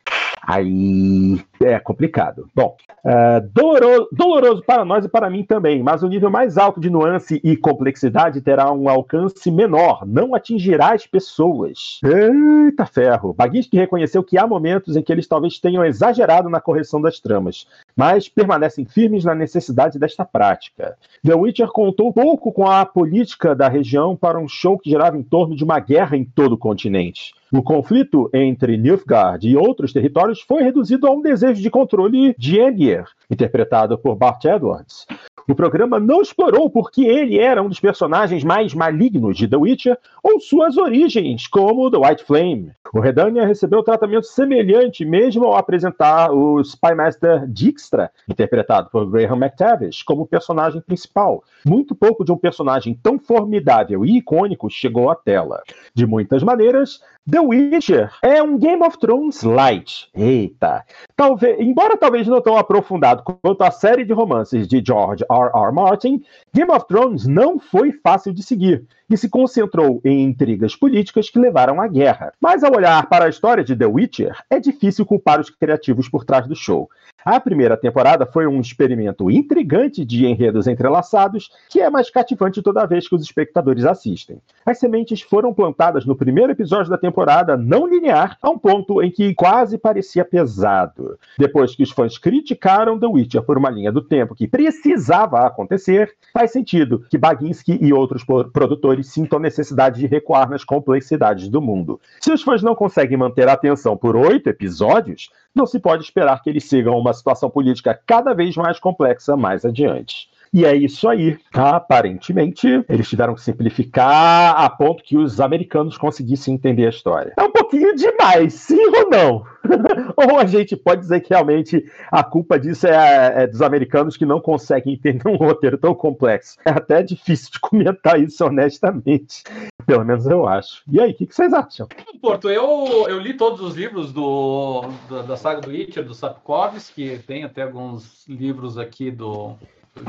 Aí 0.46 1.40
é 1.62 1.78
complicado. 1.78 2.48
Bom, 2.54 2.76
uh, 3.04 3.48
doloroso, 3.52 4.08
doloroso, 4.12 4.62
para 4.62 4.84
nós 4.84 5.04
e 5.04 5.08
para 5.08 5.30
mim 5.30 5.42
também, 5.42 5.82
mas 5.82 6.02
o 6.02 6.08
nível 6.08 6.30
mais 6.30 6.58
alto 6.58 6.78
de 6.78 6.90
nuance 6.90 7.40
e 7.42 7.56
complexidade 7.56 8.40
terá 8.42 8.70
um 8.70 8.88
alcance 8.88 9.50
menor, 9.50 10.04
não 10.06 10.34
atingirá 10.34 10.92
as 10.92 11.06
pessoas. 11.06 11.98
Eita 12.04 12.84
ferro! 12.84 13.32
Baguinski 13.32 13.76
reconheceu 13.76 14.22
que 14.22 14.36
há 14.36 14.46
momentos 14.46 14.96
em 14.96 15.02
que 15.02 15.12
eles 15.12 15.26
talvez 15.26 15.58
tenham 15.58 15.84
exagerado 15.84 16.50
na 16.50 16.60
correção 16.60 17.00
das 17.00 17.18
tramas, 17.18 17.66
mas 17.96 18.28
permanecem 18.28 18.84
firmes 18.84 19.24
na 19.24 19.34
necessidade 19.34 19.98
desta 19.98 20.24
prática. 20.24 20.96
The 21.24 21.34
Witcher 21.34 21.68
contou 21.68 22.12
pouco 22.12 22.52
com 22.52 22.66
a 22.68 22.84
política 22.84 23.54
da 23.54 23.68
região 23.68 24.14
para 24.14 24.38
um 24.38 24.48
show 24.48 24.78
que 24.78 24.90
girava 24.90 25.16
em 25.16 25.22
torno 25.22 25.56
de 25.56 25.64
uma 25.64 25.80
guerra 25.80 26.16
em 26.16 26.24
todo 26.24 26.52
o 26.52 26.58
continente. 26.58 27.32
O 27.56 27.62
conflito 27.62 28.28
entre 28.34 28.76
Nilfgaard 28.76 29.48
e 29.48 29.56
outros 29.56 29.92
territórios 29.92 30.40
foi 30.40 30.64
reduzido 30.64 31.06
a 31.06 31.12
um 31.12 31.22
desejo 31.22 31.62
de 31.62 31.70
controle 31.70 32.34
de 32.36 32.60
Aegir, 32.60 33.04
interpretado 33.30 33.96
por 33.96 34.16
Bart 34.16 34.44
Edwards. 34.44 35.06
O 35.48 35.54
programa 35.54 36.00
não 36.00 36.20
explorou 36.20 36.68
porque 36.68 37.04
ele 37.04 37.38
era 37.38 37.62
um 37.62 37.68
dos 37.68 37.78
personagens 37.78 38.42
mais 38.42 38.74
malignos 38.74 39.36
de 39.36 39.46
The 39.46 39.56
Witcher 39.56 39.96
ou 40.20 40.40
suas 40.40 40.76
origens, 40.76 41.46
como 41.46 41.88
The 41.92 41.98
White 41.98 42.24
Flame. 42.24 42.72
O 42.94 43.00
Redania 43.00 43.44
recebeu 43.44 43.82
tratamento 43.82 44.24
semelhante 44.24 45.04
mesmo 45.04 45.46
ao 45.46 45.56
apresentar 45.56 46.30
o 46.30 46.62
Spymaster 46.62 47.44
Dijkstra, 47.48 48.08
interpretado 48.28 48.88
por 48.88 49.10
Graham 49.10 49.36
McTavish, 49.36 50.04
como 50.04 50.24
personagem 50.24 50.80
principal. 50.80 51.42
Muito 51.66 51.92
pouco 51.92 52.24
de 52.24 52.30
um 52.30 52.36
personagem 52.36 52.96
tão 53.02 53.18
formidável 53.18 54.04
e 54.04 54.18
icônico 54.18 54.70
chegou 54.70 55.10
à 55.10 55.16
tela. 55.16 55.64
De 55.92 56.06
muitas 56.06 56.44
maneiras, 56.44 57.00
The 57.28 57.40
Witcher 57.40 58.12
é 58.22 58.40
um 58.40 58.56
Game 58.56 58.84
of 58.84 58.96
Thrones 58.98 59.42
light. 59.42 60.08
Eita. 60.14 60.84
Talvez, 61.16 61.58
embora 61.58 61.96
talvez 61.96 62.28
não 62.28 62.40
tão 62.40 62.56
aprofundado 62.56 63.24
quanto 63.24 63.64
a 63.64 63.72
série 63.72 64.04
de 64.04 64.12
romances 64.12 64.68
de 64.68 64.80
George 64.86 65.24
R. 65.28 65.50
R. 65.52 65.72
Martin, 65.72 66.22
Game 66.54 66.70
of 66.70 66.86
Thrones 66.86 67.26
não 67.26 67.58
foi 67.58 67.90
fácil 67.90 68.32
de 68.32 68.44
seguir 68.44 68.86
e 69.08 69.16
se 69.16 69.28
concentrou 69.28 70.00
em 70.04 70.22
intrigas 70.22 70.74
políticas 70.74 71.28
que 71.30 71.38
levaram 71.38 71.80
à 71.80 71.86
guerra. 71.86 72.32
Mas 72.40 72.64
ao 72.64 72.74
olhar 72.74 73.08
para 73.08 73.26
a 73.26 73.28
história 73.28 73.64
de 73.64 73.76
The 73.76 73.86
Witcher, 73.86 74.36
é 74.48 74.58
difícil 74.58 75.04
culpar 75.04 75.40
os 75.40 75.50
criativos 75.50 76.08
por 76.08 76.24
trás 76.24 76.46
do 76.46 76.56
show. 76.56 76.88
A 77.24 77.40
primeira 77.40 77.74
temporada 77.74 78.26
foi 78.26 78.46
um 78.46 78.60
experimento 78.60 79.30
intrigante 79.30 80.04
de 80.04 80.26
enredos 80.26 80.66
entrelaçados, 80.66 81.50
que 81.70 81.80
é 81.80 81.88
mais 81.88 82.10
cativante 82.10 82.60
toda 82.60 82.84
vez 82.84 83.08
que 83.08 83.14
os 83.14 83.22
espectadores 83.22 83.86
assistem. 83.86 84.42
As 84.66 84.78
sementes 84.78 85.22
foram 85.22 85.54
plantadas 85.54 86.04
no 86.04 86.14
primeiro 86.14 86.52
episódio 86.52 86.90
da 86.90 86.98
temporada 86.98 87.56
não 87.56 87.86
linear, 87.86 88.36
a 88.42 88.50
um 88.50 88.58
ponto 88.58 89.02
em 89.02 89.10
que 89.10 89.34
quase 89.34 89.78
parecia 89.78 90.22
pesado. 90.22 91.18
Depois 91.38 91.74
que 91.74 91.82
os 91.82 91.90
fãs 91.90 92.18
criticaram 92.18 92.98
The 92.98 93.06
Witcher 93.06 93.42
por 93.42 93.56
uma 93.56 93.70
linha 93.70 93.90
do 93.90 94.02
tempo 94.02 94.34
que 94.34 94.46
precisava 94.46 95.46
acontecer, 95.46 96.12
faz 96.30 96.52
sentido 96.52 97.06
que 97.08 97.16
Baginski 97.16 97.78
e 97.80 97.90
outros 97.90 98.22
produtores 98.22 99.06
sintam 99.06 99.38
necessidade 99.38 99.98
de 99.98 100.06
recuar 100.06 100.50
nas 100.50 100.62
complexidades 100.62 101.48
do 101.48 101.62
mundo. 101.62 101.98
Se 102.20 102.30
os 102.30 102.42
fãs 102.42 102.62
não 102.62 102.74
conseguem 102.74 103.16
manter 103.16 103.48
a 103.48 103.54
atenção 103.54 103.96
por 103.96 104.14
oito 104.14 104.50
episódios, 104.50 105.30
não 105.54 105.66
se 105.66 105.78
pode 105.78 106.02
esperar 106.02 106.42
que 106.42 106.50
eles 106.50 106.64
sigam 106.64 106.98
uma 106.98 107.12
situação 107.12 107.48
política 107.48 107.98
cada 108.06 108.34
vez 108.34 108.56
mais 108.56 108.78
complexa 108.78 109.36
mais 109.36 109.64
adiante. 109.64 110.28
E 110.54 110.64
é 110.64 110.72
isso 110.72 111.08
aí. 111.08 111.36
Aparentemente, 111.52 112.68
eles 112.88 113.08
tiveram 113.08 113.34
que 113.34 113.40
simplificar 113.40 114.54
a 114.56 114.70
ponto 114.70 115.02
que 115.02 115.18
os 115.18 115.40
americanos 115.40 115.98
conseguissem 115.98 116.54
entender 116.54 116.86
a 116.86 116.90
história. 116.90 117.32
É 117.36 117.42
um 117.42 117.50
pouquinho 117.50 117.92
demais, 117.96 118.54
sim 118.54 118.78
ou 118.78 119.10
não? 119.10 119.44
ou 120.16 120.38
a 120.38 120.46
gente 120.46 120.76
pode 120.76 121.00
dizer 121.00 121.22
que 121.22 121.30
realmente 121.30 121.84
a 122.08 122.22
culpa 122.22 122.56
disso 122.56 122.86
é, 122.86 123.42
é, 123.42 123.46
dos 123.48 123.60
americanos 123.62 124.16
que 124.16 124.24
não 124.24 124.40
conseguem 124.40 124.94
entender 124.94 125.28
um 125.28 125.34
roteiro 125.34 125.76
tão 125.76 125.92
complexo. 125.92 126.56
É 126.64 126.70
até 126.70 127.02
difícil 127.02 127.50
de 127.50 127.58
comentar 127.58 128.20
isso 128.20 128.44
honestamente. 128.44 129.42
Pelo 129.84 130.04
menos 130.04 130.24
eu 130.24 130.46
acho. 130.46 130.84
E 130.88 131.00
aí, 131.00 131.10
o 131.10 131.14
que, 131.16 131.26
que, 131.26 131.34
vocês 131.34 131.52
acham? 131.52 131.88
Porto, 132.22 132.48
eu, 132.48 133.06
eu 133.08 133.18
li 133.18 133.34
todos 133.34 133.60
os 133.60 133.74
livros 133.74 134.12
do, 134.12 134.84
do 135.08 135.24
da 135.24 135.36
saga 135.36 135.62
do 135.62 135.70
Witcher, 135.70 136.04
do 136.04 136.14
Sapkowski, 136.14 137.18
tem 137.26 137.42
até 137.42 137.62
alguns 137.62 138.24
livros 138.28 138.78
aqui 138.78 139.10
do 139.10 139.56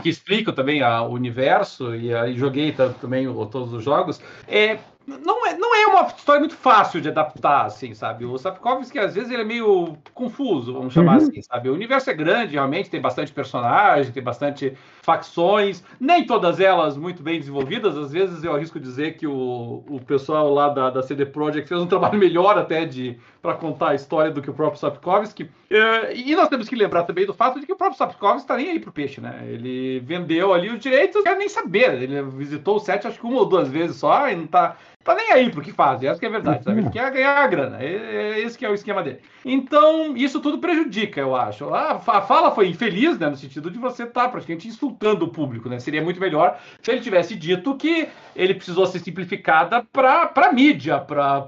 que 0.01 0.09
explicam 0.09 0.53
também 0.53 0.81
o 0.83 1.07
universo, 1.09 1.95
e 1.95 2.13
aí 2.13 2.35
joguei 2.37 2.73
também 2.99 3.27
todos 3.51 3.73
os 3.73 3.83
jogos, 3.83 4.19
é, 4.47 4.79
não 5.07 5.45
é, 5.45 5.55
não 5.55 5.75
é 5.75 5.87
uma 5.87 6.07
história 6.07 6.39
muito 6.39 6.55
fácil 6.55 6.99
de 6.99 7.09
adaptar, 7.09 7.65
assim, 7.65 7.93
sabe? 7.93 8.25
O 8.25 8.37
Sapkowski, 8.37 8.97
às 8.97 9.13
vezes, 9.13 9.29
ele 9.29 9.43
é 9.43 9.45
meio 9.45 9.97
confuso, 10.13 10.73
vamos 10.73 10.93
chamar 10.93 11.19
uhum. 11.19 11.27
assim, 11.27 11.41
sabe? 11.41 11.69
O 11.69 11.73
universo 11.73 12.09
é 12.09 12.13
grande, 12.13 12.53
realmente, 12.53 12.89
tem 12.89 12.99
bastante 12.99 13.31
personagem, 13.31 14.11
tem 14.11 14.23
bastante 14.23 14.75
facções, 15.03 15.83
nem 15.99 16.25
todas 16.25 16.59
elas 16.59 16.97
muito 16.97 17.21
bem 17.21 17.39
desenvolvidas. 17.39 17.95
Às 17.95 18.11
vezes 18.11 18.43
eu 18.43 18.55
arrisco 18.55 18.79
dizer 18.79 19.17
que 19.17 19.27
o, 19.27 19.83
o 19.87 20.01
pessoal 20.05 20.51
lá 20.51 20.69
da, 20.69 20.89
da 20.89 21.03
CD 21.03 21.25
Projekt 21.25 21.69
fez 21.69 21.79
um 21.79 21.87
trabalho 21.87 22.17
melhor 22.19 22.57
até 22.57 22.85
de 22.85 23.17
para 23.41 23.53
contar 23.53 23.89
a 23.89 23.95
história 23.95 24.31
do 24.31 24.41
que 24.41 24.49
o 24.49 24.53
próprio 24.53 24.79
Sapkowski. 24.79 25.47
É, 25.69 26.15
e 26.15 26.35
nós 26.35 26.49
temos 26.49 26.67
que 26.67 26.75
lembrar 26.75 27.03
também 27.03 27.27
do 27.27 27.33
fato 27.33 27.59
de 27.59 27.65
que 27.67 27.73
o 27.73 27.75
próprio 27.75 27.97
Sapkowski 27.97 28.41
está 28.41 28.57
nem 28.57 28.71
aí 28.71 28.79
pro 28.79 28.91
peixe, 28.91 29.21
né? 29.21 29.41
Ele 29.47 29.99
vendeu 29.99 30.51
ali 30.51 30.71
os 30.71 30.79
direitos, 30.79 31.15
não 31.15 31.23
quer 31.23 31.37
nem 31.37 31.47
saber. 31.47 32.01
Ele 32.01 32.23
visitou 32.23 32.77
o 32.77 32.79
set 32.79 33.05
acho 33.05 33.19
que 33.19 33.25
uma 33.25 33.37
ou 33.37 33.45
duas 33.45 33.67
vezes 33.67 33.97
só 33.97 34.27
e 34.27 34.35
não 34.35 34.47
tá 34.47 34.75
tá 35.05 35.13
nem 35.13 35.31
aí 35.31 35.51
pro 35.51 35.61
que 35.61 35.71
faz, 35.71 36.01
essa 36.01 36.19
que 36.19 36.25
é 36.25 36.29
a 36.29 36.31
verdade, 36.31 36.63
sabe? 36.63 36.79
Ele 36.79 36.89
quer 36.89 37.11
ganhar 37.11 37.37
a 37.37 37.47
grana, 37.47 37.77
esse 37.83 38.57
que 38.57 38.65
é 38.65 38.69
o 38.69 38.73
esquema 38.73 39.03
dele. 39.03 39.19
Então, 39.45 40.17
isso 40.17 40.41
tudo 40.41 40.57
prejudica, 40.57 41.21
eu 41.21 41.35
acho. 41.35 41.71
A, 41.71 41.99
fala 41.99 42.49
foi 42.49 42.67
infeliz, 42.67 43.19
né, 43.19 43.29
no 43.29 43.35
sentido 43.35 43.69
de 43.69 43.77
você 43.77 44.03
estar 44.03 44.23
tá 44.23 44.29
praticamente 44.29 44.67
insultando 44.67 45.25
o 45.25 45.29
público, 45.29 45.69
né? 45.69 45.77
Seria 45.77 46.01
muito 46.01 46.19
melhor 46.19 46.59
se 46.81 46.89
ele 46.89 47.01
tivesse 47.01 47.35
dito 47.35 47.75
que 47.75 48.07
ele 48.35 48.55
precisou 48.55 48.87
ser 48.87 48.97
simplificada 48.97 49.85
para 49.93 50.25
para 50.25 50.51
mídia, 50.51 50.99
para 50.99 51.47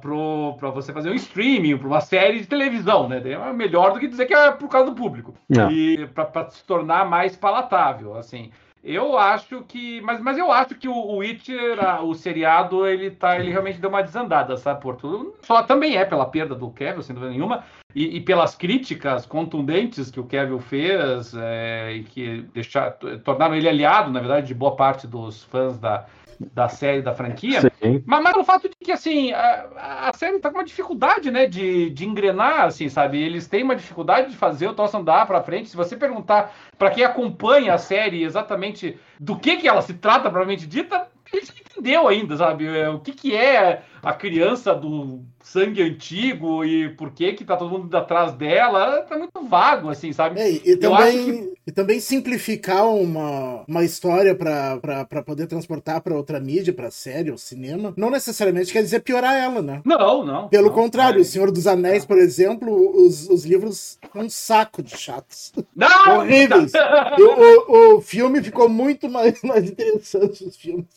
você 0.72 0.93
fazer 0.93 1.10
um 1.10 1.16
streaming, 1.16 1.78
para 1.78 1.88
uma 1.88 2.01
série 2.01 2.39
de 2.39 2.45
televisão, 2.45 3.10
né? 3.10 3.20
É 3.26 3.53
melhor 3.53 3.91
do 3.91 3.99
que 3.99 4.08
dizer 4.08 4.28
que 4.28 4.36
é 4.36 4.51
por 4.51 4.70
causa 4.70 4.91
do 4.91 4.95
público. 4.95 5.34
Não. 5.49 5.72
E 5.72 6.05
para 6.08 6.47
se 6.51 6.64
tornar 6.64 7.10
mais 7.10 7.36
palatável, 7.36 8.16
assim. 8.16 8.51
Eu 8.88 9.18
acho 9.18 9.64
que. 9.64 10.00
Mas, 10.00 10.22
mas 10.22 10.38
eu 10.38 10.50
acho 10.50 10.74
que 10.76 10.88
o, 10.88 10.94
o 10.94 11.18
Witcher, 11.18 11.78
a, 11.84 12.02
o 12.02 12.14
seriado, 12.14 12.88
ele 12.88 13.12
tá. 13.12 13.38
Ele 13.38 13.52
realmente 13.52 13.82
deu 13.82 13.90
uma 13.90 14.02
desandada, 14.02 14.56
sabe? 14.56 14.82
Por 14.82 14.96
tudo. 14.96 15.36
Só 15.42 15.62
também 15.62 15.98
é 15.98 16.06
pela 16.06 16.26
perda 16.26 16.56
do 16.56 16.72
Kevin, 16.72 17.02
sem 17.02 17.14
dúvida 17.14 17.34
nenhuma. 17.34 17.66
E, 17.94 18.16
e 18.16 18.22
pelas 18.22 18.56
críticas 18.56 19.26
contundentes 19.26 20.10
que 20.10 20.22
o 20.22 20.26
Kevin 20.26 20.60
fez 20.60 21.34
é, 21.36 21.96
e 21.96 22.04
que 22.04 22.44
deixar, 22.54 22.92
tornaram 23.26 23.56
ele 23.56 23.68
aliado, 23.68 24.10
na 24.10 24.20
verdade, 24.20 24.48
de 24.48 24.54
boa 24.54 24.76
parte 24.76 25.06
dos 25.06 25.44
fãs 25.44 25.78
da, 25.78 26.06
da 26.40 26.68
série, 26.70 27.02
da 27.02 27.14
franquia. 27.14 27.62
Mas, 28.06 28.24
mas 28.24 28.36
o 28.36 28.44
fato 28.44 28.70
de 28.70 28.76
que, 28.76 28.92
assim, 28.92 29.32
a, 29.32 30.10
a 30.10 30.14
série 30.14 30.40
tá 30.40 30.50
com 30.50 30.58
uma 30.58 30.64
dificuldade, 30.64 31.32
né, 31.32 31.46
de, 31.48 31.90
de 31.90 32.06
engrenar, 32.06 32.66
assim, 32.66 32.90
sabe? 32.90 33.22
Eles 33.22 33.48
têm 33.48 33.64
uma 33.64 33.76
dificuldade 33.76 34.32
de 34.32 34.38
fazer 34.38 34.68
o 34.68 34.74
troço 34.74 34.98
andar 34.98 35.26
para 35.26 35.44
frente. 35.44 35.70
Se 35.70 35.76
você 35.76 35.96
perguntar 35.96 36.54
para 36.78 36.92
quem 36.92 37.04
acompanha 37.04 37.74
a 37.74 37.78
série 37.78 38.24
exatamente 38.24 38.98
do 39.20 39.38
que 39.38 39.58
que 39.58 39.68
ela 39.68 39.82
se 39.82 39.94
trata, 39.96 40.30
provavelmente 40.30 40.68
dita, 40.68 41.08
não 41.34 41.40
entendeu 41.78 42.08
ainda, 42.08 42.36
sabe? 42.36 42.66
É, 42.66 42.90
o 42.90 43.00
que 43.00 43.12
que 43.14 43.36
é 43.36 43.84
a 44.02 44.14
criança 44.14 44.74
do 44.74 45.22
sangue 45.44 45.82
antigo 45.82 46.64
e 46.66 46.90
por 46.90 47.12
que 47.12 47.34
que 47.34 47.46
tá 47.46 47.56
todo 47.56 47.72
mundo 47.72 47.96
atrás 47.96 48.34
dela, 48.34 49.02
tá 49.04 49.18
muito 49.18 49.42
vago, 49.48 49.90
assim, 49.90 50.12
sabe? 50.12 50.40
É, 50.40 50.50
e, 50.50 50.76
também, 50.76 51.26
que... 51.26 51.54
e 51.68 51.72
também 51.72 52.00
simplificar 52.00 52.86
uma, 52.86 53.64
uma 53.68 53.84
história 53.84 54.36
para 54.36 55.24
poder 55.26 55.48
transportar 55.48 56.02
para 56.02 56.16
outra 56.16 56.40
mídia, 56.40 56.74
para 56.74 56.92
série 56.92 57.32
ou 57.32 57.38
cinema, 57.38 57.94
não 57.96 58.10
necessariamente 58.10 58.74
quer 58.74 58.82
dizer 58.82 59.00
piorar 59.00 59.36
ela, 59.36 59.62
né? 59.62 59.82
Não, 59.86 60.26
não. 60.26 60.50
Pelo 60.50 60.68
não, 60.68 60.74
contrário, 60.74 61.20
é. 61.20 61.22
O 61.22 61.26
Senhor 61.26 61.50
dos 61.50 61.66
Anéis, 61.66 62.06
por 62.06 62.18
exemplo, 62.18 62.70
os, 63.06 63.30
os 63.30 63.46
livros 63.46 63.98
são 64.12 64.24
um 64.24 64.30
saco 64.30 64.84
de 64.84 64.98
chatos. 64.98 65.54
Não! 65.76 66.20
Horríveis. 66.20 66.74
o, 67.18 67.72
o, 67.72 67.98
o 67.98 68.02
filme 68.02 68.44
ficou 68.44 68.68
muito 68.68 69.10
mais, 69.10 69.42
mais 69.44 69.70
interessante, 69.70 70.44
os 70.44 70.58
filmes. 70.58 70.88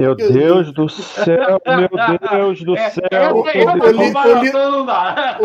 Meu 0.00 0.14
Deus 0.14 0.72
do 0.72 0.88
céu, 0.88 1.60
meu 1.66 1.90
Deus 2.30 2.62
do 2.62 2.74
é, 2.74 2.88
céu. 2.88 3.34
o, 3.34 3.40
o, 3.40 3.42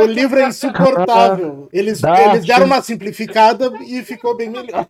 o, 0.02 0.06
livro 0.06 0.40
é 0.40 0.48
insuportável. 0.48 1.68
Eles, 1.74 2.02
eles 2.02 2.46
deram 2.46 2.66
uma 2.66 2.82
simplificada 2.82 3.70
e 3.86 4.02
ficou 4.02 4.38
bem 4.38 4.50
melhor. 4.50 4.86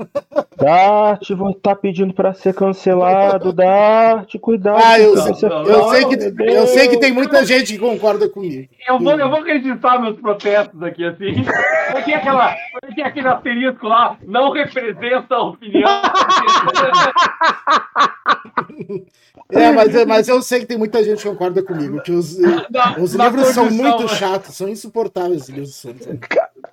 Dart, 0.56 1.28
vou 1.32 1.50
estar 1.50 1.72
tá 1.72 1.76
pedindo 1.76 2.14
para 2.14 2.36
ser 2.36 2.54
cancelado. 2.54 3.52
Dart, 3.52 4.36
cuidado. 4.40 4.84
Ah, 4.84 5.00
eu, 5.00 5.18
sei, 5.18 5.50
não, 5.50 5.64
eu, 5.64 5.90
sei 5.90 6.06
que, 6.06 6.16
eu 6.44 6.68
sei 6.68 6.88
que 6.88 7.00
tem 7.00 7.12
muita 7.12 7.44
gente 7.44 7.74
que 7.74 7.80
concorda 7.80 8.30
comigo. 8.30 8.70
Eu 8.88 9.00
vou, 9.00 9.20
eu 9.20 9.32
vou 9.32 9.42
registrar 9.42 10.00
meus 10.00 10.20
protestos 10.20 10.84
aqui, 10.84 11.04
assim. 11.04 11.44
Porque 11.92 12.14
aquela, 12.14 12.56
porque 12.80 13.02
aquele 13.02 13.30
asterisco 13.30 13.88
lá 13.88 14.16
não 14.28 14.52
representa 14.52 15.34
a 15.34 15.42
opinião. 15.42 15.90
É, 19.56 19.72
mas, 19.72 20.06
mas 20.06 20.28
eu 20.28 20.42
sei 20.42 20.60
que 20.60 20.66
tem 20.66 20.78
muita 20.78 21.04
gente 21.04 21.24
que 21.24 21.30
concorda 21.30 21.64
comigo, 21.64 22.02
que 22.02 22.12
os, 22.12 22.38
na, 22.38 22.98
os 23.00 23.16
na 23.16 23.26
livros 23.26 23.48
são 23.48 23.70
muito 23.72 24.08
chatos, 24.10 24.56
são 24.56 24.68
insuportáveis 24.68 25.44
os 25.44 25.50
livros. 25.50 25.86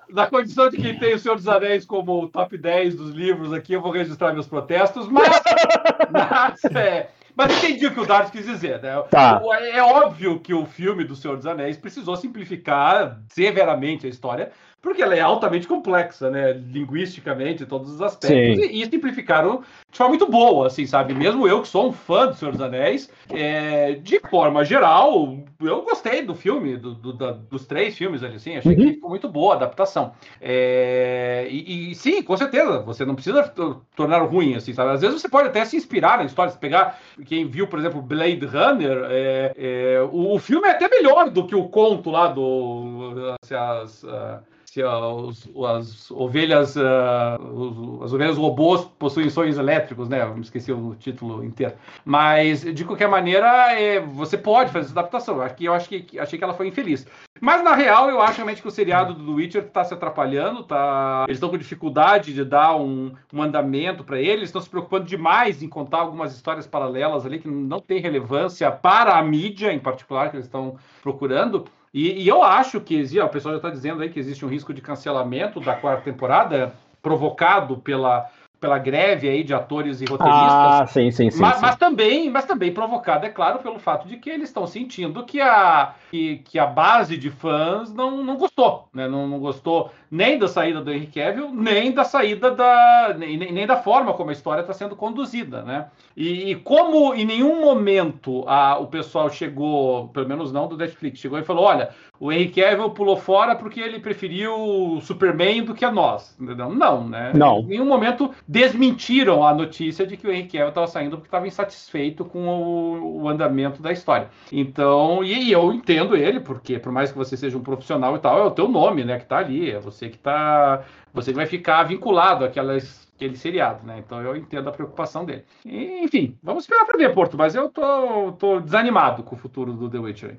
Na 0.09 0.27
condição 0.27 0.69
de 0.69 0.77
que 0.77 0.93
tem 0.99 1.15
o 1.15 1.19
Senhor 1.19 1.35
dos 1.35 1.47
Anéis 1.47 1.85
como 1.85 2.23
o 2.23 2.27
top 2.27 2.57
10 2.57 2.95
dos 2.95 3.11
livros 3.11 3.53
aqui, 3.53 3.73
eu 3.73 3.81
vou 3.81 3.91
registrar 3.91 4.33
meus 4.33 4.47
protestos, 4.47 5.07
mas, 5.07 5.41
mas, 6.11 6.63
é, 6.75 7.09
mas 7.35 7.57
entendi 7.57 7.87
o 7.87 7.93
que 7.93 7.99
o 7.99 8.05
Dart 8.05 8.31
quis 8.31 8.45
dizer. 8.45 8.81
Né? 8.81 9.01
Tá. 9.09 9.41
É 9.61 9.81
óbvio 9.81 10.39
que 10.39 10.53
o 10.53 10.65
filme 10.65 11.03
do 11.03 11.15
Senhor 11.15 11.37
dos 11.37 11.47
Anéis 11.47 11.77
precisou 11.77 12.15
simplificar 12.15 13.19
severamente 13.29 14.05
a 14.05 14.09
história, 14.09 14.51
porque 14.83 15.01
ela 15.01 15.15
é 15.15 15.21
altamente 15.21 15.65
complexa, 15.65 16.29
né? 16.29 16.51
Linguisticamente, 16.51 17.65
todos 17.65 17.89
os 17.89 18.01
aspectos. 18.01 18.65
E, 18.65 18.81
e, 18.81 18.85
simplificaram 18.85 19.63
de 19.89 19.97
forma 19.97 20.09
muito 20.09 20.29
boa, 20.29 20.67
assim, 20.67 20.85
sabe? 20.85 21.13
Mesmo 21.13 21.47
eu 21.47 21.61
que 21.61 21.69
sou 21.69 21.87
um 21.87 21.93
fã 21.93 22.27
do 22.27 22.35
Senhor 22.35 22.51
dos 22.51 22.59
Anéis, 22.59 23.09
é, 23.29 23.93
de 23.93 24.19
forma 24.29 24.65
geral, 24.65 25.37
eu 25.61 25.81
gostei 25.83 26.21
do 26.21 26.35
filme, 26.35 26.75
do, 26.75 26.93
do, 26.95 27.13
da, 27.13 27.31
dos 27.31 27.65
três 27.65 27.97
filmes 27.97 28.21
ali, 28.23 28.35
assim, 28.35 28.57
achei 28.57 28.73
uhum. 28.73 28.77
que 28.77 28.93
ficou 28.95 29.09
muito 29.09 29.29
boa 29.29 29.53
a 29.53 29.57
adaptação. 29.57 30.11
É, 30.41 31.47
e, 31.49 31.91
e, 31.91 31.95
sim, 31.95 32.21
com 32.21 32.35
certeza, 32.35 32.79
você 32.79 33.05
não 33.05 33.15
precisa 33.15 33.53
tornar 33.95 34.21
ruim, 34.23 34.55
assim, 34.55 34.73
sabe? 34.73 34.91
Às 34.91 34.99
vezes 34.99 35.21
você 35.21 35.29
pode 35.29 35.47
até 35.47 35.63
se 35.63 35.77
inspirar 35.77 36.17
na 36.17 36.25
história, 36.25 36.51
se 36.51 36.57
pegar 36.57 36.99
quem 37.25 37.47
viu, 37.47 37.67
por 37.67 37.79
exemplo, 37.79 38.01
Blade 38.01 38.45
Runner, 38.45 39.07
é, 39.09 39.53
é 39.55 40.01
o, 40.11 40.33
o, 40.33 40.39
filme 40.39 40.67
é 40.67 40.71
até 40.71 40.89
melhor 40.89 41.29
do 41.29 41.47
que 41.47 41.55
o 41.55 41.69
conto 41.69 42.11
lá 42.11 42.27
do. 42.27 43.33
Assim, 43.41 43.55
as, 43.55 44.03
uh, 44.03 44.52
se 44.73 44.83
os, 44.83 45.47
as 45.67 46.09
ovelhas, 46.09 46.75
uh, 46.75 48.03
as 48.03 48.11
ovelhas 48.11 48.37
robôs 48.37 48.83
possuem 48.97 49.29
sonhos 49.29 49.59
elétricos, 49.59 50.09
né? 50.09 50.23
Eu 50.23 50.33
me 50.33 50.41
esqueci 50.41 50.71
o 50.71 50.95
título 50.95 51.43
inteiro. 51.43 51.75
Mas, 52.03 52.61
de 52.61 52.83
qualquer 52.83 53.07
maneira, 53.07 53.79
é, 53.79 53.99
você 53.99 54.35
pode 54.35 54.71
fazer 54.71 54.85
essa 54.85 54.99
adaptação. 54.99 55.41
Aqui 55.41 55.65
eu 55.65 55.75
acho 55.75 55.87
que 55.87 56.17
achei 56.17 56.39
que 56.39 56.43
ela 56.43 56.55
foi 56.55 56.67
infeliz. 56.67 57.05
Mas, 57.39 57.63
na 57.63 57.75
real, 57.75 58.09
eu 58.09 58.19
acho 58.19 58.37
realmente 58.37 58.63
que 58.63 58.67
o 58.67 58.71
seriado 58.71 59.13
do 59.13 59.35
Witcher 59.35 59.63
está 59.63 59.83
se 59.83 59.93
atrapalhando, 59.93 60.63
tá... 60.63 61.25
eles 61.27 61.37
estão 61.37 61.49
com 61.49 61.57
dificuldade 61.57 62.33
de 62.33 62.43
dar 62.43 62.75
um, 62.75 63.11
um 63.31 63.43
andamento 63.43 64.03
para 64.03 64.19
eles, 64.19 64.45
estão 64.45 64.61
se 64.61 64.69
preocupando 64.69 65.05
demais 65.05 65.61
em 65.61 65.69
contar 65.69 65.99
algumas 65.99 66.33
histórias 66.33 66.65
paralelas 66.65 67.27
ali 67.27 67.37
que 67.37 67.47
não 67.47 67.79
tem 67.79 67.99
relevância 67.99 68.71
para 68.71 69.19
a 69.19 69.23
mídia, 69.23 69.71
em 69.71 69.79
particular, 69.79 70.31
que 70.31 70.37
eles 70.37 70.47
estão 70.47 70.77
procurando. 71.03 71.65
E, 71.93 72.23
e 72.23 72.27
eu 72.27 72.41
acho 72.41 72.81
que, 72.81 72.95
o 73.25 73.29
pessoal 73.29 73.53
já 73.53 73.57
está 73.57 73.69
dizendo 73.69 74.01
aí 74.01 74.09
que 74.09 74.19
existe 74.19 74.43
um 74.43 74.49
risco 74.49 74.73
de 74.73 74.81
cancelamento 74.81 75.59
da 75.59 75.75
quarta 75.75 76.03
temporada 76.03 76.73
provocado 77.01 77.77
pela 77.77 78.29
pela 78.63 78.79
greve 78.79 79.27
aí 79.27 79.43
de 79.43 79.53
atores 79.53 79.99
e 79.99 80.05
roteiristas. 80.05 80.41
Ah, 80.41 80.85
sim, 80.87 81.11
sim, 81.11 81.29
sim. 81.29 81.41
Mas, 81.41 81.55
sim. 81.55 81.61
mas 81.61 81.75
também, 81.75 82.29
mas 82.29 82.45
também 82.45 82.73
provocado, 82.73 83.25
é 83.25 83.29
claro, 83.29 83.59
pelo 83.59 83.77
fato 83.77 84.07
de 84.07 84.15
que 84.15 84.29
eles 84.29 84.47
estão 84.47 84.65
sentindo 84.65 85.25
que 85.25 85.41
a, 85.41 85.95
que, 86.09 86.37
que, 86.45 86.57
a 86.57 86.65
base 86.65 87.17
de 87.17 87.29
fãs 87.29 87.93
não, 87.93 88.23
não 88.23 88.37
gostou, 88.37 88.87
né? 88.93 89.05
Não, 89.05 89.27
não 89.27 89.37
gostou 89.37 89.91
nem 90.09 90.39
da 90.39 90.47
saída 90.47 90.79
do 90.79 90.93
Henry 90.93 91.07
Cavill, 91.07 91.51
nem 91.51 91.91
da 91.91 92.05
saída 92.05 92.51
da. 92.51 93.13
nem, 93.17 93.35
nem 93.35 93.67
da 93.67 93.75
forma 93.75 94.13
como 94.13 94.29
a 94.29 94.33
história 94.33 94.61
está 94.61 94.71
sendo 94.71 94.95
conduzida, 94.95 95.61
né? 95.63 95.87
E, 96.15 96.51
e, 96.51 96.55
como 96.55 97.13
em 97.13 97.25
nenhum 97.25 97.59
momento 97.59 98.45
a, 98.47 98.77
o 98.77 98.87
pessoal 98.87 99.29
chegou, 99.29 100.07
pelo 100.09 100.29
menos 100.29 100.53
não 100.53 100.69
do 100.69 100.77
Netflix, 100.77 101.19
chegou 101.19 101.37
e 101.37 101.43
falou: 101.43 101.65
olha, 101.65 101.89
o 102.19 102.31
Henry 102.31 102.49
Cavill 102.49 102.91
pulou 102.91 103.17
fora 103.17 103.55
porque 103.55 103.81
ele 103.81 103.99
preferiu 103.99 104.53
o 104.55 105.01
Superman 105.01 105.63
do 105.63 105.73
que 105.73 105.83
a 105.83 105.91
nós. 105.91 106.37
Entendeu? 106.39 106.69
Não, 106.69 107.05
né? 107.05 107.33
Não. 107.35 107.59
Em 107.59 107.65
nenhum 107.65 107.85
momento 107.85 108.31
desmentiram 108.53 109.43
a 109.43 109.51
notícia 109.51 110.05
de 110.05 110.15
que 110.15 110.27
o 110.27 110.29
Cavill 110.29 110.69
estava 110.69 110.85
saindo 110.85 111.17
porque 111.17 111.27
estava 111.27 111.47
insatisfeito 111.47 112.23
com 112.23 112.47
o, 112.47 113.23
o, 113.23 113.27
andamento 113.27 113.81
da 113.81 113.91
história. 113.91 114.29
Então, 114.51 115.23
e, 115.23 115.45
e, 115.45 115.51
eu 115.51 115.73
entendo 115.73 116.15
ele, 116.15 116.39
porque 116.39 116.77
por 116.77 116.91
mais 116.91 117.11
que 117.11 117.17
você 117.17 117.35
seja 117.35 117.57
um 117.57 117.63
profissional 117.63 118.15
e 118.15 118.19
tal, 118.19 118.37
é 118.37 118.43
o 118.43 118.51
teu 118.51 118.67
nome, 118.67 119.03
né, 119.03 119.17
que 119.17 119.23
está 119.23 119.37
ali, 119.37 119.71
é 119.71 119.79
você 119.79 120.07
que 120.07 120.19
tá, 120.19 120.83
você 121.11 121.31
que 121.31 121.37
vai 121.37 121.47
ficar 121.47 121.81
vinculado 121.81 122.45
àquelas 122.45 123.11
aquele 123.15 123.37
seriado, 123.37 123.85
né? 123.85 123.99
Então 123.99 124.21
eu 124.21 124.35
entendo 124.35 124.67
a 124.67 124.71
preocupação 124.71 125.25
dele. 125.25 125.45
Enfim, 125.65 126.37
vamos 126.43 126.63
esperar 126.63 126.85
para 126.85 126.97
ver, 126.97 127.13
Porto, 127.13 127.37
mas 127.37 127.55
eu 127.55 127.69
tô, 127.69 128.33
tô 128.33 128.59
desanimado 128.59 129.23
com 129.23 129.35
o 129.35 129.37
futuro 129.37 129.73
do 129.73 129.89
The 129.89 129.97
Witcher. 129.97 130.37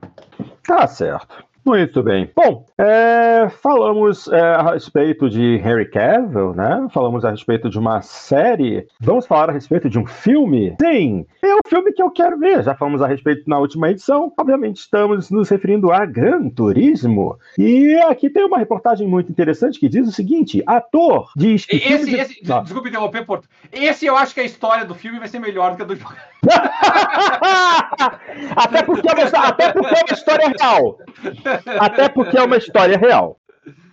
Tá 0.62 0.86
certo. 0.86 1.44
Muito 1.64 2.02
bem. 2.02 2.30
Bom, 2.36 2.66
é, 2.76 3.48
falamos 3.48 4.28
é, 4.28 4.38
a 4.38 4.72
respeito 4.72 5.30
de 5.30 5.56
Harry 5.58 5.88
Cavill, 5.90 6.52
né? 6.52 6.86
Falamos 6.92 7.24
a 7.24 7.30
respeito 7.30 7.70
de 7.70 7.78
uma 7.78 8.02
série. 8.02 8.86
Vamos 9.00 9.26
falar 9.26 9.48
a 9.48 9.52
respeito 9.52 9.88
de 9.88 9.98
um 9.98 10.04
filme? 10.04 10.76
Sim, 10.78 11.24
é 11.42 11.54
o 11.54 11.60
filme 11.66 11.90
que 11.92 12.02
eu 12.02 12.10
quero 12.10 12.38
ver. 12.38 12.62
Já 12.62 12.74
falamos 12.74 13.00
a 13.00 13.06
respeito 13.06 13.48
na 13.48 13.58
última 13.58 13.90
edição. 13.90 14.30
Obviamente, 14.38 14.76
estamos 14.76 15.30
nos 15.30 15.48
referindo 15.48 15.90
a 15.90 16.04
Gran 16.04 16.50
Turismo. 16.50 17.38
E 17.56 17.94
aqui 18.08 18.28
tem 18.28 18.44
uma 18.44 18.58
reportagem 18.58 19.08
muito 19.08 19.32
interessante 19.32 19.80
que 19.80 19.88
diz 19.88 20.06
o 20.06 20.12
seguinte: 20.12 20.62
ator 20.66 21.30
diz 21.34 21.64
que. 21.64 21.76
Esse, 21.76 22.04
de... 22.04 22.16
esse, 22.16 22.42
desculpe 22.62 22.90
interromper, 22.90 23.24
Porto. 23.24 23.48
Esse 23.72 24.04
eu 24.04 24.18
acho 24.18 24.34
que 24.34 24.40
a 24.40 24.44
história 24.44 24.84
do 24.84 24.94
filme 24.94 25.18
vai 25.18 25.28
ser 25.28 25.38
melhor 25.38 25.70
do 25.70 25.76
que 25.78 25.82
a 25.82 25.86
do 25.86 25.94
até, 28.56 28.82
porque 28.82 29.08
é 29.08 29.12
uma, 29.14 29.46
até 29.46 29.72
porque 29.72 29.94
é 29.94 30.04
uma 30.04 30.12
história 30.12 30.52
real. 30.58 30.98
Até 31.78 32.08
porque 32.08 32.36
é 32.36 32.42
uma 32.42 32.56
história 32.56 32.96
real. 32.96 33.38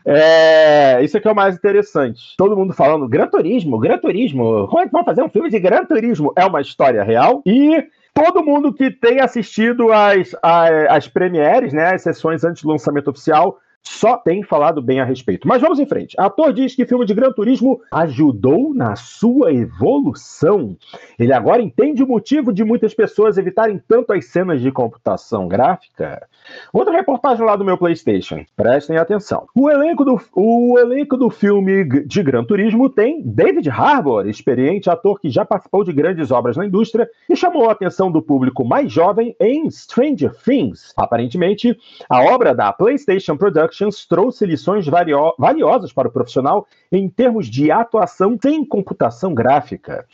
É, 0.05 0.99
isso 1.03 1.17
aqui 1.17 1.27
é 1.27 1.31
o 1.31 1.35
mais 1.35 1.55
interessante. 1.55 2.35
Todo 2.37 2.57
mundo 2.57 2.73
falando 2.73 3.07
Gran 3.07 3.27
Turismo, 3.27 3.79
Gran 3.79 3.97
Turismo. 3.97 4.67
Como 4.67 4.81
é 4.81 4.85
que 4.85 4.91
vão 4.91 5.03
fazer 5.03 5.21
um 5.21 5.29
filme 5.29 5.49
de 5.49 5.59
Gran 5.59 5.85
Turismo? 5.85 6.33
É 6.35 6.45
uma 6.45 6.61
história 6.61 7.03
real. 7.03 7.41
E 7.45 7.83
todo 8.13 8.43
mundo 8.43 8.73
que 8.73 8.89
tem 8.89 9.19
assistido 9.19 9.91
as, 9.91 10.35
as, 10.41 10.71
as 10.89 11.07
premieres, 11.07 11.73
né, 11.73 11.93
as 11.93 12.01
sessões 12.01 12.43
antes 12.43 12.63
do 12.63 12.69
lançamento 12.69 13.09
oficial, 13.09 13.59
só 13.83 14.17
tem 14.17 14.43
falado 14.43 14.81
bem 14.81 14.99
a 14.99 15.05
respeito. 15.05 15.47
Mas 15.47 15.61
vamos 15.61 15.79
em 15.79 15.85
frente. 15.85 16.15
Ator 16.19 16.53
diz 16.53 16.75
que 16.75 16.85
filme 16.85 17.05
de 17.05 17.13
Gran 17.13 17.31
Turismo 17.31 17.81
ajudou 17.91 18.73
na 18.73 18.95
sua 18.95 19.51
evolução. 19.53 20.77
Ele 21.17 21.33
agora 21.33 21.61
entende 21.61 22.03
o 22.03 22.07
motivo 22.07 22.53
de 22.53 22.63
muitas 22.63 22.93
pessoas 22.93 23.37
evitarem 23.37 23.81
tanto 23.87 24.13
as 24.13 24.25
cenas 24.25 24.61
de 24.61 24.71
computação 24.71 25.47
gráfica. 25.47 26.27
Outra 26.73 26.93
reportagem 26.93 27.45
lá 27.45 27.55
do 27.55 27.65
meu 27.65 27.77
PlayStation. 27.77 28.43
Prestem 28.55 28.97
atenção. 28.97 29.47
O 29.55 29.69
elenco 29.69 30.03
do, 30.03 30.19
o 30.33 30.77
elenco 30.79 31.17
do 31.17 31.29
filme 31.29 31.83
de 32.05 32.23
Gran 32.23 32.43
Turismo 32.43 32.89
tem 32.89 33.21
David 33.23 33.69
Harbour, 33.69 34.27
experiente 34.27 34.89
ator 34.89 35.19
que 35.19 35.29
já 35.29 35.45
participou 35.45 35.83
de 35.83 35.93
grandes 35.93 36.31
obras 36.31 36.57
na 36.57 36.65
indústria 36.65 37.09
e 37.29 37.35
chamou 37.35 37.69
a 37.69 37.73
atenção 37.73 38.11
do 38.11 38.21
público 38.21 38.65
mais 38.65 38.91
jovem 38.91 39.35
em 39.39 39.69
Stranger 39.69 40.33
Things. 40.43 40.93
Aparentemente, 40.95 41.77
a 42.09 42.23
obra 42.23 42.53
da 42.53 42.71
PlayStation 42.73 43.37
Productions 43.37 43.70
trouxe 44.07 44.45
lições 44.45 44.85
valiosas 45.37 45.93
para 45.93 46.07
o 46.07 46.11
profissional 46.11 46.67
em 46.91 47.09
termos 47.09 47.47
de 47.47 47.71
atuação 47.71 48.37
sem 48.41 48.65
computação 48.65 49.33
gráfica. 49.33 50.05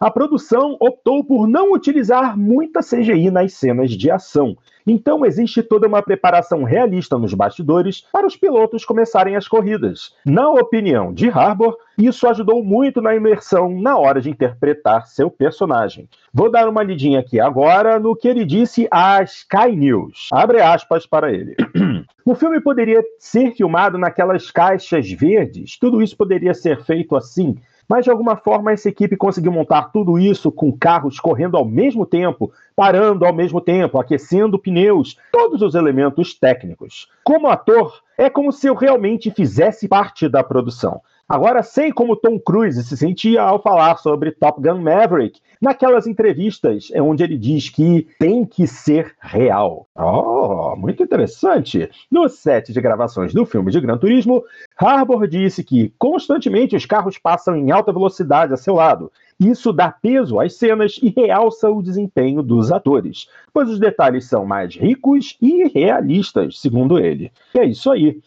A 0.00 0.10
produção 0.10 0.76
optou 0.80 1.24
por 1.24 1.46
não 1.46 1.72
utilizar 1.72 2.36
muita 2.38 2.80
CGI 2.80 3.30
nas 3.30 3.54
cenas 3.54 3.90
de 3.90 4.10
ação 4.10 4.56
então 4.86 5.24
existe 5.24 5.62
toda 5.62 5.86
uma 5.86 6.02
preparação 6.02 6.62
realista 6.62 7.18
nos 7.18 7.32
bastidores 7.32 8.04
para 8.12 8.26
os 8.26 8.36
pilotos 8.36 8.84
começarem 8.84 9.36
as 9.36 9.48
corridas. 9.48 10.14
Na 10.24 10.50
opinião 10.50 11.12
de 11.12 11.28
Harbour, 11.28 11.76
isso 11.96 12.26
ajudou 12.28 12.62
muito 12.62 13.00
na 13.00 13.14
imersão 13.14 13.80
na 13.80 13.96
hora 13.96 14.20
de 14.20 14.30
interpretar 14.30 15.06
seu 15.06 15.30
personagem. 15.30 16.08
Vou 16.32 16.50
dar 16.50 16.68
uma 16.68 16.82
lidinha 16.82 17.20
aqui 17.20 17.40
agora 17.40 17.98
no 17.98 18.14
que 18.14 18.28
ele 18.28 18.44
disse 18.44 18.86
à 18.90 19.22
Sky 19.22 19.74
News. 19.74 20.28
Abre 20.32 20.60
aspas 20.60 21.06
para 21.06 21.32
ele. 21.32 21.56
O 22.26 22.34
filme 22.34 22.58
poderia 22.58 23.02
ser 23.18 23.52
filmado 23.54 23.98
naquelas 23.98 24.50
caixas 24.50 25.10
verdes, 25.12 25.78
tudo 25.78 26.00
isso 26.00 26.16
poderia 26.16 26.54
ser 26.54 26.82
feito 26.82 27.14
assim, 27.14 27.54
mas 27.88 28.04
de 28.04 28.10
alguma 28.10 28.36
forma 28.36 28.72
essa 28.72 28.88
equipe 28.88 29.16
conseguiu 29.16 29.52
montar 29.52 29.90
tudo 29.92 30.18
isso 30.18 30.50
com 30.50 30.72
carros 30.72 31.20
correndo 31.20 31.56
ao 31.56 31.64
mesmo 31.64 32.06
tempo, 32.06 32.52
parando 32.74 33.24
ao 33.24 33.32
mesmo 33.32 33.60
tempo, 33.60 33.98
aquecendo 33.98 34.58
pneus, 34.58 35.16
todos 35.30 35.62
os 35.62 35.74
elementos 35.74 36.34
técnicos. 36.34 37.08
Como 37.22 37.48
ator, 37.48 38.00
é 38.16 38.30
como 38.30 38.52
se 38.52 38.66
eu 38.66 38.74
realmente 38.74 39.30
fizesse 39.30 39.88
parte 39.88 40.28
da 40.28 40.42
produção. 40.42 41.00
Agora 41.26 41.62
sei 41.62 41.90
como 41.90 42.16
Tom 42.16 42.38
Cruise 42.38 42.82
se 42.84 42.96
sentia 42.98 43.40
ao 43.40 43.62
falar 43.62 43.96
sobre 43.96 44.30
Top 44.30 44.60
Gun 44.60 44.82
Maverick, 44.82 45.40
naquelas 45.60 46.06
entrevistas 46.06 46.90
onde 46.96 47.24
ele 47.24 47.38
diz 47.38 47.70
que 47.70 48.06
tem 48.18 48.44
que 48.44 48.66
ser 48.66 49.14
real. 49.18 49.86
Oh, 49.96 50.76
muito 50.76 51.02
interessante. 51.02 51.88
No 52.10 52.28
set 52.28 52.74
de 52.74 52.80
gravações 52.80 53.32
do 53.32 53.46
filme 53.46 53.72
de 53.72 53.80
Gran 53.80 53.96
Turismo, 53.96 54.44
Harbour 54.76 55.26
disse 55.26 55.64
que 55.64 55.94
constantemente 55.98 56.76
os 56.76 56.84
carros 56.84 57.16
passam 57.16 57.56
em 57.56 57.70
alta 57.70 57.90
velocidade 57.90 58.52
a 58.52 58.58
seu 58.58 58.74
lado. 58.74 59.10
Isso 59.40 59.72
dá 59.72 59.90
peso 59.90 60.38
às 60.38 60.54
cenas 60.54 61.00
e 61.02 61.08
realça 61.08 61.70
o 61.70 61.82
desempenho 61.82 62.42
dos 62.42 62.70
atores, 62.70 63.28
pois 63.52 63.68
os 63.70 63.80
detalhes 63.80 64.26
são 64.26 64.44
mais 64.44 64.76
ricos 64.76 65.36
e 65.40 65.66
realistas, 65.68 66.60
segundo 66.60 66.98
ele. 66.98 67.32
E 67.54 67.58
é 67.58 67.64
isso 67.64 67.90
aí. 67.90 68.20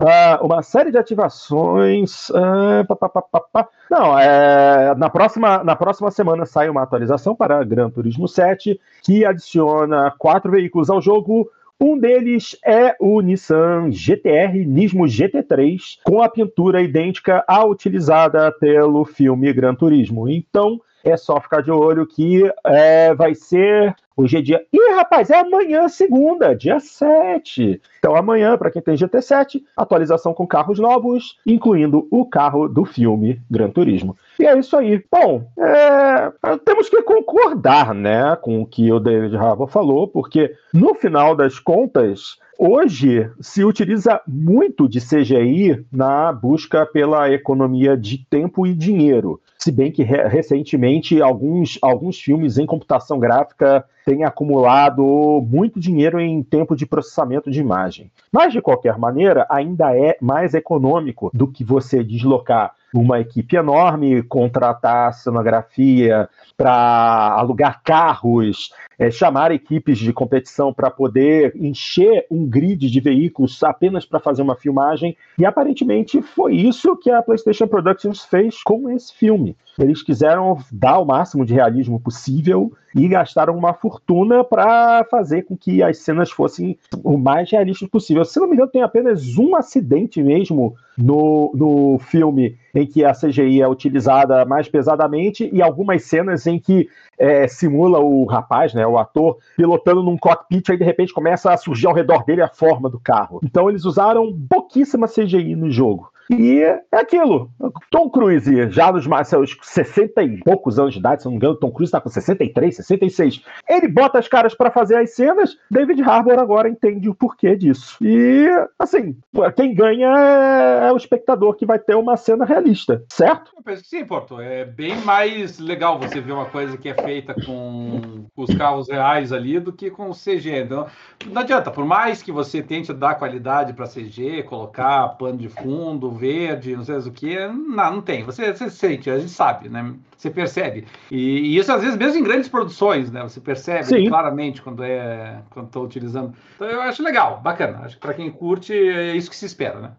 Uh, 0.00 0.46
uma 0.46 0.62
série 0.62 0.90
de 0.90 0.96
ativações. 0.96 2.30
Uh, 2.30 2.86
pá, 2.88 2.96
pá, 2.96 3.40
pá, 3.52 3.68
Não, 3.90 4.18
é, 4.18 4.94
na, 4.96 5.10
próxima, 5.10 5.62
na 5.62 5.76
próxima 5.76 6.10
semana 6.10 6.46
sai 6.46 6.70
uma 6.70 6.82
atualização 6.82 7.36
para 7.36 7.62
Gran 7.64 7.90
Turismo 7.90 8.26
7 8.26 8.80
que 9.02 9.26
adiciona 9.26 10.10
quatro 10.18 10.50
veículos 10.50 10.88
ao 10.88 11.02
jogo. 11.02 11.50
Um 11.78 11.98
deles 11.98 12.56
é 12.64 12.96
o 12.98 13.20
Nissan 13.20 13.90
GTR 13.90 14.64
Nismo 14.66 15.04
GT3, 15.04 15.98
com 16.02 16.22
a 16.22 16.28
pintura 16.30 16.80
idêntica 16.80 17.44
à 17.46 17.64
utilizada 17.66 18.50
pelo 18.52 19.04
filme 19.04 19.52
Gran 19.52 19.74
Turismo. 19.74 20.28
Então, 20.28 20.80
é 21.04 21.16
só 21.16 21.40
ficar 21.40 21.62
de 21.62 21.70
olho 21.70 22.06
que 22.06 22.50
é, 22.64 23.14
vai 23.14 23.34
ser 23.34 23.94
Hoje 24.20 24.36
é 24.36 24.42
dia. 24.42 24.62
Ih, 24.70 24.94
rapaz, 24.96 25.30
é 25.30 25.38
amanhã, 25.38 25.88
segunda, 25.88 26.54
dia 26.54 26.78
7. 26.78 27.80
Então, 27.98 28.14
amanhã, 28.14 28.54
para 28.58 28.70
quem 28.70 28.82
tem 28.82 28.94
GT7, 28.94 29.62
atualização 29.74 30.34
com 30.34 30.46
carros 30.46 30.78
novos, 30.78 31.38
incluindo 31.46 32.06
o 32.10 32.26
carro 32.26 32.68
do 32.68 32.84
filme 32.84 33.40
Gran 33.50 33.70
Turismo. 33.70 34.14
E 34.38 34.44
é 34.44 34.58
isso 34.58 34.76
aí. 34.76 35.02
Bom, 35.10 35.46
é... 35.58 36.58
temos 36.66 36.90
que 36.90 37.00
concordar 37.00 37.94
né, 37.94 38.36
com 38.42 38.60
o 38.60 38.66
que 38.66 38.92
o 38.92 39.00
David 39.00 39.34
Harbour 39.36 39.68
falou, 39.68 40.06
porque 40.06 40.54
no 40.70 40.94
final 40.94 41.34
das 41.34 41.58
contas, 41.58 42.36
Hoje 42.62 43.32
se 43.40 43.64
utiliza 43.64 44.20
muito 44.28 44.86
de 44.86 45.00
CGI 45.00 45.82
na 45.90 46.30
busca 46.30 46.84
pela 46.84 47.32
economia 47.32 47.96
de 47.96 48.18
tempo 48.28 48.66
e 48.66 48.74
dinheiro. 48.74 49.40
Se 49.56 49.72
bem 49.72 49.90
que 49.90 50.02
recentemente 50.02 51.22
alguns, 51.22 51.78
alguns 51.80 52.20
filmes 52.20 52.58
em 52.58 52.66
computação 52.66 53.18
gráfica 53.18 53.82
têm 54.04 54.24
acumulado 54.24 55.02
muito 55.50 55.80
dinheiro 55.80 56.20
em 56.20 56.42
tempo 56.42 56.76
de 56.76 56.84
processamento 56.84 57.50
de 57.50 57.60
imagem. 57.60 58.10
Mas, 58.30 58.52
de 58.52 58.60
qualquer 58.60 58.98
maneira, 58.98 59.46
ainda 59.48 59.96
é 59.96 60.18
mais 60.20 60.52
econômico 60.52 61.30
do 61.32 61.48
que 61.48 61.64
você 61.64 62.04
deslocar 62.04 62.74
uma 62.92 63.20
equipe 63.20 63.56
enorme, 63.56 64.22
contratar 64.22 65.14
cenografia 65.14 66.28
para 66.56 67.34
alugar 67.36 67.82
carros, 67.82 68.72
é, 68.98 69.10
chamar 69.10 69.50
equipes 69.52 69.98
de 69.98 70.12
competição 70.12 70.72
para 70.74 70.90
poder 70.90 71.54
encher 71.56 72.26
um 72.30 72.46
grid 72.46 72.90
de 72.90 73.00
veículos 73.00 73.62
apenas 73.62 74.04
para 74.04 74.20
fazer 74.20 74.42
uma 74.42 74.56
filmagem. 74.56 75.16
E 75.38 75.44
aparentemente 75.44 76.20
foi 76.20 76.54
isso 76.54 76.96
que 76.96 77.10
a 77.10 77.22
PlayStation 77.22 77.66
Productions 77.66 78.22
fez 78.24 78.62
com 78.62 78.90
esse 78.90 79.14
filme. 79.14 79.56
Eles 79.78 80.02
quiseram 80.02 80.58
dar 80.70 80.98
o 80.98 81.04
máximo 81.04 81.44
de 81.44 81.54
realismo 81.54 82.00
possível 82.00 82.72
e 82.94 83.06
gastaram 83.06 83.56
uma 83.56 83.72
fortuna 83.72 84.42
para 84.42 85.04
fazer 85.04 85.42
com 85.42 85.56
que 85.56 85.82
as 85.82 85.98
cenas 85.98 86.30
fossem 86.30 86.76
o 87.04 87.16
mais 87.16 87.50
realistas 87.50 87.88
possível. 87.88 88.24
Se 88.24 88.40
não 88.40 88.48
me 88.48 88.54
engano, 88.54 88.70
tem 88.70 88.82
apenas 88.82 89.38
um 89.38 89.54
acidente 89.54 90.22
mesmo 90.22 90.74
no, 90.98 91.52
no 91.54 91.98
filme 91.98 92.56
em 92.74 92.86
que 92.86 93.04
a 93.04 93.12
CGI 93.12 93.62
é 93.62 93.68
utilizada 93.68 94.44
mais 94.44 94.68
pesadamente 94.68 95.48
e 95.52 95.62
algumas 95.62 96.02
cenas 96.04 96.46
em 96.46 96.58
que 96.58 96.88
é, 97.18 97.46
simula 97.46 98.00
o 98.00 98.24
rapaz, 98.24 98.74
né, 98.74 98.86
o 98.86 98.98
ator, 98.98 99.38
pilotando 99.56 100.02
num 100.02 100.16
cockpit, 100.16 100.70
aí 100.70 100.76
de 100.76 100.84
repente 100.84 101.12
começa 101.12 101.52
a 101.52 101.56
surgir 101.56 101.86
ao 101.86 101.94
redor 101.94 102.24
dele 102.24 102.42
a 102.42 102.48
forma 102.48 102.88
do 102.88 102.98
carro. 102.98 103.40
Então 103.44 103.68
eles 103.68 103.84
usaram 103.84 104.36
pouquíssima 104.48 105.06
CGI 105.06 105.54
no 105.54 105.70
jogo. 105.70 106.10
E 106.30 106.62
é 106.62 106.80
aquilo. 106.92 107.50
Tom 107.90 108.08
Cruise, 108.08 108.70
já 108.70 108.92
nos 108.92 109.06
seus 109.26 109.56
60 109.60 110.22
e 110.22 110.38
poucos 110.42 110.78
anos 110.78 110.92
de 110.92 111.00
idade, 111.00 111.22
se 111.22 111.26
não 111.26 111.32
me 111.32 111.36
engano, 111.36 111.56
Tom 111.56 111.72
Cruise 111.72 111.88
está 111.88 112.00
com 112.00 112.08
63, 112.08 112.76
66. 112.76 113.44
Ele 113.68 113.88
bota 113.88 114.18
as 114.18 114.28
caras 114.28 114.54
para 114.54 114.70
fazer 114.70 114.96
as 114.96 115.10
cenas, 115.10 115.56
David 115.70 116.02
Harbour 116.02 116.38
agora 116.38 116.68
entende 116.68 117.08
o 117.08 117.14
porquê 117.14 117.56
disso. 117.56 117.96
E, 118.00 118.46
assim, 118.78 119.16
quem 119.56 119.74
ganha 119.74 120.08
é 120.08 120.92
o 120.92 120.96
espectador 120.96 121.54
que 121.54 121.66
vai 121.66 121.78
ter 121.78 121.96
uma 121.96 122.16
cena 122.16 122.44
realista, 122.44 123.04
certo? 123.10 123.50
Eu 123.56 123.62
penso 123.62 123.82
que 123.82 123.88
sim, 123.88 124.04
Porto. 124.04 124.40
É 124.40 124.64
bem 124.64 124.96
mais 125.02 125.58
legal 125.58 125.98
você 125.98 126.20
ver 126.20 126.32
uma 126.32 126.46
coisa 126.46 126.76
que 126.76 126.88
é 126.88 126.94
feita 126.94 127.34
com 127.34 128.26
os 128.36 128.54
carros 128.54 128.88
reais 128.88 129.32
ali 129.32 129.58
do 129.58 129.72
que 129.72 129.90
com 129.90 130.08
o 130.08 130.14
CG. 130.14 130.60
Então, 130.60 130.86
não 131.26 131.42
adianta, 131.42 131.70
por 131.70 131.84
mais 131.84 132.22
que 132.22 132.30
você 132.30 132.62
tente 132.62 132.92
dar 132.92 133.16
qualidade 133.16 133.72
para 133.72 133.88
CG, 133.88 134.44
colocar 134.44 135.08
pano 135.10 135.38
de 135.38 135.48
fundo, 135.48 136.19
verde, 136.20 136.76
não 136.76 136.84
sei 136.84 136.96
o 136.96 137.10
que, 137.10 137.38
não, 137.48 137.94
não 137.94 138.00
tem. 138.02 138.22
Você, 138.24 138.52
você 138.52 138.68
sente, 138.68 139.10
a 139.10 139.18
gente 139.18 139.30
sabe, 139.30 139.68
né? 139.68 139.94
Você 140.16 140.30
percebe. 140.30 140.86
E, 141.10 141.16
e 141.16 141.56
isso 141.56 141.72
às 141.72 141.82
vezes 141.82 141.96
mesmo 141.96 142.20
em 142.20 142.22
grandes 142.22 142.48
produções, 142.48 143.10
né? 143.10 143.22
Você 143.22 143.40
percebe 143.40 143.84
Sim. 143.84 144.08
claramente 144.08 144.60
quando 144.60 144.84
é 144.84 145.38
quando 145.50 145.66
estou 145.66 145.84
utilizando. 145.84 146.34
Então 146.56 146.68
eu 146.68 146.82
acho 146.82 147.02
legal, 147.02 147.40
bacana. 147.40 147.80
Acho 147.84 147.96
que 147.96 148.00
para 148.00 148.14
quem 148.14 148.30
curte 148.30 148.74
é 148.74 149.16
isso 149.16 149.30
que 149.30 149.36
se 149.36 149.46
espera, 149.46 149.80
né? 149.80 149.90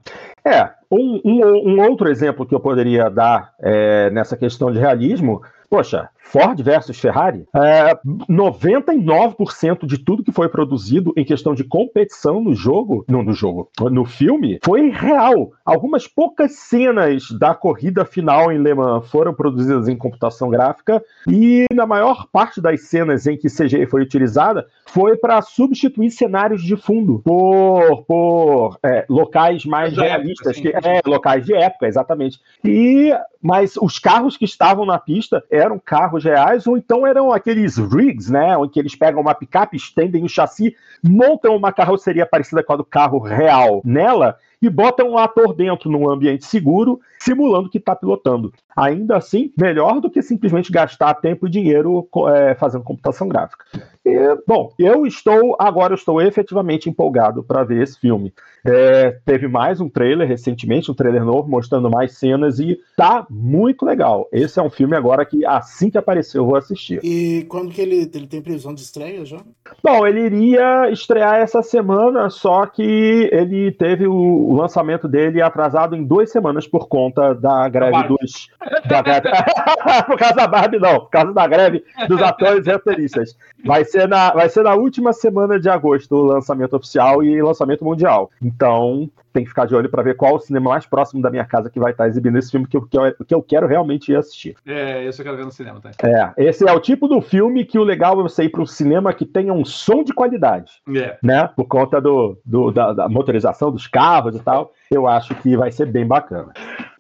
É, 0.45 0.69
um, 0.91 1.22
um, 1.23 1.72
um 1.73 1.81
outro 1.81 2.10
exemplo 2.10 2.45
que 2.45 2.53
eu 2.53 2.60
poderia 2.60 3.10
dar 3.10 3.53
é, 3.60 4.10
nessa 4.11 4.38
questão 4.38 4.72
de 4.72 4.80
realismo, 4.80 5.41
poxa, 5.69 6.10
Ford 6.31 6.61
versus 6.61 6.97
Ferrari, 6.97 7.45
é, 7.53 7.93
99% 8.29 9.85
de 9.85 9.97
tudo 9.97 10.23
que 10.23 10.31
foi 10.31 10.47
produzido 10.47 11.13
em 11.17 11.25
questão 11.25 11.53
de 11.53 11.65
competição 11.65 12.41
no 12.41 12.55
jogo, 12.55 13.03
não 13.09 13.21
no 13.21 13.33
jogo, 13.33 13.69
no 13.91 14.05
filme, 14.05 14.57
foi 14.63 14.89
real. 14.89 15.51
Algumas 15.65 16.07
poucas 16.07 16.53
cenas 16.53 17.29
da 17.31 17.53
corrida 17.53 18.05
final 18.05 18.49
em 18.49 18.57
Le 18.57 18.73
Mans 18.73 19.09
foram 19.09 19.33
produzidas 19.33 19.89
em 19.89 19.97
computação 19.97 20.49
gráfica 20.49 21.03
e 21.27 21.65
na 21.73 21.85
maior 21.85 22.27
parte 22.31 22.61
das 22.61 22.83
cenas 22.83 23.27
em 23.27 23.37
que 23.37 23.49
CGI 23.49 23.85
foi 23.85 24.01
utilizada 24.01 24.65
foi 24.85 25.17
para 25.17 25.41
substituir 25.41 26.11
cenários 26.11 26.63
de 26.63 26.77
fundo 26.77 27.21
por, 27.25 28.03
por 28.03 28.79
é, 28.83 29.05
locais 29.09 29.65
mais 29.65 29.93
de 29.93 29.99
realistas, 29.99 30.57
época, 30.57 30.81
que, 30.81 30.87
é, 30.87 31.01
locais 31.05 31.45
de 31.45 31.53
época, 31.53 31.87
exatamente. 31.87 32.39
E 32.63 33.11
mas 33.41 33.75
os 33.75 33.97
carros 33.97 34.37
que 34.37 34.45
estavam 34.45 34.85
na 34.85 34.99
pista 34.99 35.43
eram 35.49 35.79
carros 35.79 36.20
carros 36.22 36.23
reais, 36.23 36.68
ou 36.68 36.77
então 36.77 37.06
eram 37.06 37.31
aqueles 37.31 37.77
rigs, 37.77 38.30
né? 38.30 38.56
Onde 38.57 38.80
eles 38.80 38.95
pegam 38.95 39.22
uma 39.22 39.34
picape, 39.34 39.76
estendem 39.76 40.23
o 40.23 40.30
chassi, 40.30 40.76
montam 41.03 41.56
uma 41.56 41.73
carroceria 41.73 42.26
parecida 42.26 42.64
com 42.64 42.73
a 42.73 42.77
do 42.77 42.85
carro 42.85 43.19
real 43.19 43.81
nela 43.84 44.38
e 44.61 44.69
botam 44.69 45.09
um 45.09 45.17
ator 45.17 45.53
dentro 45.53 45.89
num 45.89 46.09
ambiente 46.09 46.45
seguro, 46.45 46.99
simulando 47.19 47.69
que 47.69 47.77
está 47.77 47.95
pilotando. 47.95 48.53
Ainda 48.75 49.17
assim, 49.17 49.51
melhor 49.57 49.99
do 49.99 50.09
que 50.09 50.21
simplesmente 50.21 50.71
gastar 50.71 51.15
tempo 51.15 51.47
e 51.47 51.49
dinheiro 51.49 52.07
é, 52.29 52.55
fazendo 52.55 52.83
computação 52.83 53.27
gráfica. 53.27 53.65
E, 54.05 54.15
bom, 54.47 54.71
eu 54.79 55.05
estou, 55.05 55.55
agora 55.59 55.93
eu 55.93 55.95
estou 55.95 56.21
efetivamente 56.21 56.89
empolgado 56.89 57.43
para 57.43 57.63
ver 57.63 57.83
esse 57.83 57.99
filme. 57.99 58.33
É, 58.63 59.11
teve 59.25 59.47
mais 59.47 59.81
um 59.81 59.89
trailer 59.89 60.27
recentemente, 60.27 60.91
um 60.91 60.93
trailer 60.93 61.25
novo, 61.25 61.49
mostrando 61.49 61.89
mais 61.89 62.17
cenas 62.17 62.59
e 62.59 62.79
tá 62.95 63.25
muito 63.29 63.85
legal. 63.85 64.27
Esse 64.31 64.59
é 64.59 64.63
um 64.63 64.69
filme 64.69 64.95
agora 64.95 65.25
que 65.25 65.45
assim 65.45 65.89
que 65.89 65.97
apareceu 65.97 66.41
eu 66.41 66.45
vou 66.45 66.55
assistir. 66.55 66.99
E 67.03 67.43
quando 67.49 67.71
que 67.71 67.81
ele, 67.81 68.09
ele 68.13 68.27
tem 68.27 68.41
previsão 68.41 68.73
de 68.73 68.81
estreia 68.81 69.25
já? 69.25 69.39
Bom, 69.83 70.05
ele 70.05 70.21
iria 70.21 70.89
estrear 70.91 71.35
essa 71.35 71.61
semana, 71.63 72.29
só 72.29 72.65
que 72.65 73.29
ele 73.31 73.71
teve 73.71 74.07
o, 74.07 74.51
o 74.52 74.56
lançamento 74.56 75.07
dele 75.07 75.41
atrasado 75.41 75.95
em 75.95 76.03
duas 76.03 76.30
semanas 76.30 76.68
por 76.68 76.90
conta 76.90 77.34
da 77.34 77.69
greve 77.69 78.03
dos. 78.10 78.49
Da 78.86 79.02
greve, 79.02 79.30
por 80.06 80.18
causa 80.18 80.36
da 80.36 80.45
Barbie, 80.45 80.78
não, 80.78 80.99
por 80.99 81.10
causa 81.10 81.34
da 81.34 81.48
greve 81.48 81.86
dos 82.10 82.22
atores 82.22 82.68
e 82.68 82.72
roteiristas. 82.72 83.38
Vai 83.64 83.86
ser, 83.86 84.10
na, 84.10 84.32
vai 84.32 84.49
ser 84.49 84.64
na 84.64 84.76
última 84.76 85.14
semana 85.14 85.57
de 85.57 85.69
agosto 85.69 86.14
o 86.14 86.23
lançamento 86.23 86.76
oficial 86.76 87.23
e 87.23 87.41
lançamento 87.41 87.86
mundial. 87.86 88.30
Então, 88.41 89.10
tem 89.31 89.43
que 89.43 89.49
ficar 89.49 89.65
de 89.65 89.75
olho 89.75 89.89
para 89.89 90.03
ver 90.03 90.15
qual 90.15 90.35
o 90.35 90.39
cinema 90.39 90.71
mais 90.71 90.85
próximo 90.85 91.21
da 91.21 91.29
minha 91.29 91.45
casa 91.45 91.69
que 91.69 91.79
vai 91.79 91.91
estar 91.91 92.07
exibindo 92.07 92.37
esse 92.37 92.51
filme 92.51 92.67
que 92.67 92.77
eu, 92.77 92.81
que 92.81 92.97
eu, 92.97 93.25
que 93.27 93.35
eu 93.35 93.41
quero 93.41 93.67
realmente 93.67 94.11
ir 94.11 94.15
assistir. 94.15 94.55
É, 94.65 95.05
esse 95.05 95.21
eu 95.21 95.25
quero 95.25 95.37
ver 95.37 95.45
no 95.45 95.51
cinema, 95.51 95.79
tá? 95.79 95.91
É, 96.03 96.33
esse 96.37 96.67
é 96.67 96.71
o 96.71 96.79
tipo 96.79 97.07
do 97.07 97.21
filme 97.21 97.65
que 97.65 97.79
o 97.79 97.83
legal 97.83 98.19
é 98.19 98.23
você 98.23 98.43
ir 98.43 98.49
para 98.49 98.61
um 98.61 98.65
cinema 98.65 99.13
que 99.13 99.25
tenha 99.25 99.53
um 99.53 99.65
som 99.65 100.03
de 100.03 100.13
qualidade. 100.13 100.71
É. 100.95 101.17
Né? 101.23 101.49
Por 101.55 101.65
conta 101.65 102.01
do, 102.01 102.37
do 102.45 102.71
da, 102.71 102.93
da 102.93 103.09
motorização 103.09 103.71
dos 103.71 103.87
carros 103.87 104.35
e 104.35 104.39
tal. 104.39 104.73
Eu 104.89 105.07
acho 105.07 105.33
que 105.35 105.55
vai 105.55 105.71
ser 105.71 105.85
bem 105.85 106.05
bacana. 106.05 106.53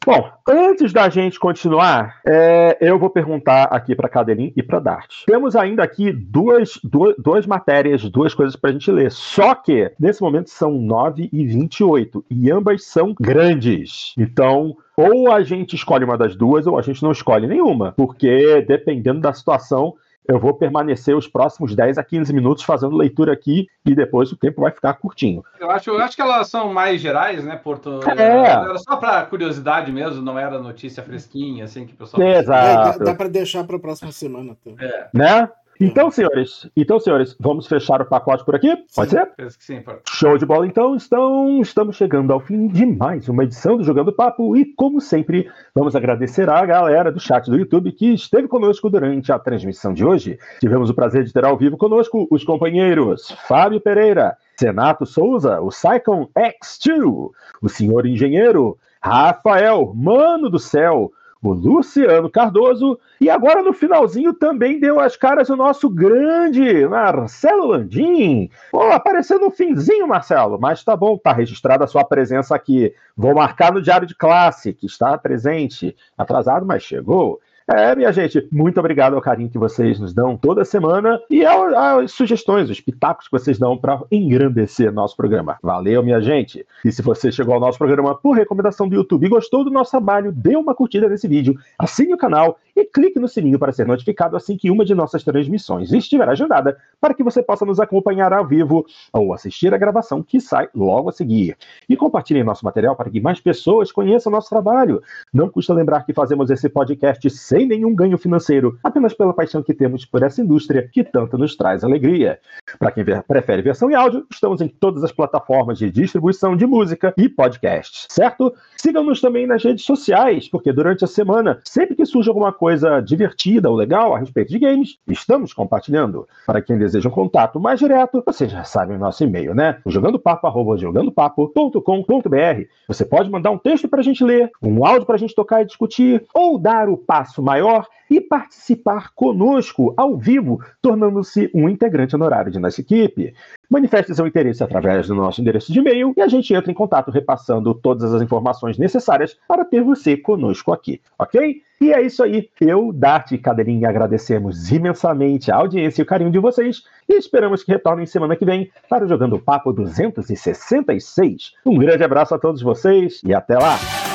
Bom, 0.03 0.31
antes 0.49 0.91
da 0.91 1.07
gente 1.09 1.39
continuar, 1.39 2.21
é, 2.25 2.75
eu 2.81 2.97
vou 2.97 3.11
perguntar 3.11 3.65
aqui 3.65 3.95
para 3.95 4.09
Cadelin 4.09 4.51
e 4.57 4.63
para 4.63 4.79
Dart. 4.79 5.25
Temos 5.27 5.55
ainda 5.55 5.83
aqui 5.83 6.11
duas, 6.11 6.79
duas, 6.83 7.15
duas 7.19 7.45
matérias, 7.45 8.01
duas 8.09 8.33
coisas 8.33 8.55
para 8.55 8.71
a 8.71 8.73
gente 8.73 8.91
ler. 8.91 9.11
Só 9.11 9.53
que, 9.53 9.91
nesse 9.99 10.19
momento, 10.19 10.49
são 10.49 10.71
9 10.71 11.29
e 11.31 11.45
28 11.45 12.25
e 12.31 12.51
ambas 12.51 12.83
são 12.83 13.13
grandes. 13.19 14.15
Então, 14.17 14.75
ou 14.97 15.31
a 15.31 15.43
gente 15.43 15.75
escolhe 15.75 16.03
uma 16.03 16.17
das 16.17 16.35
duas 16.35 16.65
ou 16.65 16.79
a 16.79 16.81
gente 16.81 17.03
não 17.03 17.11
escolhe 17.11 17.45
nenhuma, 17.45 17.93
porque 17.95 18.59
dependendo 18.67 19.21
da 19.21 19.33
situação, 19.33 19.93
eu 20.27 20.39
vou 20.39 20.53
permanecer 20.53 21.15
os 21.15 21.27
próximos 21.27 21.75
10 21.75 21.97
a 21.97 22.03
15 22.03 22.33
minutos 22.33 22.63
fazendo 22.63 22.95
leitura 22.95 23.33
aqui 23.33 23.67
e 23.85 23.95
depois 23.95 24.31
o 24.31 24.37
tempo 24.37 24.61
vai 24.61 24.71
ficar 24.71 24.93
curtinho. 24.93 25.43
Eu 25.59 25.69
acho, 25.71 25.89
eu 25.89 25.99
acho 25.99 26.15
que 26.15 26.21
elas 26.21 26.47
são 26.47 26.71
mais 26.73 27.01
gerais, 27.01 27.43
né, 27.43 27.55
Porto? 27.55 27.99
É. 28.07 28.21
Era 28.21 28.77
só 28.77 28.97
para 28.97 29.25
curiosidade 29.25 29.91
mesmo, 29.91 30.21
não 30.21 30.37
era 30.37 30.59
notícia 30.59 31.03
fresquinha, 31.03 31.65
assim, 31.65 31.85
que 31.85 31.93
o 31.93 31.97
pessoal... 31.97 32.21
Exato. 32.23 32.99
dá, 32.99 33.05
dá 33.05 33.15
para 33.15 33.29
deixar 33.29 33.63
para 33.63 33.77
a 33.77 33.79
próxima 33.79 34.11
semana. 34.11 34.55
Então. 34.61 34.75
É. 34.79 35.09
Né? 35.13 35.49
Então, 35.81 36.11
senhores, 36.11 36.69
então, 36.77 36.99
senhores, 36.99 37.35
vamos 37.39 37.65
fechar 37.65 38.03
o 38.03 38.05
pacote 38.05 38.45
por 38.45 38.53
aqui? 38.53 38.71
Pode 38.95 39.09
sim, 39.09 39.17
ser? 39.17 39.25
Penso 39.35 39.57
que 39.57 39.63
sim, 39.63 39.81
pode. 39.81 40.01
Show 40.07 40.37
de 40.37 40.45
bola, 40.45 40.67
então. 40.67 40.95
Estão, 40.95 41.59
estamos 41.59 41.95
chegando 41.95 42.31
ao 42.31 42.39
fim 42.39 42.67
de 42.67 42.85
mais 42.85 43.27
uma 43.27 43.43
edição 43.43 43.77
do 43.77 43.83
Jogando 43.83 44.13
Papo 44.13 44.55
e, 44.55 44.63
como 44.63 45.01
sempre, 45.01 45.49
vamos 45.73 45.95
agradecer 45.95 46.47
à 46.51 46.63
galera 46.63 47.11
do 47.11 47.19
chat 47.19 47.49
do 47.49 47.57
YouTube 47.57 47.91
que 47.93 48.13
esteve 48.13 48.47
conosco 48.47 48.91
durante 48.91 49.31
a 49.31 49.39
transmissão 49.39 49.91
de 49.91 50.05
hoje. 50.05 50.37
Tivemos 50.59 50.91
o 50.91 50.93
prazer 50.93 51.23
de 51.23 51.33
ter 51.33 51.43
ao 51.43 51.57
vivo 51.57 51.77
conosco 51.77 52.27
os 52.29 52.43
companheiros 52.43 53.31
Fábio 53.47 53.81
Pereira, 53.81 54.37
Senato 54.55 55.07
Souza, 55.07 55.59
o 55.61 55.69
Psycon 55.69 56.29
X2, 56.37 57.31
o 57.59 57.69
senhor 57.69 58.05
engenheiro 58.05 58.77
Rafael, 59.01 59.91
mano 59.95 60.47
do 60.47 60.59
céu, 60.59 61.11
o 61.41 61.53
Luciano 61.53 62.29
Cardoso, 62.29 62.99
e 63.19 63.29
agora 63.29 63.63
no 63.63 63.73
finalzinho 63.73 64.33
também 64.33 64.79
deu 64.79 64.99
as 64.99 65.15
caras 65.15 65.49
o 65.49 65.55
nosso 65.55 65.89
grande 65.89 66.87
Marcelo 66.87 67.67
Landim. 67.67 68.49
Pô, 68.71 68.83
apareceu 68.91 69.39
no 69.39 69.49
finzinho, 69.49 70.07
Marcelo, 70.07 70.59
mas 70.59 70.83
tá 70.83 70.95
bom, 70.95 71.17
tá 71.17 71.33
registrada 71.33 71.83
a 71.83 71.87
sua 71.87 72.03
presença 72.03 72.55
aqui. 72.55 72.93
Vou 73.17 73.33
marcar 73.33 73.73
no 73.73 73.81
Diário 73.81 74.07
de 74.07 74.15
Classe, 74.15 74.73
que 74.73 74.85
está 74.85 75.17
presente. 75.17 75.95
Atrasado, 76.17 76.65
mas 76.65 76.83
chegou. 76.83 77.39
É, 77.73 77.95
minha 77.95 78.11
gente, 78.11 78.45
muito 78.51 78.77
obrigado 78.81 79.15
ao 79.15 79.21
carinho 79.21 79.49
que 79.49 79.57
vocês 79.57 79.97
nos 79.97 80.13
dão 80.13 80.35
toda 80.35 80.65
semana 80.65 81.17
e 81.29 81.45
às 81.45 82.11
sugestões, 82.11 82.69
os 82.69 82.81
pitacos 82.81 83.27
que 83.27 83.31
vocês 83.31 83.57
dão 83.57 83.77
para 83.77 84.01
engrandecer 84.11 84.91
nosso 84.91 85.15
programa. 85.15 85.57
Valeu, 85.63 86.03
minha 86.03 86.19
gente! 86.19 86.65
E 86.83 86.91
se 86.91 87.01
você 87.01 87.31
chegou 87.31 87.53
ao 87.53 87.61
nosso 87.61 87.77
programa 87.77 88.13
por 88.13 88.35
recomendação 88.35 88.89
do 88.89 88.95
YouTube 88.95 89.25
e 89.25 89.29
gostou 89.29 89.63
do 89.63 89.71
nosso 89.71 89.91
trabalho, 89.91 90.33
dê 90.33 90.57
uma 90.57 90.75
curtida 90.75 91.07
nesse 91.07 91.29
vídeo, 91.29 91.57
assine 91.79 92.13
o 92.13 92.17
canal 92.17 92.57
e 92.81 92.85
clique 92.85 93.19
no 93.19 93.27
sininho 93.27 93.59
para 93.59 93.71
ser 93.71 93.85
notificado 93.85 94.35
assim 94.35 94.57
que 94.57 94.71
uma 94.71 94.83
de 94.83 94.95
nossas 94.95 95.23
transmissões 95.23 95.93
estiver 95.93 96.27
agendada, 96.27 96.77
para 96.99 97.13
que 97.13 97.23
você 97.23 97.43
possa 97.43 97.63
nos 97.63 97.79
acompanhar 97.79 98.33
ao 98.33 98.45
vivo 98.45 98.85
ou 99.13 99.33
assistir 99.33 99.71
a 99.71 99.77
gravação 99.77 100.23
que 100.23 100.41
sai 100.41 100.67
logo 100.73 101.09
a 101.09 101.11
seguir. 101.11 101.55
E 101.87 101.95
compartilhe 101.95 102.43
nosso 102.43 102.65
material 102.65 102.95
para 102.95 103.09
que 103.09 103.21
mais 103.21 103.39
pessoas 103.39 103.91
conheçam 103.91 104.31
nosso 104.31 104.49
trabalho. 104.49 105.01
Não 105.31 105.47
custa 105.47 105.73
lembrar 105.73 106.05
que 106.05 106.13
fazemos 106.13 106.49
esse 106.49 106.67
podcast 106.69 107.29
sem 107.29 107.67
nenhum 107.67 107.93
ganho 107.93 108.17
financeiro, 108.17 108.79
apenas 108.83 109.13
pela 109.13 109.33
paixão 109.33 109.61
que 109.61 109.73
temos 109.73 110.03
por 110.03 110.23
essa 110.23 110.41
indústria 110.41 110.89
que 110.91 111.03
tanto 111.03 111.37
nos 111.37 111.55
traz 111.55 111.83
alegria. 111.83 112.39
Para 112.79 112.91
quem 112.91 113.05
prefere 113.05 113.61
versão 113.61 113.91
em 113.91 113.95
áudio, 113.95 114.25
estamos 114.31 114.59
em 114.59 114.67
todas 114.67 115.03
as 115.03 115.11
plataformas 115.11 115.77
de 115.77 115.91
distribuição 115.91 116.55
de 116.55 116.65
música 116.65 117.13
e 117.15 117.29
podcasts, 117.29 118.07
certo? 118.09 118.53
Sigam-nos 118.75 119.21
também 119.21 119.45
nas 119.45 119.63
redes 119.63 119.85
sociais, 119.85 120.49
porque 120.49 120.73
durante 120.73 121.03
a 121.03 121.07
semana, 121.07 121.59
sempre 121.63 121.95
que 121.95 122.05
surge 122.05 122.27
alguma 122.27 122.51
coisa 122.71 123.01
divertida 123.01 123.69
ou 123.69 123.75
legal 123.75 124.15
a 124.15 124.19
respeito 124.19 124.49
de 124.49 124.57
games, 124.57 124.97
estamos 125.05 125.51
compartilhando. 125.51 126.25
Para 126.47 126.61
quem 126.61 126.77
deseja 126.77 127.09
um 127.09 127.11
contato 127.11 127.59
mais 127.59 127.81
direto, 127.81 128.23
vocês 128.25 128.49
já 128.49 128.63
sabem 128.63 128.95
o 128.95 128.99
nosso 128.99 129.21
e-mail, 129.25 129.53
né? 129.53 129.81
jogandopapo.jogandopapo.com.br. 129.85 132.61
Você 132.87 133.03
pode 133.03 133.29
mandar 133.29 133.51
um 133.51 133.57
texto 133.57 133.89
para 133.89 133.99
a 133.99 134.03
gente 134.03 134.23
ler, 134.23 134.49
um 134.61 134.85
áudio 134.85 135.05
para 135.05 135.15
a 135.15 135.19
gente 135.19 135.35
tocar 135.35 135.61
e 135.61 135.65
discutir, 135.65 136.23
ou 136.33 136.57
dar 136.57 136.87
o 136.87 136.95
passo 136.95 137.43
maior 137.43 137.85
e 138.11 138.19
participar 138.19 139.13
conosco 139.15 139.93
ao 139.95 140.17
vivo, 140.17 140.61
tornando-se 140.81 141.49
um 141.55 141.69
integrante 141.69 142.13
honorário 142.13 142.51
de 142.51 142.59
nossa 142.59 142.81
equipe. 142.81 143.33
Manifeste 143.69 144.13
seu 144.13 144.27
interesse 144.27 144.61
através 144.61 145.07
do 145.07 145.15
nosso 145.15 145.39
endereço 145.39 145.71
de 145.71 145.79
e-mail 145.79 146.13
e 146.17 146.21
a 146.21 146.27
gente 146.27 146.53
entra 146.53 146.69
em 146.69 146.75
contato 146.75 147.09
repassando 147.09 147.73
todas 147.73 148.13
as 148.13 148.21
informações 148.21 148.77
necessárias 148.77 149.37
para 149.47 149.63
ter 149.63 149.81
você 149.81 150.17
conosco 150.17 150.73
aqui, 150.73 150.99
ok? 151.17 151.61
E 151.79 151.93
é 151.93 152.01
isso 152.01 152.21
aí. 152.21 152.49
Eu, 152.59 152.91
Dart 152.93 153.31
e 153.31 153.37
Cadeirinha 153.37 153.87
agradecemos 153.87 154.71
imensamente 154.71 155.49
a 155.49 155.55
audiência 155.55 156.01
e 156.01 156.03
o 156.03 156.05
carinho 156.05 156.29
de 156.29 156.37
vocês 156.37 156.83
e 157.07 157.13
esperamos 157.13 157.63
que 157.63 157.71
retornem 157.71 158.05
semana 158.05 158.35
que 158.35 158.43
vem 158.43 158.69
para 158.89 159.05
o 159.05 159.07
Jogando 159.07 159.39
Papo 159.39 159.71
266. 159.71 161.53
Um 161.65 161.77
grande 161.77 162.03
abraço 162.03 162.35
a 162.35 162.39
todos 162.39 162.61
vocês 162.61 163.21
e 163.25 163.33
até 163.33 163.57
lá! 163.57 164.10